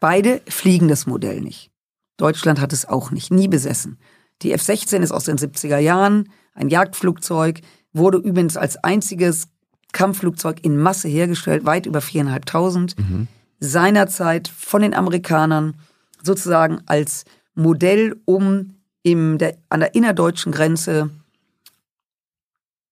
Beide 0.00 0.42
fliegen 0.48 0.88
das 0.88 1.06
Modell 1.06 1.40
nicht. 1.40 1.70
Deutschland 2.16 2.60
hat 2.60 2.72
es 2.72 2.86
auch 2.86 3.10
nicht, 3.10 3.30
nie 3.30 3.48
besessen. 3.48 3.98
Die 4.42 4.52
F-16 4.52 5.00
ist 5.00 5.12
aus 5.12 5.24
den 5.24 5.38
70er 5.38 5.78
Jahren, 5.78 6.28
ein 6.54 6.68
Jagdflugzeug, 6.68 7.60
wurde 7.92 8.18
übrigens 8.18 8.56
als 8.56 8.76
einziges 8.76 9.48
Kampfflugzeug 9.92 10.58
in 10.62 10.76
Masse 10.76 11.08
hergestellt, 11.08 11.64
weit 11.64 11.86
über 11.86 12.00
viereinhalbtausend. 12.00 12.98
Mhm. 12.98 13.28
Seinerzeit 13.60 14.48
von 14.48 14.82
den 14.82 14.94
Amerikanern 14.94 15.74
sozusagen 16.22 16.80
als 16.86 17.24
Modell, 17.54 18.20
um 18.24 18.74
im, 19.02 19.38
der, 19.38 19.56
an 19.68 19.80
der 19.80 19.94
innerdeutschen 19.94 20.52
Grenze 20.52 21.10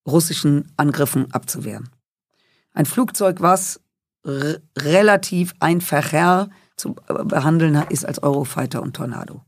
russischen 0.07 0.73
Angriffen 0.77 1.33
abzuwehren. 1.33 1.89
Ein 2.75 2.87
Flugzeug, 2.87 3.41
was 3.41 3.81
relativ 4.79 5.55
einfacher 5.61 6.49
zu 6.77 6.95
behandeln 6.95 7.75
ist 7.91 8.05
als 8.07 8.23
Eurofighter 8.23 8.83
und 8.83 8.95
Tornado. 8.95 9.43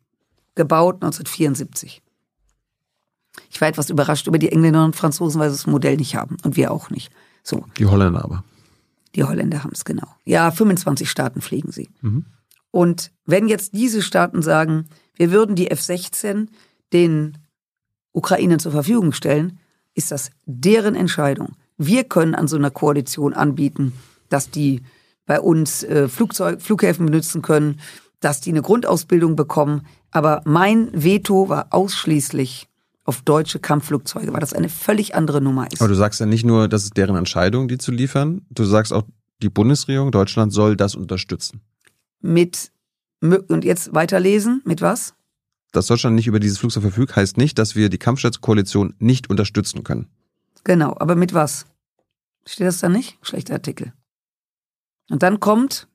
Gebaut 0.55 0.97
1974. 0.97 2.03
Ich 3.51 3.61
war 3.61 3.69
etwas 3.69 3.91
überrascht 3.91 4.27
über 4.27 4.39
die 4.39 4.51
Engländer 4.53 4.85
und 4.85 4.95
Franzosen, 4.97 5.41
weil 5.41 5.51
sie 5.51 5.57
das 5.57 5.67
Modell 5.67 5.97
nicht 5.97 6.15
haben 6.17 6.37
und 6.45 6.57
wir 6.57 6.71
auch 6.71 6.91
nicht. 6.91 7.13
So, 7.43 7.65
Die 7.79 7.87
Holländer 7.87 8.25
aber. 8.25 8.45
die 9.15 9.25
Holländer 9.25 9.63
haben 9.65 9.73
es 9.73 9.85
genau. 9.85 10.09
Ja, 10.25 10.51
25 10.51 11.11
Staaten 11.11 11.41
fliegen 11.41 11.73
sie. 11.73 11.91
Und 12.71 13.13
wenn 13.27 13.49
jetzt 13.49 13.75
diese 13.75 14.03
Staaten 14.03 14.43
sagen, 14.43 14.87
wir 15.15 15.31
würden 15.31 15.55
die 15.57 15.71
F-16 15.71 16.49
den 16.93 17.39
Ukrainern 18.13 18.59
zur 18.59 18.73
Verfügung 18.73 19.13
stellen, 19.13 19.59
ist 19.95 20.11
das 20.11 20.31
deren 20.45 20.95
Entscheidung. 20.95 21.57
Wir 21.77 22.05
können 22.05 22.35
an 22.35 22.49
so 22.49 22.57
einer 22.57 22.71
Koalition 22.71 23.33
anbieten, 23.33 23.93
dass 24.29 24.51
die 24.51 24.83
bei 25.27 25.41
uns 25.41 25.83
äh, 25.83 26.09
Flugzeug, 26.09 26.61
Flughäfen 26.61 27.07
benutzen 27.07 27.43
können, 27.43 27.81
dass 28.21 28.41
die 28.41 28.51
eine 28.51 28.63
Grundausbildung 28.63 29.37
bekommen. 29.37 29.87
Aber 30.11 30.43
mein 30.45 30.91
Veto 30.93 31.49
war 31.49 31.69
ausschließlich 31.71 32.69
auf 33.05 33.23
deutsche 33.23 33.59
Kampfflugzeuge, 33.59 34.33
weil 34.33 34.41
das 34.41 34.53
eine 34.53 34.69
völlig 34.69 35.15
andere 35.15 35.41
Nummer 35.41 35.71
ist. 35.71 35.81
Aber 35.81 35.89
du 35.89 35.95
sagst 35.95 36.21
ja 36.21 36.27
nicht 36.27 36.45
nur, 36.45 36.69
das 36.69 36.85
ist 36.85 36.97
deren 36.97 37.17
Entscheidung, 37.17 37.69
die 37.69 37.79
zu 37.79 37.91
liefern. 37.93 38.43
Du 38.51 38.65
sagst 38.65 38.93
auch, 38.93 39.05
die 39.43 39.51
Bundesregierung 39.51 40.11
Deutschland 40.11 40.53
soll 40.53 40.77
das 40.77 40.95
unterstützen. 40.95 41.61
Mit 42.21 42.71
und 43.21 43.65
jetzt 43.65 43.95
weiterlesen, 43.95 44.63
mit 44.65 44.81
was? 44.83 45.15
Dass 45.75 45.89
Deutschland 45.89 46.15
nicht 46.15 46.29
über 46.29 46.39
dieses 46.39 46.59
Flugzeug 46.59 46.83
verfügt, 46.85 47.17
heißt 47.17 47.37
nicht, 47.37 47.59
dass 47.59 47.75
wir 47.75 47.89
die 47.89 47.99
Kampfjetkoalition 47.99 48.95
nicht 49.01 49.29
unterstützen 49.29 49.83
können. 49.83 50.07
Genau, 50.63 50.97
aber 50.99 51.17
mit 51.17 51.35
was? 51.35 51.67
Steht 52.47 52.69
das 52.69 52.79
da 52.79 52.89
nicht? 52.89 53.19
Schlechter 53.23 53.55
Artikel. 53.55 53.93
Und 55.11 55.23
dann 55.25 55.41
kommt 55.41 55.89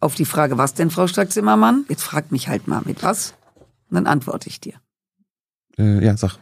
auf 0.00 0.16
die 0.16 0.24
Frage, 0.24 0.58
was 0.58 0.74
denn, 0.74 0.90
Frau 0.90 1.06
Strack-Zimmermann? 1.06 1.84
Jetzt 1.88 2.02
fragt 2.02 2.32
mich 2.32 2.48
halt 2.48 2.66
mal, 2.66 2.82
mit 2.84 3.02
was? 3.04 3.34
Und 3.88 3.94
dann 3.94 4.06
antworte 4.06 4.48
ich 4.48 4.60
dir. 4.60 4.74
Äh, 5.78 6.04
ja, 6.04 6.16
sag. 6.16 6.38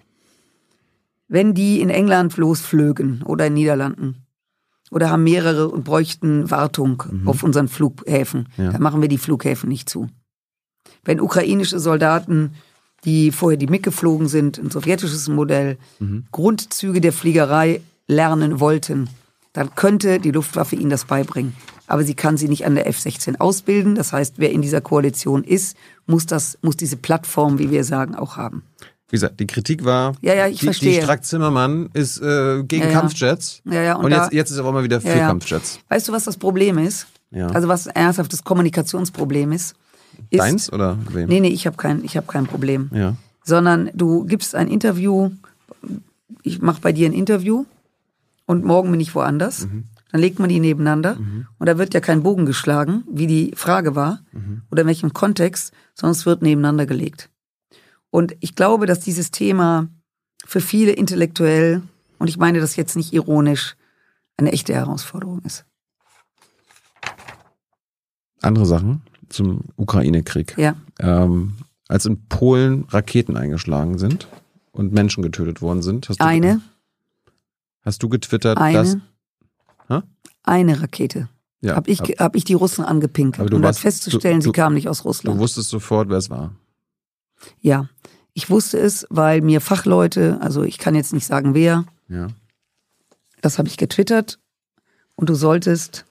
Wenn 1.29 1.53
die 1.53 1.83
in 1.83 1.91
England 1.91 2.39
losflögen 2.39 3.23
oder 3.25 3.49
in 3.49 3.55
Niederlanden 3.55 4.25
oder 4.91 5.11
haben 5.11 5.23
mehrere 5.23 5.69
und 5.69 5.85
bräuchten 5.85 6.51
Wartung 6.51 7.03
auf 7.27 7.43
unseren 7.43 7.69
Flughäfen, 7.69 8.49
Ja. 8.57 8.73
dann 8.73 8.81
machen 8.83 9.03
wir 9.03 9.09
die 9.09 9.19
Flughäfen 9.19 9.69
nicht 9.69 9.91
zu. 9.91 10.09
Wenn 11.09 11.23
ukrainische 11.23 11.79
Soldaten, 11.81 12.53
die 13.07 13.33
vorher 13.33 13.57
die 13.57 13.67
MiG 13.67 13.83
geflogen 13.83 14.29
sind, 14.29 14.59
ein 14.59 14.71
sowjetisches 14.71 15.27
Modell, 15.29 15.79
Grundzüge 16.33 17.01
der 17.01 17.15
Fliegerei 17.15 17.81
lernen 18.07 18.61
wollten, 18.61 19.09
dann 19.55 19.75
könnte 19.75 20.19
die 20.21 20.31
Luftwaffe 20.31 20.77
ihnen 20.77 20.91
das 20.91 21.07
beibringen. 21.07 21.55
Aber 21.87 22.05
sie 22.05 22.13
kann 22.13 22.37
sie 22.37 22.49
nicht 22.49 22.67
an 22.67 22.75
der 22.75 22.87
F-16 22.87 23.41
ausbilden. 23.41 23.95
Das 23.95 24.13
heißt, 24.13 24.35
wer 24.37 24.51
in 24.53 24.61
dieser 24.61 24.83
Koalition 24.83 25.43
ist, 25.45 25.77
muss 26.07 26.27
das, 26.27 26.59
muss 26.61 26.77
diese 26.77 26.99
Plattform, 26.99 27.59
wie 27.59 27.71
wir 27.71 27.85
sagen, 27.85 28.15
auch 28.15 28.37
haben. 28.37 28.63
Wie 29.09 29.17
gesagt, 29.17 29.41
die 29.41 29.47
Kritik 29.47 29.87
war, 29.87 30.13
Ja, 30.21 30.35
ja, 30.35 30.47
ich 30.49 30.59
die, 30.59 30.67
verstehe. 30.67 30.97
die 30.99 31.03
Strack-Zimmermann 31.03 31.89
ist 31.95 32.21
äh, 32.21 32.63
gegen 32.65 32.85
Ja. 32.85 32.93
Kampfjets. 33.01 33.63
Ja, 33.65 33.81
ja, 33.83 33.95
und 33.97 34.05
und 34.05 34.11
da- 34.11 34.25
jetzt, 34.25 34.33
jetzt 34.35 34.51
ist 34.51 34.59
er 34.59 34.67
auch 34.67 34.73
mal 34.75 34.85
wieder 34.85 35.01
für. 35.01 35.09
Kampfjets. 35.09 35.79
Weißt 35.89 36.07
du, 36.09 36.13
was 36.13 36.25
das 36.25 36.37
Problem 36.37 36.77
ist? 36.77 37.07
Ja. 37.31 37.47
Also 37.47 37.69
was 37.69 37.89
ein 37.89 37.95
ernsthaftes 37.97 38.45
Kommunikationsproblem 38.45 39.53
ist? 39.53 39.75
Ist 40.31 40.41
Deins 40.41 40.73
oder 40.73 40.99
wem? 41.11 41.29
Nee, 41.29 41.41
nee, 41.41 41.49
ich 41.49 41.67
habe 41.67 41.77
kein, 41.77 42.05
ich 42.05 42.17
hab 42.17 42.29
kein 42.29 42.47
Problem. 42.47 42.91
Ja. 42.93 43.17
Sondern 43.45 43.91
du 43.95 44.25
gibst 44.25 44.55
ein 44.55 44.69
Interview, 44.69 45.31
ich 46.43 46.61
mache 46.61 46.81
bei 46.81 46.93
dir 46.93 47.09
ein 47.09 47.13
Interview 47.15 47.65
und 48.47 48.65
morgen 48.65 48.91
bin 48.91 49.01
ich 49.01 49.15
woanders. 49.15 49.67
Mhm. 49.67 49.85
Dann 50.11 50.21
legt 50.21 50.39
man 50.39 50.49
die 50.49 50.61
nebeneinander 50.61 51.19
und 51.59 51.67
da 51.69 51.77
wird 51.77 51.93
ja 51.93 52.01
kein 52.01 52.23
Bogen 52.23 52.47
geschlagen, 52.47 53.05
wie 53.11 53.27
die 53.27 53.53
Frage 53.55 53.95
war 53.95 54.21
Mhm. 54.33 54.63
oder 54.71 54.83
in 54.83 54.89
welchem 54.89 55.13
Kontext, 55.13 55.73
sondern 55.95 56.13
es 56.13 56.25
wird 56.25 56.41
nebeneinander 56.43 56.87
gelegt. 56.87 57.29
Und 58.11 58.35
ich 58.41 58.55
glaube, 58.55 58.87
dass 58.87 59.01
dieses 59.01 59.31
Thema 59.31 59.89
für 60.47 60.61
viele 60.63 60.93
intellektuell, 60.93 61.83
und 62.19 62.29
ich 62.29 62.39
meine 62.39 62.59
das 62.61 62.77
jetzt 62.77 62.97
nicht 62.97 63.13
ironisch, 63.13 63.77
eine 64.39 64.53
echte 64.53 64.73
Herausforderung 64.73 65.43
ist. 65.45 65.67
Andere 68.41 68.67
Sachen 68.67 69.03
zum 69.29 69.61
Ukraine-Krieg. 69.77 70.57
Ja. 70.59 70.77
Ähm, 70.99 71.55
als 71.89 72.07
in 72.07 72.27
Polen 72.29 72.85
Raketen 72.89 73.37
eingeschlagen 73.37 73.99
sind 73.99 74.29
und 74.73 74.93
Menschen 74.93 75.23
getötet 75.23 75.63
worden 75.63 75.83
sind, 75.83 76.09
hast 76.09 76.21
du, 76.21 76.25
Eine, 76.25 76.61
hast 77.83 78.03
du 78.03 78.09
getwittert, 78.09 78.59
eine, 78.59 78.77
dass. 78.79 78.97
Hä? 79.89 80.01
eine 80.43 80.81
Rakete. 80.83 81.29
Ja, 81.61 81.75
Hab 81.77 81.89
ich, 81.89 82.01
ab- 82.03 82.09
hab 82.21 82.37
ich 82.37 82.45
die 82.45 82.55
Russen 82.55 82.85
angepinkelt, 82.85 83.51
du 83.51 83.57
um 83.57 83.63
das 83.63 83.69
warst- 83.77 83.81
festzustellen, 83.81 84.37
du- 84.39 84.43
sie 84.45 84.49
du- 84.49 84.53
kamen 84.53 84.75
nicht 84.75 84.89
aus 84.89 84.99
du 85.03 85.09
Russland. 85.09 85.39
wusstest 85.41 85.71
sofort, 85.71 86.09
wer 86.09 86.19
es 86.19 86.31
war. 86.31 86.55
Ja, 87.61 87.89
ich 88.33 88.49
wusste 88.51 88.79
es, 88.79 89.07
weil 89.11 89.41
mir 89.41 89.61
Fachleute, 89.61 90.39
also 90.41 90.63
ich 90.63 90.79
kann 90.79 90.95
jetzt 90.95 91.13
nicht 91.13 91.27
sagen 91.27 91.55
wer, 91.55 91.85
Ja. 92.09 92.29
das 93.41 93.59
habe 93.59 93.67
ich 93.69 93.77
getwittert 93.77 94.39
und 95.17 95.29
du 95.29 95.35
solltest 95.35 96.05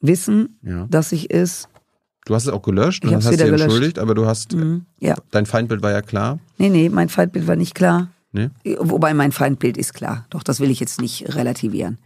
wissen, 0.00 0.58
ja. 0.62 0.86
dass 0.86 1.12
ich 1.12 1.30
es, 1.32 1.68
Du 2.26 2.34
hast 2.34 2.44
es 2.46 2.52
auch 2.52 2.62
gelöscht 2.62 3.04
und 3.04 3.12
hab's 3.14 3.24
hast 3.26 3.32
dich 3.32 3.40
gelöscht. 3.44 3.64
entschuldigt, 3.64 3.98
aber 3.98 4.14
du 4.14 4.26
hast. 4.26 4.52
Mhm. 4.54 4.84
ja, 5.00 5.16
Dein 5.30 5.46
Feindbild 5.46 5.82
war 5.82 5.90
ja 5.90 6.02
klar. 6.02 6.38
nee, 6.58 6.68
nee, 6.68 6.88
mein 6.88 7.08
Feindbild 7.08 7.46
war 7.46 7.56
nicht 7.56 7.74
klar. 7.74 8.08
Ne? 8.32 8.50
Wobei 8.78 9.12
mein 9.14 9.32
Feindbild 9.32 9.76
ist 9.76 9.92
klar. 9.94 10.26
Doch, 10.30 10.42
das 10.44 10.60
will 10.60 10.70
ich 10.70 10.78
jetzt 10.78 11.00
nicht 11.00 11.34
relativieren. 11.34 11.98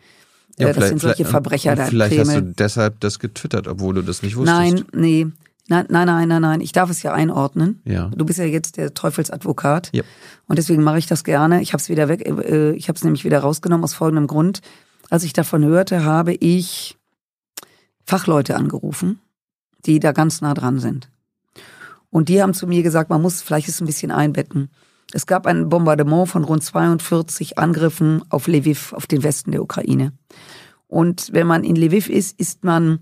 Ja, 0.58 0.68
Äh, 0.68 0.72
das 0.72 0.88
sind 0.88 1.00
solche 1.00 1.24
Verbrecher 1.24 1.74
da. 1.76 1.84
Vielleicht 1.86 2.18
hast 2.18 2.28
du 2.30 2.34
Kreml. 2.40 2.54
deshalb 2.56 3.00
das 3.00 3.18
getwittert, 3.18 3.68
obwohl 3.68 3.94
du 3.94 4.02
das 4.02 4.22
nicht 4.22 4.36
wusstest. 4.36 4.56
Nein, 4.58 4.84
nee. 4.94 5.26
Nein, 5.68 5.86
nein, 5.88 6.06
nein, 6.06 6.28
nein, 6.28 6.42
nein. 6.42 6.60
Ich 6.60 6.72
darf 6.72 6.88
es 6.90 7.02
ja 7.02 7.12
einordnen. 7.12 7.80
Ja. 7.84 8.10
Du 8.14 8.24
bist 8.24 8.38
ja 8.38 8.44
jetzt 8.44 8.76
der 8.76 8.94
Teufelsadvokat. 8.94 9.90
Ja. 9.92 10.02
Und 10.46 10.58
deswegen 10.58 10.82
mache 10.82 10.98
ich 10.98 11.06
das 11.06 11.24
gerne. 11.24 11.60
Ich 11.62 11.72
habe 11.72 11.80
es 11.80 11.88
wieder 11.88 12.08
weg, 12.08 12.26
äh, 12.26 12.72
ich 12.72 12.88
habe 12.88 12.96
es 12.96 13.04
nämlich 13.04 13.24
wieder 13.24 13.40
rausgenommen 13.40 13.82
aus 13.84 13.94
folgendem 13.94 14.26
Grund. 14.26 14.60
Als 15.10 15.24
ich 15.24 15.32
davon 15.32 15.64
hörte, 15.64 16.04
habe 16.04 16.32
ich 16.34 16.96
Fachleute 18.06 18.56
angerufen, 18.56 19.18
die 19.86 20.00
da 20.00 20.12
ganz 20.12 20.40
nah 20.40 20.54
dran 20.54 20.78
sind. 20.78 21.10
Und 22.10 22.28
die 22.28 22.40
haben 22.40 22.54
zu 22.54 22.66
mir 22.66 22.82
gesagt, 22.82 23.10
man 23.10 23.22
muss 23.22 23.42
vielleicht 23.42 23.68
es 23.68 23.80
ein 23.80 23.86
bisschen 23.86 24.10
einbetten. 24.10 24.70
Es 25.12 25.26
gab 25.26 25.46
ein 25.46 25.68
Bombardement 25.68 26.28
von 26.28 26.44
rund 26.44 26.62
42 26.62 27.58
Angriffen 27.58 28.22
auf 28.30 28.46
Lviv, 28.46 28.92
auf 28.92 29.06
den 29.06 29.22
Westen 29.22 29.52
der 29.52 29.62
Ukraine. 29.62 30.12
Und 30.86 31.32
wenn 31.32 31.46
man 31.46 31.64
in 31.64 31.76
Lviv 31.76 32.08
ist, 32.08 32.38
ist 32.38 32.64
man 32.64 33.00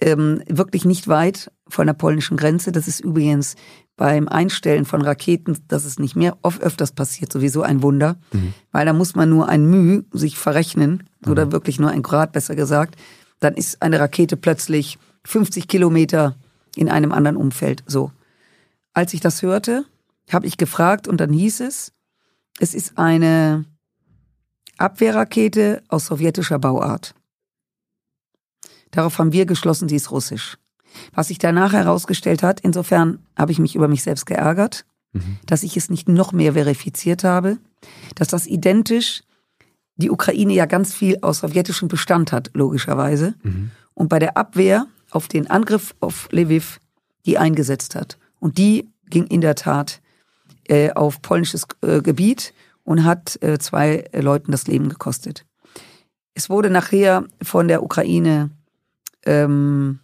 ähm, 0.00 0.42
wirklich 0.48 0.84
nicht 0.84 1.08
weit 1.08 1.50
von 1.68 1.86
der 1.86 1.94
polnischen 1.94 2.36
Grenze. 2.36 2.72
Das 2.72 2.88
ist 2.88 3.00
übrigens 3.00 3.56
beim 3.96 4.28
Einstellen 4.28 4.86
von 4.86 5.02
Raketen, 5.02 5.58
das 5.68 5.84
ist 5.84 6.00
nicht 6.00 6.16
mehr 6.16 6.38
oft 6.40 6.62
öfters 6.62 6.92
passiert, 6.92 7.30
sowieso 7.30 7.60
ein 7.60 7.82
Wunder, 7.82 8.16
weil 8.72 8.86
da 8.86 8.94
muss 8.94 9.14
man 9.14 9.28
nur 9.28 9.48
ein 9.48 9.66
Müh 9.66 10.04
sich 10.12 10.38
verrechnen 10.38 11.04
oder 11.26 11.52
wirklich 11.52 11.78
nur 11.78 11.90
ein 11.90 12.00
Grad, 12.00 12.32
besser 12.32 12.54
gesagt, 12.56 12.96
dann 13.40 13.54
ist 13.54 13.82
eine 13.82 14.00
Rakete 14.00 14.38
plötzlich 14.38 14.98
50 15.24 15.68
Kilometer 15.68 16.36
in 16.76 16.88
einem 16.88 17.12
anderen 17.12 17.36
Umfeld. 17.36 17.82
So. 17.86 18.12
Als 18.92 19.14
ich 19.14 19.20
das 19.20 19.42
hörte, 19.42 19.84
habe 20.30 20.46
ich 20.46 20.56
gefragt 20.56 21.08
und 21.08 21.20
dann 21.20 21.32
hieß 21.32 21.60
es, 21.60 21.92
es 22.58 22.74
ist 22.74 22.98
eine 22.98 23.64
Abwehrrakete 24.78 25.82
aus 25.88 26.06
sowjetischer 26.06 26.58
Bauart. 26.58 27.14
Darauf 28.90 29.18
haben 29.18 29.32
wir 29.32 29.46
geschlossen, 29.46 29.88
sie 29.88 29.96
ist 29.96 30.10
russisch. 30.10 30.58
Was 31.12 31.28
sich 31.28 31.38
danach 31.38 31.72
herausgestellt 31.72 32.42
hat, 32.42 32.60
insofern 32.60 33.24
habe 33.36 33.52
ich 33.52 33.58
mich 33.58 33.76
über 33.76 33.88
mich 33.88 34.02
selbst 34.02 34.26
geärgert, 34.26 34.84
dass 35.46 35.62
ich 35.62 35.76
es 35.76 35.90
nicht 35.90 36.08
noch 36.08 36.32
mehr 36.32 36.54
verifiziert 36.54 37.24
habe, 37.24 37.58
dass 38.14 38.28
das 38.28 38.46
identisch 38.46 39.22
die 39.96 40.10
Ukraine 40.10 40.52
ja 40.54 40.66
ganz 40.66 40.94
viel 40.94 41.18
aus 41.22 41.40
sowjetischem 41.40 41.88
Bestand 41.88 42.32
hat, 42.32 42.50
logischerweise. 42.54 43.34
Und 43.94 44.08
bei 44.08 44.18
der 44.18 44.36
Abwehr 44.36 44.86
auf 45.10 45.28
den 45.28 45.50
Angriff 45.50 45.94
auf 46.00 46.28
Lviv 46.30 46.80
die 47.26 47.38
eingesetzt 47.38 47.94
hat. 47.94 48.18
Und 48.38 48.58
die 48.58 48.88
ging 49.08 49.26
in 49.26 49.40
der 49.40 49.54
Tat 49.54 50.00
äh, 50.68 50.92
auf 50.92 51.20
polnisches 51.20 51.66
äh, 51.82 52.00
Gebiet 52.00 52.54
und 52.84 53.04
hat 53.04 53.40
äh, 53.42 53.58
zwei 53.58 54.04
äh, 54.12 54.20
Leuten 54.20 54.52
das 54.52 54.66
Leben 54.66 54.88
gekostet. 54.88 55.44
Es 56.34 56.48
wurde 56.48 56.70
nachher 56.70 57.24
von 57.42 57.68
der 57.68 57.82
Ukraine 57.82 58.50
ähm, 59.26 60.00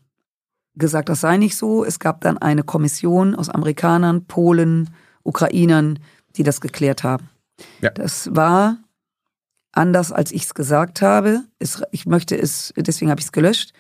gesagt, 0.75 1.09
das 1.09 1.23
sei 1.23 1.37
nicht 1.37 1.57
so. 1.57 1.85
Es 1.85 1.99
gab 1.99 2.21
dann 2.21 2.37
eine 2.37 2.63
Kommission 2.63 3.35
aus 3.35 3.49
Amerikanern, 3.49 4.27
Polen 4.27 4.91
Ukrainern, 5.23 5.99
die 6.37 6.43
das 6.43 6.61
geklärt 6.61 7.03
haben. 7.03 7.31
Ja. 7.81 7.91
Das 7.91 8.35
war 8.35 8.79
anders, 9.73 10.13
als 10.13 10.33
ich 10.33 10.45
es 10.45 10.55
gesagt 10.55 11.01
habe. 11.01 11.45
Es, 11.59 11.83
ich 11.93 12.07
möchte 12.07 12.37
es, 12.37 12.73
deswegen 12.77 13.11
habe 13.11 13.21
ich 13.21 13.27
es 13.27 13.33
gelöscht. 13.33 13.73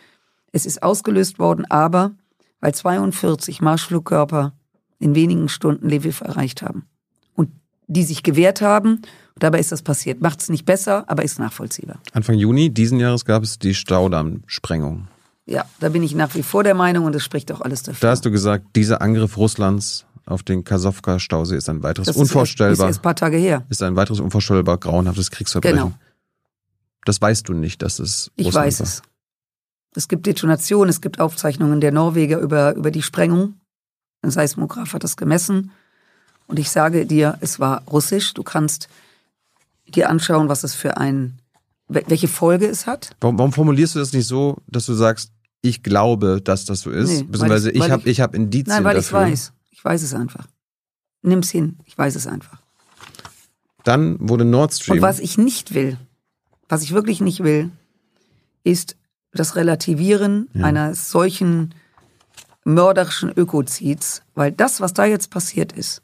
Es 0.57 0.65
ist 0.65 0.83
ausgelöst 0.83 1.39
worden, 1.39 1.67
aber 1.71 2.13
weil 2.61 2.75
42 2.75 3.61
Marschflugkörper 3.61 4.55
in 4.99 5.15
wenigen 5.15 5.51
Stunden 5.51 5.91
Lviv 5.91 6.23
erreicht 6.23 6.63
haben 6.63 6.87
und 7.35 7.51
die 7.89 8.03
sich 8.05 8.23
gewehrt 8.23 8.63
haben. 8.63 9.03
Dabei 9.39 9.61
ist 9.61 9.71
das 9.71 9.83
passiert. 9.83 10.23
Macht 10.23 10.41
es 10.41 10.49
nicht 10.49 10.65
besser, 10.65 11.05
aber 11.09 11.23
ist 11.25 11.39
nachvollziehbar. 11.39 12.01
Anfang 12.15 12.37
Juni 12.37 12.71
diesen 12.71 12.99
Jahres 12.99 13.27
gab 13.27 13.43
es 13.43 13.59
die 13.59 13.75
Staudammsprengung. 13.75 15.09
Ja, 15.45 15.67
da 15.79 15.91
bin 15.91 16.03
ich 16.03 16.15
nach 16.15 16.35
wie 16.35 16.43
vor 16.43 16.65
der 16.65 16.75
Meinung 16.75 17.05
und 17.05 17.15
es 17.15 17.23
spricht 17.23 17.53
auch 17.53 17.61
alles 17.61 17.83
dafür. 17.83 18.01
Da 18.09 18.11
hast 18.13 18.25
du 18.25 18.31
gesagt, 18.31 18.65
dieser 18.75 19.03
Angriff 19.03 19.37
Russlands 19.37 20.07
auf 20.25 20.43
den 20.43 20.65
Kasowka-Stausee 20.65 21.57
ist 21.57 21.69
ein 21.69 21.83
weiteres 21.83 22.07
das 22.07 22.17
unvorstellbar, 22.17 22.73
Ist, 22.73 22.79
erst- 22.79 22.85
ist 22.85 22.97
erst 22.97 22.99
ein 23.01 23.03
paar 23.03 23.15
Tage 23.15 23.37
her. 23.37 23.67
ist 23.69 23.83
ein 23.83 23.95
weiteres 23.95 24.21
unvorstellbar 24.21 24.79
grauenhaftes 24.79 25.31
Kriegsverbrechen. 25.31 25.77
Genau. 25.77 25.93
Das 27.05 27.21
weißt 27.21 27.47
du 27.47 27.53
nicht, 27.53 27.83
dass 27.83 27.99
es 27.99 28.31
Ich 28.37 28.47
Russland 28.47 28.67
weiß 28.69 28.81
war. 28.81 28.87
es. 28.87 29.03
Es 29.97 30.09
gibt 30.09 30.27
Detonationen, 30.27 30.91
es 30.91 31.01
gibt 31.01 31.21
Aufzeichnungen 31.21 31.81
der 31.81 31.93
Norweger 31.93 32.39
über, 32.39 32.75
über 32.75 32.91
die 32.91 33.03
Sprengung. 33.03 33.55
Ein 34.23 34.31
Seismograph 34.31 34.93
hat 34.93 35.05
das 35.05 35.17
gemessen. 35.17 35.71
Und 36.47 36.59
ich 36.59 36.71
sage 36.71 37.07
dir, 37.07 37.39
es 37.41 37.59
war 37.59 37.83
russisch. 37.87 38.35
Du 38.35 38.43
kannst 38.43 38.89
dir 39.89 40.09
anschauen, 40.11 40.49
was 40.49 40.65
es 40.65 40.75
für 40.75 40.97
ein, 40.97 41.39
wel- 41.89 42.05
welche 42.09 42.29
Folge 42.29 42.67
es 42.67 42.87
hat. 42.87 43.17
Warum, 43.21 43.39
warum 43.39 43.53
formulierst 43.53 43.95
du 43.95 43.99
das 43.99 44.13
nicht 44.13 44.27
so, 44.27 44.59
dass 44.67 44.87
du 44.87 44.95
sagst, 44.95 45.33
ich 45.63 45.83
glaube, 45.83 46.41
dass 46.43 46.65
das 46.65 46.81
so 46.81 46.91
ist? 46.91 47.09
Nee, 47.11 47.23
Beziehungsweise 47.25 47.71
ich- 47.71 47.77
ich 47.83 47.91
habe 47.91 48.03
ich- 48.03 48.09
ich 48.09 48.21
hab 48.21 48.35
Indizien 48.35 48.75
Nein, 48.77 48.85
weil 48.85 48.99
ich 48.99 49.05
dafür. 49.09 49.21
weiß. 49.31 49.53
Ich 49.71 49.85
weiß 49.85 50.03
es 50.03 50.15
einfach. 50.15 50.47
Nimm's 51.23 51.51
hin. 51.51 51.77
Ich 51.87 51.97
weiß 51.97 52.15
es 52.17 52.27
einfach. 52.27 52.61
Dann 53.85 54.17
wurde 54.21 54.45
Nord 54.45 54.75
Stream. 54.75 54.97
Und 54.99 55.03
was 55.03 55.21
ich 55.21 55.39
nicht 55.39 55.75
will, 55.75 55.97
was 56.69 56.83
ich 56.83 56.93
wirklich 56.93 57.21
nicht 57.21 57.43
will, 57.43 57.71
ist 58.65 58.97
das 59.37 59.57
Relativieren 59.57 60.49
einer 60.63 60.95
solchen 60.95 61.75
mörderischen 62.65 63.31
Ökozids, 63.31 64.23
weil 64.35 64.51
das, 64.51 64.81
was 64.81 64.93
da 64.93 65.05
jetzt 65.05 65.31
passiert 65.31 65.73
ist, 65.73 66.03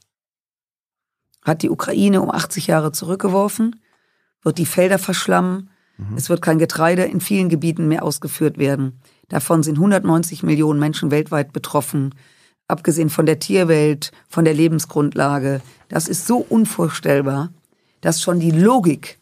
hat 1.43 1.63
die 1.63 1.71
Ukraine 1.71 2.23
um 2.23 2.31
80 2.31 2.69
Jahre 2.69 2.93
zurückgeworfen, 2.93 3.83
wird 4.43 4.59
die 4.59 4.67
Felder 4.67 4.99
verschlammen, 4.99 5.71
es 6.17 6.29
wird 6.29 6.43
kein 6.43 6.59
Getreide 6.59 7.05
in 7.05 7.21
vielen 7.21 7.49
Gebieten 7.49 7.89
mehr 7.89 8.03
ausgeführt 8.03 8.59
werden. 8.59 9.01
Davon 9.29 9.63
sind 9.63 9.77
190 9.77 10.43
Millionen 10.43 10.81
Menschen 10.81 11.11
weltweit 11.11 11.53
betroffen, 11.53 12.15
abgesehen 12.67 13.11
von 13.11 13.27
der 13.27 13.39
Tierwelt, 13.39 14.13
von 14.29 14.45
der 14.45 14.55
Lebensgrundlage. 14.55 15.61
Das 15.89 16.09
ist 16.09 16.27
so 16.27 16.39
unvorstellbar, 16.39 17.53
dass 18.01 18.21
schon 18.21 18.41
die 18.41 18.51
Logik 18.51 19.21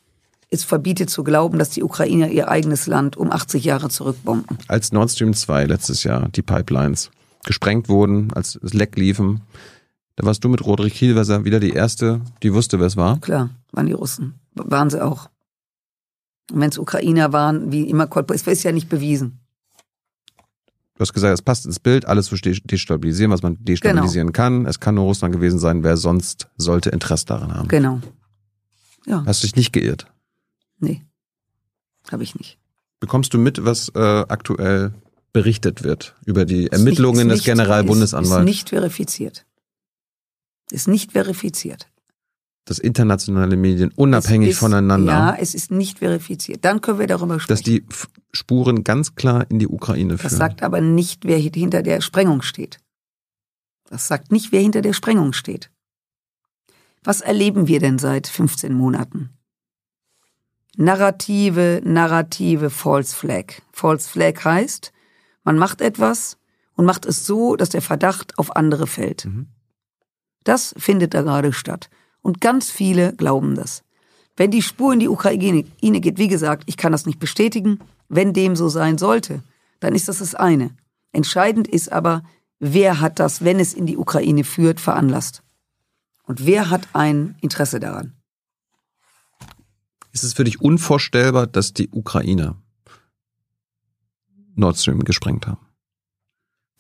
es 0.51 0.65
verbietet 0.65 1.11
zu 1.11 1.23
glauben, 1.25 1.59
dass 1.59 1.71
die 1.71 1.83
Ukrainer 1.83 2.29
ihr 2.29 2.49
eigenes 2.49 2.87
Land 2.87 3.17
um 3.17 3.31
80 3.31 3.65
Jahre 3.65 3.89
zurückbomben. 3.89 4.59
als 4.69 4.93
Nord 4.93 5.11
Stream 5.11 5.33
2 5.35 5.67
letztes 5.67 6.03
Jahr, 6.03 6.29
die 6.29 6.43
Pipelines, 6.43 7.11
gesprengt 7.45 7.89
wurden, 7.89 8.33
als 8.35 8.59
es 8.63 8.75
Leck 8.75 8.97
liefen, 8.97 9.41
da 10.17 10.27
warst 10.27 10.45
du 10.45 10.49
mit 10.49 10.65
Roderick 10.67 10.95
Kielwasser 10.95 11.45
wieder 11.45 11.61
die 11.61 11.71
Erste, 11.71 12.21
die 12.43 12.53
wusste, 12.53 12.79
wer 12.81 12.87
es 12.89 12.97
war. 12.97 13.19
Klar, 13.21 13.51
waren 13.73 13.87
die 13.87 13.93
Russen. 13.93 14.35
Waren 14.55 14.91
sie 14.91 15.03
auch. 15.03 15.31
Und 16.53 16.61
wenn 16.61 16.69
es 16.71 16.79
Ukrainer 16.79 17.33
waren, 17.33 17.71
wie 17.73 17.89
immer, 17.89 18.09
es 18.33 18.47
ist 18.47 18.63
ja 18.65 18.73
nicht 18.73 18.89
bewiesen. 18.89 19.39
Du 20.97 21.01
hast 21.03 21.15
gesagt, 21.15 21.33
es 21.33 21.41
passt 21.41 21.65
ins 21.65 21.79
Bild, 21.81 22.05
alles 22.05 22.27
zu 22.27 22.35
de- 22.35 22.61
destabilisieren, 22.63 23.33
was 23.33 23.41
man 23.41 23.57
destabilisieren 23.65 24.33
kann. 24.33 24.67
Es 24.67 24.81
kann 24.81 24.97
nur 24.97 25.05
Russland 25.05 25.35
gewesen 25.35 25.59
sein, 25.59 25.83
wer 25.83 25.97
sonst 25.97 26.49
sollte 26.59 26.91
Interesse 26.91 27.25
daran 27.25 27.55
haben. 27.55 27.69
Genau. 27.69 28.01
Ja, 29.07 29.25
Hast 29.25 29.43
dich 29.43 29.57
nicht 29.57 29.73
geirrt. 29.73 30.07
Nee. 30.81 31.03
Habe 32.11 32.23
ich 32.23 32.35
nicht. 32.35 32.59
Bekommst 32.99 33.33
du 33.35 33.39
mit, 33.39 33.65
was 33.65 33.89
äh, 33.91 33.99
aktuell 33.99 34.93
berichtet 35.33 35.83
wird 35.85 36.17
über 36.27 36.45
die 36.45 36.67
Ermittlungen 36.69 37.29
nicht- 37.29 37.39
des 37.39 37.45
Generalbundesanwalts? 37.45 38.31
Ist, 38.31 38.39
ist 38.41 38.45
nicht 38.45 38.69
verifiziert. 38.71 39.47
Ist 40.71 40.89
nicht 40.89 41.13
verifiziert. 41.13 41.89
dass 42.67 42.79
internationale 42.79 43.57
Medien 43.57 43.91
unabhängig 43.97 44.51
ist, 44.51 44.59
voneinander, 44.59 45.13
Ja, 45.13 45.35
es 45.37 45.55
ist 45.55 45.71
nicht 45.73 45.99
verifiziert. 45.99 46.65
Dann 46.65 46.81
können 46.81 46.99
wir 47.01 47.07
darüber 47.09 47.41
sprechen. 47.41 47.49
dass 47.57 47.63
die 47.63 47.85
Spuren 48.33 48.85
ganz 48.85 49.15
klar 49.17 49.47
in 49.51 49.59
die 49.59 49.67
Ukraine 49.67 50.19
führen. 50.19 50.31
Das 50.31 50.37
sagt 50.39 50.63
aber 50.63 50.81
nicht, 50.81 51.25
wer 51.25 51.39
hi- 51.39 51.51
hinter 51.53 51.83
der 51.83 52.01
Sprengung 52.01 52.43
steht. 52.43 52.79
Das 53.89 54.07
sagt 54.07 54.31
nicht, 54.31 54.53
wer 54.53 54.61
hinter 54.61 54.83
der 54.83 54.93
Sprengung 54.93 55.33
steht. 55.33 55.71
Was 57.03 57.23
erleben 57.23 57.67
wir 57.67 57.81
denn 57.81 57.99
seit 57.99 58.29
15 58.29 58.73
Monaten? 58.75 59.31
Narrative, 60.77 61.81
narrative 61.85 62.71
False 62.71 63.15
Flag. 63.15 63.63
False 63.73 64.09
Flag 64.09 64.45
heißt, 64.45 64.93
man 65.45 65.59
macht 65.59 65.81
etwas 65.81 66.39
und 66.77 66.85
macht 66.85 67.07
es 67.07 67.27
so, 67.27 67.57
dass 67.57 67.71
der 67.71 67.83
Verdacht 67.83 68.39
auf 68.39 68.57
andere 68.57 68.87
fällt. 68.87 69.25
Mhm. 69.25 69.49
Das 70.45 70.75
findet 70.79 71.15
da 71.15 71.23
gerade 71.23 71.53
statt. 71.53 71.91
Und 72.23 72.41
ganz 72.41 72.71
viele 72.71 73.15
glauben 73.15 73.55
das. 73.55 73.83
Wenn 74.37 74.51
die 74.51 74.63
Spur 74.63 74.93
in 74.93 75.01
die 75.01 75.09
Ukraine 75.09 75.65
geht, 75.83 76.19
wie 76.19 76.29
gesagt, 76.29 76.65
ich 76.67 76.77
kann 76.77 76.93
das 76.93 77.07
nicht 77.07 77.19
bestätigen, 77.19 77.81
wenn 78.09 78.33
dem 78.33 78.57
so 78.57 78.69
sein 78.69 78.97
sollte, 78.97 79.43
dann 79.81 79.95
ist 79.95 80.09
das 80.09 80.19
das 80.19 80.35
eine. 80.35 80.71
Entscheidend 81.13 81.69
ist 81.69 81.93
aber, 81.93 82.23
wer 82.59 83.01
hat 83.01 83.19
das, 83.19 83.45
wenn 83.45 83.61
es 83.61 83.75
in 83.75 83.87
die 83.87 83.99
Ukraine 83.99 84.45
führt, 84.45 84.81
veranlasst. 84.81 85.43
Und 86.25 86.47
wer 86.47 86.71
hat 86.71 86.89
ein 86.93 87.37
Interesse 87.41 87.81
daran? 87.81 88.15
Ist 90.13 90.25
es 90.25 90.33
für 90.35 90.45
dich 90.45 90.61
unvorstellbar, 90.61 91.47
dass 91.47 91.73
die 91.73 91.89
Ukrainer 91.91 92.57
Nord 94.55 94.77
Stream 94.79 95.05
gesprengt 95.05 95.47
haben? 95.47 95.61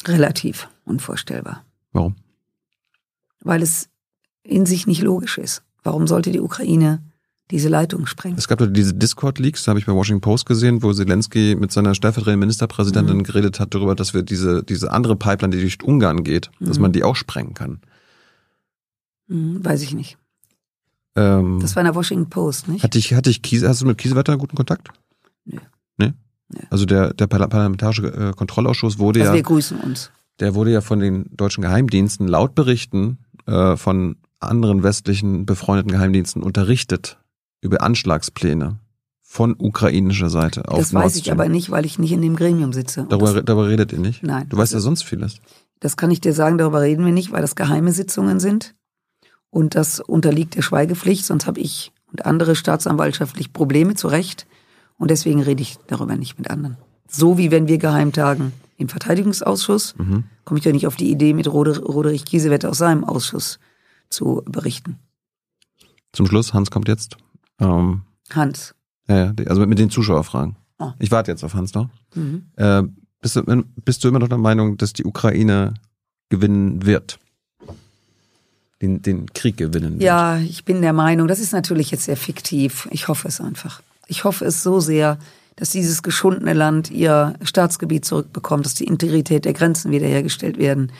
Relativ 0.04 0.68
unvorstellbar. 0.84 1.64
Warum? 1.92 2.16
Weil 3.40 3.62
es 3.62 3.88
in 4.42 4.66
sich 4.66 4.86
nicht 4.86 5.02
logisch 5.02 5.38
ist. 5.38 5.62
Warum 5.82 6.06
sollte 6.06 6.30
die 6.32 6.40
Ukraine 6.40 7.02
diese 7.50 7.68
Leitung 7.68 8.06
sprengen? 8.06 8.36
Es 8.38 8.48
gab 8.48 8.58
doch 8.58 8.66
diese 8.66 8.94
Discord-Leaks, 8.94 9.64
da 9.64 9.70
habe 9.70 9.78
ich 9.80 9.86
bei 9.86 9.92
Washington 9.94 10.20
Post 10.20 10.46
gesehen, 10.46 10.82
wo 10.82 10.92
Zelensky 10.92 11.54
mit 11.58 11.72
seiner 11.72 11.94
stellvertretenden 11.94 12.40
Ministerpräsidentin 12.40 13.18
Mhm. 13.18 13.22
geredet 13.24 13.60
hat 13.60 13.74
darüber, 13.74 13.94
dass 13.94 14.14
wir 14.14 14.22
diese, 14.22 14.62
diese 14.62 14.90
andere 14.90 15.16
Pipeline, 15.16 15.54
die 15.54 15.60
durch 15.62 15.82
Ungarn 15.82 16.24
geht, 16.24 16.50
dass 16.60 16.76
Mhm. 16.78 16.82
man 16.82 16.92
die 16.92 17.04
auch 17.04 17.16
sprengen 17.16 17.54
kann. 17.54 17.80
Hm, 19.28 19.64
weiß 19.64 19.82
ich 19.82 19.94
nicht. 19.94 20.18
Ähm, 21.16 21.58
Das 21.60 21.74
war 21.76 21.80
in 21.82 21.86
der 21.86 21.94
Washington 21.94 22.28
Post, 22.30 22.68
nicht? 22.68 22.82
hatte 22.84 22.98
ich, 22.98 23.14
hatte 23.14 23.30
ich 23.30 23.42
Kiese, 23.42 23.68
hast 23.68 23.80
du 23.82 23.86
mit 23.86 23.98
Kiesewetter 23.98 24.36
guten 24.36 24.56
Kontakt? 24.56 24.88
Nö. 25.44 25.58
Nee? 25.98 26.12
Nö. 26.52 26.60
Also 26.70 26.84
der, 26.86 27.12
der 27.14 27.26
Parla- 27.26 27.48
parlamentarische 27.48 28.06
äh, 28.06 28.32
Kontrollausschuss 28.32 28.98
wurde 28.98 29.20
Also 29.20 29.32
ja 29.32 29.36
wir 29.36 29.42
grüßen 29.42 29.80
uns. 29.80 30.10
der 30.38 30.54
wurde 30.54 30.70
ja 30.72 30.80
von 30.80 31.00
den 31.00 31.26
deutschen 31.36 31.62
Geheimdiensten 31.62 32.28
laut 32.28 32.54
Berichten 32.54 33.18
äh, 33.46 33.76
von 33.76 34.16
anderen 34.38 34.82
westlichen 34.82 35.46
befreundeten 35.46 35.90
Geheimdiensten 35.92 36.42
unterrichtet 36.42 37.18
über 37.60 37.82
Anschlagspläne 37.82 38.78
von 39.20 39.54
ukrainischer 39.58 40.30
Seite 40.30 40.68
auf 40.68 40.78
Das 40.78 40.94
weiß 40.94 41.16
ich 41.16 41.30
aber 41.30 41.48
nicht, 41.48 41.70
weil 41.70 41.84
ich 41.86 41.98
nicht 41.98 42.12
in 42.12 42.22
dem 42.22 42.34
Gremium 42.36 42.72
sitze. 42.72 43.06
Darüber, 43.08 43.34
das, 43.34 43.44
darüber 43.44 43.68
redet 43.68 43.92
ihr 43.92 43.98
nicht? 44.00 44.22
Nein. 44.22 44.48
Du 44.48 44.56
weißt 44.56 44.72
ja 44.72 44.80
sonst 44.80 45.02
vieles. 45.04 45.36
das 45.80 45.96
kann 45.96 46.10
ich 46.10 46.20
dir 46.20 46.32
sagen, 46.32 46.58
darüber 46.58 46.80
reden 46.80 47.04
wir 47.04 47.12
nicht, 47.12 47.30
weil 47.32 47.42
das 47.42 47.54
geheime 47.54 47.92
Sitzungen 47.92 48.40
sind. 48.40 48.74
Und 49.50 49.74
das 49.74 50.00
unterliegt 50.00 50.54
der 50.54 50.62
Schweigepflicht, 50.62 51.24
sonst 51.24 51.46
habe 51.46 51.60
ich 51.60 51.92
und 52.12 52.24
andere 52.26 52.56
staatsanwaltschaftlich 52.56 53.52
Probleme, 53.52 53.94
zu 53.94 54.08
Recht. 54.08 54.46
Und 54.98 55.10
deswegen 55.10 55.42
rede 55.42 55.62
ich 55.62 55.78
darüber 55.86 56.16
nicht 56.16 56.38
mit 56.38 56.50
anderen. 56.50 56.76
So 57.08 57.38
wie 57.38 57.50
wenn 57.50 57.68
wir 57.68 57.78
geheim 57.78 58.12
tagen 58.12 58.52
im 58.76 58.88
Verteidigungsausschuss, 58.88 59.94
Mhm. 59.96 60.24
komme 60.44 60.58
ich 60.58 60.64
doch 60.64 60.72
nicht 60.72 60.86
auf 60.86 60.96
die 60.96 61.10
Idee, 61.10 61.32
mit 61.34 61.46
Roder 61.48 61.78
Roderich 61.78 62.24
Kiesewetter 62.24 62.70
aus 62.70 62.78
seinem 62.78 63.04
Ausschuss 63.04 63.58
zu 64.08 64.42
berichten. 64.46 64.98
Zum 66.12 66.26
Schluss, 66.26 66.52
Hans 66.54 66.70
kommt 66.70 66.88
jetzt. 66.88 67.16
Ähm, 67.60 68.02
Hans. 68.32 68.74
ja, 69.08 69.16
ja, 69.32 69.34
also 69.46 69.60
mit, 69.60 69.70
mit 69.70 69.78
den 69.78 69.90
Zuschauerfragen. 69.90 70.56
Oh. 70.78 70.92
Ich 70.98 71.10
warte 71.10 71.30
jetzt 71.30 71.44
auf 71.44 71.54
Hans 71.54 71.74
noch. 71.74 71.88
Mhm. 72.14 72.46
Äh, 72.56 72.82
bist, 73.20 73.36
du, 73.36 73.42
bist 73.84 74.02
du 74.02 74.08
immer 74.08 74.18
noch 74.18 74.28
der 74.28 74.38
Meinung, 74.38 74.76
dass 74.78 74.92
die 74.92 75.04
Ukraine 75.04 75.74
gewinnen 76.28 76.84
wird? 76.86 77.19
Den, 78.82 79.02
den 79.02 79.32
Krieg 79.32 79.56
gewinnen 79.56 79.94
wird? 79.94 80.02
Ja, 80.02 80.38
ich 80.38 80.64
bin 80.64 80.80
der 80.80 80.92
Meinung, 80.92 81.28
das 81.28 81.38
ist 81.38 81.52
natürlich 81.52 81.90
jetzt 81.90 82.04
sehr 82.04 82.16
fiktiv. 82.16 82.88
Ich 82.90 83.08
hoffe 83.08 83.28
es 83.28 83.40
einfach. 83.40 83.82
Ich 84.06 84.24
hoffe 84.24 84.44
es 84.44 84.62
so 84.62 84.80
sehr, 84.80 85.18
dass 85.56 85.70
dieses 85.70 86.02
geschundene 86.02 86.54
Land 86.54 86.90
ihr 86.90 87.34
Staatsgebiet 87.42 88.06
zurückbekommt, 88.06 88.64
dass 88.64 88.74
die 88.74 88.84
Integrität 88.84 89.44
der 89.44 89.52
Grenzen 89.52 89.90
wiederhergestellt 89.90 90.56
werden, 90.56 90.90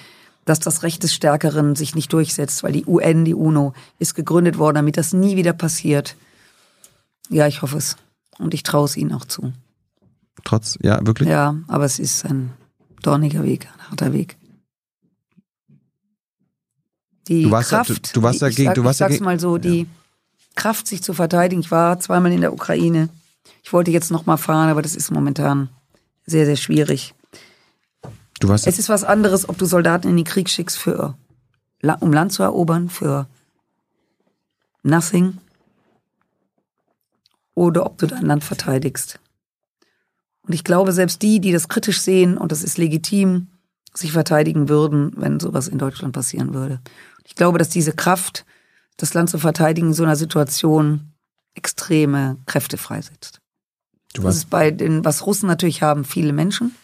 dass 0.44 0.61
das 0.61 0.82
Recht 0.82 1.02
des 1.02 1.15
Stärkeren 1.15 1.77
sich 1.77 1.94
nicht 1.94 2.12
durchsetzt, 2.12 2.62
weil 2.62 2.73
die 2.73 2.85
UN, 2.85 3.24
die 3.24 3.35
UNO, 3.35 3.73
ist 3.98 4.15
gegründet 4.15 4.59
worden, 4.59 4.74
damit 4.74 4.98
das 4.98 5.15
nie 5.15 5.36
wieder 5.36 5.55
passiert. 5.55 6.16
Ja, 7.31 7.47
ich 7.47 7.62
hoffe 7.62 7.78
es. 7.78 7.97
Und 8.39 8.52
ich 8.52 8.62
traue 8.62 8.85
es 8.85 8.97
ihnen 8.97 9.12
auch 9.12 9.24
zu. 9.24 9.52
Trotz, 10.44 10.78
ja, 10.82 11.05
wirklich? 11.07 11.28
Ja, 11.28 11.57
aber 11.69 11.85
es 11.85 11.98
ist 11.98 12.24
ein 12.24 12.52
dorniger 13.02 13.44
Weg, 13.44 13.66
ein 13.66 13.90
harter 13.90 14.12
Weg. 14.12 14.36
Die 17.31 17.44
Du 17.44 17.51
warst 17.51 17.70
ja- 17.73 17.78
Kraft, 17.85 17.90
du- 18.15 18.20
du 18.20 18.23
warst 18.23 18.40
die- 18.40 18.44
ja 18.44 18.48
ich 18.51 18.57
gegen- 18.57 18.69
sag, 18.69 18.74
du 18.74 18.85
warst 18.85 18.97
ich 18.97 19.01
ja 19.01 19.07
sag's 19.07 19.15
gegen- 19.15 19.24
mal 19.24 19.40
so, 19.40 19.57
die 19.57 19.86
Kraft, 20.57 20.86
sich 20.86 21.02
zu 21.02 21.15
verteidigen. 21.15 21.61
Ich 21.62 21.70
war 21.70 21.98
zweimal 22.01 22.32
in 22.32 22.40
der 22.43 22.52
Ukraine. 22.52 23.09
Ich 23.62 23.73
wollte 23.73 23.90
jetzt 23.90 24.11
noch 24.11 24.27
mal 24.27 24.36
fahren, 24.36 24.69
aber 24.69 24.82
das 24.82 24.94
ist 24.97 25.11
momentan 25.11 25.69
sehr, 26.27 26.44
sehr 26.44 26.57
schwierig. 26.57 27.15
Du 28.40 28.48
warst 28.48 28.66
Es 28.66 28.78
ist 28.78 28.89
was 28.89 29.05
anderes, 29.05 29.48
ob 29.48 29.57
du 29.59 29.65
Soldaten 29.66 30.09
in 30.09 30.16
den 30.16 30.24
Krieg 30.24 30.48
schickst 30.51 30.77
für, 30.78 31.15
um 32.01 32.12
Land 32.12 32.32
zu 32.32 32.43
erobern, 32.43 32.89
für 32.90 33.27
nothing, 34.82 35.39
oder 37.55 37.86
ob 37.86 37.98
du 37.98 38.07
dein 38.07 38.24
Land 38.27 38.44
verteidigst. 38.44 39.19
Und 40.43 40.55
ich 40.55 40.65
glaube, 40.65 40.93
selbst 40.93 41.23
die, 41.23 41.40
die 41.40 41.52
das 41.52 41.69
kritisch 41.69 42.01
sehen, 42.01 42.39
und 42.39 42.51
das 42.51 42.62
ist 42.62 42.78
legitim, 42.78 43.48
sich 43.93 44.12
verteidigen 44.12 44.69
würden, 44.69 45.12
wenn 45.16 45.40
sowas 45.40 45.69
in 45.69 45.78
Deutschland 45.78 46.12
passieren 46.15 46.55
würde. 46.55 46.81
Ich 47.25 47.35
glaube, 47.35 47.59
dass 47.59 47.69
diese 47.69 47.93
Kraft, 47.93 48.45
das 48.97 49.15
Land 49.15 49.31
zu 49.31 49.39
verteidigen, 49.39 49.89
in 49.89 49.95
so 49.95 50.05
einer 50.05 50.17
Situation 50.17 51.13
extreme 51.55 52.37
du 52.37 52.43
Kräfte 52.47 52.77
freisetzt. 52.77 53.41
Das 54.13 54.25
warst, 54.25 54.33
ist 54.33 54.51
bei 54.51 54.71
den, 54.71 55.05
was 55.05 55.27
Russen 55.27 55.47
natürlich 55.47 55.83
haben, 55.83 56.05
viele 56.05 56.33
Menschen, 56.33 56.75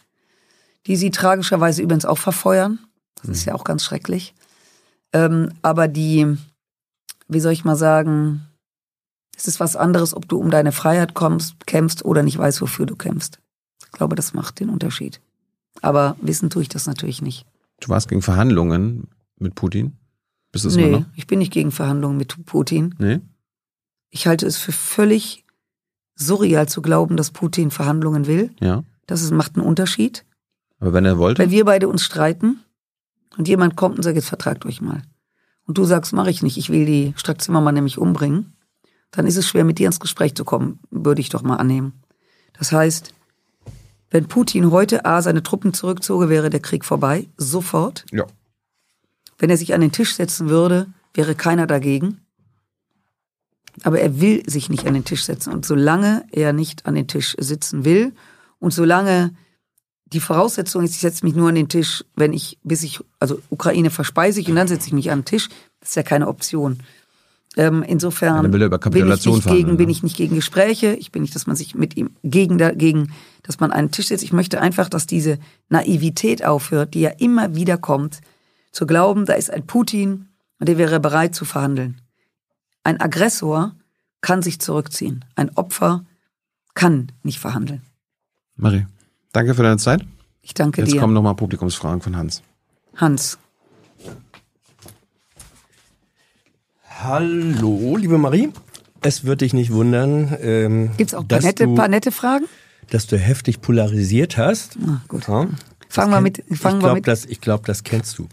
die 0.87 0.97
sie 0.97 1.11
tragischerweise 1.11 1.83
übrigens 1.83 2.05
auch 2.05 2.19
verfeuern. 2.19 2.79
Das 3.23 3.31
ist 3.31 3.45
ja 3.45 3.55
auch 3.55 3.65
ganz 3.65 3.85
schrecklich. 3.85 4.35
Ähm, 5.13 5.53
aber 5.63 5.89
die, 5.89 6.37
wie 7.29 7.41
soll 7.41 7.53
ich 7.53 7.65
mal 7.65 7.77
sagen, 7.77 8.47
es 9.37 9.47
ist 9.47 9.61
was 9.61 9.77
anderes, 9.77 10.15
ob 10.15 10.29
du 10.29 10.39
um 10.39 10.51
deine 10.51 10.73
Freiheit 10.73 11.15
kommst, 11.15 11.67
kämpfst 11.67 12.05
oder 12.05 12.23
nicht 12.23 12.39
weißt, 12.39 12.61
wofür 12.61 12.87
du 12.87 12.97
kämpfst. 12.97 13.41
Ich 13.85 13.93
glaube, 13.93 14.17
das 14.17 14.35
macht 14.35 14.61
den 14.61 14.71
Unterschied. 14.71 15.21
Aber 15.83 16.17
wissen 16.21 16.51
tue 16.51 16.63
ich 16.63 16.69
das 16.69 16.87
natürlich 16.87 17.21
nicht. 17.21 17.47
du 17.81 17.89
warst 17.89 18.09
gegen 18.09 18.23
Verhandlungen 18.23 19.09
mit 19.39 19.55
Putin? 19.55 19.97
Es 20.65 20.77
immer 20.77 20.87
Nee, 20.87 20.93
noch? 20.93 21.05
ich 21.15 21.27
bin 21.27 21.39
nicht 21.39 21.53
gegen 21.53 21.71
Verhandlungen 21.73 22.17
mit 22.17 22.35
Putin. 22.47 22.95
Nee? 22.99 23.21
Ich 24.11 24.27
halte 24.27 24.47
es 24.47 24.57
für 24.57 24.73
völlig 24.73 25.45
surreal 26.15 26.69
zu 26.69 26.83
glauben, 26.83 27.17
dass 27.17 27.31
Putin 27.31 27.71
Verhandlungen 27.71 28.27
will. 28.27 28.51
Ja. 28.61 28.85
Das 29.07 29.23
ist, 29.23 29.31
macht 29.33 29.57
einen 29.57 29.67
Unterschied. 29.67 30.25
Aber 30.81 30.93
wenn 30.93 31.05
er 31.05 31.19
wollte? 31.19 31.43
Wenn 31.43 31.51
wir 31.51 31.65
beide 31.65 31.89
uns 31.89 32.03
streiten 32.03 32.61
und 33.37 33.49
jemand 33.49 33.77
kommt 33.77 33.97
und 33.97 34.03
sagt, 34.03 34.17
jetzt 34.17 34.29
vertragt 34.29 34.65
euch 34.67 34.81
mal. 34.81 35.03
Und 35.67 35.79
du 35.79 35.85
sagst, 35.85 36.13
mache 36.13 36.31
ich 36.31 36.43
nicht, 36.43 36.57
ich 36.57 36.71
will 36.71 36.87
die 36.87 37.13
Strack 37.17 37.41
Zimmermann 37.43 37.75
nämlich 37.75 37.99
umbringen, 37.99 38.55
dann 39.11 39.27
ist 39.27 39.37
es 39.37 39.47
schwer, 39.49 39.65
mit 39.65 39.79
dir 39.79 39.87
ins 39.87 40.01
Gespräch 40.01 40.35
zu 40.35 40.45
kommen, 40.45 40.79
würde 40.91 41.21
ich 41.21 41.29
doch 41.29 41.43
mal 41.43 41.57
annehmen. 41.57 41.93
Das 42.59 42.73
heißt, 42.73 43.15
wenn 44.11 44.29
Putin 44.29 44.71
heute 44.71 45.05
A 45.05 45.21
seine 45.23 45.43
Truppen 45.43 45.75
zurückzoge, 45.75 46.29
wäre 46.29 46.51
der 46.51 46.61
Krieg 46.61 46.85
vorbei, 46.85 47.29
sofort. 47.37 48.05
Ja. 48.13 48.25
Wenn 49.39 49.51
er 49.51 49.57
sich 49.57 49.75
an 49.75 49.81
den 49.81 49.93
Tisch 49.93 50.15
setzen 50.15 50.49
würde, 50.49 50.87
wäre 51.15 51.35
keiner 51.35 51.67
dagegen. 51.67 52.21
Aber 53.83 54.01
er 54.01 54.21
will 54.21 54.49
sich 54.49 54.71
nicht 54.71 54.87
an 54.87 54.95
den 54.95 55.05
Tisch 55.05 55.25
setzen. 55.25 55.53
Und 55.53 55.67
solange 55.67 56.25
er 56.33 56.53
nicht 56.53 56.87
an 56.87 56.95
den 56.95 57.09
Tisch 57.09 57.37
sitzen 57.39 57.85
will 57.85 58.15
und 58.59 58.73
solange 58.73 59.33
die 60.07 60.21
Voraussetzung 60.21 60.85
ist, 60.85 60.95
ich 60.95 61.01
setze 61.01 61.27
mich 61.27 61.35
nur 61.35 61.49
an 61.49 61.57
den 61.57 61.69
Tisch, 61.69 62.05
wenn 62.15 62.33
ich, 62.33 62.59
bis 62.63 62.83
ich, 62.85 63.01
also 63.19 63.41
Ukraine 63.51 63.91
verspeise 63.91 64.41
ich 64.41 64.49
und 64.49 64.57
dann 64.57 64.69
setze 64.69 64.87
ich 64.87 64.93
mich 64.93 65.11
an 65.11 65.21
den 65.21 65.25
Tisch, 65.25 65.49
das 65.81 65.91
ist 65.91 65.97
ja 65.97 66.03
keine 66.03 66.29
Option. 66.29 66.79
Ähm, 67.57 67.83
Ja, 67.83 67.89
insofern 67.89 68.45
er 68.45 68.67
über 68.67 68.79
bin 68.79 69.09
ich, 69.09 69.27
nicht 69.27 69.43
verhandeln, 69.43 69.67
gegen, 69.67 69.77
bin 69.79 69.87
ne? 69.87 69.93
ich 69.93 70.03
nicht 70.03 70.17
gegen 70.17 70.35
Gespräche, 70.37 70.95
ich 70.95 71.11
bin 71.11 71.23
nicht, 71.23 71.35
dass 71.35 71.47
man 71.47 71.57
sich 71.57 71.75
mit 71.75 71.97
ihm 71.97 72.11
gegen, 72.23 72.59
dagegen, 72.59 73.13
dass 73.43 73.61
man 73.61 73.73
einen 73.73 73.91
Tisch 73.91 74.09
setzt. 74.09 74.23
Ich 74.23 74.33
möchte 74.33 74.61
einfach, 74.61 74.89
dass 74.89 75.07
diese 75.07 75.39
Naivität 75.71 76.45
aufhört, 76.45 76.95
die 76.95 77.01
ja 77.01 77.11
immer 77.11 77.55
wieder 77.55 77.79
kommt, 77.79 78.21
zu 78.77 78.87
glauben, 78.87 79.25
da 79.25 79.33
ist 79.33 79.51
ein 79.51 79.67
Putin 79.67 80.29
und 80.61 80.69
der 80.69 80.77
wäre 80.77 81.01
bereit 81.01 81.35
zu 81.35 81.47
verhandeln. 81.47 82.03
Ein 82.85 83.01
Aggressor 83.01 83.75
kann 84.21 84.43
sich 84.43 84.61
zurückziehen. 84.61 85.25
Ein 85.35 85.51
Opfer 85.57 86.05
kann 86.75 87.11
nicht 87.23 87.39
verhandeln. 87.39 87.81
Marie, 88.55 88.87
danke 89.33 89.55
für 89.55 89.63
deine 89.63 89.79
Zeit. 89.79 90.05
Ich 90.43 90.53
danke 90.53 90.83
Jetzt 90.83 90.93
dir. 90.93 91.01
kommen 91.01 91.15
nochmal 91.15 91.35
Publikumsfragen 91.35 92.03
von 92.03 92.17
Hans. 92.17 92.43
Hans. 92.97 93.39
Hallo, 97.01 97.97
liebe 97.97 98.19
Marie. 98.19 98.53
Es 99.01 99.25
wird 99.25 99.41
dich 99.41 99.55
nicht 99.55 99.73
wundern, 99.73 100.37
ähm, 100.43 100.91
Gibt's 100.99 101.15
auch 101.15 101.23
ein 101.23 101.29
paar 101.29 101.39
dass, 101.39 101.45
nette, 101.47 101.65
du, 101.65 101.75
paar 101.75 101.89
nette 101.89 102.13
Fragen? 102.13 102.45
dass 102.91 103.07
du 103.07 103.17
heftig 103.17 103.63
polarisiert 103.63 104.37
hast. 104.37 104.77
Ah, 104.87 105.01
gut. 105.09 105.27
Ja, 105.29 105.49
Fangen 105.97 106.13
wir 106.13 106.21
mit- 106.21 106.45
fangen 106.53 106.77
ich 106.77 106.83
glaub, 106.85 106.95
mit- 106.95 107.07
Das, 107.09 107.25
ich 107.25 107.41
glaube, 107.41 107.65
das 107.67 107.83
kennst 107.85 108.19
du. 108.19 108.29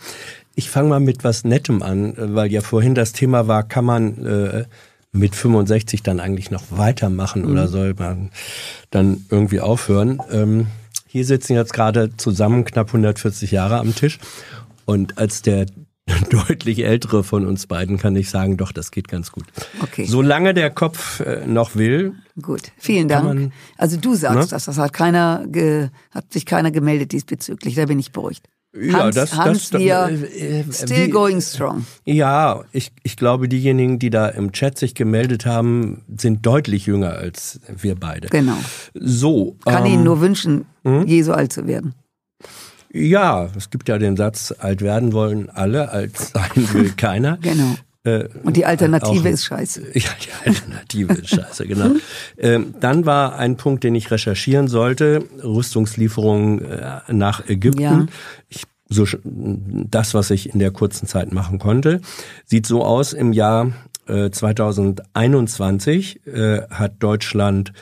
Ich 0.55 0.69
fange 0.69 0.89
mal 0.89 0.99
mit 0.99 1.23
was 1.23 1.43
Nettem 1.43 1.81
an, 1.81 2.13
weil 2.17 2.51
ja 2.51 2.61
vorhin 2.61 2.93
das 2.95 3.11
Thema 3.13 3.47
war, 3.47 3.63
kann 3.63 3.85
man 3.85 4.25
äh, 4.25 4.65
mit 5.11 5.35
65 5.35 6.03
dann 6.03 6.19
eigentlich 6.19 6.51
noch 6.51 6.63
weitermachen 6.69 7.43
Mhm. 7.43 7.51
oder 7.51 7.67
soll 7.67 7.93
man 7.97 8.29
dann 8.91 9.25
irgendwie 9.29 9.59
aufhören? 9.61 10.21
Ähm, 10.31 10.67
hier 11.07 11.25
sitzen 11.25 11.53
jetzt 11.53 11.73
gerade 11.73 12.15
zusammen 12.17 12.65
knapp 12.65 12.87
140 12.87 13.51
Jahre 13.51 13.77
am 13.79 13.93
Tisch 13.95 14.19
und 14.85 15.17
als 15.17 15.41
der 15.41 15.65
deutlich 16.29 16.83
ältere 16.83 17.23
von 17.23 17.45
uns 17.45 17.67
beiden 17.67 17.97
kann 17.97 18.15
ich 18.15 18.29
sagen, 18.29 18.57
doch, 18.57 18.71
das 18.71 18.91
geht 18.91 19.07
ganz 19.07 19.31
gut. 19.31 19.45
Okay. 19.81 20.05
Solange 20.05 20.53
der 20.53 20.69
Kopf 20.69 21.21
äh, 21.21 21.45
noch 21.47 21.75
will, 21.75 22.13
Gut, 22.41 22.71
vielen 22.77 23.07
Dank. 23.07 23.25
man- 23.25 23.53
also 23.77 23.97
du 23.97 24.13
sagst 24.15 24.35
Ne? 24.39 24.47
das, 24.49 24.65
das 24.65 24.77
hat 24.77 24.91
keiner, 24.93 25.45
ge, 25.47 25.89
hat 26.11 26.33
sich 26.33 26.45
keiner 26.45 26.71
gemeldet 26.71 27.11
diesbezüglich, 27.13 27.75
da 27.75 27.85
bin 27.85 27.99
ich 27.99 28.11
beruhigt. 28.11 28.47
Hans, 28.91 29.37
Hans, 29.37 29.71
wir 29.73 30.09
äh, 30.09 30.61
äh, 30.61 30.73
still 30.73 31.05
wie- 31.05 31.09
going 31.11 31.41
strong. 31.41 31.85
Ja, 32.05 32.63
ich, 32.71 32.91
ich 33.03 33.15
glaube, 33.17 33.47
diejenigen, 33.47 33.99
die 33.99 34.09
da 34.09 34.27
im 34.29 34.51
Chat 34.51 34.79
sich 34.79 34.95
gemeldet 34.95 35.45
haben, 35.45 36.01
sind 36.17 36.43
deutlich 36.43 36.87
jünger 36.87 37.11
als 37.13 37.59
wir 37.67 37.93
beide. 37.95 38.29
Genau. 38.29 38.57
So. 38.95 39.57
Kann 39.63 39.85
ähm, 39.85 39.91
Ihnen 39.93 40.03
nur 40.03 40.21
wünschen, 40.21 40.65
hm? 40.83 41.05
je 41.05 41.21
so 41.21 41.33
alt 41.33 41.53
zu 41.53 41.67
werden. 41.67 41.93
Ja, 42.93 43.49
es 43.57 43.69
gibt 43.71 43.89
ja 43.89 43.97
den 43.97 44.15
Satz, 44.15 44.53
alt 44.57 44.81
werden 44.81 45.13
wollen 45.13 45.49
alle, 45.49 45.89
alt 45.89 46.17
sein 46.17 46.51
will 46.73 46.91
keiner. 46.97 47.37
Genau. 47.41 47.75
Äh, 48.05 48.27
Und 48.43 48.55
die 48.57 48.65
Alternative 48.65 49.19
auch- 49.29 49.33
ist 49.33 49.45
scheiße. 49.45 49.81
Ja, 49.93 50.09
die 50.23 50.49
Alternative 50.49 51.13
ist 51.13 51.29
scheiße, 51.29 51.65
genau. 51.67 51.91
Ähm, 52.37 52.75
dann 52.79 53.05
war 53.05 53.37
ein 53.37 53.57
Punkt, 53.57 53.83
den 53.83 53.95
ich 53.95 54.11
recherchieren 54.11 54.67
sollte, 54.67 55.23
Rüstungslieferungen 55.43 56.63
äh, 56.65 56.99
nach 57.11 57.47
Ägypten. 57.47 57.81
Ja. 57.81 58.05
Ich, 58.49 58.63
so, 58.89 59.07
das, 59.23 60.13
was 60.13 60.29
ich 60.29 60.53
in 60.53 60.59
der 60.59 60.69
kurzen 60.71 61.07
Zeit 61.07 61.31
machen 61.31 61.57
konnte, 61.57 62.01
sieht 62.45 62.67
so 62.67 62.83
aus, 62.85 63.13
im 63.13 63.33
Jahr 63.33 63.71
äh, 64.07 64.29
2021 64.29 66.27
äh, 66.27 66.61
hat 66.69 66.93
Deutschland 66.99 67.73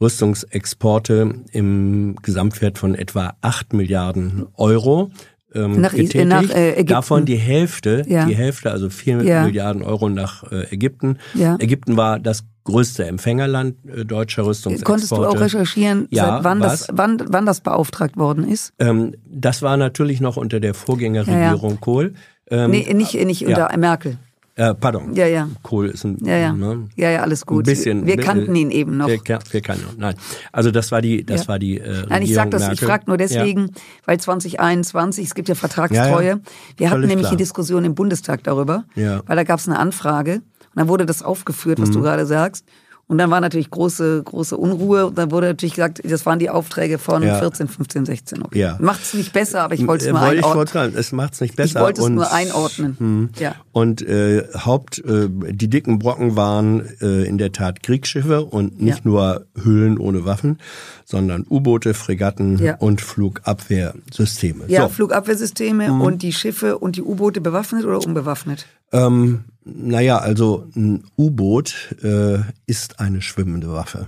Rüstungsexporte 0.00 1.34
im 1.52 2.16
Gesamtwert 2.22 2.78
von 2.78 2.94
etwa 2.94 3.34
8 3.40 3.72
Milliarden 3.72 4.46
Euro 4.56 5.10
ähm, 5.52 5.80
Nach 5.80 5.90
getätigt. 5.92 6.26
nach, 6.28 6.48
äh, 6.50 6.72
Ägypten. 6.74 6.86
Davon 6.86 7.24
die 7.24 7.36
Hälfte, 7.36 8.04
Ja. 8.06 8.24
die 8.26 8.36
Hälfte, 8.36 8.70
also 8.70 8.88
4 8.88 9.22
Ja. 9.24 9.44
Milliarden 9.44 9.82
Euro 9.82 10.08
nach 10.08 10.44
äh, 10.52 10.72
Ägypten. 10.72 11.18
Ja. 11.34 11.56
Ägypten 11.58 11.96
war 11.96 12.20
das 12.20 12.44
größte 12.64 13.04
Empfängerland 13.04 13.74
äh, 13.88 14.04
deutscher 14.04 14.46
Rüstungsexporte. 14.46 14.84
Konntest 14.84 15.10
du 15.12 15.16
auch 15.26 15.40
recherchieren, 15.40 16.06
Ja, 16.10 16.26
seit 16.36 16.44
wann 16.44 16.60
was? 16.60 16.86
das, 16.86 16.88
wann, 16.96 17.20
wann 17.26 17.46
das 17.46 17.62
beauftragt 17.62 18.16
worden 18.16 18.46
ist? 18.48 18.72
Ähm, 18.78 19.14
das 19.26 19.62
war 19.62 19.76
natürlich 19.76 20.20
noch 20.20 20.36
unter 20.36 20.60
der 20.60 20.74
Vorgängerregierung 20.74 21.80
Kohl. 21.80 22.14
Ähm, 22.48 22.70
Nee, 22.70 22.92
nicht, 22.94 23.14
nicht 23.14 23.40
ja. 23.40 23.48
unter 23.48 23.76
Merkel. 23.76 24.18
Äh, 24.60 24.74
pardon. 24.74 25.14
Ja, 25.14 25.26
ja. 25.26 25.48
Kohl 25.62 25.88
ist 25.88 26.04
ein, 26.04 26.18
Ja, 26.22 26.36
ja. 26.36 26.52
Ne, 26.52 26.88
Ja, 26.96 27.10
ja, 27.10 27.22
alles 27.22 27.46
gut. 27.46 27.64
Ein 27.66 27.70
bisschen. 27.70 28.06
Wir 28.06 28.16
kannten 28.18 28.54
ihn 28.54 28.70
eben 28.70 28.96
noch. 28.98 29.08
Wir, 29.08 29.18
wir 29.24 29.60
kannten 29.62 29.84
ihn. 29.94 29.98
Nein. 29.98 30.14
Also 30.52 30.70
das 30.70 30.92
war 30.92 31.00
die, 31.00 31.24
das 31.24 31.42
Ja. 31.42 31.48
war 31.48 31.58
die 31.58 31.78
äh, 31.78 31.82
Regierung 31.88 32.08
Nein, 32.10 32.22
ich 32.22 32.34
sag 32.34 32.50
das, 32.50 32.62
ich 32.62 32.68
Merkel. 32.68 32.88
frage 32.88 33.04
nur 33.06 33.16
deswegen, 33.16 33.60
Ja. 33.68 33.72
weil 34.06 34.20
2021, 34.20 35.26
es 35.26 35.34
gibt 35.34 35.48
ja 35.48 35.54
Vertragstreue. 35.54 36.40
Wir 36.76 36.90
hatten 36.90 37.00
nämlich 37.00 37.20
klar. 37.20 37.30
eine 37.30 37.36
Diskussion 37.38 37.84
im 37.84 37.94
Bundestag 37.94 38.42
darüber, 38.44 38.84
Ja. 38.94 39.22
weil 39.26 39.36
da 39.36 39.44
gab 39.44 39.58
es 39.60 39.68
eine 39.68 39.78
Anfrage 39.78 40.34
und 40.34 40.42
dann 40.76 40.88
wurde 40.88 41.06
das 41.06 41.22
aufgeführt, 41.22 41.80
was 41.80 41.88
Mhm. 41.90 41.94
du 41.94 42.00
gerade 42.02 42.26
sagst. 42.26 42.64
Und 43.10 43.18
dann 43.18 43.28
war 43.28 43.40
natürlich 43.40 43.70
große, 43.70 44.22
große 44.24 44.56
Unruhe. 44.56 45.06
Und 45.06 45.18
dann 45.18 45.32
wurde 45.32 45.48
natürlich 45.48 45.74
gesagt, 45.74 46.00
das 46.08 46.24
waren 46.26 46.38
die 46.38 46.48
Aufträge 46.48 46.98
von 46.98 47.24
Ja. 47.24 47.40
14, 47.40 47.66
15, 47.66 48.04
16. 48.06 48.42
Okay. 48.44 48.58
Ja. 48.60 48.76
Macht's 48.80 49.14
nicht 49.14 49.32
besser, 49.32 49.62
aber 49.62 49.74
ich 49.74 49.84
wollte 49.84 50.04
es 50.04 50.08
Äh, 50.10 50.12
nur 50.12 50.20
wollte 50.20 50.34
ich 50.36 50.44
einordnen. 50.44 50.58
wollte 50.58 50.72
sagen, 50.72 50.92
es 50.96 51.10
macht's 51.12 51.40
nicht 51.40 51.50
Ich 51.50 51.56
besser. 51.56 51.80
wollte 51.80 52.02
es 52.02 52.08
nur 52.08 52.32
einordnen. 52.32 52.96
Hm. 52.98 53.28
Ja. 53.40 53.56
Und 53.72 54.00
äh, 54.02 54.44
Haupt, 54.64 54.98
äh, 55.04 55.28
die 55.28 55.68
dicken 55.68 55.98
Brocken 55.98 56.36
waren 56.36 56.88
äh, 57.00 57.24
in 57.24 57.36
der 57.36 57.50
Tat 57.50 57.82
Kriegsschiffe 57.82 58.44
und 58.44 58.80
nicht 58.80 58.98
Ja. 58.98 59.02
nur 59.10 59.46
Hüllen 59.60 59.98
ohne 59.98 60.24
Waffen, 60.24 60.58
sondern 61.04 61.44
U-Boote, 61.50 61.94
Fregatten 61.94 62.58
Ja. 62.58 62.76
und 62.76 63.00
Flugabwehrsysteme. 63.00 64.64
Ja, 64.68 64.82
so, 64.82 64.88
Flugabwehrsysteme 64.88 65.90
Mhm. 65.90 66.00
und 66.00 66.22
die 66.22 66.32
Schiffe 66.32 66.78
und 66.78 66.96
die 66.96 67.02
U-Boote 67.02 67.40
bewaffnet 67.40 67.84
oder 67.84 67.98
unbewaffnet? 67.98 68.66
ähm, 68.92 69.44
naja, 69.74 70.18
also 70.18 70.66
ein 70.74 71.04
U-Boot 71.16 71.96
äh, 72.02 72.38
ist 72.66 73.00
eine 73.00 73.22
schwimmende 73.22 73.72
Waffe. 73.72 74.06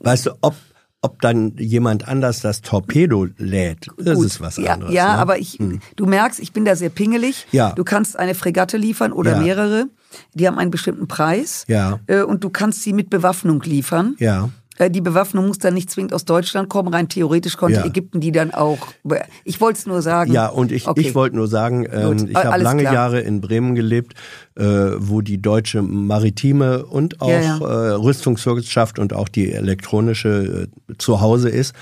Weißt 0.00 0.26
du, 0.26 0.32
ob 0.40 0.54
ob 1.02 1.20
dann 1.20 1.54
jemand 1.58 2.08
anders 2.08 2.40
das 2.40 2.62
Torpedo 2.62 3.26
lädt, 3.36 3.88
das 3.98 4.16
Gut. 4.16 4.24
ist 4.24 4.40
was 4.40 4.56
ja, 4.56 4.72
anderes. 4.72 4.94
Ja, 4.94 5.12
ne? 5.12 5.18
aber 5.18 5.38
ich, 5.38 5.58
du 5.96 6.06
merkst, 6.06 6.40
ich 6.40 6.54
bin 6.54 6.64
da 6.64 6.76
sehr 6.76 6.88
pingelig. 6.88 7.46
Ja. 7.52 7.72
Du 7.72 7.84
kannst 7.84 8.18
eine 8.18 8.34
Fregatte 8.34 8.78
liefern 8.78 9.12
oder 9.12 9.32
Ja. 9.32 9.38
mehrere. 9.40 9.84
Die 10.32 10.46
haben 10.46 10.58
einen 10.58 10.70
bestimmten 10.70 11.06
Preis. 11.06 11.66
Ja. 11.68 12.00
Äh, 12.06 12.22
Und 12.22 12.42
du 12.42 12.48
kannst 12.48 12.82
sie 12.84 12.94
mit 12.94 13.10
Bewaffnung 13.10 13.60
liefern. 13.64 14.16
Ja. 14.18 14.48
Äh, 14.78 14.90
Die 14.90 15.00
Bewaffnung 15.00 15.46
muss 15.46 15.58
dann 15.58 15.74
nicht 15.74 15.90
zwingend 15.90 16.12
aus 16.12 16.24
Deutschland 16.24 16.68
kommen. 16.68 16.92
Rein 16.92 17.08
theoretisch 17.08 17.56
konnte 17.56 17.78
Ja. 17.80 17.84
Ägypten 17.86 18.20
die 18.20 18.32
dann 18.32 18.52
auch. 18.52 18.78
Ich 19.44 19.60
wollte 19.60 19.78
es 19.78 19.86
nur 19.86 20.02
sagen. 20.02 20.32
Ja, 20.32 20.48
und 20.48 20.72
ich, 20.72 20.86
Okay. 20.88 21.00
ich 21.00 21.14
wollte 21.14 21.36
nur 21.36 21.48
sagen, 21.48 21.86
ähm, 21.92 22.28
ich 22.28 22.34
habe 22.36 22.62
lange 22.62 22.82
klar. 22.82 22.94
Jahre 22.94 23.20
in 23.20 23.40
Bremen 23.40 23.74
gelebt, 23.74 24.14
äh, 24.56 24.64
wo 24.98 25.20
die 25.20 25.40
deutsche 25.40 25.82
maritime 25.82 26.84
und 26.86 27.20
auch 27.20 27.28
Ja, 27.28 27.40
ja. 27.40 27.58
Äh, 27.58 27.90
Rüstungswirtschaft 27.94 28.98
und 28.98 29.12
auch 29.12 29.28
die 29.28 29.52
elektronische 29.52 30.68
äh, 30.90 30.94
zu 30.98 31.20
Hause 31.20 31.48
ist. 31.48 31.74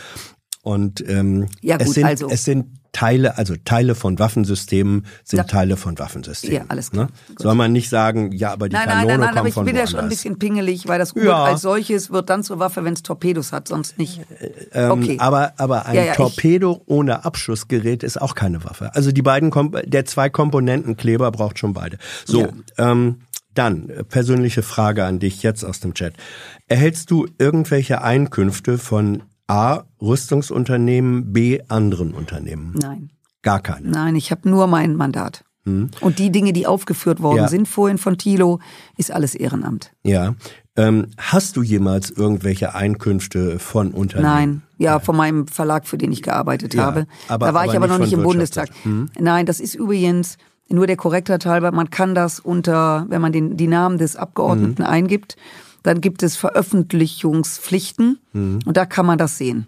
Und 0.62 1.02
ähm, 1.08 1.46
Ja, 1.60 1.76
es, 1.78 1.86
gut, 1.86 1.94
sind, 1.94 2.04
also. 2.04 2.28
es 2.30 2.44
sind 2.44 2.66
Teile, 2.92 3.38
also 3.38 3.54
Teile 3.64 3.94
von 3.94 4.18
Waffensystemen 4.18 5.06
sind 5.24 5.38
Ja. 5.38 5.44
Teile 5.44 5.76
von 5.78 5.98
Waffensystemen. 5.98 6.56
Ja, 6.56 6.64
alles 6.68 6.90
klar. 6.90 7.06
Ne? 7.06 7.10
Soll 7.38 7.54
man 7.54 7.72
nicht 7.72 7.88
sagen, 7.88 8.32
ja, 8.32 8.52
aber 8.52 8.68
die 8.68 8.74
Nein, 8.74 8.84
nein, 8.86 8.94
Kanone 8.98 9.08
nein, 9.08 9.20
nein, 9.20 9.28
kommt 9.28 9.38
aber 9.38 9.48
ich 9.48 9.54
von 9.54 9.64
bin 9.64 9.76
ja 9.76 9.86
schon 9.86 10.00
ein 10.00 10.08
bisschen 10.10 10.38
pingelig, 10.38 10.86
weil 10.88 10.98
das 10.98 11.12
U-Boot 11.12 11.24
Ja. 11.24 11.44
als 11.44 11.62
solches 11.62 12.10
wird 12.10 12.28
dann 12.28 12.44
zur 12.44 12.58
Waffe, 12.58 12.84
wenn 12.84 12.92
es 12.92 13.02
Torpedos 13.02 13.50
hat, 13.52 13.68
sonst 13.68 13.98
nicht. 13.98 14.20
Ähm, 14.72 14.90
okay. 14.90 15.16
Aber, 15.20 15.54
aber 15.56 15.86
ein 15.86 15.94
Ja, 15.94 16.02
ja, 16.04 16.10
ich- 16.12 16.16
Torpedo 16.18 16.82
ohne 16.86 17.24
Abschussgerät 17.24 18.02
ist 18.02 18.20
auch 18.20 18.34
keine 18.34 18.62
Waffe. 18.64 18.94
Also 18.94 19.10
die 19.10 19.22
beiden, 19.22 19.50
Kom 19.50 19.74
der 19.84 20.04
zwei 20.04 20.28
Komponenten 20.28 20.96
Kleber 20.98 21.30
braucht 21.32 21.58
schon 21.58 21.72
beide. 21.72 21.96
So, 22.26 22.48
ähm, 22.78 23.22
dann 23.54 23.90
persönliche 24.08 24.62
Frage 24.62 25.04
an 25.04 25.18
dich 25.18 25.42
jetzt 25.42 25.64
aus 25.64 25.80
dem 25.80 25.94
Chat. 25.94 26.14
Erhältst 26.68 27.10
du 27.10 27.26
irgendwelche 27.38 28.02
Einkünfte 28.02 28.78
von 28.78 29.22
A, 29.52 29.84
Rüstungsunternehmen, 30.00 31.32
B, 31.34 31.60
anderen 31.68 32.14
Unternehmen? 32.14 32.74
Nein. 32.80 33.10
Gar 33.42 33.60
keine. 33.60 33.88
Nein, 33.90 34.16
ich 34.16 34.30
habe 34.30 34.48
nur 34.48 34.66
mein 34.66 34.96
Mandat. 34.96 35.44
Und 35.64 36.18
die 36.18 36.32
Dinge, 36.32 36.52
die 36.52 36.66
aufgeführt 36.66 37.22
worden 37.22 37.36
Hm. 37.36 37.42
Ja. 37.44 37.48
sind 37.48 37.68
vorhin 37.68 37.98
von 37.98 38.16
Thilo, 38.18 38.58
ist 38.96 39.12
alles 39.12 39.34
Ehrenamt. 39.36 39.92
Ja. 40.02 40.34
Ähm, 40.74 41.08
hast 41.18 41.56
du 41.56 41.62
jemals 41.62 42.10
irgendwelche 42.10 42.74
Einkünfte 42.74 43.58
von 43.60 43.92
Unternehmen? 43.92 44.32
Nein, 44.32 44.62
ja, 44.78 44.98
von 44.98 45.16
meinem 45.16 45.46
Verlag, 45.46 45.86
für 45.86 45.98
den 45.98 46.10
ich 46.10 46.22
gearbeitet 46.22 46.74
Ja, 46.74 46.84
habe. 46.84 47.06
aber- 47.28 47.46
da 47.46 47.54
war 47.54 47.62
aber 47.62 47.70
ich 47.70 47.76
aber 47.76 47.86
nicht 47.86 47.92
noch 47.98 48.04
nicht 48.04 48.12
im 48.14 48.22
Bundestag. 48.24 48.70
Wirtschaftsrat. 48.70 49.22
Nein, 49.22 49.46
das 49.46 49.60
ist 49.60 49.74
übrigens 49.76 50.36
nur 50.68 50.86
der 50.88 50.96
Korrektheit 50.96 51.44
halber, 51.46 51.70
man 51.72 51.90
kann 51.90 52.14
das 52.16 52.40
unter, 52.40 53.04
wenn 53.10 53.20
man 53.20 53.30
den, 53.32 53.56
die 53.58 53.66
Namen 53.68 53.98
des 53.98 54.16
Abgeordneten 54.16 54.82
eingibt, 54.82 55.36
dann 55.82 56.00
gibt 56.00 56.22
es 56.22 56.36
Veröffentlichungspflichten 56.36 58.18
und 58.34 58.76
da 58.76 58.86
kann 58.86 59.06
man 59.06 59.18
das 59.18 59.38
sehen. 59.38 59.66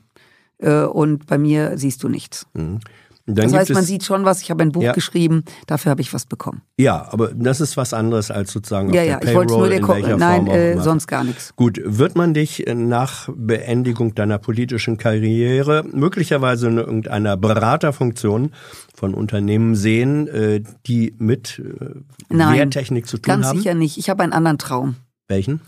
Äh, 0.58 0.82
Und 0.84 1.26
bei 1.26 1.36
mir 1.38 1.76
siehst 1.78 2.02
du 2.02 2.08
nichts. 2.08 2.46
Dann 2.54 2.80
Das 3.26 3.54
heißt, 3.54 3.72
man 3.72 3.84
sieht 3.84 4.04
schon 4.04 4.24
was, 4.26 4.42
ich 4.42 4.50
habe 4.50 4.62
ein 4.62 4.70
Buch 4.72 4.82
Ja. 4.82 4.92
geschrieben, 4.92 5.44
dafür 5.66 5.90
habe 5.90 6.02
ich 6.02 6.12
was 6.12 6.26
bekommen. 6.26 6.60
Ja, 6.78 7.08
aber 7.10 7.28
das 7.34 7.60
ist 7.62 7.76
was 7.78 7.94
anderes 7.94 8.30
als 8.30 8.52
sozusagen 8.52 8.92
Ja, 8.92 9.00
auf 9.00 9.08
ja, 9.08 9.18
der 9.18 9.30
ich 9.30 9.34
wollte 9.34 9.54
Payroll, 9.54 9.60
nur 9.62 9.68
der 9.70 9.78
in 9.78 9.84
Ko 9.84 9.94
welcher 9.94 10.16
Nein, 10.18 10.36
Form 10.44 10.48
auch 10.50 10.54
äh, 10.54 10.78
sonst 10.82 11.06
gar 11.06 11.24
nichts. 11.24 11.56
Gut, 11.56 11.80
wird 11.82 12.16
man 12.16 12.34
dich 12.34 12.64
nach 12.74 13.30
Beendigung 13.34 14.14
deiner 14.14 14.38
politischen 14.38 14.98
Karriere 14.98 15.84
möglicherweise 15.90 16.68
in 16.68 16.76
irgendeiner 16.76 17.38
Beraterfunktion 17.38 18.50
von 18.94 19.14
Unternehmen 19.14 19.74
sehen, 19.74 20.28
äh, 20.28 20.62
die 20.86 21.14
mit 21.18 21.58
äh, 21.64 21.94
Nein, 22.28 22.58
Wehrtechnik 22.58 23.06
zu 23.06 23.16
tun 23.16 23.22
ganz 23.32 23.46
haben? 23.46 23.58
sicher 23.58 23.74
nicht. 23.74 23.96
Ich 23.96 24.10
habe 24.10 24.22
einen 24.22 24.32
anderen 24.34 24.58
Traum. 24.58 24.96
Welchen? 25.28 25.62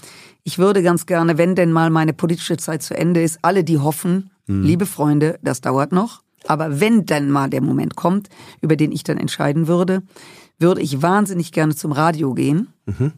Ich 0.48 0.58
würde 0.58 0.80
ganz 0.84 1.06
gerne, 1.06 1.38
wenn 1.38 1.56
denn 1.56 1.72
mal 1.72 1.90
meine 1.90 2.12
politische 2.12 2.56
Zeit 2.56 2.80
zu 2.80 2.96
Ende 2.96 3.20
ist, 3.20 3.40
alle, 3.42 3.64
die 3.64 3.78
hoffen, 3.80 4.30
Hm. 4.46 4.62
liebe 4.62 4.86
Freunde, 4.86 5.40
das 5.42 5.60
dauert 5.60 5.90
noch. 5.90 6.22
Aber 6.46 6.78
wenn 6.78 7.04
dann 7.04 7.30
mal 7.32 7.50
der 7.50 7.60
Moment 7.60 7.96
kommt, 7.96 8.28
über 8.60 8.76
den 8.76 8.92
ich 8.92 9.02
dann 9.02 9.18
entscheiden 9.18 9.66
würde, 9.66 10.02
würde 10.60 10.80
ich 10.82 11.02
wahnsinnig 11.02 11.50
gerne 11.50 11.74
zum 11.74 11.90
Radio 11.90 12.32
gehen 12.32 12.68
Mhm. 12.86 13.10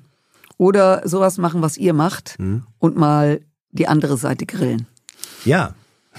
oder 0.56 1.06
sowas 1.06 1.36
machen, 1.36 1.60
was 1.60 1.76
ihr 1.76 1.92
macht 1.92 2.36
und 2.78 2.96
mal 2.96 3.40
die 3.72 3.86
andere 3.88 4.16
Seite 4.16 4.46
grillen. 4.46 4.86
Ja. 5.44 5.74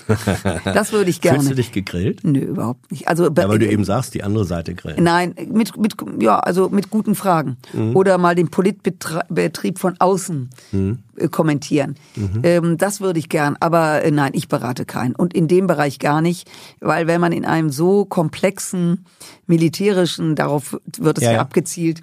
Das 0.65 0.91
würde 0.93 1.09
ich 1.09 1.17
Fühlst 1.21 1.35
du 1.38 1.39
gerne. 1.41 1.55
dich 1.55 1.71
gegrillt? 1.71 2.23
Nö, 2.23 2.39
überhaupt 2.39 2.91
nicht. 2.91 3.07
Also 3.07 3.26
Ja, 3.26 3.49
weil 3.49 3.59
du 3.59 3.67
eben 3.67 3.84
sagst, 3.84 4.13
die 4.13 4.23
andere 4.23 4.45
Seite 4.45 4.73
grillen. 4.76 5.03
Nein, 5.03 5.35
mit, 5.51 5.77
mit, 5.77 5.95
ja, 6.19 6.39
also 6.39 6.69
mit 6.69 6.89
guten 6.89 7.15
Fragen. 7.15 7.57
Mhm. 7.73 7.95
Oder 7.95 8.17
mal 8.17 8.35
den 8.35 8.49
Politbetrieb 8.49 9.80
von 9.80 9.95
außen 9.99 10.49
Mhm. 10.71 10.99
äh, 11.17 11.27
kommentieren. 11.27 11.95
Ähm, 12.43 12.77
das 12.77 13.01
würde 13.01 13.19
ich 13.19 13.30
gern. 13.30 13.55
Aber 13.59 14.03
äh, 14.03 14.11
nein, 14.11 14.31
ich 14.34 14.47
berate 14.47 14.85
keinen. 14.85 15.15
Und 15.15 15.34
in 15.34 15.47
dem 15.47 15.67
Bereich 15.67 15.99
gar 15.99 16.21
nicht. 16.21 16.49
Weil 16.80 17.07
wenn 17.07 17.21
man 17.21 17.31
in 17.31 17.45
einem 17.45 17.69
so 17.69 18.05
komplexen, 18.05 19.05
militärischen, 19.47 20.35
darauf 20.35 20.77
wird 20.97 21.17
es 21.17 21.23
Ja, 21.23 21.34
ja, 21.34 21.39
abgezielt, 21.41 22.01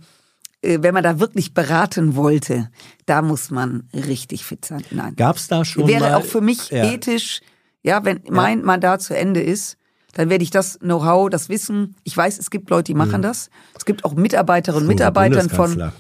äh, 0.63 0.79
wenn 0.83 0.95
man 0.95 1.03
da 1.05 1.21
wirklich 1.21 1.55
beraten 1.55 2.17
wollte, 2.17 2.71
da 3.07 3.23
muss 3.23 3.51
man 3.51 3.85
richtig 3.95 4.45
fit 4.45 4.65
sein. 4.65 4.83
Nein. 4.91 5.15
Gab's 5.17 5.49
da 5.49 5.65
schon 5.65 5.87
Wäre 5.87 6.01
mal, 6.11 6.15
auch 6.15 6.25
für 6.25 6.41
mich 6.41 6.71
ja. 6.71 6.85
ethisch, 6.93 7.41
ja, 7.87 8.05
wenn 8.05 8.21
mein 8.29 8.63
Mandat 8.63 9.01
zu 9.01 9.17
Ende 9.17 9.41
ist, 9.41 9.77
dann 10.13 10.29
werde 10.29 10.43
ich 10.43 10.51
das 10.51 10.79
Know-how, 10.81 11.31
das 11.31 11.49
Wissen, 11.49 11.95
ich 12.03 12.17
weiß, 12.17 12.39
es 12.39 12.51
gibt 12.51 12.69
Leute, 12.69 12.85
die 12.85 12.95
machen 12.95 13.23
das. 13.23 13.49
Es 13.77 13.85
gibt 13.85 14.05
auch 14.05 14.15
Mitarbeiterinnen 14.15 14.83
und 14.83 14.89
Mhm. 14.89 14.95
Mitarbeitern 14.95 15.49
von, 15.49 15.93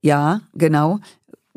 ja, 0.00 0.40
genau. 0.54 1.00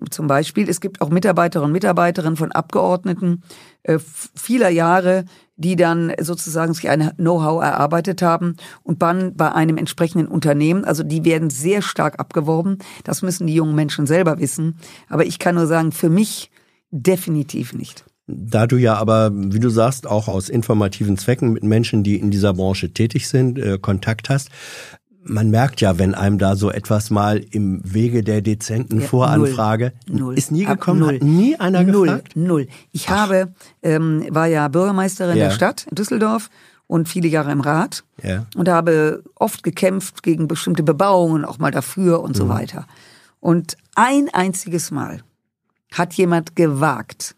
Zum 0.09 0.27
Beispiel, 0.27 0.69
es 0.69 0.81
gibt 0.81 0.99
auch 1.01 1.09
Mitarbeiterinnen 1.09 1.69
und 1.69 1.71
Mitarbeiterinnen 1.71 2.35
von 2.35 2.51
Abgeordneten 2.51 3.43
äh, 3.83 3.97
vieler 4.35 4.69
Jahre, 4.69 5.23
die 5.55 5.75
dann 5.75 6.11
sozusagen 6.19 6.73
sich 6.73 6.89
ein 6.89 7.13
Know-how 7.15 7.63
erarbeitet 7.63 8.21
haben 8.21 8.57
und 8.83 9.01
dann 9.01 9.35
bei 9.35 9.51
einem 9.53 9.77
entsprechenden 9.77 10.27
Unternehmen, 10.27 10.83
also 10.83 11.01
die 11.03 11.23
werden 11.23 11.49
sehr 11.49 11.81
stark 11.81 12.19
abgeworben. 12.19 12.77
Das 13.05 13.21
müssen 13.21 13.47
die 13.47 13.55
jungen 13.55 13.73
Menschen 13.73 14.05
selber 14.05 14.37
wissen. 14.39 14.77
Aber 15.07 15.25
ich 15.25 15.39
kann 15.39 15.55
nur 15.55 15.65
sagen, 15.65 15.91
für 15.93 16.09
mich 16.09 16.51
definitiv 16.91 17.73
nicht. 17.73 18.05
Da 18.27 18.67
du 18.67 18.75
ja 18.77 18.95
aber, 18.95 19.31
wie 19.33 19.59
du 19.59 19.69
sagst, 19.69 20.05
auch 20.05 20.27
aus 20.27 20.49
informativen 20.49 21.17
Zwecken 21.17 21.53
mit 21.53 21.63
Menschen, 21.63 22.03
die 22.03 22.17
in 22.17 22.29
dieser 22.29 22.53
Branche 22.53 22.91
tätig 22.93 23.27
sind, 23.29 23.57
äh, 23.57 23.77
Kontakt 23.81 24.29
hast, 24.29 24.49
man 25.23 25.49
merkt 25.49 25.81
ja, 25.81 25.97
wenn 25.99 26.13
einem 26.13 26.37
da 26.37 26.55
so 26.55 26.69
etwas 26.71 27.09
mal 27.09 27.37
im 27.51 27.81
Wege 27.83 28.23
der 28.23 28.41
dezenten 28.41 29.01
Ja, 29.01 29.07
Voranfrage 29.07 29.91
Null. 30.09 30.37
ist 30.37 30.51
nie 30.51 30.63
gekommen, 30.65 30.99
null. 31.01 31.15
hat 31.15 31.23
nie 31.23 31.55
einer 31.57 31.83
null, 31.83 32.07
gefragt. 32.07 32.35
Null. 32.35 32.67
Ich 32.93 33.09
habe, 33.09 33.53
ähm, 33.83 34.25
war 34.29 34.47
ja 34.47 34.67
Bürgermeisterin 34.69 35.37
Ja. 35.37 35.45
der 35.45 35.51
Stadt 35.51 35.85
in 35.89 35.95
Düsseldorf 35.95 36.49
und 36.87 37.09
viele 37.09 37.27
Jahre 37.27 37.51
im 37.51 37.59
Rat 37.61 38.03
Ja. 38.23 38.45
und 38.55 38.69
habe 38.69 39.21
oft 39.35 39.63
gekämpft 39.63 40.23
gegen 40.23 40.47
bestimmte 40.47 40.83
Bebauungen, 40.83 41.43
auch 41.43 41.59
mal 41.59 41.71
dafür 41.71 42.21
und 42.21 42.31
Mhm. 42.31 42.35
so 42.39 42.47
weiter. 42.49 42.87
Und 43.41 43.75
ein 43.95 44.29
einziges 44.33 44.91
Mal 44.91 45.23
hat 45.93 46.13
jemand 46.13 46.55
gewagt, 46.55 47.35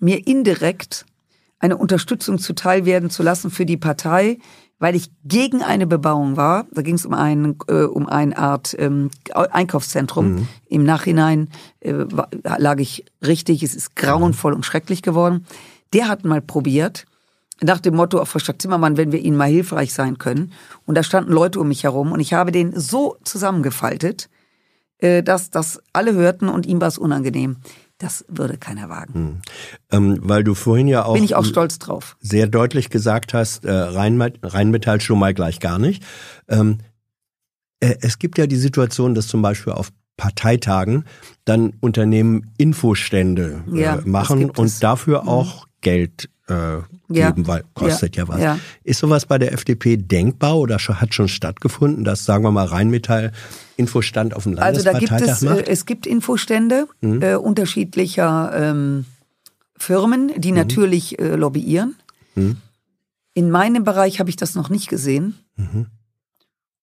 mir 0.00 0.26
indirekt 0.26 1.06
eine 1.58 1.76
Unterstützung 1.76 2.38
zuteil 2.38 2.84
werden 2.84 3.10
zu 3.10 3.22
lassen 3.22 3.50
für 3.50 3.66
die 3.66 3.76
Partei, 3.76 4.38
weil 4.78 4.94
ich 4.94 5.10
gegen 5.24 5.62
eine 5.62 5.86
Bebauung 5.86 6.36
war. 6.36 6.66
Da 6.72 6.82
ging 6.82 6.94
es 6.94 7.04
um, 7.04 7.14
einen, 7.14 7.56
äh, 7.66 7.82
um 7.82 8.08
eine 8.08 8.38
Art 8.38 8.76
ähm, 8.78 9.10
Einkaufszentrum. 9.34 10.46
Im 10.68 10.84
Nachhinein 10.84 11.48
äh, 11.80 11.92
lag 12.42 12.78
ich 12.78 13.04
richtig, 13.24 13.62
es 13.62 13.74
ist 13.74 13.96
grauenvoll 13.96 14.52
und 14.52 14.64
schrecklich 14.64 15.02
geworden. 15.02 15.46
Der 15.92 16.08
hat 16.08 16.24
mal 16.24 16.40
probiert, 16.40 17.06
nach 17.60 17.80
dem 17.80 17.96
Motto, 17.96 18.20
auch 18.20 18.28
Frau 18.28 18.38
Stadt 18.38 18.62
Zimmermann, 18.62 18.96
wenn 18.96 19.10
wir 19.10 19.18
Ihnen 19.18 19.36
mal 19.36 19.48
hilfreich 19.48 19.92
sein 19.92 20.18
können. 20.18 20.52
Und 20.86 20.94
da 20.96 21.02
standen 21.02 21.32
Leute 21.32 21.58
um 21.58 21.68
mich 21.68 21.82
herum 21.82 22.12
und 22.12 22.20
ich 22.20 22.32
habe 22.32 22.52
den 22.52 22.78
so 22.78 23.16
zusammengefaltet, 23.24 24.28
äh, 24.98 25.22
dass 25.22 25.50
das 25.50 25.80
alle 25.92 26.14
hörten 26.14 26.48
und 26.48 26.66
ihm 26.66 26.80
war 26.80 26.88
es 26.88 26.98
unangenehm. 26.98 27.56
Das 27.98 28.24
würde 28.28 28.56
keiner 28.58 28.88
wagen. 28.88 29.42
Ähm, 29.90 30.18
weil 30.22 30.44
du 30.44 30.54
vorhin 30.54 30.86
ja 30.86 31.04
auch, 31.04 31.14
Bin 31.14 31.24
ich 31.24 31.34
auch 31.34 31.44
stolz 31.44 31.78
drauf. 31.78 32.16
sehr 32.20 32.46
deutlich 32.46 32.90
gesagt 32.90 33.34
hast, 33.34 33.64
äh, 33.64 33.72
Rheinmet 33.72 34.38
Rheinmetall 34.42 35.00
schon 35.00 35.18
mal 35.18 35.34
gleich 35.34 35.58
gar 35.58 35.78
nicht. 35.78 36.04
Ähm, 36.48 36.78
äh, 37.80 37.96
es 38.00 38.18
gibt 38.18 38.38
ja 38.38 38.46
die 38.46 38.56
Situation, 38.56 39.14
dass 39.14 39.26
zum 39.26 39.42
Beispiel 39.42 39.72
auf 39.72 39.90
Parteitagen 40.16 41.04
dann 41.44 41.74
Unternehmen 41.80 42.50
Infostände 42.58 43.62
äh, 43.72 43.82
Ja, 43.82 44.00
machen 44.04 44.50
und 44.50 44.82
dafür 44.82 45.28
auch 45.28 45.67
Geld 45.80 46.28
äh, 46.48 46.78
Ja. 47.10 47.30
geben, 47.30 47.46
weil 47.46 47.64
kostet 47.74 48.16
ja, 48.16 48.26
was. 48.28 48.40
Ja. 48.40 48.58
Ist 48.84 49.00
sowas 49.00 49.26
bei 49.26 49.38
der 49.38 49.52
FDP 49.52 49.96
denkbar 49.98 50.56
oder 50.58 50.78
hat 50.78 51.12
schon 51.14 51.28
stattgefunden, 51.28 52.04
dass, 52.04 52.24
sagen 52.24 52.42
wir 52.44 52.50
mal, 52.50 52.64
Rheinmetall 52.66 53.32
Infostand 53.76 54.34
auf 54.34 54.44
dem 54.44 54.58
Also 54.58 54.82
da 54.82 54.98
gibt 54.98 55.10
Landesparteitag 55.10 55.36
es, 55.36 55.42
äh, 55.42 55.54
macht? 55.62 55.68
es 55.68 55.86
gibt 55.86 56.06
Infostände 56.06 56.88
Mhm. 57.00 57.22
äh, 57.22 57.34
unterschiedlicher 57.36 58.50
ähm, 58.54 59.04
Firmen, 59.76 60.26
Mhm. 60.28 60.40
die 60.40 60.52
natürlich 60.52 61.18
äh, 61.18 61.34
lobbyieren. 61.36 61.94
In 63.34 63.50
meinem 63.50 63.84
Bereich 63.84 64.18
habe 64.20 64.30
ich 64.30 64.36
das 64.36 64.54
noch 64.54 64.70
nicht 64.70 64.88
gesehen. 64.88 65.34
Mhm. 65.56 65.86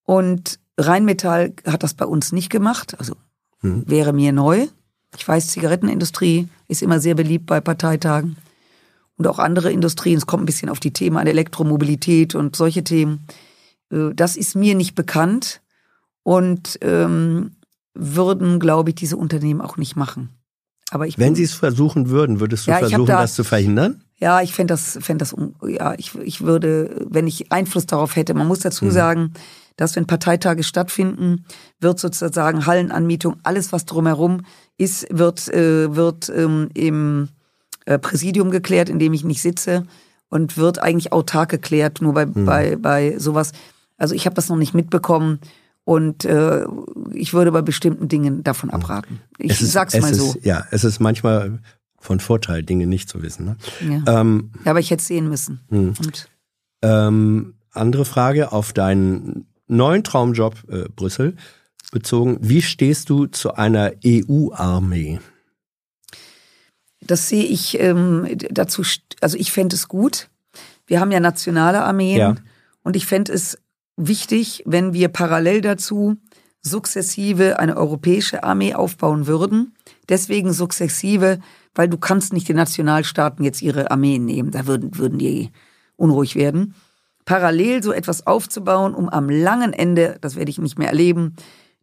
Und 0.03 0.59
Rheinmetall 0.77 1.53
hat 1.65 1.83
das 1.83 1.93
bei 1.93 2.05
uns 2.05 2.31
nicht 2.31 2.49
gemacht. 2.49 2.95
Also 2.99 3.15
Mhm. 3.61 3.83
wäre 3.87 4.13
mir 4.13 4.31
neu. 4.31 4.67
Ich 5.17 5.27
weiß, 5.27 5.47
Zigarettenindustrie 5.47 6.47
ist 6.67 6.81
immer 6.83 6.99
sehr 6.99 7.15
beliebt 7.15 7.45
bei 7.45 7.61
Parteitagen. 7.61 8.35
Und 9.17 9.27
auch 9.27 9.39
andere 9.39 9.71
Industrien. 9.71 10.17
Es 10.17 10.25
kommt 10.27 10.43
ein 10.43 10.47
bisschen 10.47 10.69
auf 10.69 10.79
die 10.79 10.91
Themen 10.93 11.17
an 11.17 11.27
Elektromobilität 11.27 12.35
und 12.35 12.55
solche 12.55 12.83
Themen. 12.83 13.25
Äh, 13.91 14.09
das 14.15 14.35
ist 14.37 14.55
mir 14.55 14.75
nicht 14.75 14.95
bekannt 14.95 15.61
und 16.23 16.77
ähm, 16.81 17.51
würden, 17.93 18.59
glaube 18.59 18.89
ich, 18.89 18.95
diese 18.95 19.17
Unternehmen 19.17 19.61
auch 19.61 19.77
nicht 19.77 19.95
machen. 19.95 20.29
Aber 20.91 21.07
ich 21.07 21.17
Wenn 21.17 21.33
Sie 21.35 21.43
es 21.43 21.53
versuchen 21.53 22.09
würden, 22.09 22.39
würdest 22.39 22.67
du 22.67 22.71
Ja, 22.71 22.77
versuchen, 22.79 23.05
da- 23.07 23.21
das 23.21 23.33
zu 23.35 23.43
verhindern? 23.43 24.01
Ja, 24.17 24.41
ich 24.41 24.53
fände 24.53 24.73
das, 24.73 24.97
fänd 25.01 25.19
das, 25.21 25.35
ja, 25.67 25.93
ich, 25.97 26.15
ich 26.15 26.41
würde, 26.41 27.05
wenn 27.09 27.27
ich 27.27 27.51
Einfluss 27.51 27.85
darauf 27.85 28.15
hätte, 28.15 28.33
man 28.33 28.47
muss 28.47 28.59
dazu 28.59 28.89
sagen, 28.89 29.33
dass 29.75 29.95
wenn 29.97 30.07
Parteitage 30.07 30.63
stattfinden, 30.63 31.45
wird 31.81 31.99
sozusagen 31.99 32.65
Hallenanmietung, 32.65 33.35
alles 33.43 33.73
was 33.73 33.85
drumherum 33.85 34.43
ist, 34.77 35.05
wird, 35.11 35.49
äh, 35.49 35.93
wird 35.93 36.29
ähm, 36.29 36.69
im 36.75 37.27
äh, 37.85 37.97
Präsidium 37.99 38.51
geklärt, 38.51 38.89
in 38.89 38.99
dem 38.99 39.13
ich 39.13 39.23
nicht 39.23 39.41
sitze 39.41 39.85
und 40.29 40.57
wird 40.57 40.79
eigentlich 40.81 41.11
autark 41.13 41.49
geklärt, 41.49 42.01
nur 42.01 42.13
bei, 42.13 42.25
bei, 42.25 42.75
bei 42.75 43.17
sowas. 43.17 43.51
Also 43.97 44.13
ich 44.15 44.25
habe 44.25 44.35
das 44.35 44.49
noch 44.49 44.57
nicht 44.57 44.73
mitbekommen 44.73 45.39
und 45.83 46.25
äh, 46.25 46.65
ich 47.13 47.33
würde 47.33 47.51
bei 47.51 47.61
bestimmten 47.61 48.07
Dingen 48.07 48.43
davon 48.43 48.69
abraten. 48.71 49.21
Ich 49.37 49.51
Es 49.51 49.61
ist- 49.61 49.71
sag's 49.71 49.93
es 49.93 50.01
mal 50.01 50.11
ist, 50.11 50.17
so. 50.17 50.35
Ja, 50.41 50.65
es 50.71 50.83
ist 50.83 50.99
manchmal 50.99 51.59
von 51.99 52.19
Vorteil, 52.19 52.63
Dinge 52.63 52.87
nicht 52.87 53.07
zu 53.09 53.21
wissen. 53.23 53.45
Ne? 53.45 53.55
Ja. 54.05 54.21
Ähm, 54.21 54.51
ja, 54.65 54.71
aber 54.71 54.79
ich 54.79 54.91
hätte 54.91 55.03
sehen 55.03 55.29
müssen. 55.29 55.61
Und 55.69 56.27
ähm, 56.81 57.53
andere 57.71 58.05
Frage 58.05 58.51
auf 58.51 58.73
deinen 58.73 59.47
neuen 59.67 60.03
Traumjob 60.03 60.55
äh, 60.69 60.85
Brüssel 60.95 61.35
bezogen. 61.91 62.37
Wie 62.41 62.61
stehst 62.61 63.09
du 63.09 63.25
zu 63.27 63.53
einer 63.55 63.91
EU-Armee? 64.05 65.19
Das 67.05 67.29
sehe 67.29 67.43
ich 67.43 67.79
ähm, 67.79 68.27
dazu, 68.49 68.83
also 69.21 69.37
ich 69.37 69.51
fände 69.51 69.75
es 69.75 69.87
gut. 69.87 70.29
Wir 70.87 70.99
haben 70.99 71.11
ja 71.11 71.19
nationale 71.19 71.83
Armeen 71.83 72.17
Ja. 72.17 72.35
und 72.83 72.95
ich 72.95 73.05
fände 73.05 73.33
es 73.33 73.57
wichtig, 73.97 74.63
wenn 74.65 74.93
wir 74.93 75.07
parallel 75.09 75.61
dazu 75.61 76.17
sukzessive 76.61 77.59
eine 77.59 77.77
europäische 77.77 78.43
Armee 78.43 78.73
aufbauen 78.73 79.27
würden. 79.27 79.73
Deswegen 80.09 80.51
sukzessive, 80.51 81.39
weil 81.75 81.87
du 81.87 81.97
kannst 81.97 82.33
nicht 82.33 82.49
den 82.49 82.55
Nationalstaaten 82.55 83.45
jetzt 83.45 83.61
ihre 83.61 83.91
Armeen 83.91 84.25
nehmen, 84.25 84.51
da 84.51 84.65
würden, 84.65 84.97
würden 84.97 85.19
die 85.19 85.51
unruhig 85.95 86.35
werden. 86.35 86.73
Parallel 87.25 87.83
so 87.83 87.91
etwas 87.91 88.25
aufzubauen, 88.27 88.93
um 88.95 89.09
am 89.09 89.29
langen 89.29 89.73
Ende, 89.73 90.17
das 90.21 90.35
werde 90.35 90.49
ich 90.49 90.57
nicht 90.57 90.77
mehr 90.77 90.89
erleben, 90.89 91.35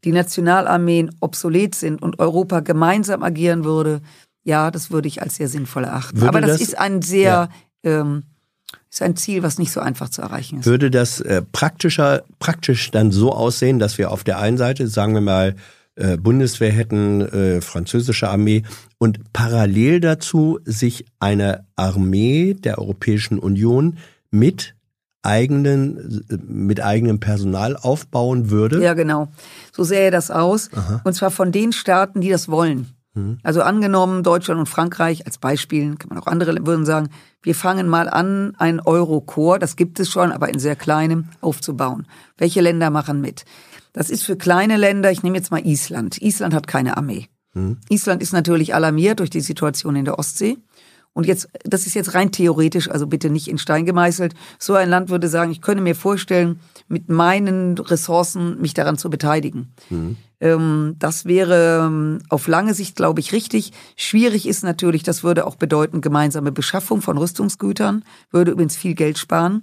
die 0.04 0.12
Nationalarmeen 0.12 1.14
obsolet 1.20 1.74
sind 1.74 2.02
und 2.02 2.18
Europa 2.18 2.60
gemeinsam 2.60 3.22
agieren 3.22 3.64
würde, 3.64 4.00
ja, 4.44 4.70
das 4.70 4.90
würde 4.90 5.08
ich 5.08 5.22
als 5.22 5.36
sehr 5.36 5.48
sinnvoll 5.48 5.84
erachten. 5.84 6.16
Würde 6.20 6.28
Aber 6.28 6.40
das, 6.40 6.52
das- 6.58 6.60
ist 6.60 6.78
ein 6.78 7.02
sehr, 7.02 7.48
ähm, 7.82 8.24
ist 8.90 9.02
ein 9.02 9.16
Ziel, 9.16 9.42
was 9.42 9.58
nicht 9.58 9.72
so 9.72 9.80
einfach 9.80 10.08
zu 10.08 10.22
erreichen 10.22 10.60
ist. 10.60 10.66
Würde 10.66 10.90
das 10.90 11.20
äh, 11.20 11.42
praktischer, 11.52 12.24
praktisch 12.38 12.90
dann 12.90 13.10
so 13.10 13.32
aussehen, 13.32 13.78
dass 13.78 13.98
wir 13.98 14.10
auf 14.10 14.24
der 14.24 14.38
einen 14.38 14.58
Seite, 14.58 14.86
sagen 14.88 15.14
wir 15.14 15.20
mal, 15.20 15.54
äh, 15.94 16.16
Bundeswehr 16.16 16.72
hätten, 16.72 17.20
äh, 17.20 17.60
französische 17.60 18.28
Armee 18.28 18.62
und 18.98 19.32
parallel 19.32 20.00
dazu 20.00 20.58
sich 20.64 21.04
eine 21.20 21.66
Armee 21.76 22.54
der 22.54 22.78
Europäischen 22.78 23.38
Union 23.38 23.98
mit 24.30 24.74
eigenen, 25.22 26.24
äh, 26.30 26.36
mit 26.46 26.82
eigenem 26.82 27.20
Personal 27.20 27.76
aufbauen 27.76 28.50
würde? 28.50 28.82
Ja, 28.82 28.94
genau. 28.94 29.28
So 29.72 29.84
sähe 29.84 30.10
das 30.10 30.30
aus. 30.30 30.70
Und 31.04 31.12
zwar 31.14 31.30
von 31.30 31.52
den 31.52 31.72
Staaten, 31.72 32.20
die 32.20 32.30
das 32.30 32.48
wollen. 32.48 32.88
Also 33.42 33.62
angenommen, 33.62 34.22
Deutschland 34.22 34.58
und 34.58 34.68
Frankreich 34.68 35.26
als 35.26 35.38
Beispiel, 35.38 35.96
kann 35.96 36.08
man 36.08 36.18
auch 36.18 36.26
andere 36.26 36.66
würden 36.66 36.86
sagen, 36.86 37.10
wir 37.42 37.54
fangen 37.54 37.88
mal 37.88 38.08
an, 38.08 38.54
ein 38.56 38.80
Eurokorps, 38.80 39.60
das 39.60 39.76
gibt 39.76 40.00
es 40.00 40.08
schon, 40.08 40.32
aber 40.32 40.48
in 40.48 40.58
sehr 40.58 40.76
kleinem, 40.76 41.26
aufzubauen. 41.40 42.06
Welche 42.38 42.62
Länder 42.62 42.90
machen 42.90 43.20
mit? 43.20 43.44
Das 43.92 44.08
ist 44.08 44.24
für 44.24 44.36
kleine 44.36 44.78
Länder, 44.78 45.10
ich 45.10 45.22
nehme 45.22 45.36
jetzt 45.36 45.50
mal 45.50 45.66
Island. 45.66 46.22
Island 46.22 46.54
hat 46.54 46.66
keine 46.66 46.96
Armee. 46.96 47.28
Island 47.90 48.22
ist 48.22 48.32
natürlich 48.32 48.74
alarmiert 48.74 49.20
durch 49.20 49.28
die 49.28 49.40
Situation 49.40 49.96
in 49.96 50.06
der 50.06 50.18
Ostsee. 50.18 50.56
Und 51.14 51.26
jetzt, 51.26 51.48
das 51.64 51.86
ist 51.86 51.94
jetzt 51.94 52.14
rein 52.14 52.32
theoretisch, 52.32 52.90
also 52.90 53.06
bitte 53.06 53.28
nicht 53.28 53.48
in 53.48 53.58
Stein 53.58 53.84
gemeißelt. 53.84 54.34
So 54.58 54.74
ein 54.74 54.88
Land 54.88 55.10
würde 55.10 55.28
sagen, 55.28 55.52
ich 55.52 55.60
könnte 55.60 55.82
mir 55.82 55.94
vorstellen, 55.94 56.60
mit 56.88 57.10
meinen 57.10 57.76
Ressourcen 57.76 58.58
mich 58.62 58.72
daran 58.72 58.96
zu 58.96 59.10
beteiligen. 59.10 59.74
Ähm, 59.90 60.16
das 60.98 61.24
wäre 61.24 61.86
ähm, 61.86 62.18
auf 62.28 62.48
lange 62.48 62.74
Sicht, 62.74 62.96
glaube 62.96 63.20
ich, 63.20 63.32
richtig. 63.32 63.72
Schwierig 63.96 64.48
ist 64.48 64.64
natürlich, 64.64 65.04
das 65.04 65.22
würde 65.22 65.46
auch 65.46 65.54
bedeuten, 65.54 66.00
gemeinsame 66.00 66.50
Beschaffung 66.50 67.00
von 67.00 67.16
Rüstungsgütern, 67.16 68.04
würde 68.32 68.50
übrigens 68.50 68.76
viel 68.76 68.94
Geld 68.94 69.18
sparen. 69.18 69.62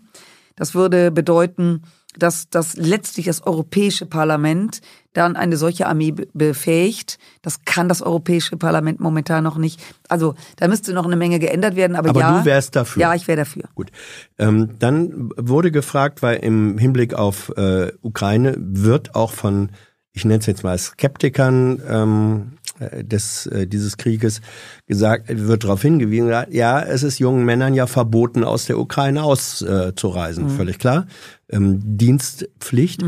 Das 0.56 0.76
würde 0.76 1.12
bedeuten, 1.12 1.84
dass, 2.18 2.50
dass 2.50 2.76
letztlich 2.76 3.26
das 3.26 3.46
Europäische 3.46 4.06
Parlament 4.06 4.82
dann 5.14 5.36
eine 5.36 5.58
solche 5.58 5.86
Armee 5.86 6.12
be- 6.12 6.28
befähigt. 6.34 7.18
Das 7.42 7.66
kann 7.66 7.90
das 7.90 8.02
Europäische 8.02 8.58
Parlament 8.58 9.00
momentan 9.00 9.44
noch 9.44 9.58
nicht. 9.58 9.82
Also 10.08 10.36
da 10.58 10.68
müsste 10.68 10.94
noch 10.94 11.06
eine 11.06 11.16
Menge 11.16 11.40
geändert 11.40 11.76
werden. 11.76 11.96
Aber, 11.96 12.10
Aber 12.10 12.20
ja, 12.20 12.40
du 12.40 12.46
wärst 12.46 12.76
dafür. 12.76 13.02
Ja, 13.02 13.16
ich 13.16 13.28
wäre 13.28 13.38
dafür. 13.38 13.64
Gut. 13.76 13.92
Ähm, 14.38 14.76
dann 14.80 15.30
wurde 15.36 15.72
gefragt, 15.72 16.22
weil 16.22 16.38
im 16.38 16.78
Hinblick 16.78 17.14
auf 17.14 17.50
äh, 17.58 17.92
Ukraine 18.02 18.56
wird 18.58 19.16
auch 19.16 19.32
von, 19.32 19.72
ich 20.20 20.26
nenne 20.26 20.40
es 20.40 20.46
jetzt 20.46 20.64
mal 20.64 20.78
Skeptikern 20.78 21.82
ähm, 21.90 22.52
äh, 22.80 23.04
des, 23.04 23.46
äh, 23.48 23.68
dieses 23.68 23.98
Krieges 23.98 24.42
gesagt, 24.88 25.26
wird 25.30 25.64
darauf 25.64 25.82
hingewiesen, 25.82 26.30
ja, 26.52 26.82
es 26.82 27.04
ist 27.04 27.20
jungen 27.20 27.44
Männern 27.46 27.74
ja 27.74 27.88
verboten, 27.88 28.44
aus 28.44 28.66
der 28.66 28.78
Ukraine 28.80 29.24
auszureisen, 29.24 30.46
Mhm. 30.46 30.50
völlig 30.50 30.80
klar. 30.80 31.08
Ähm, 31.52 31.80
Dienstpflicht. 31.84 33.02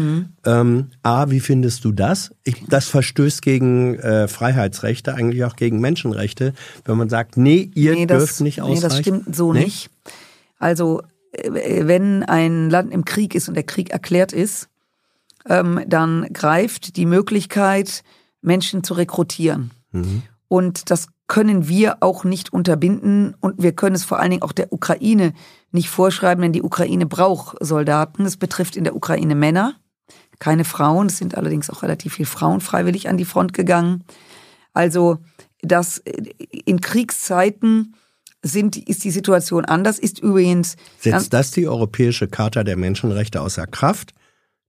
Ähm, 0.46 0.88
A, 1.04 1.30
wie 1.30 1.40
findest 1.40 1.86
du 1.86 1.92
das? 1.92 2.32
Ich, 2.44 2.64
das 2.68 2.88
verstößt 2.88 3.42
gegen 3.42 3.96
äh, 4.00 4.28
Freiheitsrechte, 4.28 5.14
eigentlich 5.14 5.44
auch 5.46 5.56
gegen 5.56 5.80
Menschenrechte, 5.80 6.54
wenn 6.86 6.98
man 6.98 7.10
sagt, 7.10 7.38
nee, 7.38 7.70
ihr 7.76 7.94
nee, 7.94 8.06
dürft 8.08 8.42
nicht 8.42 8.62
ausreichen. 8.62 8.82
Nee, 8.82 8.88
das 8.90 8.98
stimmt 9.00 9.36
so 9.36 9.54
Nee? 9.54 9.66
nicht. 9.66 9.90
Also, 10.58 11.02
äh, 11.34 11.86
wenn 11.86 12.24
ein 12.24 12.70
Land 12.70 12.92
im 12.94 13.06
Krieg 13.06 13.36
ist 13.36 13.48
und 13.48 13.54
der 13.56 13.64
Krieg 13.64 13.92
erklärt 13.92 14.34
ist, 14.34 14.68
ähm, 15.48 15.82
dann 15.88 16.28
greift 16.34 16.96
die 16.98 17.06
Möglichkeit, 17.06 18.04
Menschen 18.42 18.84
zu 18.84 18.94
rekrutieren. 18.94 19.72
Mhm. 19.92 20.24
Und 20.48 20.90
das 20.90 21.08
können 21.28 21.70
wir 21.70 22.04
auch 22.04 22.26
nicht 22.26 22.52
unterbinden 22.52 23.36
und 23.40 23.64
wir 23.64 23.72
können 23.72 23.96
es 23.96 24.04
vor 24.04 24.20
allen 24.20 24.32
Dingen 24.32 24.44
auch 24.44 24.52
der 24.52 24.74
Ukraine 24.74 25.32
nicht 25.72 25.90
vorschreiben, 25.90 26.42
denn 26.42 26.52
die 26.52 26.62
Ukraine 26.62 27.06
braucht 27.06 27.56
Soldaten. 27.62 28.26
Es 28.26 28.36
betrifft 28.36 28.76
in 28.76 28.84
der 28.84 28.96
Ukraine 28.96 29.36
Männer, 29.36 29.76
keine 30.40 30.66
Frauen. 30.66 31.08
Es 31.08 31.20
sind 31.20 31.36
allerdings 31.36 31.70
auch 31.70 31.84
relativ 31.84 32.16
viele 32.16 32.28
Frauen 32.28 32.60
freiwillig 32.60 33.08
an 33.08 33.16
die 33.16 33.24
Front 33.24 33.54
gegangen. 33.54 34.04
Also 34.74 35.20
das 35.62 36.00
in 36.66 36.82
Kriegszeiten 36.82 37.96
sind, 38.44 38.76
ist 38.76 39.04
die 39.04 39.12
Situation 39.12 39.66
anders, 39.66 40.00
ist 40.00 40.20
übrigens 40.20 40.76
Setzt 41.00 41.32
das 41.32 41.52
die 41.52 41.68
Europäische 41.68 42.28
Charta 42.28 42.64
der 42.64 42.76
Menschenrechte 42.76 43.40
außer 43.42 43.68
Kraft, 43.68 44.14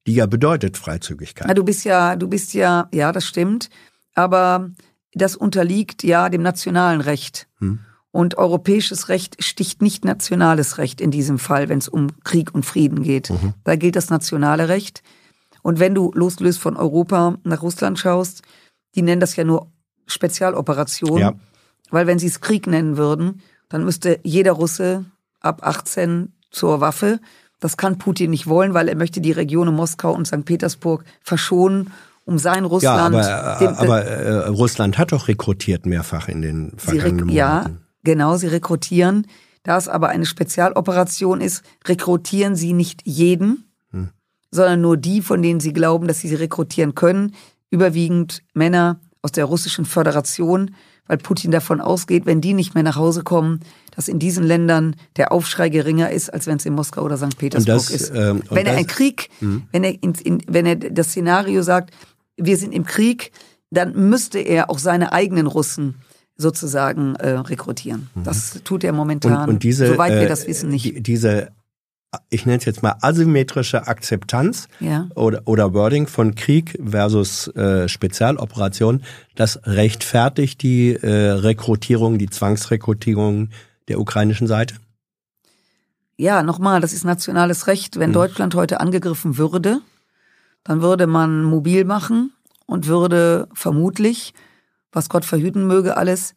die 0.06 0.14
ja 0.14 0.26
bedeutet 0.26 0.76
Freizügigkeit? 0.76 1.46
Na, 1.48 1.54
du 1.54 1.64
bist 1.64 1.84
ja, 1.84 2.16
du 2.16 2.28
bist 2.28 2.54
ja, 2.54 2.88
ja, 2.92 3.12
das 3.12 3.24
stimmt, 3.24 3.70
aber 4.14 4.70
das 5.14 5.36
unterliegt 5.36 6.02
ja 6.02 6.28
dem 6.28 6.42
nationalen 6.42 7.00
Recht. 7.00 7.48
Und 8.10 8.36
europäisches 8.36 9.08
Recht 9.08 9.42
sticht 9.42 9.80
nicht 9.80 10.04
nationales 10.04 10.76
Recht 10.76 11.00
in 11.00 11.10
diesem 11.10 11.38
Fall, 11.38 11.68
wenn 11.68 11.78
es 11.78 11.88
um 11.88 12.08
Krieg 12.24 12.54
und 12.54 12.66
Frieden 12.66 13.02
geht. 13.02 13.32
Da 13.64 13.76
gilt 13.76 13.96
das 13.96 14.10
nationale 14.10 14.68
Recht. 14.68 15.02
Und 15.62 15.78
wenn 15.78 15.94
du 15.94 16.12
losgelöst 16.14 16.58
von 16.58 16.76
Europa 16.76 17.38
nach 17.44 17.62
Russland 17.62 17.98
schaust, 17.98 18.42
die 18.94 19.02
nennen 19.02 19.20
das 19.20 19.36
ja 19.36 19.44
nur 19.44 19.70
Spezialoperation. 20.06 21.18
Ja. 21.18 21.34
Weil 21.90 22.06
wenn 22.06 22.18
sie 22.18 22.26
es 22.26 22.40
Krieg 22.40 22.66
nennen 22.66 22.96
würden, 22.96 23.40
dann 23.68 23.84
müsste 23.84 24.20
jeder 24.24 24.52
Russe 24.52 25.04
ab 25.40 25.66
18 25.66 26.32
zur 26.50 26.80
Waffe. 26.80 27.20
Das 27.62 27.76
kann 27.76 27.96
Putin 27.96 28.30
nicht 28.30 28.46
wollen, 28.48 28.74
weil 28.74 28.88
er 28.88 28.96
möchte 28.96 29.20
die 29.20 29.30
Regionen 29.32 29.74
Moskau 29.74 30.12
und 30.12 30.26
St. 30.26 30.44
Petersburg 30.44 31.04
verschonen, 31.22 31.92
um 32.24 32.38
sein 32.38 32.64
ja, 32.64 32.68
Russland. 32.68 33.14
aber, 33.14 33.56
dem- 33.60 33.74
aber 33.76 34.04
äh, 34.04 34.48
Russland 34.48 34.98
hat 34.98 35.12
doch 35.12 35.28
rekrutiert 35.28 35.86
mehrfach 35.86 36.28
in 36.28 36.42
den 36.42 36.72
vergangenen 36.76 37.30
rek- 37.30 37.32
ja, 37.32 37.48
Monaten. 37.62 37.78
genau, 38.02 38.36
sie 38.36 38.48
rekrutieren. 38.48 39.26
Da 39.62 39.76
es 39.78 39.86
aber 39.86 40.08
eine 40.08 40.26
Spezialoperation 40.26 41.40
ist, 41.40 41.62
rekrutieren 41.86 42.56
sie 42.56 42.72
nicht 42.72 43.02
jeden, 43.06 43.70
Hm. 43.92 44.08
sondern 44.50 44.80
nur 44.80 44.96
die, 44.96 45.22
von 45.22 45.40
denen 45.40 45.60
sie 45.60 45.72
glauben, 45.72 46.08
dass 46.08 46.18
sie 46.18 46.28
sie 46.28 46.34
rekrutieren 46.34 46.96
können. 46.96 47.34
Überwiegend 47.70 48.42
Männer 48.54 48.98
aus 49.22 49.30
der 49.32 49.44
russischen 49.44 49.84
Föderation, 49.84 50.74
weil 51.12 51.18
Putin 51.18 51.50
davon 51.50 51.82
ausgeht, 51.82 52.24
wenn 52.24 52.40
die 52.40 52.54
nicht 52.54 52.72
mehr 52.72 52.82
nach 52.82 52.96
Hause 52.96 53.22
kommen, 53.22 53.60
dass 53.94 54.08
in 54.08 54.18
diesen 54.18 54.44
Ländern 54.44 54.96
der 55.16 55.30
Aufschrei 55.30 55.68
geringer 55.68 56.08
ist, 56.08 56.32
als 56.32 56.46
wenn 56.46 56.56
es 56.56 56.64
in 56.64 56.72
Moskau 56.72 57.02
oder 57.02 57.18
St. 57.18 57.36
Petersburg 57.36 57.66
das, 57.76 57.90
ist. 57.90 58.12
ähm, 58.16 58.42
wenn 58.48 58.64
er 58.64 58.72
das- 58.72 58.76
ein 58.80 58.86
Krieg, 58.86 59.28
wenn 59.72 59.84
er 59.84 60.02
in, 60.02 60.14
in, 60.14 60.42
wenn 60.48 60.64
er 60.64 60.76
das 60.76 61.08
Szenario 61.08 61.60
sagt, 61.60 61.92
wir 62.38 62.56
sind 62.56 62.72
im 62.72 62.84
Krieg, 62.86 63.30
dann 63.70 64.08
müsste 64.08 64.38
er 64.38 64.70
auch 64.70 64.78
seine 64.78 65.12
eigenen 65.12 65.46
Russen 65.46 65.96
sozusagen 66.38 67.14
äh, 67.16 67.28
rekrutieren. 67.28 68.08
Das 68.14 68.62
tut 68.64 68.82
er 68.82 68.92
momentan, 68.94 69.42
Und, 69.42 69.48
und 69.56 69.62
diese, 69.62 69.88
soweit 69.88 70.12
wir 70.14 70.22
äh, 70.22 70.28
das 70.28 70.46
wissen, 70.46 70.70
nicht. 70.70 70.86
Die, 70.86 71.02
diese, 71.02 71.48
ich 72.28 72.44
nenne 72.44 72.58
es 72.58 72.64
jetzt 72.64 72.82
mal 72.82 72.96
asymmetrische 73.00 73.86
Akzeptanz 73.86 74.68
Ja. 74.80 75.08
oder, 75.14 75.42
oder 75.46 75.72
Wording 75.72 76.06
von 76.06 76.34
Krieg 76.34 76.78
versus 76.84 77.48
äh, 77.48 77.88
Spezialoperation, 77.88 79.02
das 79.34 79.60
rechtfertigt 79.64 80.62
die 80.62 80.92
äh, 80.94 81.30
Rekrutierung, 81.30 82.18
die 82.18 82.28
Zwangsrekrutierung 82.28 83.48
der 83.88 83.98
ukrainischen 83.98 84.46
Seite? 84.46 84.76
Ja, 86.16 86.42
nochmal, 86.42 86.80
das 86.80 86.92
ist 86.92 87.04
nationales 87.04 87.66
Recht. 87.66 87.94
Hm. 87.94 88.00
Wenn 88.00 88.12
Deutschland 88.12 88.54
heute 88.54 88.80
angegriffen 88.80 89.38
würde, 89.38 89.80
dann 90.64 90.82
würde 90.82 91.06
man 91.06 91.42
mobil 91.42 91.84
machen 91.84 92.32
und 92.66 92.86
würde 92.86 93.48
vermutlich, 93.54 94.34
was 94.92 95.08
Gott 95.08 95.24
verhüten 95.24 95.66
möge, 95.66 95.96
alles 95.96 96.34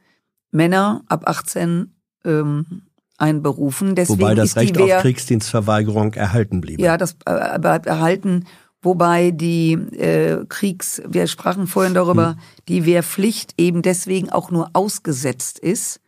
Männer 0.51 1.03
ab 1.07 1.27
18 1.27 1.93
ähm, 2.23 2.83
einberufen. 3.17 3.95
Deswegen 3.95 4.19
Wobei 4.19 4.35
das 4.35 4.55
Recht 4.55 4.77
auf 4.79 4.89
Kriegsdienstverweigerung 5.01 6.13
erhalten 6.13 6.61
bliebe. 6.61 6.81
Ja, 6.81 6.97
das 6.97 7.15
äh, 7.25 7.59
bleibt 7.59 7.85
erhalten. 7.85 8.45
Wobei 8.81 9.31
die 9.31 9.73
äh, 9.73 10.45
Kriegs, 10.47 11.01
wir 11.07 11.25
sprachen 11.27 11.65
vorhin 11.67 11.93
darüber, 11.93 12.29
Hm. 12.31 12.35
die 12.67 12.85
Wehrpflicht 12.85 13.53
eben 13.57 13.81
deswegen 13.81 14.29
auch 14.29 14.51
nur 14.51 14.69
ausgesetzt 14.73 15.57
ist, 15.59 16.01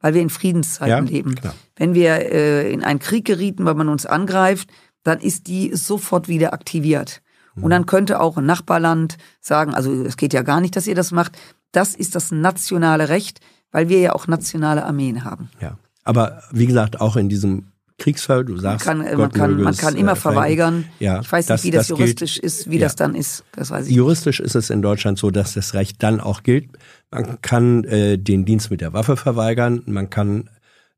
weil 0.00 0.14
wir 0.14 0.22
in 0.22 0.30
Friedenszeiten 0.30 0.90
Ja, 1.06 1.12
leben. 1.12 1.34
klar. 1.34 1.54
Wenn 1.76 1.94
wir 1.94 2.32
äh, 2.32 2.72
in 2.72 2.82
einen 2.82 2.98
Krieg 2.98 3.24
gerieten, 3.26 3.64
weil 3.66 3.74
man 3.74 3.88
uns 3.88 4.06
angreift, 4.06 4.68
dann 5.02 5.20
ist 5.20 5.48
die 5.48 5.74
sofort 5.74 6.28
wieder 6.28 6.54
aktiviert. 6.54 7.20
Und 7.60 7.70
dann 7.70 7.86
könnte 7.86 8.18
auch 8.20 8.36
ein 8.36 8.46
Nachbarland 8.46 9.16
sagen, 9.40 9.74
also 9.74 9.92
es 9.92 10.16
geht 10.16 10.32
ja 10.32 10.42
gar 10.42 10.60
nicht, 10.60 10.74
dass 10.74 10.88
ihr 10.88 10.96
das 10.96 11.12
macht. 11.12 11.38
Das 11.70 11.94
ist 11.94 12.16
das 12.16 12.32
nationale 12.32 13.08
Recht, 13.10 13.38
weil 13.70 13.88
wir 13.88 14.00
ja 14.00 14.12
auch 14.12 14.26
nationale 14.26 14.84
Armeen 14.84 15.24
haben. 15.24 15.50
Ja. 15.60 15.78
Aber 16.04 16.42
wie 16.52 16.66
gesagt, 16.66 17.00
auch 17.00 17.16
in 17.16 17.28
diesem 17.28 17.64
Kriegsfall, 17.98 18.44
du 18.44 18.54
Man 18.54 18.60
sagst, 18.62 18.86
kann, 18.86 19.00
äh, 19.02 19.16
man 19.16 19.30
kann, 19.32 19.60
man 19.62 19.76
kann 19.76 19.94
äh, 19.94 20.00
immer 20.00 20.16
verhindern. 20.16 20.16
verweigern. 20.16 20.84
Ja, 20.98 21.20
ich 21.20 21.30
weiß 21.32 21.46
das- 21.46 21.62
nicht, 21.64 21.72
wie 21.72 21.76
das, 21.76 21.86
das 21.88 21.96
gilt. 21.96 22.08
juristisch 22.20 22.38
ist, 22.38 22.68
wie 22.70 22.76
Ja. 22.78 22.82
das 22.86 22.96
dann 22.96 23.14
ist. 23.14 23.44
Das 23.52 23.70
weiß 23.70 23.86
ich. 23.86 23.94
Juristisch 23.94 24.40
ist 24.40 24.54
es 24.56 24.68
in 24.70 24.82
Deutschland 24.82 25.16
so, 25.18 25.30
dass 25.30 25.54
das 25.54 25.74
Recht 25.74 26.02
dann 26.02 26.20
auch 26.20 26.42
gilt. 26.42 26.68
Man 27.10 27.40
kann 27.40 27.84
äh, 27.84 28.18
den 28.18 28.44
Dienst 28.44 28.70
mit 28.70 28.80
der 28.80 28.92
Waffe 28.92 29.16
verweigern, 29.16 29.82
man 29.86 30.10
kann 30.10 30.50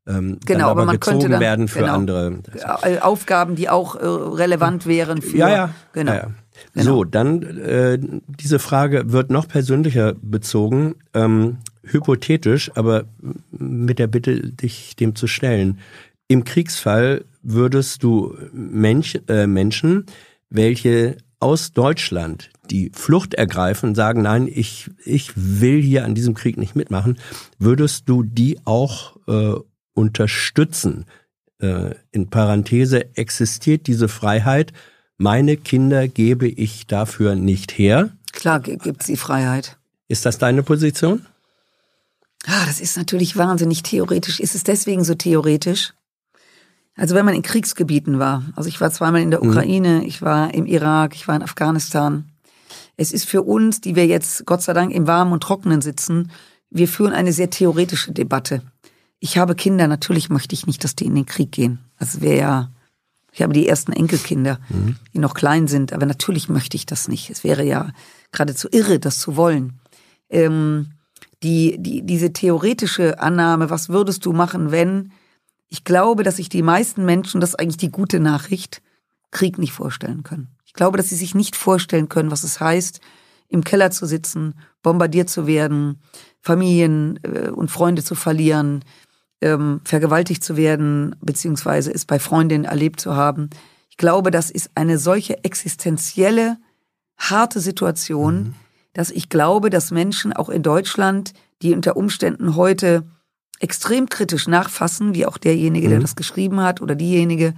ähm, 0.07 0.39
dann 0.39 0.39
Genau, 0.45 0.63
aber 0.69 0.71
aber 0.81 0.85
man 0.85 0.95
gezogen 0.99 1.17
könnte 1.19 1.29
dann- 1.33 1.41
werden 1.41 1.67
für 1.67 1.79
genau. 1.79 1.93
andere. 1.93 2.39
Äh, 2.81 2.99
Aufgaben, 2.99 3.55
die 3.55 3.69
auch 3.69 3.95
äh, 3.95 4.05
relevant 4.05 4.87
wären 4.87 5.21
für. 5.21 5.37
Ja, 5.37 5.49
ja. 5.49 5.69
Genau. 5.93 6.13
Ja, 6.13 6.27
ja. 6.73 6.83
So, 6.83 7.03
dann 7.03 7.43
äh, 7.43 7.99
diese 8.27 8.57
Frage 8.57 9.11
wird 9.11 9.29
noch 9.29 9.47
persönlicher 9.47 10.13
bezogen, 10.19 10.95
ähm, 11.13 11.57
hypothetisch, 11.91 12.71
aber 12.75 13.05
mit 13.51 13.99
der 13.99 14.07
Bitte, 14.07 14.51
dich 14.51 14.95
dem 14.95 15.15
zu 15.15 15.27
stellen. 15.27 15.79
Im 16.27 16.43
Kriegsfall 16.43 17.23
würdest 17.41 18.03
du 18.03 18.35
Mensch, 18.53 19.17
äh, 19.27 19.47
Menschen, 19.47 20.05
welche 20.49 21.17
aus 21.39 21.71
Deutschland 21.71 22.49
die 22.69 22.91
Flucht 22.93 23.33
ergreifen, 23.35 23.95
sagen, 23.95 24.23
nein, 24.23 24.47
ich, 24.51 24.89
ich 25.05 25.31
will 25.35 25.81
hier 25.81 26.03
an 26.03 26.15
diesem 26.15 26.33
Krieg 26.33 26.57
nicht 26.57 26.75
mitmachen, 26.75 27.17
würdest 27.59 28.09
du 28.09 28.23
die 28.23 28.59
auch 28.65 29.15
äh, 29.27 29.53
unterstützen? 29.93 31.05
Äh, 31.59 31.95
in 32.11 32.29
Parenthese, 32.29 33.15
existiert 33.15 33.87
diese 33.87 34.07
Freiheit, 34.07 34.73
meine 35.17 35.57
Kinder 35.57 36.07
gebe 36.07 36.47
ich 36.47 36.85
dafür 36.85 37.35
nicht 37.35 37.77
her. 37.77 38.09
Klar 38.31 38.59
gi- 38.59 38.77
gibt's 38.77 39.07
die 39.07 39.17
Freiheit. 39.17 39.77
Ist 40.07 40.25
das 40.25 40.37
deine 40.37 40.61
Position? 40.61 41.25
Ah, 42.47 42.65
das 42.65 42.79
ist 42.79 42.95
natürlich 42.95 43.35
wahnsinnig 43.35 43.83
theoretisch. 43.83 44.39
Ist 44.39 44.55
es 44.55 44.63
deswegen 44.63 45.03
so 45.03 45.15
theoretisch? 45.15 45.93
Also 46.95 47.13
wenn 47.13 47.25
man 47.25 47.35
in 47.35 47.41
Kriegsgebieten 47.41 48.19
war, 48.19 48.43
also 48.55 48.69
ich 48.69 48.79
war 48.79 48.89
zweimal 48.89 49.21
in 49.21 49.31
der 49.31 49.43
Ukraine, 49.43 50.05
ich 50.05 50.21
war 50.21 50.53
im 50.53 50.65
Irak, 50.65 51.13
ich 51.13 51.27
war 51.27 51.35
in 51.35 51.43
Afghanistan. 51.43 52.31
Es 52.95 53.11
ist 53.11 53.25
für 53.25 53.43
uns, 53.43 53.81
die 53.81 53.95
wir 53.95 54.07
jetzt 54.07 54.45
Gott 54.45 54.61
sei 54.61 54.73
Dank 54.73 54.93
im 54.93 55.07
Warmen 55.07 55.33
und 55.33 55.43
Trockenen 55.43 55.81
sitzen, 55.81 56.31
wir 56.69 56.87
führen 56.87 57.13
eine 57.13 57.33
sehr 57.33 57.49
theoretische 57.49 58.13
Debatte. 58.13 58.61
Ich 59.19 59.37
habe 59.37 59.53
Kinder, 59.53 59.87
natürlich 59.87 60.29
möchte 60.29 60.55
ich 60.55 60.67
nicht, 60.67 60.83
dass 60.83 60.95
die 60.95 61.05
in 61.05 61.15
den 61.15 61.25
Krieg 61.25 61.51
gehen. 61.51 61.79
Das 61.99 62.21
wäre 62.21 62.37
ja, 62.37 62.71
ich 63.33 63.41
habe 63.41 63.53
die 63.53 63.67
ersten 63.67 63.91
Enkelkinder, 63.91 64.59
die 65.13 65.19
noch 65.19 65.33
klein 65.33 65.67
sind, 65.67 65.91
aber 65.91 66.05
natürlich 66.05 66.47
möchte 66.47 66.77
ich 66.77 66.85
das 66.85 67.09
nicht. 67.09 67.29
Es 67.29 67.43
wäre 67.43 67.63
ja 67.63 67.91
geradezu 68.31 68.69
irre, 68.71 68.99
das 68.99 69.19
zu 69.19 69.35
wollen. 69.35 69.79
Ähm, 70.29 70.93
die, 71.43 71.77
die, 71.79 72.03
diese 72.03 72.33
theoretische 72.33 73.19
Annahme, 73.19 73.69
was 73.69 73.89
würdest 73.89 74.25
du 74.25 74.33
machen, 74.33 74.71
wenn, 74.71 75.11
ich 75.69 75.83
glaube, 75.83 76.23
dass 76.23 76.37
sich 76.37 76.49
die 76.49 76.63
meisten 76.63 77.05
Menschen, 77.05 77.41
das 77.41 77.51
ist 77.51 77.59
eigentlich 77.59 77.77
die 77.77 77.91
gute 77.91 78.19
Nachricht, 78.19 78.81
Krieg 79.31 79.57
nicht 79.57 79.73
vorstellen 79.73 80.23
können. 80.23 80.49
Ich 80.65 80.73
glaube, 80.73 80.97
dass 80.97 81.09
sie 81.09 81.15
sich 81.15 81.35
nicht 81.35 81.55
vorstellen 81.55 82.09
können, 82.09 82.31
was 82.31 82.43
es 82.43 82.59
heißt, 82.59 83.01
im 83.49 83.63
Keller 83.63 83.91
zu 83.91 84.05
sitzen, 84.05 84.55
bombardiert 84.81 85.29
zu 85.29 85.47
werden, 85.47 86.01
Familien 86.41 87.19
äh, 87.23 87.49
und 87.49 87.71
Freunde 87.71 88.03
zu 88.03 88.15
verlieren, 88.15 88.83
ähm, 89.41 89.81
vergewaltigt 89.83 90.43
zu 90.43 90.57
werden, 90.57 91.15
beziehungsweise 91.21 91.93
es 91.93 92.05
bei 92.05 92.19
Freundinnen 92.19 92.65
erlebt 92.65 92.99
zu 92.99 93.15
haben. 93.15 93.49
Ich 93.89 93.97
glaube, 93.97 94.31
das 94.31 94.49
ist 94.51 94.71
eine 94.75 94.97
solche 94.97 95.43
existenzielle, 95.43 96.57
harte 97.17 97.59
Situation, 97.59 98.55
dass 98.97 99.11
ich 99.11 99.29
glaube, 99.29 99.69
dass 99.69 99.91
Menschen 99.91 100.33
auch 100.33 100.49
in 100.49 100.63
Deutschland, 100.63 101.33
die 101.61 101.75
unter 101.75 101.95
Umständen 101.97 102.55
heute 102.55 103.03
extrem 103.59 104.09
kritisch 104.09 104.47
nachfassen, 104.47 105.13
wie 105.13 105.27
auch 105.27 105.37
derjenige, 105.37 105.87
der 105.87 105.99
das 105.99 106.15
geschrieben 106.15 106.61
hat 106.61 106.81
oder 106.81 106.95
diejenige, 106.95 107.53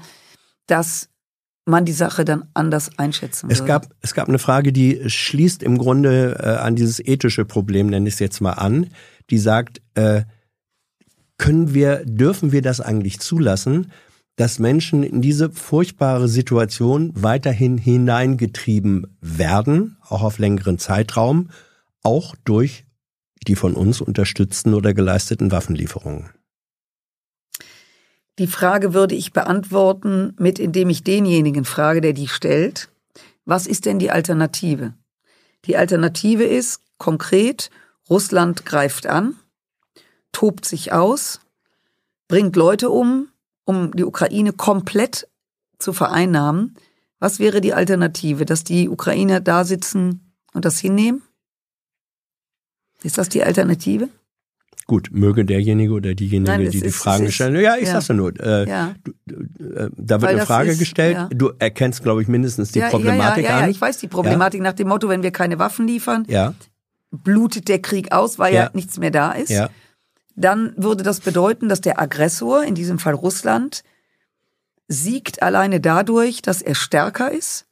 dass 0.68 1.08
man 1.64 1.86
die 1.86 1.94
Sache 1.94 2.26
dann 2.26 2.44
anders 2.54 2.92
einschätzen 3.00 3.50
Es 3.50 3.60
würde. 3.60 3.68
gab, 3.70 3.88
es 4.02 4.14
gab 4.14 4.28
eine 4.28 4.38
Frage, 4.38 4.74
die 4.74 5.10
schließt 5.10 5.64
im 5.64 5.78
Grunde 5.78 6.38
äh, 6.44 6.58
an 6.58 6.76
dieses 6.76 7.00
ethische 7.00 7.46
Problem, 7.46 7.88
nenne 7.88 8.10
ich 8.10 8.16
es 8.16 8.20
jetzt 8.20 8.42
mal 8.42 8.54
an, 8.54 8.88
die 9.30 9.38
sagt, 9.38 9.82
äh, 9.94 10.24
können 11.38 11.74
wir, 11.74 12.04
dürfen 12.04 12.52
wir 12.52 12.62
das 12.62 12.82
eigentlich 12.82 13.22
zulassen, 13.22 13.94
dass 14.40 14.58
Menschen 14.58 15.04
in 15.04 15.22
diese 15.22 15.50
furchtbare 15.50 16.30
Situation 16.30 17.12
weiterhin 17.14 17.78
hineingetrieben 17.78 19.18
werden, 19.20 19.98
auch 20.08 20.24
auf 20.24 20.40
längeren 20.40 20.80
Zeitraum, 20.80 21.50
auch 22.04 22.36
durch 22.46 22.86
die 23.48 23.58
von 23.58 23.74
uns 23.74 24.00
unterstützten 24.00 24.74
oder 24.74 24.94
geleisteten 24.94 25.52
Waffenlieferungen? 25.52 26.30
Die 28.38 28.48
Frage 28.48 28.94
würde 28.94 29.14
ich 29.14 29.34
beantworten 29.34 30.36
mit, 30.40 30.58
indem 30.58 30.90
ich 30.90 31.04
denjenigen 31.04 31.66
frage, 31.66 32.00
der 32.00 32.14
die 32.14 32.30
stellt, 32.30 32.88
was 33.44 33.68
ist 33.68 33.86
denn 33.86 34.00
die 34.00 34.10
Alternative? 34.10 34.94
Die 35.66 35.76
Alternative 35.76 36.46
ist 36.46 36.80
konkret, 36.98 37.72
Russland 38.10 38.66
greift 38.66 39.06
an, 39.06 39.36
tobt 40.32 40.64
sich 40.64 40.94
aus, 40.94 41.42
bringt 42.30 42.56
Leute 42.56 42.90
um, 42.90 43.28
um 43.70 43.92
die 43.96 44.04
Ukraine 44.04 44.52
komplett 44.52 45.28
zu 45.78 45.94
vereinnahmen. 45.94 46.76
Was 47.20 47.40
wäre 47.40 47.62
die 47.62 47.74
Alternative? 47.74 48.46
Dass 48.46 48.64
die 48.64 48.90
Ukrainer 48.90 49.40
da 49.42 49.64
sitzen 49.64 50.34
und 50.54 50.66
das 50.66 50.80
hinnehmen? 50.80 51.22
Ist 53.04 53.18
das 53.18 53.30
die 53.30 53.44
Alternative? 53.44 54.10
Gut, 54.88 55.10
möge 55.12 55.46
derjenige 55.46 55.94
oder 55.94 56.16
diejenige, 56.16 56.52
Nein, 56.52 56.62
die 56.72 56.80
die 56.80 56.86
ist- 56.88 56.96
Fragen 56.96 57.24
es 57.26 57.30
ist- 57.30 57.36
stellen. 57.36 57.56
Ja, 57.62 57.76
ich 57.78 57.86
ja. 57.86 57.94
sag's 57.94 58.08
ja 58.08 58.16
nur. 58.16 58.34
Äh, 58.40 58.68
Ja. 58.68 58.96
äh, 59.28 59.90
da 59.96 60.20
wird 60.20 60.32
eine 60.32 60.46
Frage 60.48 60.72
ist- 60.72 60.80
gestellt. 60.80 61.16
ja. 61.16 61.30
Du 61.32 61.52
erkennst, 61.60 62.02
glaube 62.02 62.24
ich, 62.24 62.28
mindestens 62.28 62.72
die 62.72 62.80
Problematik 62.82 63.44
ja, 63.44 63.52
ja, 63.52 63.58
ja, 63.60 63.64
an. 63.66 63.70
ich 63.70 63.80
weiß 63.80 64.00
die 64.00 64.08
Problematik 64.08 64.62
nach 64.62 64.74
dem 64.74 64.88
Motto, 64.88 65.08
wenn 65.08 65.22
wir 65.22 65.32
keine 65.32 65.60
Waffen 65.60 65.86
liefern, 65.88 66.26
blutet 67.12 67.68
der 67.68 67.80
Krieg 67.82 68.12
aus, 68.12 68.40
weil 68.40 68.54
ja, 68.54 68.64
Ja. 68.64 68.70
nichts 68.74 68.98
mehr 68.98 69.12
da 69.12 69.32
ist. 69.34 69.50
ja. 69.52 69.70
Dann 70.40 70.74
würde 70.78 71.04
das 71.04 71.20
bedeuten, 71.20 71.68
dass 71.68 71.82
der 71.82 72.00
Aggressor, 72.00 72.64
in 72.64 72.74
diesem 72.74 72.98
Fall 72.98 73.14
Russland, 73.14 73.84
siegt 74.88 75.44
alleine 75.44 75.82
dadurch, 75.82 76.42
dass 76.42 76.62
er 76.62 76.76
stärker 76.76 77.30
ist. 77.30 77.66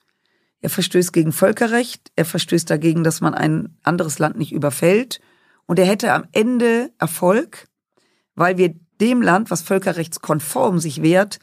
Er 0.60 0.70
verstößt 0.70 1.14
gegen 1.14 1.32
Völkerrecht, 1.32 2.12
er 2.18 2.26
verstößt 2.26 2.70
dagegen, 2.70 3.06
dass 3.06 3.22
man 3.22 3.34
ein 3.34 3.78
anderes 3.84 4.20
Land 4.20 4.38
nicht 4.38 4.52
überfällt. 4.52 5.22
Und 5.66 5.80
er 5.80 5.86
hätte 5.86 6.12
am 6.12 6.26
Ende 6.34 6.92
Erfolg, 7.00 7.70
weil 8.36 8.58
wir 8.58 8.76
dem 9.00 9.22
Land, 9.22 9.50
was 9.50 9.62
völkerrechtskonform 9.62 10.80
sich 10.80 11.02
wehrt, 11.02 11.40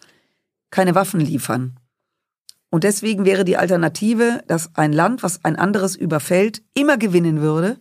keine 0.70 0.94
Waffen 0.94 1.20
liefern. 1.20 1.80
Und 2.68 2.84
deswegen 2.84 3.24
wäre 3.24 3.46
die 3.46 3.56
Alternative, 3.56 4.44
dass 4.46 4.74
ein 4.74 4.92
Land, 4.92 5.22
was 5.22 5.42
ein 5.42 5.56
anderes 5.56 5.96
überfällt, 5.96 6.60
immer 6.74 6.98
gewinnen 6.98 7.40
würde, 7.40 7.78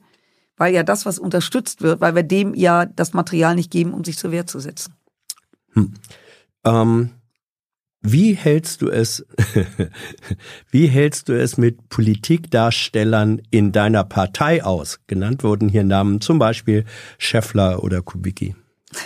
weil 0.57 0.73
ja 0.73 0.84
das, 0.84 1.05
was 1.05 1.19
unterstützt 1.19 1.81
wird, 1.81 2.01
weil 2.01 2.15
wir 2.15 2.23
dem 2.23 2.53
ja 2.53 2.85
das 2.85 3.13
Material 3.13 3.55
nicht 3.55 3.71
geben, 3.71 3.93
um 3.93 4.03
sich 4.03 4.17
zur 4.17 4.31
Wehr 4.31 4.45
zu 4.45 4.59
setzen. 4.59 4.93
Ähm, 6.63 7.09
Wie 8.05 8.34
hältst 8.34 8.81
du 8.81 8.89
es, 8.89 9.25
wie 10.71 10.88
hältst 10.88 11.30
du 11.30 11.39
es 11.39 11.57
mit 11.57 11.88
Politikdarstellern 11.88 13.41
in 13.49 13.71
deiner 13.71 14.03
Partei 14.03 14.61
aus? 14.61 14.99
Genannt 15.07 15.41
wurden 15.43 15.69
hier 15.69 15.85
Namen 15.85 16.19
zum 16.19 16.38
Beispiel 16.38 16.84
Scheffler 17.17 17.81
oder 17.81 18.01
Kubicki. 18.01 18.55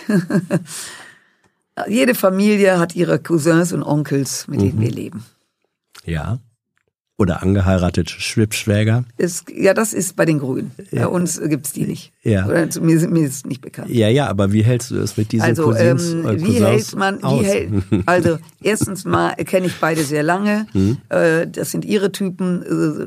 Jede 1.87 2.15
Familie 2.15 2.79
hat 2.79 2.95
ihre 2.95 3.19
Cousins 3.19 3.71
und 3.71 3.83
Onkels, 3.83 4.47
mit 4.47 4.61
denen 4.61 4.77
mhm. 4.77 4.81
wir 4.81 4.91
leben. 4.91 5.25
Ja. 6.03 6.39
Oder 7.19 7.41
angeheiratete 7.41 8.13
Schwibschwäger? 8.13 9.03
Ist, 9.17 9.49
ja, 9.49 9.73
das 9.73 9.93
ist 9.93 10.15
bei 10.15 10.25
den 10.25 10.37
Grünen. 10.37 10.71
Ja. 10.91 11.03
Bei 11.03 11.07
uns 11.07 11.41
gibt's 11.41 11.73
die 11.73 11.85
nicht. 11.87 12.13
Ja. 12.21 12.45
Oder 12.45 12.67
mir, 12.79 13.07
mir 13.07 13.25
ist 13.25 13.47
nicht 13.47 13.61
bekannt. 13.61 13.89
Ja, 13.89 14.07
ja, 14.07 14.27
aber 14.27 14.51
wie 14.51 14.61
hältst 14.61 14.91
du 14.91 14.97
es 14.97 15.17
mit 15.17 15.31
diesen 15.31 15.43
also, 15.43 15.63
Cousins, 15.63 16.11
ähm, 16.11 16.27
äh, 16.27 16.39
wie 16.39 16.63
hält 16.63 16.95
man, 16.95 17.17
wie 17.23 17.43
hält, 17.43 17.71
also 18.05 18.37
erstens 18.61 19.03
mal 19.05 19.33
kenne 19.33 19.65
ich 19.65 19.79
beide 19.79 20.03
sehr 20.03 20.21
lange. 20.21 20.67
Hm. 20.73 20.97
Äh, 21.09 21.47
das 21.47 21.71
sind 21.71 21.85
ihre 21.85 22.11
Typen, 22.11 22.61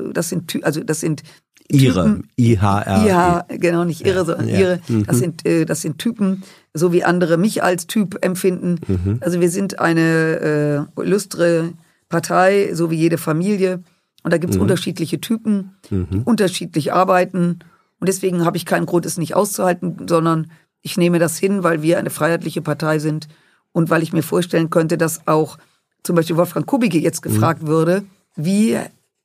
äh, 0.09 0.13
das 0.13 0.27
sind, 0.27 0.59
also 0.63 0.83
das 0.83 0.99
sind 0.99 1.23
Ihre, 1.69 2.19
IHR. 2.35 3.45
IH, 3.49 3.57
genau, 3.59 3.85
nicht 3.85 4.05
ihre, 4.05 4.25
sondern 4.25 4.49
ja. 4.49 4.59
ihre. 4.59 4.79
Mhm. 4.89 5.05
Das 5.05 5.19
sind, 5.19 5.45
äh, 5.45 5.63
das 5.63 5.81
sind 5.81 5.99
Typen, 5.99 6.43
so 6.73 6.91
wie 6.91 7.05
andere 7.05 7.37
mich 7.37 7.63
als 7.63 7.87
Typ 7.87 8.17
empfinden. 8.25 8.81
Mhm. 8.85 9.19
Also 9.21 9.39
wir 9.39 9.49
sind 9.49 9.79
eine 9.79 10.87
äh, 10.97 11.01
illustre 11.01 11.71
Partei, 12.09 12.71
so 12.73 12.91
wie 12.91 12.97
jede 12.97 13.17
Familie. 13.17 13.81
Und 14.23 14.31
da 14.31 14.37
gibt's 14.37 14.55
mhm. 14.55 14.63
unterschiedliche 14.63 15.19
Typen, 15.19 15.75
mhm. 15.89 16.07
die 16.11 16.17
unterschiedlich 16.23 16.93
arbeiten. 16.93 17.59
Und 17.99 18.07
deswegen 18.07 18.45
habe 18.45 18.57
ich 18.57 18.65
keinen 18.65 18.85
Grund, 18.85 19.05
es 19.05 19.17
nicht 19.17 19.35
auszuhalten, 19.35 20.07
sondern 20.07 20.51
ich 20.81 20.97
nehme 20.97 21.19
das 21.19 21.37
hin, 21.37 21.63
weil 21.63 21.81
wir 21.81 21.99
eine 21.99 22.09
freiheitliche 22.09 22.61
Partei 22.61 22.99
sind 22.99 23.27
und 23.71 23.89
weil 23.89 24.03
ich 24.03 24.13
mir 24.13 24.23
vorstellen 24.23 24.69
könnte, 24.69 24.97
dass 24.97 25.27
auch 25.27 25.57
zum 26.03 26.15
Beispiel 26.15 26.37
Wolfgang 26.37 26.65
Kubicki 26.65 26.99
jetzt 26.99 27.23
mhm. 27.25 27.29
gefragt 27.29 27.63
mhm. 27.63 27.67
würde, 27.67 28.03
wie 28.35 28.77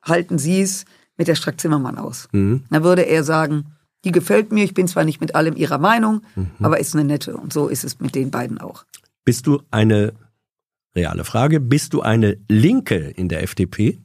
halten 0.03 0.39
Sie 0.39 0.61
es 0.61 0.85
mit 1.17 1.29
der 1.29 1.35
Strack-Zimmermann 1.35 1.99
aus? 1.99 2.29
Mhm. 2.33 2.65
Dann 2.71 2.85
würde 2.85 3.03
er 3.03 3.25
sagen, 3.25 3.73
die 4.05 4.13
gefällt 4.13 4.53
mir, 4.53 4.65
ich 4.65 4.75
bin 4.75 4.87
zwar 4.87 5.05
nicht 5.05 5.21
mit 5.21 5.35
allem 5.35 5.57
ihrer 5.57 5.79
Meinung, 5.79 6.23
mhm. 6.35 6.51
aber 6.61 6.79
ist 6.79 6.95
eine 6.95 7.05
nette. 7.05 7.37
Und 7.37 7.53
so 7.53 7.69
ist 7.69 7.85
es 7.85 7.99
mit 7.99 8.15
den 8.15 8.31
beiden 8.31 8.59
auch. 8.59 8.85
Bist 9.25 9.47
du 9.47 9.63
eine, 9.71 10.13
reale 10.95 11.25
Frage, 11.25 11.61
bist 11.61 11.93
du 11.93 12.03
eine 12.03 12.39
Linke 12.49 12.97
in 12.97 13.29
der 13.29 13.43
FDP? 13.43 13.99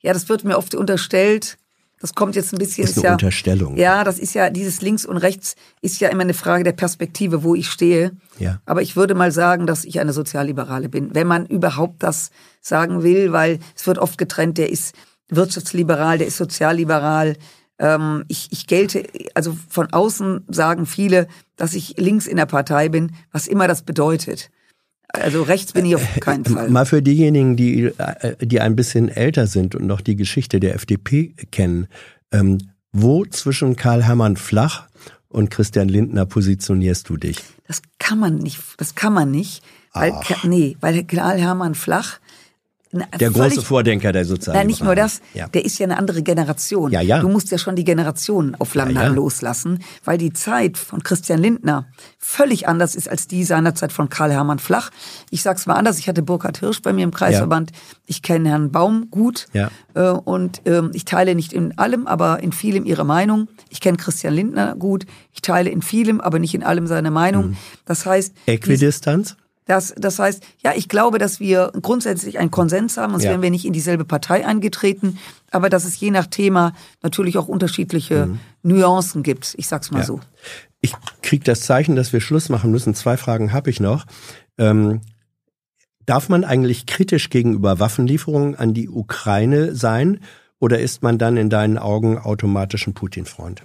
Ja, 0.00 0.12
das 0.12 0.28
wird 0.28 0.44
mir 0.44 0.56
oft 0.56 0.74
unterstellt. 0.74 1.58
Das 2.00 2.14
kommt 2.14 2.36
jetzt 2.36 2.52
ein 2.52 2.58
bisschen. 2.58 2.84
Das 2.84 2.92
ist 2.92 2.98
eine 2.98 3.06
ja, 3.06 3.12
Unterstellung. 3.12 3.76
Ja, 3.76 4.04
das 4.04 4.18
ist 4.18 4.34
ja, 4.34 4.50
dieses 4.50 4.80
links 4.82 5.04
und 5.04 5.16
rechts 5.16 5.56
ist 5.80 6.00
ja 6.00 6.08
immer 6.08 6.22
eine 6.22 6.34
Frage 6.34 6.62
der 6.62 6.72
Perspektive, 6.72 7.42
wo 7.42 7.54
ich 7.54 7.68
stehe. 7.68 8.12
Ja. 8.38 8.60
Aber 8.66 8.82
ich 8.82 8.94
würde 8.94 9.14
mal 9.14 9.32
sagen, 9.32 9.66
dass 9.66 9.84
ich 9.84 9.98
eine 9.98 10.12
Sozialliberale 10.12 10.88
bin. 10.88 11.14
Wenn 11.14 11.26
man 11.26 11.46
überhaupt 11.46 12.02
das 12.02 12.30
sagen 12.60 13.02
will, 13.02 13.32
weil 13.32 13.58
es 13.74 13.86
wird 13.86 13.98
oft 13.98 14.16
getrennt, 14.16 14.58
der 14.58 14.70
ist 14.70 14.94
wirtschaftsliberal, 15.28 16.18
der 16.18 16.28
ist 16.28 16.36
sozialliberal. 16.36 17.36
Ähm, 17.80 18.24
ich, 18.28 18.48
ich 18.52 18.66
gelte, 18.66 19.04
also 19.34 19.56
von 19.68 19.92
außen 19.92 20.44
sagen 20.48 20.86
viele, 20.86 21.26
dass 21.56 21.74
ich 21.74 21.96
links 21.96 22.26
in 22.26 22.36
der 22.36 22.46
Partei 22.46 22.88
bin, 22.88 23.12
was 23.32 23.48
immer 23.48 23.66
das 23.66 23.82
bedeutet. 23.82 24.50
Also 25.08 25.42
rechts 25.42 25.72
bin 25.72 25.86
ich 25.86 25.94
auf 25.96 26.16
äh, 26.16 26.20
keinen 26.20 26.44
Fall. 26.44 26.68
Mal 26.70 26.86
für 26.86 27.02
diejenigen, 27.02 27.56
die, 27.56 27.84
äh, 27.84 28.36
die 28.44 28.60
ein 28.60 28.76
bisschen 28.76 29.08
älter 29.08 29.46
sind 29.46 29.74
und 29.74 29.86
noch 29.86 30.00
die 30.00 30.16
Geschichte 30.16 30.60
der 30.60 30.74
FDP 30.74 31.34
kennen. 31.50 31.86
Ähm, 32.30 32.58
wo 32.92 33.24
zwischen 33.24 33.76
Karl-Hermann 33.76 34.36
Flach 34.36 34.86
und 35.28 35.50
Christian 35.50 35.88
Lindner 35.88 36.26
positionierst 36.26 37.08
du 37.08 37.16
dich? 37.16 37.38
Das 37.66 37.82
kann 37.98 38.18
man 38.18 38.36
nicht, 38.36 38.60
das 38.76 38.94
kann 38.94 39.12
man 39.12 39.30
nicht. 39.30 39.62
Weil, 39.92 40.12
nee, 40.44 40.76
weil 40.80 41.04
Karl-Hermann 41.04 41.74
Flach 41.74 42.18
der 42.92 43.30
große 43.30 43.62
Vordenker 43.62 44.12
der 44.12 44.24
Sozialen. 44.24 44.58
Nein, 44.58 44.66
nicht 44.66 44.82
nur 44.82 44.94
das, 44.94 45.20
ja. 45.34 45.48
der 45.48 45.64
ist 45.64 45.78
ja 45.78 45.84
eine 45.84 45.98
andere 45.98 46.22
Generation. 46.22 46.90
Ja, 46.90 47.00
ja. 47.00 47.20
Du 47.20 47.28
musst 47.28 47.50
ja 47.50 47.58
schon 47.58 47.76
die 47.76 47.84
Generationen 47.84 48.54
aufeinander 48.54 49.02
ja, 49.02 49.08
ja. 49.08 49.12
loslassen, 49.12 49.80
weil 50.04 50.16
die 50.16 50.32
Zeit 50.32 50.78
von 50.78 51.02
Christian 51.02 51.40
Lindner 51.40 51.86
völlig 52.18 52.66
anders 52.66 52.94
ist 52.94 53.08
als 53.08 53.26
die 53.26 53.44
seinerzeit 53.44 53.92
von 53.92 54.08
Karl 54.08 54.32
Hermann 54.32 54.58
Flach. 54.58 54.90
Ich 55.30 55.42
sag's 55.42 55.66
mal 55.66 55.74
anders, 55.74 55.98
ich 55.98 56.08
hatte 56.08 56.22
Burkhard 56.22 56.58
Hirsch 56.58 56.80
bei 56.80 56.92
mir 56.92 57.04
im 57.04 57.10
Kreisverband, 57.10 57.72
ich 58.06 58.22
kenne 58.22 58.48
Herrn 58.48 58.72
Baum 58.72 59.10
gut 59.10 59.46
ja. 59.52 59.70
Äh, 59.94 60.10
und 60.10 60.62
ähm, 60.64 60.90
ich 60.94 61.04
teile 61.04 61.34
nicht 61.34 61.52
in 61.52 61.76
allem, 61.78 62.06
aber 62.06 62.42
in 62.42 62.52
vielem 62.52 62.86
ihre 62.86 63.04
Meinung. 63.04 63.48
Ich 63.68 63.80
kenne 63.80 63.98
Christian 63.98 64.34
Lindner 64.34 64.74
gut, 64.76 65.04
ich 65.32 65.42
teile 65.42 65.70
in 65.70 65.82
vielem, 65.82 66.20
aber 66.20 66.38
nicht 66.38 66.54
in 66.54 66.62
allem 66.62 66.86
seine 66.86 67.10
Meinung. 67.10 67.50
Mhm. 67.50 67.56
Das 67.84 68.06
heißt... 68.06 68.32
Äquidistanz? 68.46 69.36
Das, 69.68 69.94
das 69.98 70.18
heißt, 70.18 70.42
ja, 70.64 70.72
ich 70.74 70.88
glaube, 70.88 71.18
dass 71.18 71.40
wir 71.40 71.72
grundsätzlich 71.82 72.38
einen 72.38 72.50
Konsens 72.50 72.96
haben, 72.96 73.12
sonst 73.12 73.24
ja. 73.24 73.30
wären 73.32 73.42
wir 73.42 73.50
nicht 73.50 73.66
in 73.66 73.74
dieselbe 73.74 74.06
Partei 74.06 74.46
eingetreten, 74.46 75.18
aber 75.50 75.68
dass 75.68 75.84
es 75.84 76.00
je 76.00 76.10
nach 76.10 76.26
Thema 76.26 76.72
natürlich 77.02 77.36
auch 77.36 77.48
unterschiedliche 77.48 78.26
mhm. 78.26 78.40
Nuancen 78.62 79.22
gibt. 79.22 79.54
Ich 79.58 79.68
sag's 79.68 79.90
mal 79.90 79.98
ja. 79.98 80.06
so. 80.06 80.20
Ich 80.80 80.94
krieg 81.20 81.44
das 81.44 81.60
Zeichen, 81.60 81.96
dass 81.96 82.14
wir 82.14 82.22
Schluss 82.22 82.48
machen 82.48 82.70
müssen. 82.70 82.94
Zwei 82.94 83.18
Fragen 83.18 83.52
habe 83.52 83.68
ich 83.68 83.78
noch. 83.78 84.06
Ähm, 84.56 85.02
darf 86.06 86.30
man 86.30 86.44
eigentlich 86.44 86.86
kritisch 86.86 87.28
gegenüber 87.28 87.78
Waffenlieferungen 87.78 88.54
an 88.54 88.72
die 88.72 88.88
Ukraine 88.88 89.74
sein 89.74 90.20
oder 90.60 90.78
ist 90.78 91.02
man 91.02 91.18
dann 91.18 91.36
in 91.36 91.50
deinen 91.50 91.76
Augen 91.76 92.16
automatisch 92.16 92.86
ein 92.86 92.94
Putin-Freund? 92.94 93.64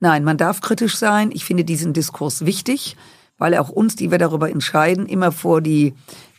Nein, 0.00 0.24
man 0.24 0.38
darf 0.38 0.62
kritisch 0.62 0.96
sein. 0.96 1.32
Ich 1.32 1.44
finde 1.44 1.64
diesen 1.64 1.92
Diskurs 1.92 2.46
wichtig 2.46 2.96
weil 3.42 3.54
er 3.54 3.60
auch 3.60 3.70
uns, 3.70 3.96
die 3.96 4.12
wir 4.12 4.18
darüber 4.18 4.48
entscheiden, 4.48 5.04
immer 5.06 5.32
vor 5.32 5.60
die, 5.60 5.94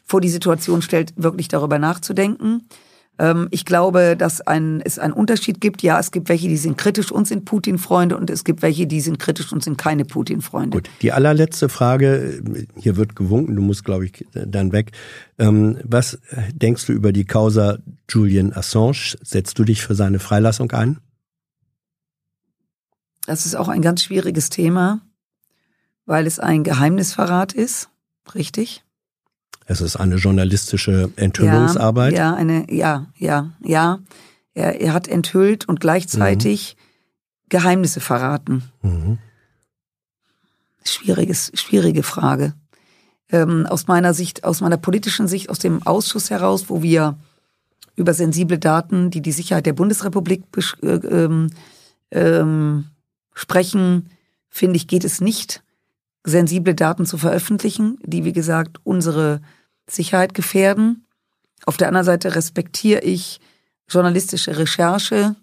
vor 0.05 0.21
die 0.21 0.29
Situation 0.29 0.81
stellt, 0.81 1.11
wirklich 1.17 1.49
darüber 1.49 1.77
nachzudenken. 1.77 2.61
Ähm, 3.19 3.49
ich 3.51 3.65
glaube, 3.65 4.15
dass 4.17 4.39
ein, 4.39 4.79
es 4.79 4.99
einen 4.99 5.11
Unterschied 5.11 5.59
gibt. 5.59 5.83
Ja, 5.83 5.99
es 5.99 6.11
gibt 6.11 6.29
welche, 6.29 6.47
die 6.47 6.55
sind 6.55 6.77
kritisch 6.77 7.11
und 7.11 7.27
sind 7.27 7.43
Putin-Freunde 7.43 8.15
und 8.15 8.29
es 8.29 8.45
gibt 8.45 8.61
welche, 8.61 8.87
die 8.87 9.01
sind 9.01 9.19
kritisch 9.19 9.51
und 9.51 9.61
sind 9.61 9.77
keine 9.77 10.05
Putin-Freunde. 10.05 10.77
Gut, 10.77 10.89
die 11.01 11.11
allerletzte 11.11 11.67
Frage, 11.67 12.41
hier 12.77 12.95
wird 12.95 13.17
gewunken, 13.17 13.57
du 13.57 13.61
musst, 13.61 13.83
glaube 13.83 14.05
ich, 14.05 14.25
dann 14.31 14.71
weg. 14.71 14.93
Ähm, 15.37 15.79
was 15.83 16.19
denkst 16.53 16.85
du 16.85 16.93
über 16.93 17.11
die 17.11 17.25
Causa 17.25 17.79
Julian 18.09 18.53
Assange? 18.53 19.17
Setzt 19.21 19.59
du 19.59 19.65
dich 19.65 19.81
für 19.81 19.93
seine 19.93 20.19
Freilassung 20.19 20.71
ein? 20.71 20.99
Das 23.25 23.45
ist 23.45 23.55
auch 23.55 23.67
ein 23.67 23.81
ganz 23.81 24.03
schwieriges 24.03 24.49
Thema 24.49 25.01
weil 26.05 26.27
es 26.27 26.39
ein 26.39 26.63
Geheimnisverrat 26.63 27.53
ist, 27.53 27.89
richtig? 28.35 28.83
Es 29.65 29.81
ist 29.81 29.95
eine 29.95 30.15
journalistische 30.15 31.11
Enthüllungsarbeit. 31.15 32.13
Ja, 32.13 32.31
ja, 32.31 32.35
eine, 32.35 32.71
ja, 32.71 33.07
ja, 33.17 33.51
ja. 33.63 33.99
Er, 34.53 34.81
er 34.81 34.93
hat 34.93 35.07
enthüllt 35.07 35.67
und 35.67 35.79
gleichzeitig 35.79 36.75
mhm. 36.75 37.49
Geheimnisse 37.49 37.99
verraten. 38.01 38.63
Mhm. 38.81 39.19
Schwieriges, 40.83 41.51
schwierige 41.55 42.03
Frage. 42.03 42.53
Ähm, 43.29 43.65
aus 43.65 43.87
meiner 43.87 44.13
Sicht, 44.13 44.43
aus 44.43 44.61
meiner 44.61 44.77
politischen 44.77 45.27
Sicht, 45.27 45.49
aus 45.49 45.59
dem 45.59 45.81
Ausschuss 45.87 46.29
heraus, 46.29 46.65
wo 46.67 46.83
wir 46.83 47.17
über 47.95 48.13
sensible 48.13 48.59
Daten, 48.59 49.11
die 49.11 49.21
die 49.21 49.31
Sicherheit 49.31 49.65
der 49.65 49.73
Bundesrepublik 49.73 50.43
äh, 50.81 50.87
ähm, 50.87 51.49
ähm, 52.11 52.85
sprechen, 53.33 54.09
finde 54.49 54.75
ich, 54.75 54.87
geht 54.87 55.05
es 55.05 55.21
nicht 55.21 55.62
sensible 56.23 56.75
Daten 56.75 57.05
zu 57.05 57.17
veröffentlichen, 57.17 57.97
die, 58.03 58.23
wie 58.23 58.33
gesagt, 58.33 58.77
unsere 58.83 59.41
Sicherheit 59.89 60.33
gefährden. 60.33 61.05
Auf 61.65 61.77
der 61.77 61.87
anderen 61.87 62.05
Seite 62.05 62.35
respektiere 62.35 63.01
ich 63.01 63.39
journalistische 63.87 64.57
Recherche. 64.57 65.35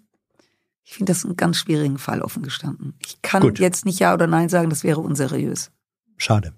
Ich 0.83 0.93
finde 0.93 1.13
das 1.13 1.23
einen 1.23 1.37
ganz 1.37 1.57
schwierigen 1.57 1.97
Fall 1.97 2.21
offen 2.21 2.43
gestanden. 2.43 2.95
Ich 2.99 3.21
kann 3.21 3.41
Gut. 3.41 3.59
jetzt 3.59 3.85
nicht 3.85 3.99
Ja 3.99 4.13
oder 4.13 4.27
Nein 4.27 4.49
sagen, 4.49 4.69
das 4.69 4.83
wäre 4.83 4.99
unseriös. 4.99 5.71
Schade. 6.17 6.53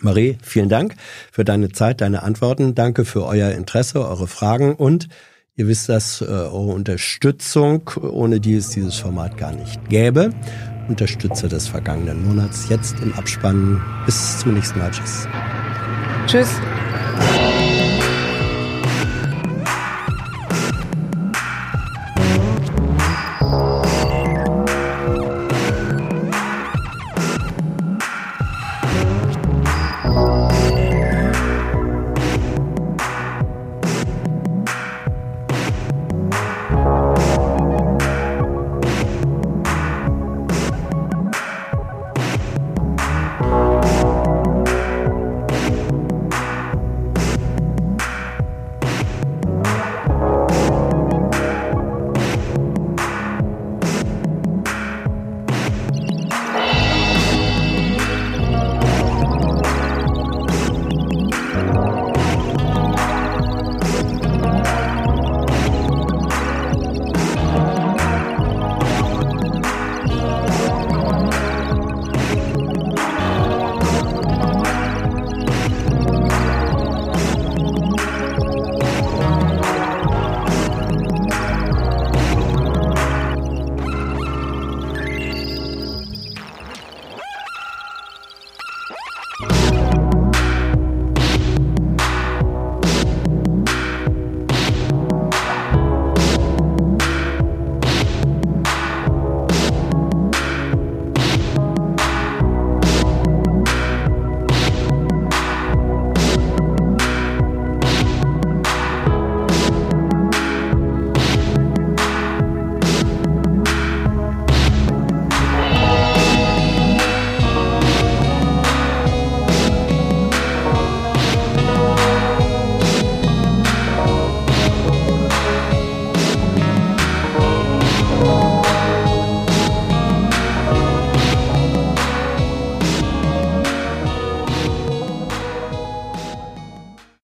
Marie, 0.00 0.36
vielen 0.42 0.68
Dank 0.68 0.94
für 1.32 1.44
deine 1.44 1.70
Zeit, 1.70 2.00
deine 2.00 2.22
Antworten. 2.22 2.74
Danke 2.74 3.04
für 3.04 3.24
euer 3.24 3.52
Interesse, 3.52 4.06
eure 4.06 4.26
Fragen 4.26 4.74
und 4.74 5.08
ihr 5.54 5.68
wisst, 5.68 5.88
dass 5.88 6.20
äh, 6.20 6.24
eure 6.26 6.72
Unterstützung, 6.72 7.90
ohne 8.02 8.40
die 8.40 8.56
es 8.56 8.70
dieses 8.70 8.96
Format 8.96 9.38
gar 9.38 9.52
nicht 9.52 9.88
gäbe. 9.88 10.34
Unterstützer 10.88 11.48
des 11.48 11.68
vergangenen 11.68 12.24
Monats. 12.26 12.68
Jetzt 12.68 13.00
im 13.00 13.12
Abspann. 13.14 13.82
Bis 14.04 14.38
zum 14.38 14.54
nächsten 14.54 14.78
Mal. 14.78 14.90
Tschüss. 14.90 15.28
Tschüss. 16.26 16.60